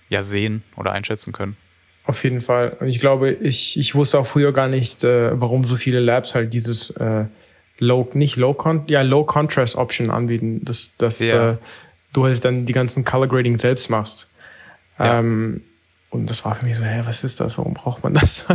ja, 0.08 0.22
sehen 0.22 0.62
oder 0.76 0.92
einschätzen 0.92 1.32
können. 1.32 1.56
Auf 2.04 2.24
jeden 2.24 2.40
Fall. 2.40 2.76
Und 2.80 2.88
ich 2.88 2.98
glaube, 3.00 3.30
ich, 3.30 3.78
ich 3.78 3.94
wusste 3.94 4.18
auch 4.18 4.26
früher 4.26 4.52
gar 4.52 4.68
nicht, 4.68 5.04
äh, 5.04 5.38
warum 5.38 5.64
so 5.64 5.76
viele 5.76 6.00
Labs 6.00 6.34
halt 6.34 6.52
dieses 6.54 6.90
äh, 6.90 7.26
Low, 7.78 8.08
nicht 8.14 8.36
Low 8.36 8.54
Con, 8.54 8.84
ja, 8.88 9.02
Low 9.02 9.24
Contrast 9.24 9.76
Option 9.76 10.10
anbieten, 10.10 10.64
dass, 10.64 10.96
dass 10.96 11.20
Ja. 11.20 11.52
äh, 11.52 11.56
du 12.12 12.24
halt 12.24 12.44
dann 12.44 12.64
die 12.64 12.72
ganzen 12.72 13.04
Color 13.04 13.28
Grading 13.28 13.58
selbst 13.58 13.90
machst. 13.90 14.30
Ja. 14.98 15.18
Ähm, 15.20 15.62
und 16.10 16.28
das 16.30 16.44
war 16.44 16.54
für 16.54 16.64
mich 16.64 16.76
so, 16.76 16.82
hä, 16.82 17.02
was 17.04 17.22
ist 17.22 17.38
das? 17.40 17.58
Warum 17.58 17.74
braucht 17.74 18.02
man 18.02 18.14
das? 18.14 18.46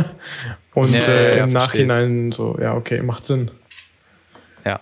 Und 0.74 0.92
Ja, 0.92 1.02
äh, 1.06 1.38
ja, 1.38 1.44
im 1.44 1.50
versteh 1.52 1.82
ich. 1.82 1.86
Nachhinein 1.86 2.32
so, 2.32 2.58
ja, 2.60 2.74
okay, 2.74 3.00
macht 3.02 3.24
Sinn. 3.24 3.50
Ja, 4.64 4.80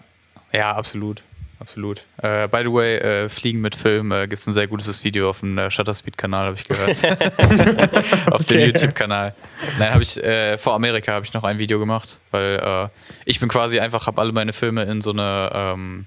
ja, 0.52 0.72
absolut. 0.72 1.22
Absolut. 1.60 2.06
Äh, 2.20 2.48
by 2.48 2.62
the 2.64 2.72
way, 2.72 2.96
äh, 2.96 3.28
Fliegen 3.28 3.60
mit 3.60 3.76
Film 3.76 4.10
äh, 4.10 4.26
gibt 4.26 4.40
es 4.40 4.46
ein 4.48 4.52
sehr 4.52 4.66
gutes 4.66 5.04
Video 5.04 5.30
auf 5.30 5.40
dem 5.40 5.56
äh, 5.58 5.70
Shutterspeed-Kanal, 5.70 6.46
habe 6.46 6.56
ich 6.56 6.66
gehört. 6.66 6.88
auf 8.32 8.44
dem 8.46 8.56
Okay. 8.56 8.66
YouTube-Kanal. 8.66 9.32
Nein, 9.78 9.92
habe 9.92 10.02
ich 10.02 10.16
äh, 10.24 10.58
vor 10.58 10.74
Amerika 10.74 11.12
habe 11.12 11.24
ich 11.24 11.32
noch 11.34 11.44
ein 11.44 11.58
Video 11.58 11.78
gemacht, 11.78 12.20
weil 12.32 12.56
äh, 12.56 12.88
ich 13.26 13.38
bin 13.38 13.48
quasi 13.48 13.78
einfach, 13.78 14.08
habe 14.08 14.20
alle 14.20 14.32
meine 14.32 14.52
Filme 14.52 14.82
in 14.82 15.00
so 15.00 15.12
eine 15.12 15.50
ähm, 15.54 16.06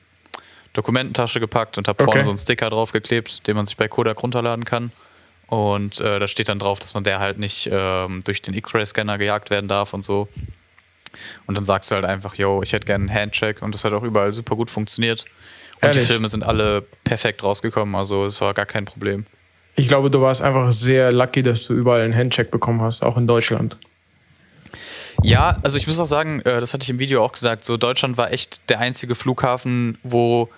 Dokumententasche 0.73 1.39
gepackt 1.39 1.77
und 1.77 1.87
habe 1.87 2.03
Okay. 2.03 2.11
vorne 2.11 2.23
so 2.23 2.31
einen 2.31 2.37
Sticker 2.37 2.69
draufgeklebt, 2.69 3.47
den 3.47 3.55
man 3.55 3.65
sich 3.65 3.77
bei 3.77 3.87
Kodak 3.87 4.21
runterladen 4.23 4.65
kann. 4.65 4.91
Und 5.47 5.99
äh, 6.01 6.19
da 6.19 6.27
steht 6.27 6.49
dann 6.49 6.59
drauf, 6.59 6.79
dass 6.79 6.93
man 6.93 7.03
der 7.03 7.19
halt 7.19 7.37
nicht 7.37 7.69
ähm, 7.71 8.21
durch 8.25 8.41
den 8.41 8.53
X-Ray-Scanner 8.53 9.17
gejagt 9.17 9.49
werden 9.49 9.67
darf 9.67 9.93
und 9.93 10.03
so. 10.03 10.27
Und 11.45 11.55
dann 11.55 11.63
sagst 11.63 11.91
du 11.91 11.95
halt 11.95 12.05
einfach, 12.05 12.35
yo, 12.35 12.61
ich 12.61 12.73
hätte 12.73 12.85
gerne 12.85 13.03
einen 13.09 13.13
Handcheck 13.13 13.61
und 13.61 13.73
das 13.73 13.85
hat 13.85 13.93
auch 13.93 14.03
überall 14.03 14.33
super 14.33 14.55
gut 14.55 14.69
funktioniert. 14.69 15.25
Und 15.75 15.89
Ehrlich? 15.89 16.01
die 16.01 16.07
Filme 16.07 16.27
sind 16.27 16.43
alle 16.43 16.81
perfekt 17.03 17.43
rausgekommen, 17.43 17.95
also 17.95 18.25
es 18.25 18.41
war 18.41 18.53
gar 18.53 18.65
kein 18.65 18.85
Problem. 18.85 19.25
Ich 19.75 19.87
glaube, 19.87 20.09
du 20.09 20.21
warst 20.21 20.41
einfach 20.41 20.71
sehr 20.71 21.11
lucky, 21.11 21.43
dass 21.43 21.67
du 21.67 21.73
überall 21.73 22.01
einen 22.01 22.15
Handcheck 22.15 22.49
bekommen 22.49 22.81
hast, 22.81 23.03
auch 23.03 23.17
in 23.17 23.27
Deutschland. 23.27 23.77
Ja, 25.21 25.57
also 25.63 25.77
ich 25.77 25.87
muss 25.87 25.99
auch 25.99 26.05
sagen, 26.05 26.41
äh, 26.41 26.59
das 26.59 26.73
hatte 26.73 26.83
ich 26.83 26.89
im 26.89 26.99
Video 26.99 27.23
auch 27.23 27.31
gesagt, 27.31 27.63
so 27.65 27.77
Deutschland 27.77 28.17
war 28.17 28.31
echt 28.31 28.69
der 28.69 28.79
einzige 28.79 29.15
Flughafen, 29.15 29.97
wo 30.03 30.49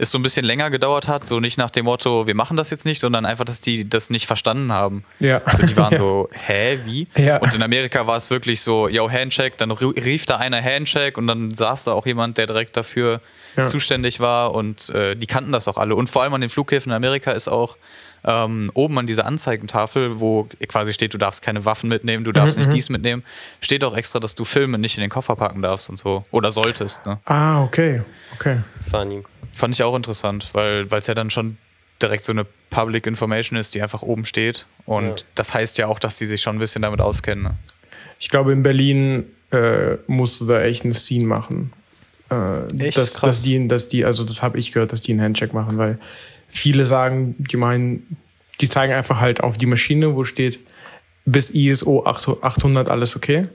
es 0.00 0.10
so 0.10 0.18
ein 0.18 0.22
bisschen 0.22 0.46
länger 0.46 0.70
gedauert 0.70 1.08
hat, 1.08 1.26
so 1.26 1.40
nicht 1.40 1.58
nach 1.58 1.70
dem 1.70 1.84
Motto, 1.84 2.26
wir 2.26 2.34
machen 2.34 2.56
das 2.56 2.70
jetzt 2.70 2.86
nicht, 2.86 3.00
sondern 3.00 3.26
einfach, 3.26 3.44
dass 3.44 3.60
die 3.60 3.88
das 3.88 4.08
nicht 4.08 4.26
verstanden 4.26 4.72
haben. 4.72 5.04
Ja. 5.18 5.42
Also 5.44 5.66
die 5.66 5.76
waren 5.76 5.94
so, 5.96 6.30
hä, 6.46 6.78
wie? 6.84 7.06
Ja. 7.16 7.36
Und 7.36 7.54
in 7.54 7.62
Amerika 7.62 8.06
war 8.06 8.16
es 8.16 8.30
wirklich 8.30 8.62
so, 8.62 8.88
yo, 8.88 9.10
Handcheck, 9.10 9.58
dann 9.58 9.70
rief 9.70 10.24
da 10.24 10.36
einer 10.36 10.62
Handcheck 10.62 11.18
und 11.18 11.26
dann 11.26 11.50
saß 11.50 11.84
da 11.84 11.92
auch 11.92 12.06
jemand, 12.06 12.38
der 12.38 12.46
direkt 12.46 12.76
dafür 12.76 13.20
Ja. 13.56 13.66
zuständig 13.66 14.20
war 14.20 14.54
und 14.54 14.90
äh, 14.90 15.16
die 15.16 15.26
kannten 15.26 15.50
das 15.52 15.66
auch 15.68 15.76
alle. 15.76 15.94
Und 15.96 16.08
vor 16.08 16.22
allem 16.22 16.34
an 16.34 16.40
den 16.40 16.50
Flughäfen 16.50 16.90
in 16.92 16.96
Amerika 16.96 17.32
ist 17.32 17.48
auch 17.48 17.76
ähm, 18.24 18.70
oben 18.74 18.98
an 18.98 19.06
dieser 19.06 19.26
Anzeigentafel, 19.26 20.20
wo 20.20 20.46
quasi 20.68 20.92
steht, 20.92 21.14
du 21.14 21.18
darfst 21.18 21.42
keine 21.42 21.64
Waffen 21.64 21.88
mitnehmen, 21.88 22.22
du 22.24 22.32
darfst 22.32 22.58
nicht 22.58 22.72
dies 22.72 22.90
mitnehmen, 22.90 23.24
steht 23.60 23.82
auch 23.82 23.96
extra, 23.96 24.20
dass 24.20 24.34
du 24.34 24.44
Filme 24.44 24.78
nicht 24.78 24.96
in 24.96 25.00
den 25.00 25.10
Koffer 25.10 25.36
packen 25.36 25.62
darfst 25.62 25.88
und 25.90 25.98
so. 25.98 26.24
Oder 26.30 26.52
solltest. 26.52 27.06
Ne? 27.06 27.18
Ah, 27.24 27.62
okay. 27.62 28.02
Okay. 28.34 28.60
Funny. 28.88 29.22
Fand 29.52 29.74
ich 29.74 29.82
auch 29.82 29.96
interessant, 29.96 30.48
weil 30.52 30.86
es 30.90 31.06
ja 31.06 31.14
dann 31.14 31.30
schon 31.30 31.56
direkt 32.02 32.24
so 32.24 32.32
eine 32.32 32.46
Public 32.70 33.06
Information 33.06 33.58
ist, 33.58 33.74
die 33.74 33.82
einfach 33.82 34.02
oben 34.02 34.24
steht. 34.24 34.66
Und 34.86 35.06
Ja. 35.06 35.26
das 35.34 35.54
heißt 35.54 35.78
ja 35.78 35.86
auch, 35.86 35.98
dass 35.98 36.18
die 36.18 36.26
sich 36.26 36.40
schon 36.42 36.56
ein 36.56 36.60
bisschen 36.60 36.82
damit 36.82 37.00
auskennen. 37.00 37.44
Ne? 37.44 37.54
Ich 38.18 38.28
glaube, 38.28 38.52
in 38.52 38.62
Berlin 38.62 39.24
äh, 39.50 39.96
musst 40.06 40.40
du 40.40 40.46
da 40.46 40.60
echt 40.60 40.84
eine 40.84 40.94
Scene 40.94 41.26
machen. 41.26 41.72
Äh, 42.30 42.62
Echt? 42.78 42.96
dass, 42.96 43.14
Krass. 43.14 43.20
dass 43.20 43.42
die, 43.42 43.68
dass 43.68 43.88
die, 43.88 44.04
also 44.04 44.24
das 44.24 44.42
habe 44.42 44.58
ich 44.58 44.72
gehört, 44.72 44.92
dass 44.92 45.00
die 45.00 45.12
einen 45.12 45.22
Handcheck 45.22 45.52
machen, 45.52 45.78
weil 45.78 45.98
viele 46.48 46.86
sagen, 46.86 47.34
die 47.38 47.56
meinen, 47.56 48.16
die 48.60 48.68
zeigen 48.68 48.92
einfach 48.92 49.20
halt 49.20 49.42
auf 49.42 49.56
die 49.56 49.66
Maschine, 49.66 50.14
wo 50.14 50.24
steht 50.24 50.60
bis 51.24 51.50
ISO 51.50 52.04
800 52.04 52.90
alles 52.90 53.16
okay. 53.16 53.48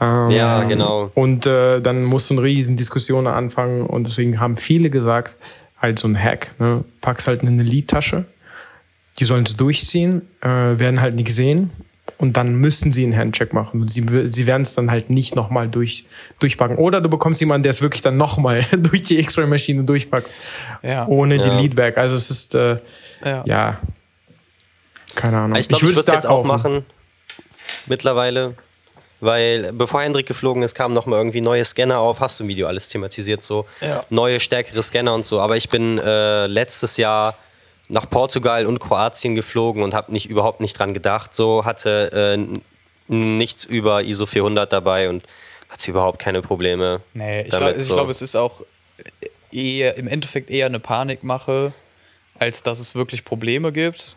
Ähm, 0.00 0.30
Ja, 0.30 0.64
genau. 0.64 1.10
Und 1.14 1.46
äh, 1.46 1.80
dann 1.80 2.04
musst 2.04 2.30
du 2.30 2.34
eine 2.34 2.42
riesen 2.42 2.76
Diskussion 2.76 3.26
anfangen 3.26 3.86
und 3.86 4.06
deswegen 4.06 4.40
haben 4.40 4.56
viele 4.56 4.90
gesagt, 4.90 5.36
halt 5.80 5.98
so 5.98 6.08
ein 6.08 6.20
Hack, 6.20 6.52
ne? 6.58 6.84
packst 7.00 7.28
halt 7.28 7.42
in 7.42 7.48
eine 7.48 7.62
Lead-Tasche, 7.62 8.24
die 9.18 9.24
sollen 9.24 9.44
es 9.44 9.56
durchziehen, 9.56 10.22
äh, 10.40 10.48
werden 10.48 11.00
halt 11.00 11.14
nicht 11.14 11.32
sehen 11.32 11.70
und 12.18 12.36
dann 12.36 12.54
müssen 12.56 12.92
sie 12.92 13.04
einen 13.04 13.16
Handcheck 13.16 13.52
machen 13.52 13.80
und 13.80 13.90
sie, 13.92 14.04
sie 14.30 14.46
werden 14.46 14.62
es 14.62 14.74
dann 14.74 14.90
halt 14.90 15.08
nicht 15.08 15.34
nochmal 15.36 15.68
durch, 15.68 16.04
durchpacken. 16.40 16.76
Oder 16.76 17.00
du 17.00 17.08
bekommst 17.08 17.40
jemanden, 17.40 17.62
der 17.62 17.70
es 17.70 17.80
wirklich 17.80 18.02
dann 18.02 18.16
nochmal 18.16 18.62
durch 18.76 19.02
die 19.02 19.18
X-Ray-Maschine 19.20 19.84
durchpackt, 19.84 20.28
Ja. 20.82 21.06
ohne 21.06 21.36
Ja. 21.36 21.42
die 21.42 21.62
Leadback. 21.62 21.96
Also 21.96 22.14
es 22.16 22.30
ist, 22.30 22.54
äh, 22.54 22.76
Ja. 23.24 23.42
ja. 23.46 23.78
keine 25.14 25.38
Ahnung. 25.38 25.58
Ich 25.58 25.68
glaube, 25.68 25.84
ich 25.84 25.90
würde 25.96 26.00
es 26.06 26.12
jetzt 26.12 26.26
auch 26.26 26.44
kaufen. 26.44 26.48
machen. 26.48 26.86
Mittlerweile. 27.86 28.54
Weil 29.20 29.72
bevor 29.72 30.02
Hendrik 30.02 30.26
geflogen 30.26 30.62
ist, 30.62 30.74
kamen 30.76 30.94
noch 30.94 31.06
mal 31.06 31.16
irgendwie 31.16 31.40
neue 31.40 31.64
Scanner 31.64 31.98
auf. 31.98 32.20
Hast 32.20 32.38
du 32.38 32.44
im 32.44 32.48
Video 32.48 32.68
alles 32.68 32.88
thematisiert, 32.88 33.42
so 33.42 33.66
Ja. 33.80 34.04
neue, 34.10 34.38
stärkere 34.38 34.80
Scanner 34.82 35.12
und 35.14 35.24
so. 35.26 35.40
Aber 35.40 35.56
ich 35.56 35.68
bin 35.68 35.98
äh, 35.98 36.46
letztes 36.46 36.96
Jahr 36.98 37.36
nach 37.88 38.08
Portugal 38.08 38.66
und 38.66 38.78
Kroatien 38.80 39.34
geflogen 39.34 39.82
und 39.82 39.94
habe 39.94 40.12
nicht 40.12 40.26
überhaupt 40.28 40.60
nicht 40.60 40.78
dran 40.78 40.94
gedacht. 40.94 41.34
So 41.34 41.64
hatte 41.64 42.36
äh, 42.38 43.12
nichts 43.12 43.64
über 43.64 44.02
ISO 44.02 44.26
400 44.26 44.72
dabei 44.72 45.08
und 45.08 45.24
hatte 45.68 45.90
überhaupt 45.90 46.18
keine 46.18 46.42
Probleme. 46.42 47.00
Nee, 47.14 47.42
ich, 47.42 47.48
damit 47.50 47.68
glaub, 47.68 47.78
ich 47.80 47.84
so. 47.86 47.94
glaube, 47.94 48.10
es 48.10 48.22
ist 48.22 48.36
auch 48.36 48.62
eher, 49.52 49.96
im 49.96 50.08
Endeffekt 50.08 50.50
eher 50.50 50.66
eine 50.66 50.80
Panikmache, 50.80 51.72
als 52.38 52.62
dass 52.62 52.78
es 52.78 52.94
wirklich 52.94 53.24
Probleme 53.24 53.72
gibt. 53.72 54.16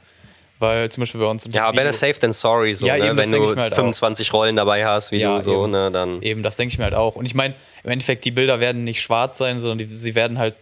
Weil 0.60 0.90
zum 0.90 1.02
Beispiel 1.02 1.20
bei 1.20 1.26
uns 1.26 1.48
ja, 1.52 1.72
better 1.72 1.92
safe 1.92 2.20
than 2.20 2.34
sorry. 2.34 2.76
So, 2.76 2.86
Ja, 2.86 2.96
ne? 2.96 3.08
eben, 3.08 3.18
Wenn 3.18 3.32
du 3.32 3.56
halt 3.56 3.74
auch. 3.74 3.78
25 3.78 4.32
Rollen 4.32 4.56
dabei 4.56 4.86
hast, 4.86 5.12
wie 5.12 5.18
Ja, 5.18 5.38
du 5.38 5.42
so, 5.42 5.64
eben. 5.64 5.72
ne, 5.72 5.90
dann. 5.90 6.22
Eben, 6.22 6.44
das 6.44 6.56
denke 6.56 6.72
ich 6.72 6.78
mir 6.78 6.84
halt 6.84 6.94
auch. 6.94 7.16
Und 7.16 7.26
ich 7.26 7.34
meine, 7.34 7.56
im 7.84 7.90
Endeffekt, 7.90 8.26
die 8.26 8.32
Bilder 8.32 8.60
werden 8.60 8.84
nicht 8.84 9.02
schwarz 9.02 9.40
sein, 9.40 9.58
sondern 9.58 9.80
die, 9.80 9.88
sie 9.96 10.14
werden 10.14 10.38
halt 10.38 10.54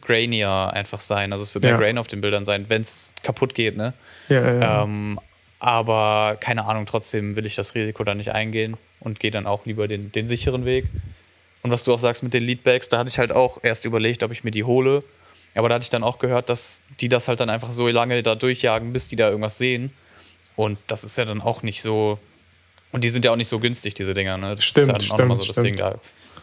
grainier 0.00 0.70
einfach 0.72 1.00
sein. 1.00 1.32
Also 1.32 1.42
es 1.42 1.54
wird 1.54 1.64
mehr 1.64 1.72
Ja. 1.72 1.78
Grain 1.78 1.98
auf 1.98 2.06
den 2.06 2.20
Bildern 2.20 2.44
sein, 2.44 2.66
wenn 2.68 2.82
es 2.82 3.14
kaputt 3.22 3.54
geht, 3.54 3.76
ne? 3.76 3.92
Ja, 4.28 4.40
ja, 4.40 4.60
ja. 4.60 4.82
Ähm, 4.82 5.18
aber 5.58 6.36
keine 6.40 6.66
Ahnung, 6.66 6.86
trotzdem 6.86 7.36
will 7.36 7.46
ich 7.46 7.54
das 7.54 7.74
Risiko 7.74 8.04
da 8.04 8.14
nicht 8.14 8.32
eingehen 8.32 8.76
und 9.00 9.20
gehe 9.20 9.30
dann 9.30 9.46
auch 9.46 9.64
lieber 9.66 9.88
den, 9.88 10.12
den 10.12 10.26
sicheren 10.26 10.64
Weg. 10.64 10.86
Und 11.62 11.70
was 11.70 11.82
du 11.82 11.92
auch 11.92 11.98
sagst 11.98 12.22
mit 12.22 12.34
den 12.34 12.44
Leadbacks, 12.44 12.88
da 12.88 12.98
hatte 12.98 13.08
ich 13.08 13.18
halt 13.18 13.32
auch 13.32 13.58
erst 13.62 13.84
überlegt, 13.84 14.22
ob 14.22 14.30
ich 14.32 14.44
mir 14.44 14.50
die 14.50 14.64
hole. 14.64 15.02
Aber 15.54 15.68
da 15.68 15.76
hatte 15.76 15.84
ich 15.84 15.88
dann 15.88 16.04
auch 16.04 16.18
gehört, 16.18 16.48
dass 16.50 16.82
die 17.00 17.08
das 17.08 17.28
halt 17.28 17.40
dann 17.40 17.50
einfach 17.50 17.72
so 17.72 17.88
lange 17.88 18.22
da 18.22 18.34
durchjagen, 18.34 18.92
bis 18.92 19.08
die 19.08 19.16
da 19.16 19.28
irgendwas 19.30 19.58
sehen. 19.58 19.90
Und 20.54 20.78
das 20.86 21.02
ist 21.02 21.16
ja 21.18 21.24
dann 21.24 21.40
auch 21.40 21.62
nicht 21.62 21.82
so. 21.82 22.18
Und 22.92 23.04
die 23.04 23.08
sind 23.08 23.24
ja 23.24 23.32
auch 23.32 23.36
nicht 23.36 23.48
so 23.48 23.58
günstig, 23.58 23.94
diese 23.94 24.14
Dinger. 24.14 24.36
Ne? 24.36 24.54
Das 24.54 24.64
Stimmt, 24.64 24.88
ist 24.88 24.88
ja 24.88 24.98
dann 24.98 25.10
auch 25.10 25.18
nochmal 25.18 25.36
so 25.38 25.42
stimmt, 25.44 25.56
das 25.56 25.64
Ding. 25.64 25.76
Da 25.76 25.98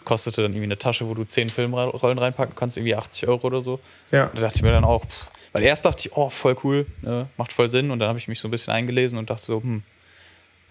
kostete 0.06 0.41
dann 0.41 0.51
irgendwie 0.51 0.66
eine 0.66 0.78
Tasche, 0.78 1.08
wo 1.08 1.14
du 1.14 1.24
10 1.24 1.49
Filmrollen 1.49 2.18
reinpacken 2.20 2.56
kannst, 2.56 2.78
irgendwie 2.78 2.95
80 2.95 3.28
Euro 3.28 3.47
oder 3.47 3.62
so. 3.62 3.80
Ja. 4.12 4.30
Da 4.34 4.41
dachte 4.41 4.56
ich 4.58 4.62
mir 4.64 4.72
dann 4.72 4.84
auch, 4.84 5.06
pff, 5.06 5.30
weil 5.54 5.64
erst 5.64 5.86
dachte 5.86 6.08
ich, 6.08 6.18
oh, 6.18 6.30
voll 6.30 6.56
cool, 6.64 6.84
ne, 7.01 7.28
macht 7.38 7.54
voll 7.54 7.70
Sinn. 7.70 7.91
Und 7.91 7.99
dann 7.99 8.10
habe 8.10 8.18
ich 8.20 8.28
mich 8.28 8.39
so 8.39 8.47
ein 8.47 8.51
bisschen 8.51 8.74
eingelesen 8.74 9.18
und 9.20 9.30
dachte 9.30 9.43
so, 9.45 9.62
hm, 9.62 9.84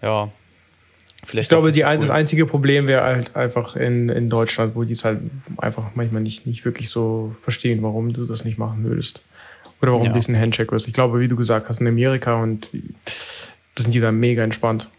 ja, 0.01 0.29
vielleicht. 1.23 1.45
Ich 1.45 1.49
glaube, 1.49 1.71
die, 1.71 1.79
so 1.81 1.85
cool. 1.87 1.97
das 1.97 2.09
einzige 2.09 2.45
Problem 2.45 2.87
wäre 2.87 3.01
halt 3.03 3.35
einfach 3.35 3.75
in, 3.75 4.09
in 4.09 4.29
Deutschland, 4.29 4.75
wo 4.75 4.83
die 4.83 4.91
es 4.91 5.05
halt 5.05 5.21
einfach 5.57 5.91
manchmal 5.95 6.21
nicht, 6.21 6.45
nicht 6.45 6.65
wirklich 6.65 6.89
so 6.89 7.35
verstehen, 7.41 7.81
warum 7.81 8.11
du 8.13 8.25
das 8.25 8.43
nicht 8.43 8.57
machen 8.57 8.83
würdest. 8.83 9.21
Oder 9.81 9.93
warum 9.93 10.07
Ja. 10.07 10.13
diesen 10.13 10.37
Handcheck 10.37 10.71
ist. 10.71 10.87
Ich 10.87 10.93
glaube, 10.93 11.19
wie 11.19 11.27
du 11.27 11.35
gesagt 11.35 11.69
hast, 11.69 11.81
in 11.81 11.87
Amerika 11.87 12.35
und 12.35 12.69
das 13.75 13.83
sind 13.83 13.93
die 13.93 13.99
da 13.99 14.11
mega 14.11 14.43
entspannt. 14.43 14.89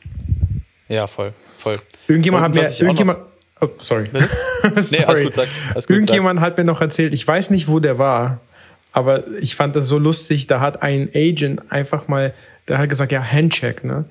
Ja, 0.89 1.07
voll, 1.07 1.33
voll. 1.57 1.77
Irgendjemand 2.09 2.45
Und 2.45 2.63
hat 2.63 2.71
mir, 2.71 2.87
irgendjemand, 2.87 3.19
oh, 3.65 3.71
sorry. 3.79 4.09
Nee, 4.13 4.75
alles 4.75 4.91
Sorry. 4.91 5.25
gut, 5.25 5.35
sag. 5.35 5.49
Alles 5.73 5.87
gut, 5.87 5.97
Irgendjemand 5.97 6.41
hat 6.41 6.57
mir 6.57 6.65
noch 6.65 6.81
erzählt, 6.81 7.13
ich 7.13 7.27
weiß 7.27 7.51
nicht, 7.51 7.69
wo 7.69 7.81
der 7.81 7.99
war, 7.99 8.41
aber 8.93 9.25
ich 9.41 9.57
fand 9.57 9.77
das 9.77 9.87
so 9.89 9.99
lustig, 9.99 10.47
da 10.47 10.61
hat 10.61 10.83
ein 10.83 11.11
Agent 11.15 11.71
einfach 11.71 12.09
mal, 12.09 12.33
der 12.69 12.79
hat 12.79 12.89
gesagt, 12.89 13.13
ja, 13.13 13.23
Handcheck, 13.23 13.85
ne? 13.85 14.07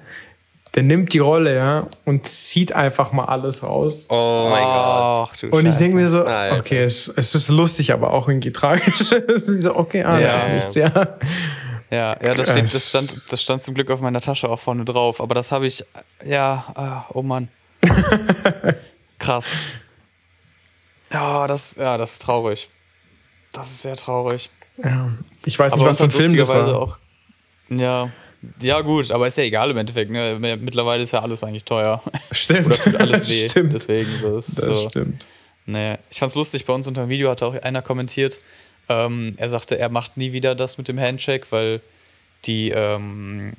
Der 0.76 0.82
nimmt 0.82 1.14
die 1.14 1.20
Rolle, 1.20 1.56
ja, 1.56 1.88
und 2.06 2.26
zieht 2.26 2.74
einfach 2.74 3.12
mal 3.12 3.26
alles 3.26 3.62
raus. 3.62 4.08
Oh 4.10 4.48
mein 4.50 4.64
Gott. 4.64 5.30
Ach, 5.32 5.36
du 5.38 5.50
Und 5.50 5.68
ich 5.68 5.76
denke 5.76 5.96
mir 5.96 6.10
so, 6.10 6.24
Alter. 6.24 6.58
okay, 6.58 6.84
es, 6.84 7.08
es 7.16 7.36
ist 7.36 7.50
lustig, 7.50 7.94
aber 7.94 8.12
auch 8.12 8.28
irgendwie 8.28 8.52
tragisch. 8.52 9.14
So, 9.60 9.76
okay, 9.76 10.04
ah, 10.04 10.20
Ja, 10.20 10.28
da 10.28 10.36
ist 10.36 10.48
ja. 10.48 10.54
nichts, 10.56 10.76
ja. 10.76 11.18
Ja, 11.92 12.18
ja 12.24 12.34
das, 12.34 12.52
steht, 12.52 12.74
das, 12.74 12.90
stand, 12.90 13.32
das 13.32 13.42
stand 13.42 13.62
zum 13.62 13.76
Glück 13.76 13.92
auf 13.92 14.02
meiner 14.02 14.20
Tasche 14.20 14.50
auch 14.50 14.60
vorne 14.60 14.84
drauf. 14.84 15.22
Aber 15.22 15.36
das 15.36 15.52
habe 15.52 15.68
ich, 15.68 15.86
ja, 16.26 16.66
ah, 16.74 17.04
oh 17.14 17.22
Mann. 17.22 17.50
Krass. 19.24 19.58
Ja, 21.12 21.48
das, 21.48 21.76
ja, 21.76 21.98
das 21.98 22.14
ist 22.14 22.22
traurig. 22.24 22.70
Das 23.52 23.70
ist 23.72 23.84
sehr 23.84 23.96
traurig. 23.96 24.50
ja. 24.84 25.12
Ich 25.46 25.58
weiß 25.60 25.72
nicht, 25.74 25.82
Aber 25.82 25.90
was 25.90 25.98
für 26.00 26.06
ein 26.06 26.12
Film 26.12 26.36
das 26.36 26.50
war. 26.50 26.76
auch. 26.78 26.98
Ja, 27.70 28.10
ja, 28.62 28.82
gut, 28.82 29.10
aber 29.12 29.26
ist 29.28 29.38
ja 29.38 29.46
egal 29.46 29.72
im 29.72 29.78
Endeffekt. 29.78 30.12
Ne? 30.12 30.38
Mittlerweile 30.60 31.04
ist 31.04 31.14
ja 31.14 31.22
alles 31.22 31.44
eigentlich 31.46 31.64
teuer. 31.64 32.04
Stimmt. 32.32 32.66
Oder 32.66 32.76
tut 32.78 32.96
alles 32.98 33.30
weh. 33.30 33.48
Stimmt. 33.48 33.72
Deswegen 33.72 34.18
so 34.18 34.38
ist 34.38 34.58
Das 34.58 34.66
so. 34.66 34.90
stimmt. 34.90 35.26
Nee, 35.66 35.98
ich 36.12 36.20
fand's 36.20 36.36
lustig, 36.36 36.66
bei 36.66 36.74
uns 36.74 36.86
unter 36.90 37.04
dem 37.04 37.10
Video 37.10 37.30
hatte 37.30 37.46
auch 37.46 37.56
einer 37.62 37.82
kommentiert, 37.82 38.40
ähm, 38.90 39.34
er 39.38 39.48
sagte, 39.48 39.78
er 39.80 39.88
macht 39.88 40.18
nie 40.18 40.34
wieder 40.34 40.56
das 40.56 40.78
mit 40.78 40.90
dem 40.90 41.00
Handshake, 41.00 41.48
weil 41.52 41.82
die, 42.44 42.72
ähm, 42.72 43.54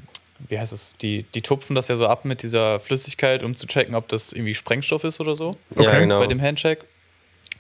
wie 0.48 0.58
heißt 0.58 0.72
es, 0.72 0.94
die, 1.00 1.24
die 1.34 1.40
tupfen 1.42 1.74
das 1.74 1.88
ja 1.88 1.96
so 1.96 2.06
ab 2.06 2.24
mit 2.24 2.42
dieser 2.42 2.80
Flüssigkeit, 2.80 3.42
um 3.42 3.54
zu 3.56 3.66
checken, 3.66 3.94
ob 3.94 4.08
das 4.08 4.32
irgendwie 4.32 4.54
Sprengstoff 4.54 5.04
ist 5.04 5.20
oder 5.20 5.36
so 5.36 5.52
Ja, 5.76 5.82
Okay. 5.88 6.00
genau. 6.00 6.18
bei 6.18 6.26
dem 6.26 6.40
Handshake. 6.40 6.82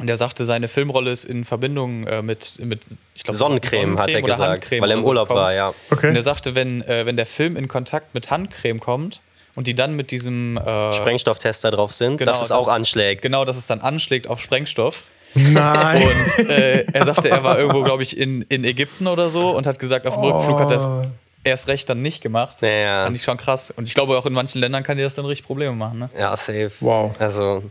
Und 0.00 0.10
er 0.10 0.16
sagte, 0.16 0.44
seine 0.44 0.66
Filmrolle 0.66 1.12
ist 1.12 1.24
in 1.24 1.44
Verbindung 1.44 2.04
äh, 2.08 2.20
mit, 2.20 2.58
mit 2.64 2.84
ich 3.14 3.22
glaube, 3.22 3.36
Sonnencreme, 3.38 3.96
hat 3.98 4.08
er 4.10 4.18
oder 4.18 4.26
gesagt, 4.32 4.50
Handcreme 4.50 4.82
weil 4.82 4.90
er 4.90 4.96
im 4.96 5.02
so 5.04 5.08
Urlaub 5.10 5.28
bekommen. 5.28 5.44
war, 5.44 5.54
ja. 5.54 5.72
Okay. 5.90 6.08
Und 6.08 6.16
er 6.16 6.22
sagte, 6.22 6.54
wenn, 6.56 6.82
äh, 6.82 7.06
wenn 7.06 7.16
der 7.16 7.26
Film 7.26 7.56
in 7.56 7.68
Kontakt 7.68 8.12
mit 8.12 8.28
Handcreme 8.30 8.80
kommt 8.80 9.20
und 9.54 9.68
die 9.68 9.74
dann 9.76 9.94
mit 9.94 10.10
diesem 10.10 10.56
äh, 10.56 10.92
Sprengstofftester 10.92 11.70
drauf 11.70 11.92
sind, 11.92 12.16
Genau, 12.18 12.32
dass 12.32 12.42
es 12.42 12.50
auch 12.50 12.66
anschlägt. 12.66 13.22
genau, 13.22 13.44
dass 13.44 13.56
es 13.56 13.68
dann 13.68 13.80
anschlägt 13.80 14.26
auf 14.28 14.40
Sprengstoff. 14.40 15.04
Nein. 15.36 16.02
Und 16.02 16.48
äh, 16.50 16.84
er 16.92 17.04
sagte, 17.04 17.28
er 17.30 17.44
war 17.44 17.58
irgendwo, 17.58 17.82
glaube 17.84 18.02
ich, 18.02 18.16
in, 18.18 18.42
in 18.42 18.64
Ägypten 18.64 19.06
oder 19.06 19.28
so 19.30 19.50
und 19.56 19.66
hat 19.66 19.78
gesagt, 19.78 20.06
auf 20.08 20.14
dem 20.14 20.24
Rückflug 20.24 20.58
hat 20.58 20.70
er 20.72 20.76
es 20.76 20.86
Oh. 20.86 21.02
Erst 21.44 21.68
recht 21.68 21.88
dann 21.88 22.02
nicht 22.02 22.22
gemacht. 22.22 22.60
Ja, 22.62 22.68
ja. 22.68 23.04
Fand 23.04 23.16
ich 23.16 23.22
schon 23.22 23.36
krass. 23.36 23.70
Und 23.70 23.88
ich 23.88 23.94
glaube, 23.94 24.18
auch 24.18 24.26
in 24.26 24.32
manchen 24.32 24.60
Ländern 24.60 24.82
kann 24.82 24.96
dir 24.96 25.04
das 25.04 25.14
dann 25.14 25.26
richtig 25.26 25.46
Probleme 25.46 25.74
machen. 25.74 26.00
Ne? 26.00 26.10
Ja, 26.18 26.36
safe. 26.36 26.72
Wow. 26.80 27.12
Also, 27.18 27.62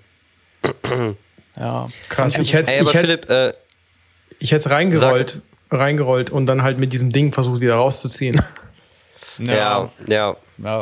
Ja. 1.58 1.88
Krass. 2.10 2.36
Ich 2.38 2.54
hätte 2.54 2.72
ich 2.72 2.94
hätte 2.94 3.54
äh, 3.54 3.54
ich 4.40 4.52
hätte 4.52 4.68
es 4.68 4.70
reingerollt, 4.70 5.42
reingerollt 5.72 6.30
und 6.30 6.46
dann 6.46 6.64
halt 6.64 6.80
mit 6.80 6.94
diesem 6.94 7.12
Ding 7.12 7.32
versucht 7.32 7.62
wieder 7.62 7.76
rauszuziehen. 7.76 8.42
Ja. 9.40 9.90
ja, 10.08 10.36
ja. 10.64 10.82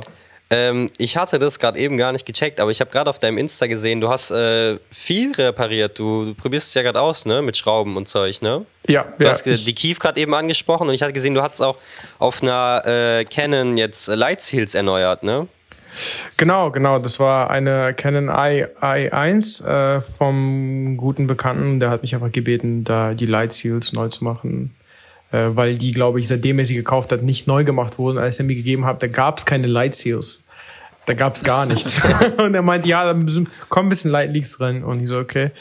Ähm, 0.52 0.90
ich 0.98 1.16
hatte 1.16 1.40
das 1.40 1.60
gerade 1.60 1.80
eben 1.80 1.98
gar 1.98 2.12
nicht 2.12 2.26
gecheckt, 2.26 2.60
aber 2.60 2.72
ich 2.72 2.82
habe 2.82 2.92
gerade 2.92 3.10
auf 3.10 3.20
deinem 3.20 3.38
Insta 3.38 3.68
gesehen, 3.68 4.02
du 4.02 4.10
hast 4.10 4.32
äh, 4.32 4.78
viel 4.92 5.32
repariert. 5.32 5.98
Du, 5.98 6.26
du 6.26 6.34
probierst 6.36 6.68
es 6.68 6.74
ja 6.74 6.82
gerade 6.82 7.00
aus, 7.00 7.26
ne? 7.26 7.42
Mit 7.42 7.56
Schrauben 7.56 7.96
und 7.96 8.10
Zeug, 8.10 8.42
ne? 8.42 8.66
Ja, 8.88 9.06
Du 9.18 9.24
ja. 9.24 9.30
hast 9.30 9.46
die 9.46 9.74
Kief 9.76 10.00
gerade 10.00 10.20
eben 10.20 10.34
angesprochen 10.34 10.90
und 10.90 10.94
ich 10.94 11.02
hatte 11.02 11.14
gesehen, 11.14 11.34
du 11.34 11.42
hattest 11.42 11.62
auch 11.62 11.78
auf 12.20 12.44
einer 12.44 12.82
äh, 12.86 13.24
Canon 13.24 13.78
jetzt 13.78 14.08
Light 14.08 14.42
Seals 14.42 14.76
erneuert, 14.76 15.24
ne? 15.24 15.48
Genau, 16.38 16.70
genau. 16.72 17.00
Das 17.00 17.20
war 17.20 17.50
eine 17.50 17.94
Canon 17.94 18.28
i, 18.28 18.66
i1 18.82 19.66
äh, 19.66 20.02
vom 20.02 20.98
guten 20.98 21.28
Bekannten. 21.28 21.80
Der 21.80 21.90
hat 21.90 22.02
mich 22.02 22.14
einfach 22.14 22.32
gebeten, 22.32 22.84
da 22.84 23.14
die 23.14 23.26
Light 23.26 23.54
Seals 23.54 23.94
neu 23.94 24.08
zu 24.10 24.24
machen. 24.24 24.76
Äh, 25.32 25.49
weil 25.55 25.78
die, 25.78 25.91
glaube 25.93 26.20
ich, 26.20 26.28
seitdem 26.28 26.59
er 26.59 26.66
sie 26.66 26.75
gekauft 26.75 27.12
hat, 27.12 27.24
nicht 27.24 27.47
neu 27.47 27.63
gemacht 27.63 27.97
wurden. 27.97 28.17
Als 28.17 28.39
er 28.39 28.45
mir 28.45 28.55
gegeben 28.55 28.86
hat, 28.86 29.01
da 29.01 29.08
gab 29.08 29.37
es 29.37 29.45
keine 29.45 29.67
Light 29.67 29.95
Seals. 29.95 30.43
Da 31.05 31.13
gab 31.13 31.36
es 31.36 31.43
gar 31.43 31.66
nichts. 31.66 32.01
und 32.37 32.53
er 32.53 32.62
meinte, 32.62 32.87
ja, 32.87 33.05
da 33.05 33.13
müssen, 33.13 33.47
kommen 33.70 33.87
ein 33.87 33.89
bisschen 33.89 34.12
Light 34.12 34.32
Leaks 34.33 34.59
rein. 34.59 34.83
Und 34.83 34.99
ich 35.01 35.08
so, 35.08 35.17
okay. 35.17 35.51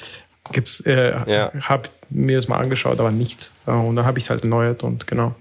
Gibt's, 0.52 0.80
äh, 0.80 1.12
Ja. 1.30 1.52
hab 1.60 1.88
mir 2.10 2.36
das 2.36 2.48
mal 2.48 2.58
angeschaut, 2.58 2.98
aber 2.98 3.12
nichts. 3.12 3.54
Äh, 3.66 3.70
Und 3.70 3.94
dann 3.96 4.04
habe 4.04 4.18
ich 4.18 4.24
es 4.24 4.30
halt 4.30 4.42
erneuert 4.42 4.82
und 4.82 5.06
genau. 5.06 5.34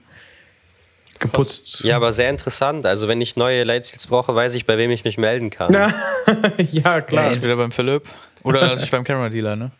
Geputzt. 1.19 1.83
Ja, 1.83 1.97
aber 1.97 2.13
sehr 2.13 2.29
interessant. 2.29 2.85
Also, 2.85 3.09
wenn 3.09 3.19
ich 3.19 3.35
neue 3.35 3.63
Light 3.65 3.83
Seals 3.83 4.07
brauche, 4.07 4.33
weiß 4.33 4.55
ich, 4.55 4.65
bei 4.65 4.77
wem 4.77 4.89
ich 4.91 5.03
mich 5.03 5.17
melden 5.17 5.49
kann. 5.49 5.73
ja, 5.73 5.91
ja, 6.71 7.01
klar. 7.01 7.31
entweder 7.31 7.57
beim 7.57 7.71
Philipp 7.71 8.03
oder 8.43 8.61
natürlich 8.61 8.91
beim 8.91 9.03
Camera 9.03 9.27
Dealer, 9.27 9.57
ne? 9.57 9.71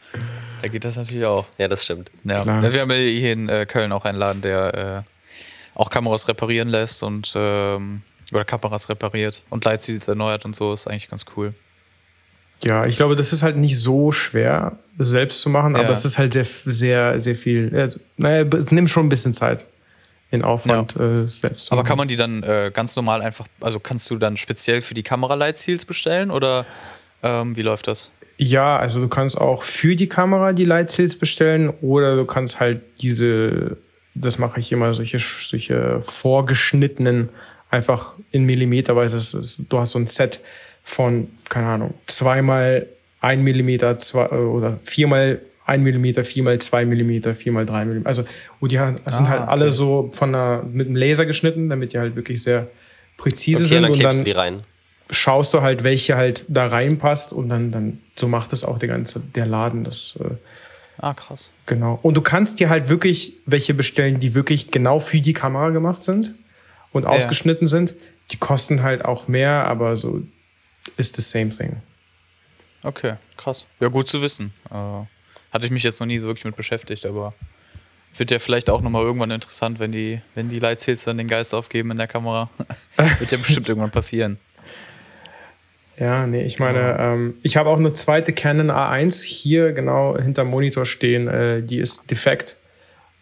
Da 0.61 0.69
geht 0.69 0.85
das 0.85 0.95
natürlich 0.97 1.25
auch. 1.25 1.45
Ja, 1.57 1.67
das 1.67 1.83
stimmt. 1.85 2.11
Ja. 2.23 2.41
Klar. 2.43 2.63
Ja, 2.63 2.73
Wir 2.73 2.81
haben 2.81 2.91
ja 2.91 2.97
hier 2.97 3.33
in 3.33 3.49
äh, 3.49 3.65
Köln 3.65 3.91
auch 3.91 4.05
einen 4.05 4.17
Laden, 4.17 4.41
der 4.41 5.03
äh, 5.05 5.09
auch 5.75 5.89
Kameras 5.89 6.27
reparieren 6.27 6.69
lässt 6.69 7.03
und 7.03 7.31
ähm, 7.35 8.01
oder 8.31 8.45
Kameras 8.45 8.89
repariert 8.89 9.43
und 9.49 9.65
Lightseals 9.65 10.07
erneuert 10.07 10.45
und 10.45 10.55
so. 10.55 10.73
Ist 10.73 10.87
eigentlich 10.87 11.09
ganz 11.09 11.25
cool. 11.35 11.53
Ja, 12.63 12.85
ich 12.85 12.97
glaube, 12.97 13.15
das 13.15 13.31
ist 13.31 13.41
halt 13.41 13.55
nicht 13.55 13.77
so 13.79 14.11
schwer 14.11 14.77
selbst 14.97 15.41
zu 15.41 15.49
machen, 15.49 15.75
Ja. 15.75 15.79
aber 15.81 15.91
es 15.91 16.03
ist 16.03 16.17
halt 16.17 16.33
sehr, 16.33 16.45
sehr, 16.65 17.17
sehr 17.19 17.35
viel. 17.35 17.73
Also, 17.73 17.99
naja, 18.17 18.45
es 18.53 18.69
nimmt 18.71 18.89
schon 18.89 19.05
ein 19.05 19.09
bisschen 19.09 19.31
Zeit 19.33 19.65
in 20.29 20.43
Aufwand 20.43 20.95
äh, 20.97 21.25
selbst 21.25 21.67
zu 21.67 21.71
Aber 21.71 21.81
machen. 21.83 21.87
kann 21.87 21.97
man 21.97 22.07
die 22.09 22.17
dann 22.17 22.43
äh, 22.43 22.69
ganz 22.73 22.95
normal 22.97 23.21
einfach, 23.21 23.47
also 23.61 23.79
kannst 23.79 24.11
du 24.11 24.17
dann 24.17 24.35
speziell 24.37 24.81
für 24.81 24.93
die 24.93 25.03
Kamera 25.03 25.35
Lightseals 25.35 25.85
bestellen 25.85 26.29
oder 26.31 26.65
ähm, 27.23 27.55
wie 27.55 27.61
läuft 27.61 27.87
das? 27.87 28.11
Ja, 28.41 28.77
also 28.79 29.01
du 29.01 29.09
kannst 29.09 29.37
auch 29.37 29.63
für 29.63 29.97
die 29.97 30.07
Kamera 30.07 30.53
die 30.53 30.63
Lightsails 30.63 31.17
bestellen 31.17 31.73
oder 31.81 32.15
du 32.15 32.23
kannst 32.23 32.61
halt 32.61 32.79
diese, 33.01 33.75
das 34.15 34.39
mache 34.39 34.61
ich 34.61 34.71
immer, 34.71 34.93
solche, 34.93 35.19
solche 35.19 36.01
vorgeschnittenen, 36.01 37.29
einfach 37.69 38.15
in 38.31 38.45
Millimeterweise. 38.45 39.17
Ist, 39.17 39.65
du 39.67 39.77
hast 39.77 39.91
so 39.91 39.99
ein 39.99 40.07
Set 40.07 40.39
von, 40.83 41.27
keine 41.49 41.67
Ahnung, 41.67 41.93
zweimal 42.07 42.87
ein 43.19 43.43
Millimeter, 43.43 43.97
zwei, 43.97 44.27
äh, 44.27 44.35
oder 44.35 44.79
viermal 44.83 45.41
ein 45.65 45.83
Millimeter, 45.83 46.23
viermal 46.23 46.59
zwei 46.59 46.85
Millimeter, 46.85 47.35
viermal 47.35 47.65
drei 47.65 47.83
Millimeter. 47.83 48.07
Also, 48.07 48.23
wo 48.61 48.67
die 48.67 48.77
sind 48.77 49.01
Ah, 49.05 49.27
halt 49.27 49.47
alle 49.49 49.65
okay. 49.65 49.75
so 49.75 50.09
von 50.13 50.33
einer, 50.33 50.63
mit 50.63 50.87
einem 50.87 50.95
Laser 50.95 51.25
geschnitten, 51.25 51.67
damit 51.69 51.91
die 51.91 51.99
halt 51.99 52.15
wirklich 52.15 52.41
sehr 52.41 52.69
präzise 53.17 53.63
Okay, 53.65 53.69
sind. 53.69 53.81
dann 53.83 53.91
und 53.91 53.97
klebst 53.97 54.17
dann 54.19 54.23
du 54.25 54.31
die 54.31 54.37
rein. 54.37 54.63
Schaust 55.09 55.53
du 55.53 55.61
halt, 55.61 55.83
welche 55.83 56.15
halt 56.15 56.45
da 56.47 56.67
reinpasst 56.67 57.33
und 57.33 57.49
dann, 57.49 57.71
dann 57.71 57.99
so 58.15 58.27
macht 58.27 58.53
es 58.53 58.63
auch 58.63 58.77
der 58.77 58.89
ganze, 58.89 59.19
der 59.19 59.45
Laden 59.45 59.83
das, 59.83 60.17
äh, 60.19 60.35
Ah, 61.01 61.13
krass. 61.13 61.51
genau. 61.65 61.97
Und 62.01 62.15
du 62.15 62.21
kannst 62.21 62.59
dir 62.59 62.69
halt 62.69 62.89
wirklich 62.89 63.37
welche 63.45 63.73
bestellen, 63.73 64.19
die 64.19 64.33
wirklich 64.33 64.69
genau 64.69 64.99
für 64.99 65.21
die 65.21 65.33
Kamera 65.33 65.69
gemacht 65.69 66.03
sind 66.03 66.35
und 66.91 67.05
ausgeschnitten 67.05 67.67
sind. 67.67 67.95
Die 68.31 68.37
kosten 68.37 68.83
halt 68.83 69.05
auch 69.05 69.27
mehr, 69.27 69.65
aber 69.65 69.95
so 69.95 70.21
ist 70.97 71.15
the 71.15 71.21
same 71.21 71.49
thing. 71.49 71.77
Okay, 72.83 73.15
krass. 73.37 73.65
Ja, 73.79 73.87
gut 73.87 74.07
zu 74.09 74.21
wissen. 74.21 74.53
Äh, 74.69 74.73
hatte 75.53 75.65
ich 75.65 75.71
mich 75.71 75.83
jetzt 75.83 75.99
noch 75.99 76.07
nie 76.07 76.19
so 76.19 76.27
wirklich 76.27 76.45
mit 76.45 76.55
beschäftigt, 76.55 77.05
aber 77.05 77.33
wird 78.17 78.31
ja 78.31 78.39
vielleicht 78.39 78.69
auch 78.69 78.81
nochmal 78.81 79.03
irgendwann 79.03 79.31
interessant, 79.31 79.79
wenn 79.79 79.91
die, 79.91 80.21
wenn 80.35 80.49
die 80.49 80.59
Lightseals 80.59 81.03
dann 81.05 81.17
den 81.17 81.27
Geist 81.27 81.53
aufgeben 81.55 81.91
in 81.91 81.97
der 81.97 82.07
Kamera. 82.07 82.49
wird 83.19 83.31
ja 83.31 83.37
bestimmt 83.37 83.69
irgendwann 83.69 83.91
passieren. 83.91 84.37
Ja, 85.99 86.25
nee, 86.27 86.43
ich 86.43 86.59
meine, 86.59 86.97
ähm, 86.97 87.33
ich 87.43 87.57
habe 87.57 87.69
auch 87.69 87.77
eine 87.77 87.91
zweite 87.91 88.31
Canon 88.31 88.71
A1 88.71 89.21
hier 89.21 89.73
genau 89.73 90.17
hinterm 90.17 90.47
Monitor 90.49 90.85
stehen. 90.85 91.27
Äh, 91.27 91.61
die 91.61 91.79
ist 91.79 92.09
defekt, 92.09 92.55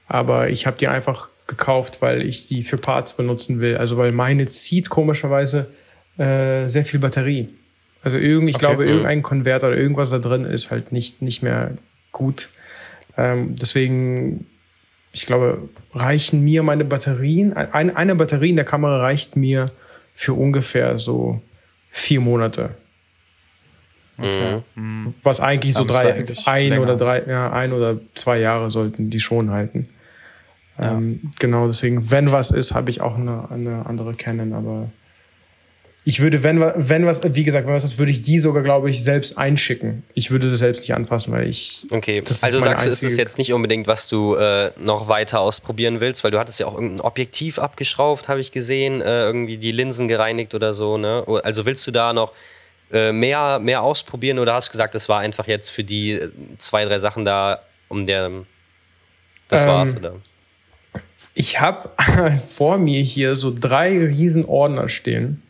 aber 0.08 0.50
ich 0.50 0.68
habe 0.68 0.78
die 0.78 0.88
einfach 0.88 1.30
gekauft, 1.48 2.02
weil 2.02 2.22
ich 2.22 2.48
die 2.48 2.64
für 2.64 2.78
Parts 2.78 3.16
benutzen 3.18 3.60
will. 3.62 3.78
Also 3.78 3.98
weil 3.98 4.12
meine 4.12 4.46
zieht 4.46 4.90
komischerweise 4.90 5.72
äh, 6.20 6.68
sehr 6.68 6.84
viel 6.84 7.00
Batterie. 7.00 7.50
Also 8.04 8.18
irgend, 8.18 8.50
ich 8.50 8.58
Okay. 8.58 8.66
glaube, 8.66 8.84
Mhm. 8.84 8.90
irgendein 8.90 9.22
Konverter 9.24 9.70
oder 9.70 9.78
irgendwas 9.78 10.12
da 10.12 10.20
drin 10.20 10.46
ist 10.46 10.70
halt 10.70 10.92
nicht, 10.92 11.22
nicht 11.24 11.42
mehr 11.42 11.72
gut. 12.12 12.50
Ähm, 13.18 13.56
deswegen, 13.60 14.46
ich 15.14 15.26
glaube, 15.26 15.68
reichen 15.94 16.44
mir 16.44 16.62
meine 16.62 16.86
Batterien, 16.86 17.54
ein, 17.54 17.96
eine 17.96 18.14
Batterie 18.16 18.52
in 18.52 18.56
der 18.56 18.66
Kamera 18.66 19.00
reicht 19.00 19.36
mir 19.36 19.72
für 20.14 20.34
ungefähr 20.34 21.00
so 21.00 21.42
vier 21.98 22.22
Monate. 22.22 22.70
Okay. 24.20 24.62
Was 25.24 25.40
eigentlich 25.40 25.76
so 25.76 25.84
drei, 25.84 26.14
eigentlich 26.14 26.48
ein 26.48 26.70
länger. 26.70 26.82
oder 26.82 26.96
drei, 26.96 27.24
ja, 27.28 27.52
ein 27.52 27.72
oder 27.74 28.00
zwei 28.16 28.40
Jahre 28.40 28.72
sollten 28.72 29.10
die 29.10 29.20
schon 29.20 29.52
halten. 29.52 29.90
Ähm, 30.80 31.32
genau, 31.40 31.68
deswegen, 31.68 32.12
wenn 32.12 32.32
was 32.32 32.52
ist, 32.52 32.74
habe 32.74 32.90
ich 32.90 33.02
auch 33.02 33.16
eine, 33.16 33.50
eine 33.52 33.86
andere 33.86 34.14
Canon, 34.14 34.54
aber 34.54 34.90
ich 36.08 36.22
würde, 36.22 36.42
wenn, 36.42 36.62
wenn 36.62 37.06
was, 37.06 37.20
wie 37.36 37.44
gesagt, 37.44 37.68
wenn 37.68 37.74
was 37.74 37.84
ist, 37.84 37.98
würde 37.98 38.14
ich 38.14 38.22
die 38.22 38.40
sogar, 38.40 38.64
glaube 38.64 38.90
ich, 38.90 39.04
selbst 39.04 39.38
einschicken. 39.38 40.04
Ich 40.14 40.32
würde 40.32 40.50
das 40.50 40.60
selbst 40.60 40.80
nicht 40.80 40.94
anfassen, 40.94 41.34
weil 41.34 41.50
ich. 41.50 41.86
Okay, 41.92 42.24
also 42.44 42.62
sagst 42.62 42.86
du, 42.86 42.90
ist 42.90 43.04
es 43.04 43.18
jetzt 43.18 43.38
nicht 43.38 43.52
unbedingt, 43.52 43.88
was 43.88 44.08
du 44.08 44.36
äh, 44.36 44.72
noch 44.80 45.10
weiter 45.10 45.42
ausprobieren 45.42 46.00
willst, 46.00 46.24
weil 46.24 46.32
du 46.32 46.40
hattest 46.40 46.62
ja 46.62 46.68
auch 46.68 46.76
irgendein 46.76 47.02
Objektiv 47.02 47.60
abgeschraubt, 47.60 48.30
habe 48.30 48.40
ich 48.40 48.54
gesehen, 48.54 49.02
äh, 49.02 49.26
irgendwie 49.26 49.58
die 49.58 49.74
Linsen 49.74 50.08
gereinigt 50.08 50.56
oder 50.56 50.74
so, 50.74 50.98
ne? 50.98 51.26
Also 51.44 51.66
willst 51.66 51.86
du 51.86 51.92
da 51.92 52.14
noch 52.14 52.32
äh, 52.94 53.12
mehr, 53.12 53.60
mehr 53.60 53.82
ausprobieren 53.82 54.40
oder 54.40 54.54
hast 54.54 54.70
du 54.70 54.72
gesagt, 54.72 54.96
das 54.96 55.10
war 55.10 55.20
einfach 55.20 55.46
jetzt 55.46 55.72
für 55.72 55.84
die 55.84 56.14
äh, 56.14 56.30
zwei, 56.58 56.86
drei 56.86 57.00
Sachen 57.00 57.26
da, 57.26 57.64
um 57.90 58.08
der. 58.08 58.32
Das 59.50 59.64
Ähm, 59.64 59.68
war's, 59.68 59.98
oder? 59.98 60.16
Ich 61.34 61.60
habe 61.60 61.90
vor 62.48 62.78
mir 62.78 63.02
hier 63.02 63.36
so 63.36 63.54
drei 63.54 63.90
riesen 63.90 64.46
Ordner 64.46 64.88
stehen 64.88 65.44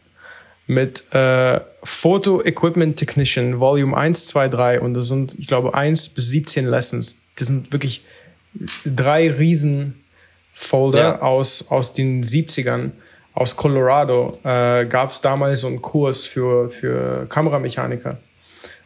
mit 0.67 1.13
äh, 1.13 1.59
Photo 1.83 2.43
Equipment 2.43 2.97
Technician 2.97 3.59
Volume 3.59 3.95
1, 3.95 4.27
2, 4.27 4.49
3 4.49 4.81
und 4.81 4.93
das 4.93 5.07
sind, 5.07 5.33
ich 5.39 5.47
glaube, 5.47 5.73
1 5.73 6.09
bis 6.09 6.27
17 6.29 6.67
Lessons. 6.67 7.21
Das 7.37 7.47
sind 7.47 7.71
wirklich 7.71 8.03
drei 8.85 9.31
riesen 9.31 10.03
Folder 10.53 10.99
Ja. 10.99 11.21
aus, 11.21 11.69
aus 11.69 11.93
den 11.93 12.21
70ern. 12.23 12.91
Aus 13.33 13.55
Colorado 13.55 14.39
äh, 14.43 14.85
gab 14.87 15.11
es 15.11 15.21
damals 15.21 15.59
so 15.61 15.67
einen 15.67 15.81
Kurs 15.81 16.25
für, 16.25 16.69
für 16.69 17.27
Kameramechaniker. 17.27 18.17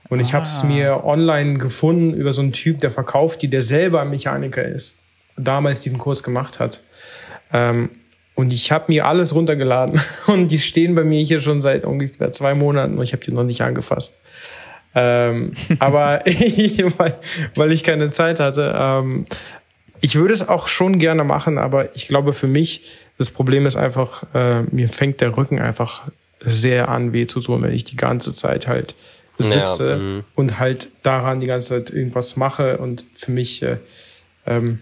Und 0.10 0.20
ich 0.20 0.34
habe 0.34 0.46
es 0.46 0.64
mir 0.64 1.06
online 1.06 1.58
gefunden 1.58 2.14
über 2.14 2.34
so 2.34 2.42
einen 2.42 2.52
Typ, 2.52 2.82
der 2.82 2.92
verkauft 2.92 3.42
die, 3.42 3.48
der 3.48 3.62
selber 3.62 4.04
Mechaniker 4.04 4.62
ist. 4.64 4.98
Damals 5.38 5.82
diesen 5.84 5.98
Kurs 5.98 6.22
gemacht 6.22 6.60
hat. 6.60 6.82
Ähm, 7.54 7.90
und 8.42 8.52
ich 8.52 8.72
habe 8.72 8.86
mir 8.88 9.06
alles 9.06 9.36
runtergeladen 9.36 10.02
und 10.28 10.48
die 10.48 10.58
stehen 10.58 10.96
bei 10.96 11.04
mir 11.04 11.22
hier 11.22 11.40
schon 11.40 11.62
seit 11.62 11.86
ungefähr 11.86 12.32
zwei 12.32 12.56
Monaten 12.56 12.98
und 12.98 13.04
ich 13.04 13.14
habe 13.14 13.24
die 13.24 13.32
noch 13.32 13.44
nicht 13.44 13.62
angefasst. 13.62 14.20
Ähm, 14.96 15.52
aber 15.80 16.22
weil, 16.98 17.20
weil 17.54 17.72
ich 17.72 17.84
keine 17.84 18.10
Zeit 18.10 18.40
hatte. 18.40 18.74
Ähm, 18.76 19.28
ich 20.00 20.16
würde 20.16 20.34
es 20.34 20.50
auch 20.50 20.68
schon 20.68 20.98
gerne 20.98 21.24
machen, 21.24 21.60
aber 21.60 21.96
ich 21.96 22.08
glaube 22.08 22.34
für 22.34 22.48
mich, 22.48 22.98
das 23.20 23.30
Problem 23.30 23.68
ist 23.68 23.76
einfach, 23.76 24.24
äh, 24.34 24.64
mir 24.64 24.90
fängt 24.90 25.22
der 25.22 25.38
Rücken 25.38 25.60
einfach 25.60 26.02
sehr 26.40 26.90
an 26.90 27.14
weh 27.14 27.28
zu 27.28 27.42
tun, 27.42 27.62
wenn 27.62 27.74
ich 27.74 27.84
die 27.84 27.96
ganze 27.96 28.34
Zeit 28.34 28.68
halt 28.68 28.96
sitze 29.38 29.90
Ja, 29.92 29.98
mhm. 29.98 30.24
und 30.34 30.58
halt 30.58 30.90
daran 31.04 31.38
die 31.38 31.46
ganze 31.46 31.70
Zeit 31.70 31.92
irgendwas 31.92 32.38
mache 32.38 32.80
und 32.80 33.06
für 33.14 33.32
mich 33.32 33.62
äh, 33.62 33.78
ähm, 34.48 34.80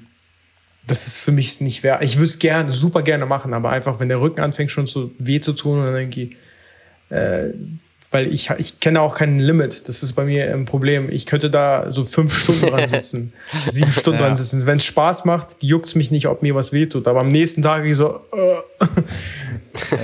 das 0.89 1.07
ist 1.07 1.17
für 1.17 1.31
mich 1.31 1.61
nicht 1.61 1.83
wert. 1.83 2.03
Ich 2.03 2.17
würde 2.17 2.27
es 2.27 2.39
gerne, 2.39 2.71
super 2.71 3.01
gerne 3.01 3.25
machen, 3.25 3.53
aber 3.53 3.69
einfach, 3.69 3.99
wenn 3.99 4.09
der 4.09 4.19
Rücken 4.21 4.41
anfängt 4.41 4.71
schon 4.71 4.87
zu 4.87 5.11
weh 5.19 5.39
zu 5.39 5.53
tun, 5.53 5.81
dann 5.83 5.93
denke 5.93 6.21
ich, 6.21 6.35
äh, 7.15 7.53
weil 8.11 8.33
ich, 8.33 8.49
ich 8.57 8.79
kenne 8.79 9.01
auch 9.01 9.13
kein 9.15 9.39
Limit. 9.39 9.87
Das 9.87 10.01
ist 10.01 10.13
bei 10.13 10.25
mir 10.25 10.51
ein 10.51 10.65
Problem. 10.65 11.09
Ich 11.11 11.27
könnte 11.27 11.51
da 11.51 11.91
so 11.91 12.03
fünf 12.03 12.35
Stunden 12.35 12.65
dran 12.65 12.87
sitzen, 12.87 13.33
sieben 13.69 13.91
Stunden 13.91 14.19
Ja. 14.19 14.25
dran 14.25 14.35
sitzen. 14.35 14.65
Wenn 14.65 14.77
es 14.77 14.85
Spaß 14.85 15.25
macht, 15.25 15.61
juckt's 15.61 15.93
mich 15.93 16.09
nicht, 16.09 16.27
ob 16.27 16.41
mir 16.41 16.55
was 16.55 16.73
wehtut. 16.73 17.07
Aber 17.07 17.19
am 17.19 17.27
nächsten 17.29 17.61
Tag 17.61 17.85
ich 17.85 17.95
so, 17.95 18.19
äh. 18.33 18.55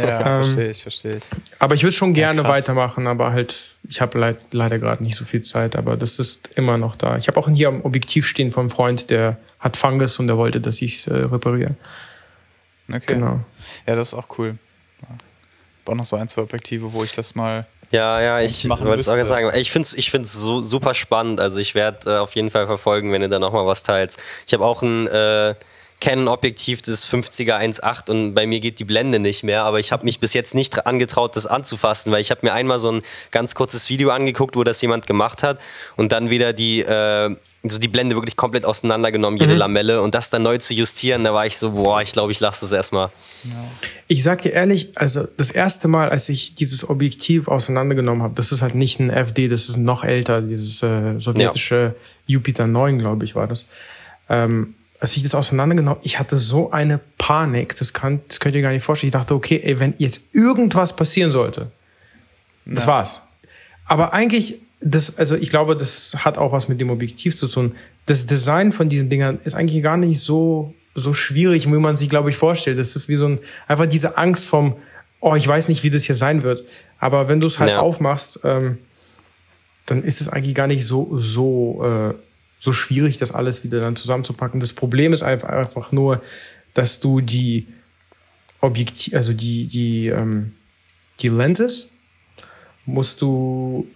Ja, 0.07 0.19
verstehe 0.43 0.69
ich, 0.69 0.81
verstehe 0.83 1.17
ich. 1.17 1.23
Aber 1.59 1.73
ich 1.75 1.81
würde 1.83 1.95
schon 1.95 2.13
gerne 2.13 2.41
krass. 2.43 2.51
weitermachen, 2.59 3.07
aber 3.07 3.31
halt, 3.33 3.74
ich 3.89 4.01
habe 4.01 4.17
leid, 4.19 4.39
leider 4.51 4.79
gerade 4.79 5.03
nicht 5.03 5.15
so 5.15 5.25
viel 5.25 5.41
Zeit, 5.41 5.75
aber 5.75 5.97
das 5.97 6.19
ist 6.19 6.49
immer 6.55 6.77
noch 6.77 6.95
da. 6.95 7.17
Ich 7.17 7.27
habe 7.27 7.39
auch 7.39 7.49
hier 7.49 7.67
am 7.67 7.81
Objektiv 7.81 8.27
stehen 8.27 8.51
von 8.51 8.61
einem 8.61 8.69
Freund, 8.69 9.09
der 9.09 9.37
hat 9.59 9.77
Fungus 9.77 10.19
und 10.19 10.27
der 10.27 10.37
wollte, 10.37 10.61
dass 10.61 10.81
ich 10.81 10.95
es 10.95 11.07
äh, 11.07 11.15
repariere. 11.15 11.75
Okay. 12.89 13.15
Genau. 13.15 13.39
Ja, 13.87 13.95
das 13.95 14.09
ist 14.09 14.13
auch 14.13 14.27
cool. 14.37 14.57
Hab 15.01 15.89
Auch 15.89 15.95
noch 15.95 16.05
so 16.05 16.15
ein, 16.15 16.27
zwei 16.27 16.43
Objektive, 16.43 16.93
wo 16.93 17.03
ich 17.03 17.11
das 17.11 17.35
mal. 17.35 17.65
Ja, 17.91 18.19
ja, 18.21 18.39
ich 18.41 18.65
ich 18.65 18.69
wollte 18.69 18.99
es 18.99 19.07
auch 19.07 19.23
sagen. 19.25 19.51
Ich 19.55 19.71
finde 19.71 19.87
es 19.87 19.93
ich 19.93 20.11
find's 20.11 20.33
so, 20.33 20.61
super 20.61 20.93
spannend. 20.93 21.39
Also 21.39 21.59
ich 21.59 21.75
werde 21.75 22.15
äh, 22.15 22.17
auf 22.17 22.35
jeden 22.35 22.49
Fall 22.49 22.65
verfolgen, 22.65 23.11
wenn 23.11 23.21
du 23.21 23.29
da 23.29 23.39
nochmal 23.39 23.65
was 23.65 23.83
teilst. 23.83 24.19
Ich 24.45 24.53
habe 24.53 24.65
auch 24.65 24.81
ein 24.81 25.07
äh, 25.07 25.55
Canon-Objektiv, 26.01 26.81
das 26.81 27.09
50er 27.09 27.57
1.8 27.57 28.11
und 28.11 28.33
bei 28.33 28.45
mir 28.45 28.59
geht 28.59 28.79
die 28.79 28.83
Blende 28.83 29.19
nicht 29.19 29.43
mehr, 29.43 29.63
aber 29.63 29.79
ich 29.79 29.91
habe 29.91 30.03
mich 30.03 30.19
bis 30.19 30.33
jetzt 30.33 30.53
nicht 30.53 30.85
angetraut, 30.85 31.35
das 31.35 31.45
anzufassen, 31.47 32.11
weil 32.11 32.21
ich 32.21 32.31
habe 32.31 32.41
mir 32.43 32.53
einmal 32.53 32.79
so 32.79 32.91
ein 32.91 33.01
ganz 33.31 33.55
kurzes 33.55 33.89
Video 33.89 34.09
angeguckt, 34.09 34.55
wo 34.55 34.63
das 34.63 34.81
jemand 34.81 35.07
gemacht 35.07 35.41
hat 35.41 35.59
und 35.95 36.11
dann 36.11 36.29
wieder 36.29 36.53
die, 36.53 36.81
äh, 36.81 37.35
so 37.63 37.79
die 37.79 37.87
Blende 37.87 38.15
wirklich 38.15 38.35
komplett 38.35 38.65
auseinandergenommen, 38.65 39.39
jede 39.39 39.55
Lamelle 39.55 40.01
und 40.01 40.13
das 40.13 40.29
dann 40.29 40.43
neu 40.43 40.57
zu 40.57 40.73
justieren, 40.73 41.23
da 41.23 41.33
war 41.33 41.45
ich 41.45 41.57
so, 41.57 41.71
boah, 41.71 42.01
ich 42.01 42.11
glaube, 42.11 42.31
ich 42.31 42.39
lasse 42.39 42.61
das 42.61 42.71
erstmal. 42.71 43.09
Ich 44.07 44.23
sag 44.23 44.41
dir 44.41 44.53
ehrlich, 44.53 44.91
also 44.95 45.27
das 45.37 45.49
erste 45.49 45.87
Mal, 45.87 46.09
als 46.09 46.29
ich 46.29 46.53
dieses 46.55 46.87
Objektiv 46.87 47.47
auseinandergenommen 47.47 48.23
habe, 48.23 48.33
das 48.35 48.51
ist 48.51 48.61
halt 48.61 48.75
nicht 48.75 48.99
ein 48.99 49.09
FD, 49.09 49.47
das 49.47 49.69
ist 49.69 49.77
noch 49.77 50.03
älter, 50.03 50.41
dieses 50.41 50.83
äh, 50.83 51.19
sowjetische 51.19 51.95
Jupiter 52.27 52.67
9, 52.67 52.99
glaube 52.99 53.25
ich, 53.25 53.35
war 53.35 53.47
das. 53.47 53.67
Ähm, 54.29 54.75
als 55.05 55.15
ich 55.15 55.21
das 55.21 55.35
auseinandergenommen 55.35 55.99
ich 56.01 56.17
hatte 56.17 56.35
so 56.35 56.71
eine 56.71 56.99
Panik, 57.19 57.75
das, 57.75 57.93
kann, 57.93 58.21
das 58.27 58.39
könnt 58.39 58.55
ihr 58.55 58.63
gar 58.63 58.71
nicht 58.71 58.83
vorstellen. 58.83 59.09
Ich 59.09 59.13
dachte, 59.13 59.35
okay, 59.35 59.61
ey, 59.63 59.79
wenn 59.79 59.93
jetzt 59.99 60.33
irgendwas 60.33 60.95
passieren 60.95 61.29
sollte, 61.29 61.69
das 62.65 62.87
war's. 62.87 63.21
Aber 63.85 64.13
eigentlich, 64.13 64.57
das, 64.81 65.19
also 65.19 65.35
ich 65.35 65.51
glaube, 65.51 65.77
das 65.77 66.15
hat 66.25 66.39
auch 66.39 66.51
was 66.53 66.69
mit 66.69 66.81
dem 66.81 66.89
Objektiv 66.89 67.37
zu 67.37 67.47
tun. 67.47 67.75
Das 68.07 68.25
Design 68.25 68.71
von 68.71 68.89
diesen 68.89 69.07
Dingern 69.07 69.37
ist 69.43 69.53
eigentlich 69.53 69.83
gar 69.83 69.97
nicht 69.97 70.21
so, 70.21 70.73
so 70.95 71.13
schwierig, 71.13 71.67
wie 71.67 71.77
man 71.77 71.95
sich, 71.95 72.09
glaube 72.09 72.31
ich, 72.31 72.35
vorstellt. 72.35 72.79
Das 72.79 72.95
ist 72.95 73.07
wie 73.07 73.15
so 73.17 73.27
ein, 73.27 73.39
einfach 73.67 73.85
diese 73.85 74.17
Angst 74.17 74.47
vom, 74.47 74.75
oh, 75.19 75.35
ich 75.35 75.47
weiß 75.47 75.69
nicht, 75.69 75.83
wie 75.83 75.91
das 75.91 76.05
hier 76.05 76.15
sein 76.15 76.41
wird. 76.41 76.63
Aber 76.97 77.27
wenn 77.27 77.39
du 77.39 77.45
es 77.45 77.59
halt 77.59 77.69
Ja. 77.69 77.79
aufmachst, 77.81 78.39
ähm, 78.43 78.79
dann 79.85 80.01
ist 80.03 80.19
es 80.19 80.29
eigentlich 80.29 80.55
gar 80.55 80.65
nicht 80.65 80.83
so, 80.83 81.19
so, 81.19 81.83
äh, 81.85 82.15
so 82.59 82.73
schwierig, 82.73 83.17
das 83.17 83.31
alles 83.31 83.63
wieder 83.63 83.79
dann 83.79 83.95
zusammenzupacken. 83.95 84.59
Das 84.59 84.73
Problem 84.73 85.13
ist 85.13 85.23
einfach, 85.23 85.49
einfach 85.49 85.91
nur, 85.91 86.21
dass 86.73 86.99
du 86.99 87.21
die 87.21 87.67
Objektiv, 88.61 89.13
also 89.13 89.33
die, 89.33 89.67
die, 89.67 90.07
ähm, 90.07 90.53
die 91.19 91.27
Lenses 91.27 91.91
musst 92.85 93.21
du 93.21 93.87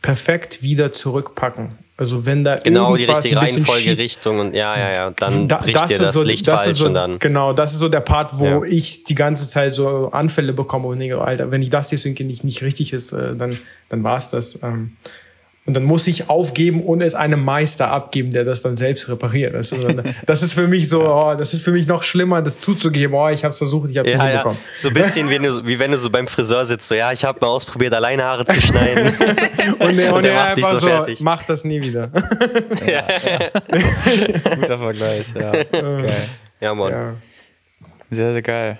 perfekt 0.00 0.62
wieder 0.62 0.92
zurückpacken. 0.92 1.78
Also 1.96 2.26
wenn 2.26 2.42
da 2.42 2.56
genau 2.56 2.96
die 2.96 3.04
richtige 3.04 3.36
Reihenfolge, 3.36 3.96
Richtung 3.96 4.40
und 4.40 4.54
ja, 4.54 4.76
ja, 4.76 4.92
ja, 4.92 5.10
dann 5.10 5.46
da, 5.46 5.58
bricht 5.58 5.90
dir 5.90 5.98
das 5.98 6.14
so, 6.14 6.22
Licht 6.22 6.48
das 6.48 6.64
falsch 6.64 6.78
so, 6.78 6.86
und 6.86 6.94
dann. 6.94 7.18
Genau, 7.18 7.52
das 7.52 7.74
ist 7.74 7.78
so 7.78 7.88
der 7.88 8.00
Part, 8.00 8.38
wo 8.38 8.46
ja. 8.46 8.62
ich 8.64 9.04
die 9.04 9.14
ganze 9.14 9.46
Zeit 9.46 9.74
so 9.74 10.10
Anfälle 10.10 10.52
bekomme 10.52 10.88
und 10.88 10.98
denke, 10.98 11.20
Alter, 11.20 11.50
wenn 11.50 11.62
ich 11.62 11.70
das 11.70 11.88
deswegen 11.88 12.26
nicht, 12.26 12.42
nicht 12.42 12.62
richtig 12.62 12.92
ist, 12.92 13.12
äh, 13.12 13.36
dann, 13.36 13.56
dann 13.88 14.02
war's 14.02 14.30
das. 14.30 14.58
Und 15.64 15.74
dann 15.74 15.84
muss 15.84 16.08
ich 16.08 16.28
aufgeben 16.28 16.82
und 16.82 17.02
es 17.02 17.14
einem 17.14 17.44
Meister 17.44 17.88
abgeben, 17.88 18.32
der 18.32 18.44
das 18.44 18.62
dann 18.62 18.76
selbst 18.76 19.08
repariert. 19.08 19.54
Das 19.54 19.70
ist, 19.72 19.86
das 20.26 20.42
ist 20.42 20.54
für 20.54 20.66
mich 20.66 20.88
so, 20.88 21.04
oh, 21.06 21.34
das 21.36 21.54
ist 21.54 21.62
für 21.62 21.70
mich 21.70 21.86
noch 21.86 22.02
schlimmer, 22.02 22.42
das 22.42 22.58
zuzugeben. 22.58 23.14
Oh, 23.14 23.28
ich 23.28 23.44
habe 23.44 23.54
versucht, 23.54 23.90
ich 23.90 23.98
habe 23.98 24.08
es 24.08 24.16
ja, 24.16 24.24
nicht 24.24 24.36
bekommen. 24.38 24.58
Ja. 24.60 24.78
So 24.78 24.88
ein 24.88 24.94
bisschen 24.94 25.30
wie, 25.30 25.66
wie, 25.66 25.78
wenn 25.78 25.92
du 25.92 25.98
so 25.98 26.10
beim 26.10 26.26
Friseur 26.26 26.66
sitzt, 26.66 26.88
so 26.88 26.96
ja, 26.96 27.12
ich 27.12 27.24
habe 27.24 27.38
mal 27.40 27.46
ausprobiert, 27.46 27.94
alleine 27.94 28.24
Haare 28.24 28.44
zu 28.44 28.60
schneiden. 28.60 29.06
und, 29.78 29.96
der, 29.96 30.14
und, 30.14 30.24
der 30.24 30.34
macht 30.34 30.56
dich 30.56 30.66
so, 30.66 30.80
so 30.80 30.86
fertig. 30.88 31.20
Mach 31.20 31.44
das 31.44 31.62
nie 31.62 31.80
wieder. 31.80 32.10
ja, 32.86 33.04
ja. 33.30 34.56
Guter 34.56 34.78
Vergleich, 34.78 35.32
ja. 35.38 35.52
Geil. 35.52 36.12
Ja, 36.60 36.74
Mann. 36.74 37.18
Sehr, 38.10 38.32
sehr 38.32 38.42
geil. 38.42 38.78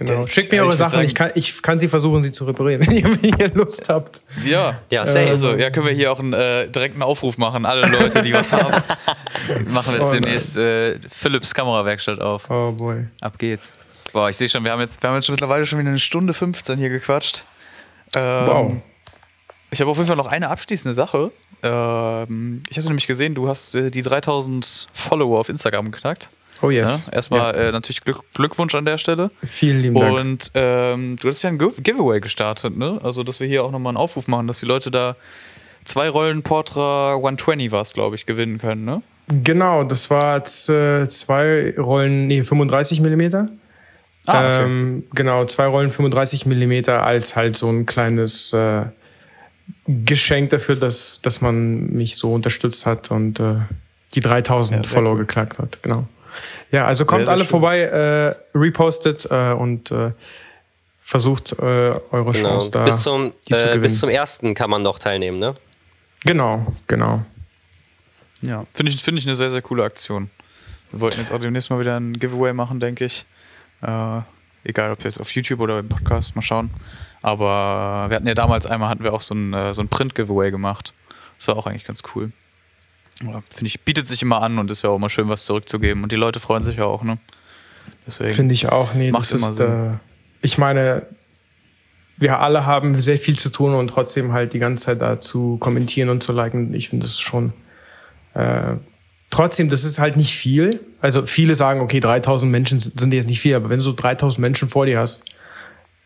Genau. 0.00 0.26
Schickt 0.26 0.50
mir 0.50 0.62
eure 0.62 0.74
Sachen, 0.74 0.92
sagen, 0.92 1.04
ich, 1.04 1.14
kann, 1.14 1.30
ich 1.34 1.60
kann 1.60 1.78
sie 1.78 1.86
versuchen, 1.86 2.22
sie 2.22 2.30
zu 2.30 2.46
reparieren, 2.46 2.80
wenn 2.86 2.96
ihr, 2.96 3.04
wenn 3.04 3.38
ihr 3.38 3.54
Lust 3.54 3.86
habt. 3.90 4.22
Ja, 4.46 4.78
ja, 4.90 5.04
äh, 5.04 5.28
also 5.28 5.54
ja, 5.54 5.68
können 5.68 5.84
wir 5.84 5.92
hier 5.92 6.10
auch 6.10 6.18
einen 6.18 6.32
äh, 6.32 6.70
direkten 6.70 7.02
Aufruf 7.02 7.36
machen. 7.36 7.66
Alle 7.66 7.86
Leute, 7.86 8.22
die 8.22 8.32
was 8.32 8.50
haben, 8.50 8.82
machen 9.66 9.92
jetzt 9.92 10.08
oh, 10.08 10.12
demnächst 10.14 10.56
äh, 10.56 10.98
Philips 11.06 11.52
Kamerawerkstatt 11.52 12.18
auf. 12.18 12.48
Oh 12.50 12.72
boy. 12.72 13.08
Ab 13.20 13.38
geht's. 13.38 13.74
Boah, 14.14 14.30
ich 14.30 14.38
sehe 14.38 14.48
schon, 14.48 14.64
wir 14.64 14.72
haben 14.72 14.80
jetzt, 14.80 15.02
wir 15.02 15.10
haben 15.10 15.16
jetzt 15.16 15.30
mittlerweile 15.30 15.66
schon 15.66 15.78
wieder 15.78 15.90
eine 15.90 15.98
Stunde 15.98 16.32
15 16.32 16.78
hier 16.78 16.88
gequatscht. 16.88 17.44
Ähm, 18.14 18.46
wow. 18.46 18.72
Ich 19.70 19.82
habe 19.82 19.90
auf 19.90 19.98
jeden 19.98 20.08
Fall 20.08 20.16
noch 20.16 20.28
eine 20.28 20.48
abschließende 20.48 20.94
Sache. 20.94 21.30
Ähm, 21.62 22.62
ich 22.70 22.78
hatte 22.78 22.86
nämlich 22.86 23.06
gesehen, 23.06 23.34
du 23.34 23.48
hast 23.48 23.74
äh, 23.74 23.90
die 23.90 24.00
3000 24.00 24.88
Follower 24.94 25.38
auf 25.38 25.50
Instagram 25.50 25.90
geknackt. 25.90 26.30
Oh 26.62 26.70
yes. 26.70 27.06
Ja, 27.06 27.12
erstmal 27.14 27.54
ja. 27.54 27.68
äh, 27.68 27.72
natürlich 27.72 28.02
Glück, 28.02 28.22
Glückwunsch 28.34 28.74
an 28.74 28.84
der 28.84 28.98
Stelle. 28.98 29.30
Vielen 29.42 29.80
lieben 29.80 29.94
Dank. 29.94 30.18
Und 30.18 30.50
ähm, 30.54 31.16
du 31.20 31.28
hast 31.28 31.42
ja 31.42 31.50
ein 31.50 31.58
Giveaway 31.58 32.20
gestartet, 32.20 32.76
ne? 32.76 33.00
Also, 33.02 33.22
dass 33.22 33.40
wir 33.40 33.46
hier 33.46 33.64
auch 33.64 33.70
nochmal 33.70 33.92
einen 33.92 33.96
Aufruf 33.96 34.28
machen, 34.28 34.46
dass 34.46 34.60
die 34.60 34.66
Leute 34.66 34.90
da 34.90 35.16
zwei 35.84 36.08
Rollen 36.08 36.42
Portra 36.42 37.14
120 37.14 37.72
war 37.72 37.82
es, 37.82 37.92
glaube 37.92 38.16
ich, 38.16 38.26
gewinnen 38.26 38.58
können, 38.58 38.84
ne? 38.84 39.02
Genau, 39.28 39.84
das 39.84 40.10
war 40.10 40.38
äh, 40.38 41.08
zwei 41.08 41.74
Rollen, 41.78 42.26
nee, 42.26 42.42
35 42.42 43.00
mm. 43.00 43.36
Ah, 44.26 44.38
okay. 44.38 44.64
Ähm, 44.64 45.04
genau, 45.14 45.44
zwei 45.44 45.66
Rollen 45.66 45.90
35 45.90 46.46
mm 46.46 46.90
als 46.90 47.36
halt 47.36 47.56
so 47.56 47.68
ein 47.68 47.86
kleines 47.86 48.52
äh, 48.52 48.84
Geschenk 49.86 50.50
dafür, 50.50 50.76
dass, 50.76 51.20
dass 51.22 51.40
man 51.40 51.90
mich 51.90 52.16
so 52.16 52.34
unterstützt 52.34 52.86
hat 52.86 53.10
und 53.10 53.40
äh, 53.40 53.56
die 54.14 54.20
3000 54.20 54.84
ja, 54.84 54.90
Follower 54.90 55.12
cool. 55.12 55.20
geknackt 55.20 55.58
hat, 55.58 55.82
genau. 55.82 56.06
Ja, 56.70 56.86
also 56.86 57.04
kommt 57.04 57.22
sehr, 57.22 57.30
alle 57.30 57.42
schön. 57.42 57.48
vorbei, 57.48 57.80
äh, 57.80 58.58
repostet 58.58 59.26
äh, 59.30 59.52
und 59.52 59.90
äh, 59.90 60.12
versucht 60.98 61.52
äh, 61.52 61.62
eure 61.62 62.00
genau. 62.10 62.32
Chance 62.32 62.70
da 62.70 62.84
bis 62.84 63.02
zum, 63.02 63.30
die 63.48 63.54
zu 63.54 63.56
äh, 63.56 63.60
gewinnen. 63.60 63.82
Bis 63.82 63.98
zum 64.00 64.08
ersten 64.10 64.54
kann 64.54 64.70
man 64.70 64.82
noch 64.82 64.98
teilnehmen, 64.98 65.38
ne? 65.38 65.54
Genau, 66.24 66.66
genau. 66.86 67.24
Ja, 68.42 68.64
finde 68.72 68.92
ich, 68.92 69.02
find 69.02 69.18
ich 69.18 69.26
eine 69.26 69.34
sehr, 69.34 69.50
sehr 69.50 69.62
coole 69.62 69.84
Aktion. 69.84 70.30
Wir 70.90 71.00
wollten 71.00 71.18
jetzt 71.18 71.32
auch 71.32 71.38
demnächst 71.38 71.70
mal 71.70 71.80
wieder 71.80 71.98
ein 71.98 72.14
Giveaway 72.14 72.52
machen, 72.52 72.80
denke 72.80 73.04
ich. 73.04 73.24
Äh, 73.82 74.20
egal, 74.64 74.92
ob 74.92 75.02
jetzt 75.04 75.20
auf 75.20 75.30
YouTube 75.34 75.60
oder 75.60 75.78
im 75.78 75.88
Podcast, 75.88 76.36
mal 76.36 76.42
schauen. 76.42 76.70
Aber 77.22 78.06
wir 78.08 78.16
hatten 78.16 78.26
ja 78.26 78.34
damals 78.34 78.66
einmal, 78.66 78.88
hatten 78.88 79.04
wir 79.04 79.12
auch 79.12 79.20
so 79.20 79.34
ein, 79.34 79.74
so 79.74 79.82
ein 79.82 79.88
Print-Giveaway 79.88 80.50
gemacht. 80.50 80.94
Das 81.36 81.48
war 81.48 81.56
auch 81.56 81.66
eigentlich 81.66 81.84
ganz 81.84 82.02
cool 82.14 82.30
finde 83.20 83.66
ich, 83.66 83.80
bietet 83.82 84.06
sich 84.08 84.22
immer 84.22 84.42
an 84.42 84.58
und 84.58 84.70
ist 84.70 84.82
ja 84.82 84.90
auch 84.90 84.96
immer 84.96 85.10
schön, 85.10 85.28
was 85.28 85.44
zurückzugeben. 85.44 86.02
Und 86.02 86.12
die 86.12 86.16
Leute 86.16 86.40
freuen 86.40 86.62
sich 86.62 86.76
ja 86.76 86.84
auch, 86.84 87.02
ne? 87.02 87.18
Finde 88.08 88.54
ich 88.54 88.68
auch, 88.68 88.94
nee, 88.94 89.12
das 89.12 89.32
ist, 89.32 89.60
äh, 89.60 89.92
ich 90.42 90.58
meine, 90.58 91.06
wir 92.16 92.40
alle 92.40 92.66
haben 92.66 92.98
sehr 92.98 93.18
viel 93.18 93.38
zu 93.38 93.50
tun 93.50 93.74
und 93.74 93.88
trotzdem 93.88 94.32
halt 94.32 94.52
die 94.52 94.58
ganze 94.58 94.84
Zeit 94.84 95.00
da 95.00 95.20
zu 95.20 95.58
kommentieren 95.58 96.08
und 96.08 96.22
zu 96.22 96.32
liken. 96.32 96.74
Ich 96.74 96.88
finde 96.88 97.06
das 97.06 97.20
schon, 97.20 97.52
äh, 98.34 98.74
trotzdem, 99.30 99.68
das 99.68 99.84
ist 99.84 99.98
halt 99.98 100.16
nicht 100.16 100.34
viel. 100.34 100.80
Also 101.00 101.24
viele 101.24 101.54
sagen, 101.54 101.80
okay, 101.80 102.00
3000 102.00 102.50
Menschen 102.50 102.80
sind 102.80 103.12
jetzt 103.12 103.28
nicht 103.28 103.40
viel, 103.40 103.54
aber 103.54 103.70
wenn 103.70 103.78
du 103.78 103.84
so 103.84 103.92
3000 103.92 104.40
Menschen 104.40 104.68
vor 104.68 104.86
dir 104.86 104.98
hast, 104.98 105.24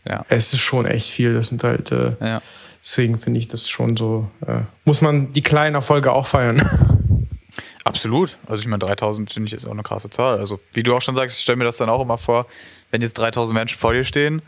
ja. 0.05 0.25
es 0.29 0.53
ist 0.53 0.61
schon 0.61 0.87
echt 0.87 1.11
viel. 1.11 1.35
Das 1.35 1.49
sind 1.49 1.65
halt, 1.65 1.91
äh, 1.91 2.13
ja. 2.21 2.43
deswegen 2.83 3.19
finde 3.19 3.41
ich 3.41 3.49
das 3.49 3.69
schon 3.69 3.97
so, 3.97 4.31
äh, 4.47 4.61
muss 4.85 5.01
man 5.01 5.33
die 5.33 5.43
kleinen 5.43 5.75
Erfolge 5.75 6.13
auch 6.13 6.27
feiern. 6.27 6.63
Absolut. 7.85 8.39
Also 8.47 8.63
ich 8.63 8.67
meine, 8.67 8.79
3000 8.79 9.31
finde 9.31 9.49
ich 9.49 9.53
ist 9.53 9.67
auch 9.67 9.73
eine 9.73 9.83
krasse 9.83 10.09
Zahl. 10.11 10.39
Also 10.39 10.59
wie 10.73 10.83
du 10.83 10.95
auch 10.95 11.03
schon 11.03 11.15
sagst, 11.15 11.37
ich 11.39 11.43
stelle 11.43 11.57
mir 11.57 11.65
das 11.65 11.77
dann 11.77 11.91
auch 11.91 12.01
immer 12.01 12.19
vor, 12.19 12.47
wenn 12.91 13.03
jetzt 13.03 13.15
3000 13.15 13.57
Menschen 13.57 13.79
vor 13.79 13.93
dir 13.93 14.05
stehen, 14.05 14.41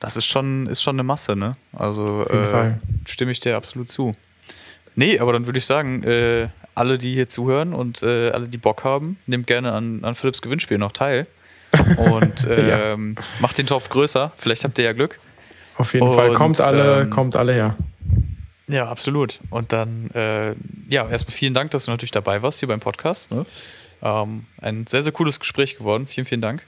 das 0.00 0.16
ist 0.16 0.26
schon, 0.26 0.66
ist 0.68 0.82
schon 0.82 0.96
eine 0.96 1.02
Masse, 1.02 1.36
ne? 1.36 1.52
Also 1.72 2.24
äh, 2.24 2.74
stimme 3.06 3.32
ich 3.32 3.40
dir 3.40 3.56
absolut 3.56 3.88
zu. 3.88 4.12
Nee, 4.94 5.18
aber 5.18 5.32
dann 5.32 5.46
würde 5.46 5.58
ich 5.58 5.66
sagen, 5.66 6.02
äh, 6.02 6.48
alle, 6.74 6.96
die 6.96 7.14
hier 7.14 7.28
zuhören 7.28 7.74
und 7.74 8.02
äh, 8.02 8.30
alle, 8.30 8.48
die 8.48 8.58
Bock 8.58 8.84
haben, 8.84 9.18
nehmt 9.26 9.46
gerne 9.46 9.72
an, 9.72 10.04
an 10.04 10.14
Philips 10.14 10.40
Gewinnspiel 10.40 10.78
noch 10.78 10.92
teil. 10.92 11.26
Und 11.98 12.46
ähm, 12.50 13.14
ja. 13.14 13.24
macht 13.40 13.58
den 13.58 13.66
Topf 13.66 13.90
größer. 13.90 14.32
Vielleicht 14.38 14.64
habt 14.64 14.78
ihr 14.78 14.86
ja 14.86 14.94
Glück. 14.94 15.18
Auf 15.76 15.92
jeden 15.92 16.08
und, 16.08 16.14
Fall. 16.14 16.32
Kommt 16.32 16.60
alle, 16.62 17.02
ähm, 17.02 17.10
kommt 17.10 17.36
alle 17.36 17.52
her. 17.52 17.76
Ja, 18.68 18.86
absolut. 18.86 19.40
Und 19.50 19.72
dann, 19.72 20.10
äh, 20.14 20.54
ja, 20.88 21.08
erstmal 21.08 21.34
vielen 21.34 21.54
Dank, 21.54 21.70
dass 21.70 21.86
du 21.86 21.90
natürlich 21.90 22.10
dabei 22.10 22.42
warst 22.42 22.60
hier 22.60 22.68
beim 22.68 22.80
Podcast. 22.80 23.30
Ne? 23.30 23.46
Ähm, 24.02 24.44
ein 24.60 24.86
sehr, 24.86 25.02
sehr 25.02 25.12
cooles 25.12 25.40
Gespräch 25.40 25.76
geworden. 25.76 26.06
Vielen, 26.06 26.26
vielen 26.26 26.42
Dank. 26.42 26.62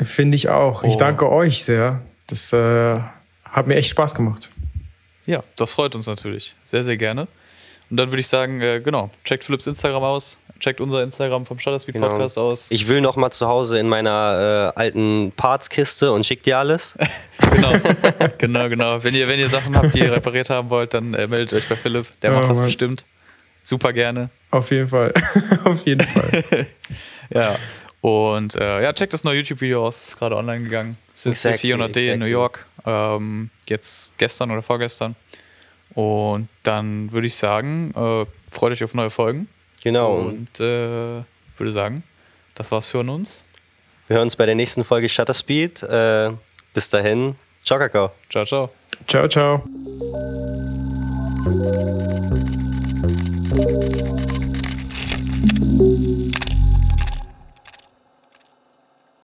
Finde 0.00 0.36
ich 0.36 0.48
auch. 0.48 0.82
Oh. 0.82 0.86
Ich 0.86 0.96
danke 0.96 1.30
euch 1.30 1.62
sehr. 1.62 2.00
Das 2.26 2.52
äh, 2.52 2.98
hat 3.44 3.66
mir 3.66 3.76
echt 3.76 3.90
Spaß 3.90 4.14
gemacht. 4.14 4.50
Ja, 5.26 5.44
das 5.56 5.72
freut 5.72 5.94
uns 5.94 6.06
natürlich. 6.06 6.56
Sehr, 6.64 6.82
sehr 6.82 6.96
gerne. 6.96 7.28
Und 7.90 7.98
dann 7.98 8.10
würde 8.10 8.20
ich 8.20 8.28
sagen, 8.28 8.60
äh, 8.62 8.80
genau, 8.80 9.10
checkt 9.22 9.44
Philips 9.44 9.66
Instagram 9.66 10.02
aus, 10.02 10.40
checkt 10.62 10.80
unser 10.80 11.02
Instagram 11.02 11.44
vom 11.44 11.58
Shutterspeed 11.58 11.96
genau. 11.96 12.08
Podcast 12.08 12.38
aus. 12.38 12.70
Ich 12.70 12.88
will 12.88 13.00
noch 13.00 13.16
mal 13.16 13.30
zu 13.30 13.48
Hause 13.48 13.78
in 13.78 13.88
meiner 13.88 14.72
äh, 14.74 14.80
alten 14.80 15.32
Partskiste 15.36 16.12
und 16.12 16.24
schick 16.24 16.42
dir 16.42 16.58
alles. 16.58 16.96
genau, 17.50 17.72
genau, 18.38 18.68
genau. 18.68 19.04
Wenn 19.04 19.14
ihr, 19.14 19.28
wenn 19.28 19.40
ihr 19.40 19.48
Sachen 19.48 19.76
habt, 19.76 19.94
die 19.94 19.98
ihr 19.98 20.12
repariert 20.12 20.48
haben 20.50 20.70
wollt, 20.70 20.94
dann 20.94 21.14
äh, 21.14 21.26
meldet 21.26 21.52
euch 21.52 21.68
bei 21.68 21.76
Philipp. 21.76 22.06
Der 22.22 22.30
macht 22.30 22.48
das 22.48 22.58
Mann. 22.58 22.66
bestimmt. 22.66 23.04
Super 23.62 23.92
gerne. 23.92 24.30
Auf 24.50 24.70
jeden 24.70 24.88
Fall. 24.88 25.12
Auf 25.64 25.84
jeden 25.84 26.06
Fall. 26.06 26.66
ja. 27.30 27.56
Und 28.00 28.56
äh, 28.56 28.82
ja, 28.82 28.92
checkt 28.92 29.12
das 29.12 29.22
neue 29.22 29.38
YouTube-Video 29.38 29.86
aus, 29.86 30.08
ist 30.08 30.18
gerade 30.18 30.36
online 30.36 30.64
gegangen. 30.64 30.96
Es 31.14 31.26
ist 31.26 31.44
exactly, 31.44 31.74
400D 31.74 31.84
exactly. 31.84 32.08
in 32.10 32.18
New 32.20 32.26
York. 32.26 32.66
Ähm, 32.84 33.50
jetzt 33.68 34.14
gestern 34.18 34.50
oder 34.50 34.62
vorgestern. 34.62 35.14
Und 35.94 36.48
dann 36.62 37.12
würde 37.12 37.26
ich 37.26 37.36
sagen, 37.36 37.92
äh, 37.94 38.26
freut 38.50 38.72
euch 38.72 38.82
auf 38.82 38.94
neue 38.94 39.10
Folgen. 39.10 39.48
Genau. 39.82 40.16
Und 40.16 40.60
äh, 40.60 41.22
würde 41.56 41.72
sagen, 41.72 42.02
das 42.54 42.70
war's 42.72 42.88
für 42.88 43.00
uns. 43.00 43.44
Wir 44.06 44.16
hören 44.16 44.26
uns 44.26 44.36
bei 44.36 44.46
der 44.46 44.54
nächsten 44.54 44.84
Folge 44.84 45.08
Shutter 45.08 45.34
Speed. 45.34 45.82
Äh, 45.82 46.32
bis 46.74 46.90
dahin, 46.90 47.36
ciao, 47.64 47.78
Kakao. 47.78 48.12
Ciao, 48.28 48.44
ciao. 48.44 48.70
Ciao, 49.06 49.28
ciao. 49.28 49.62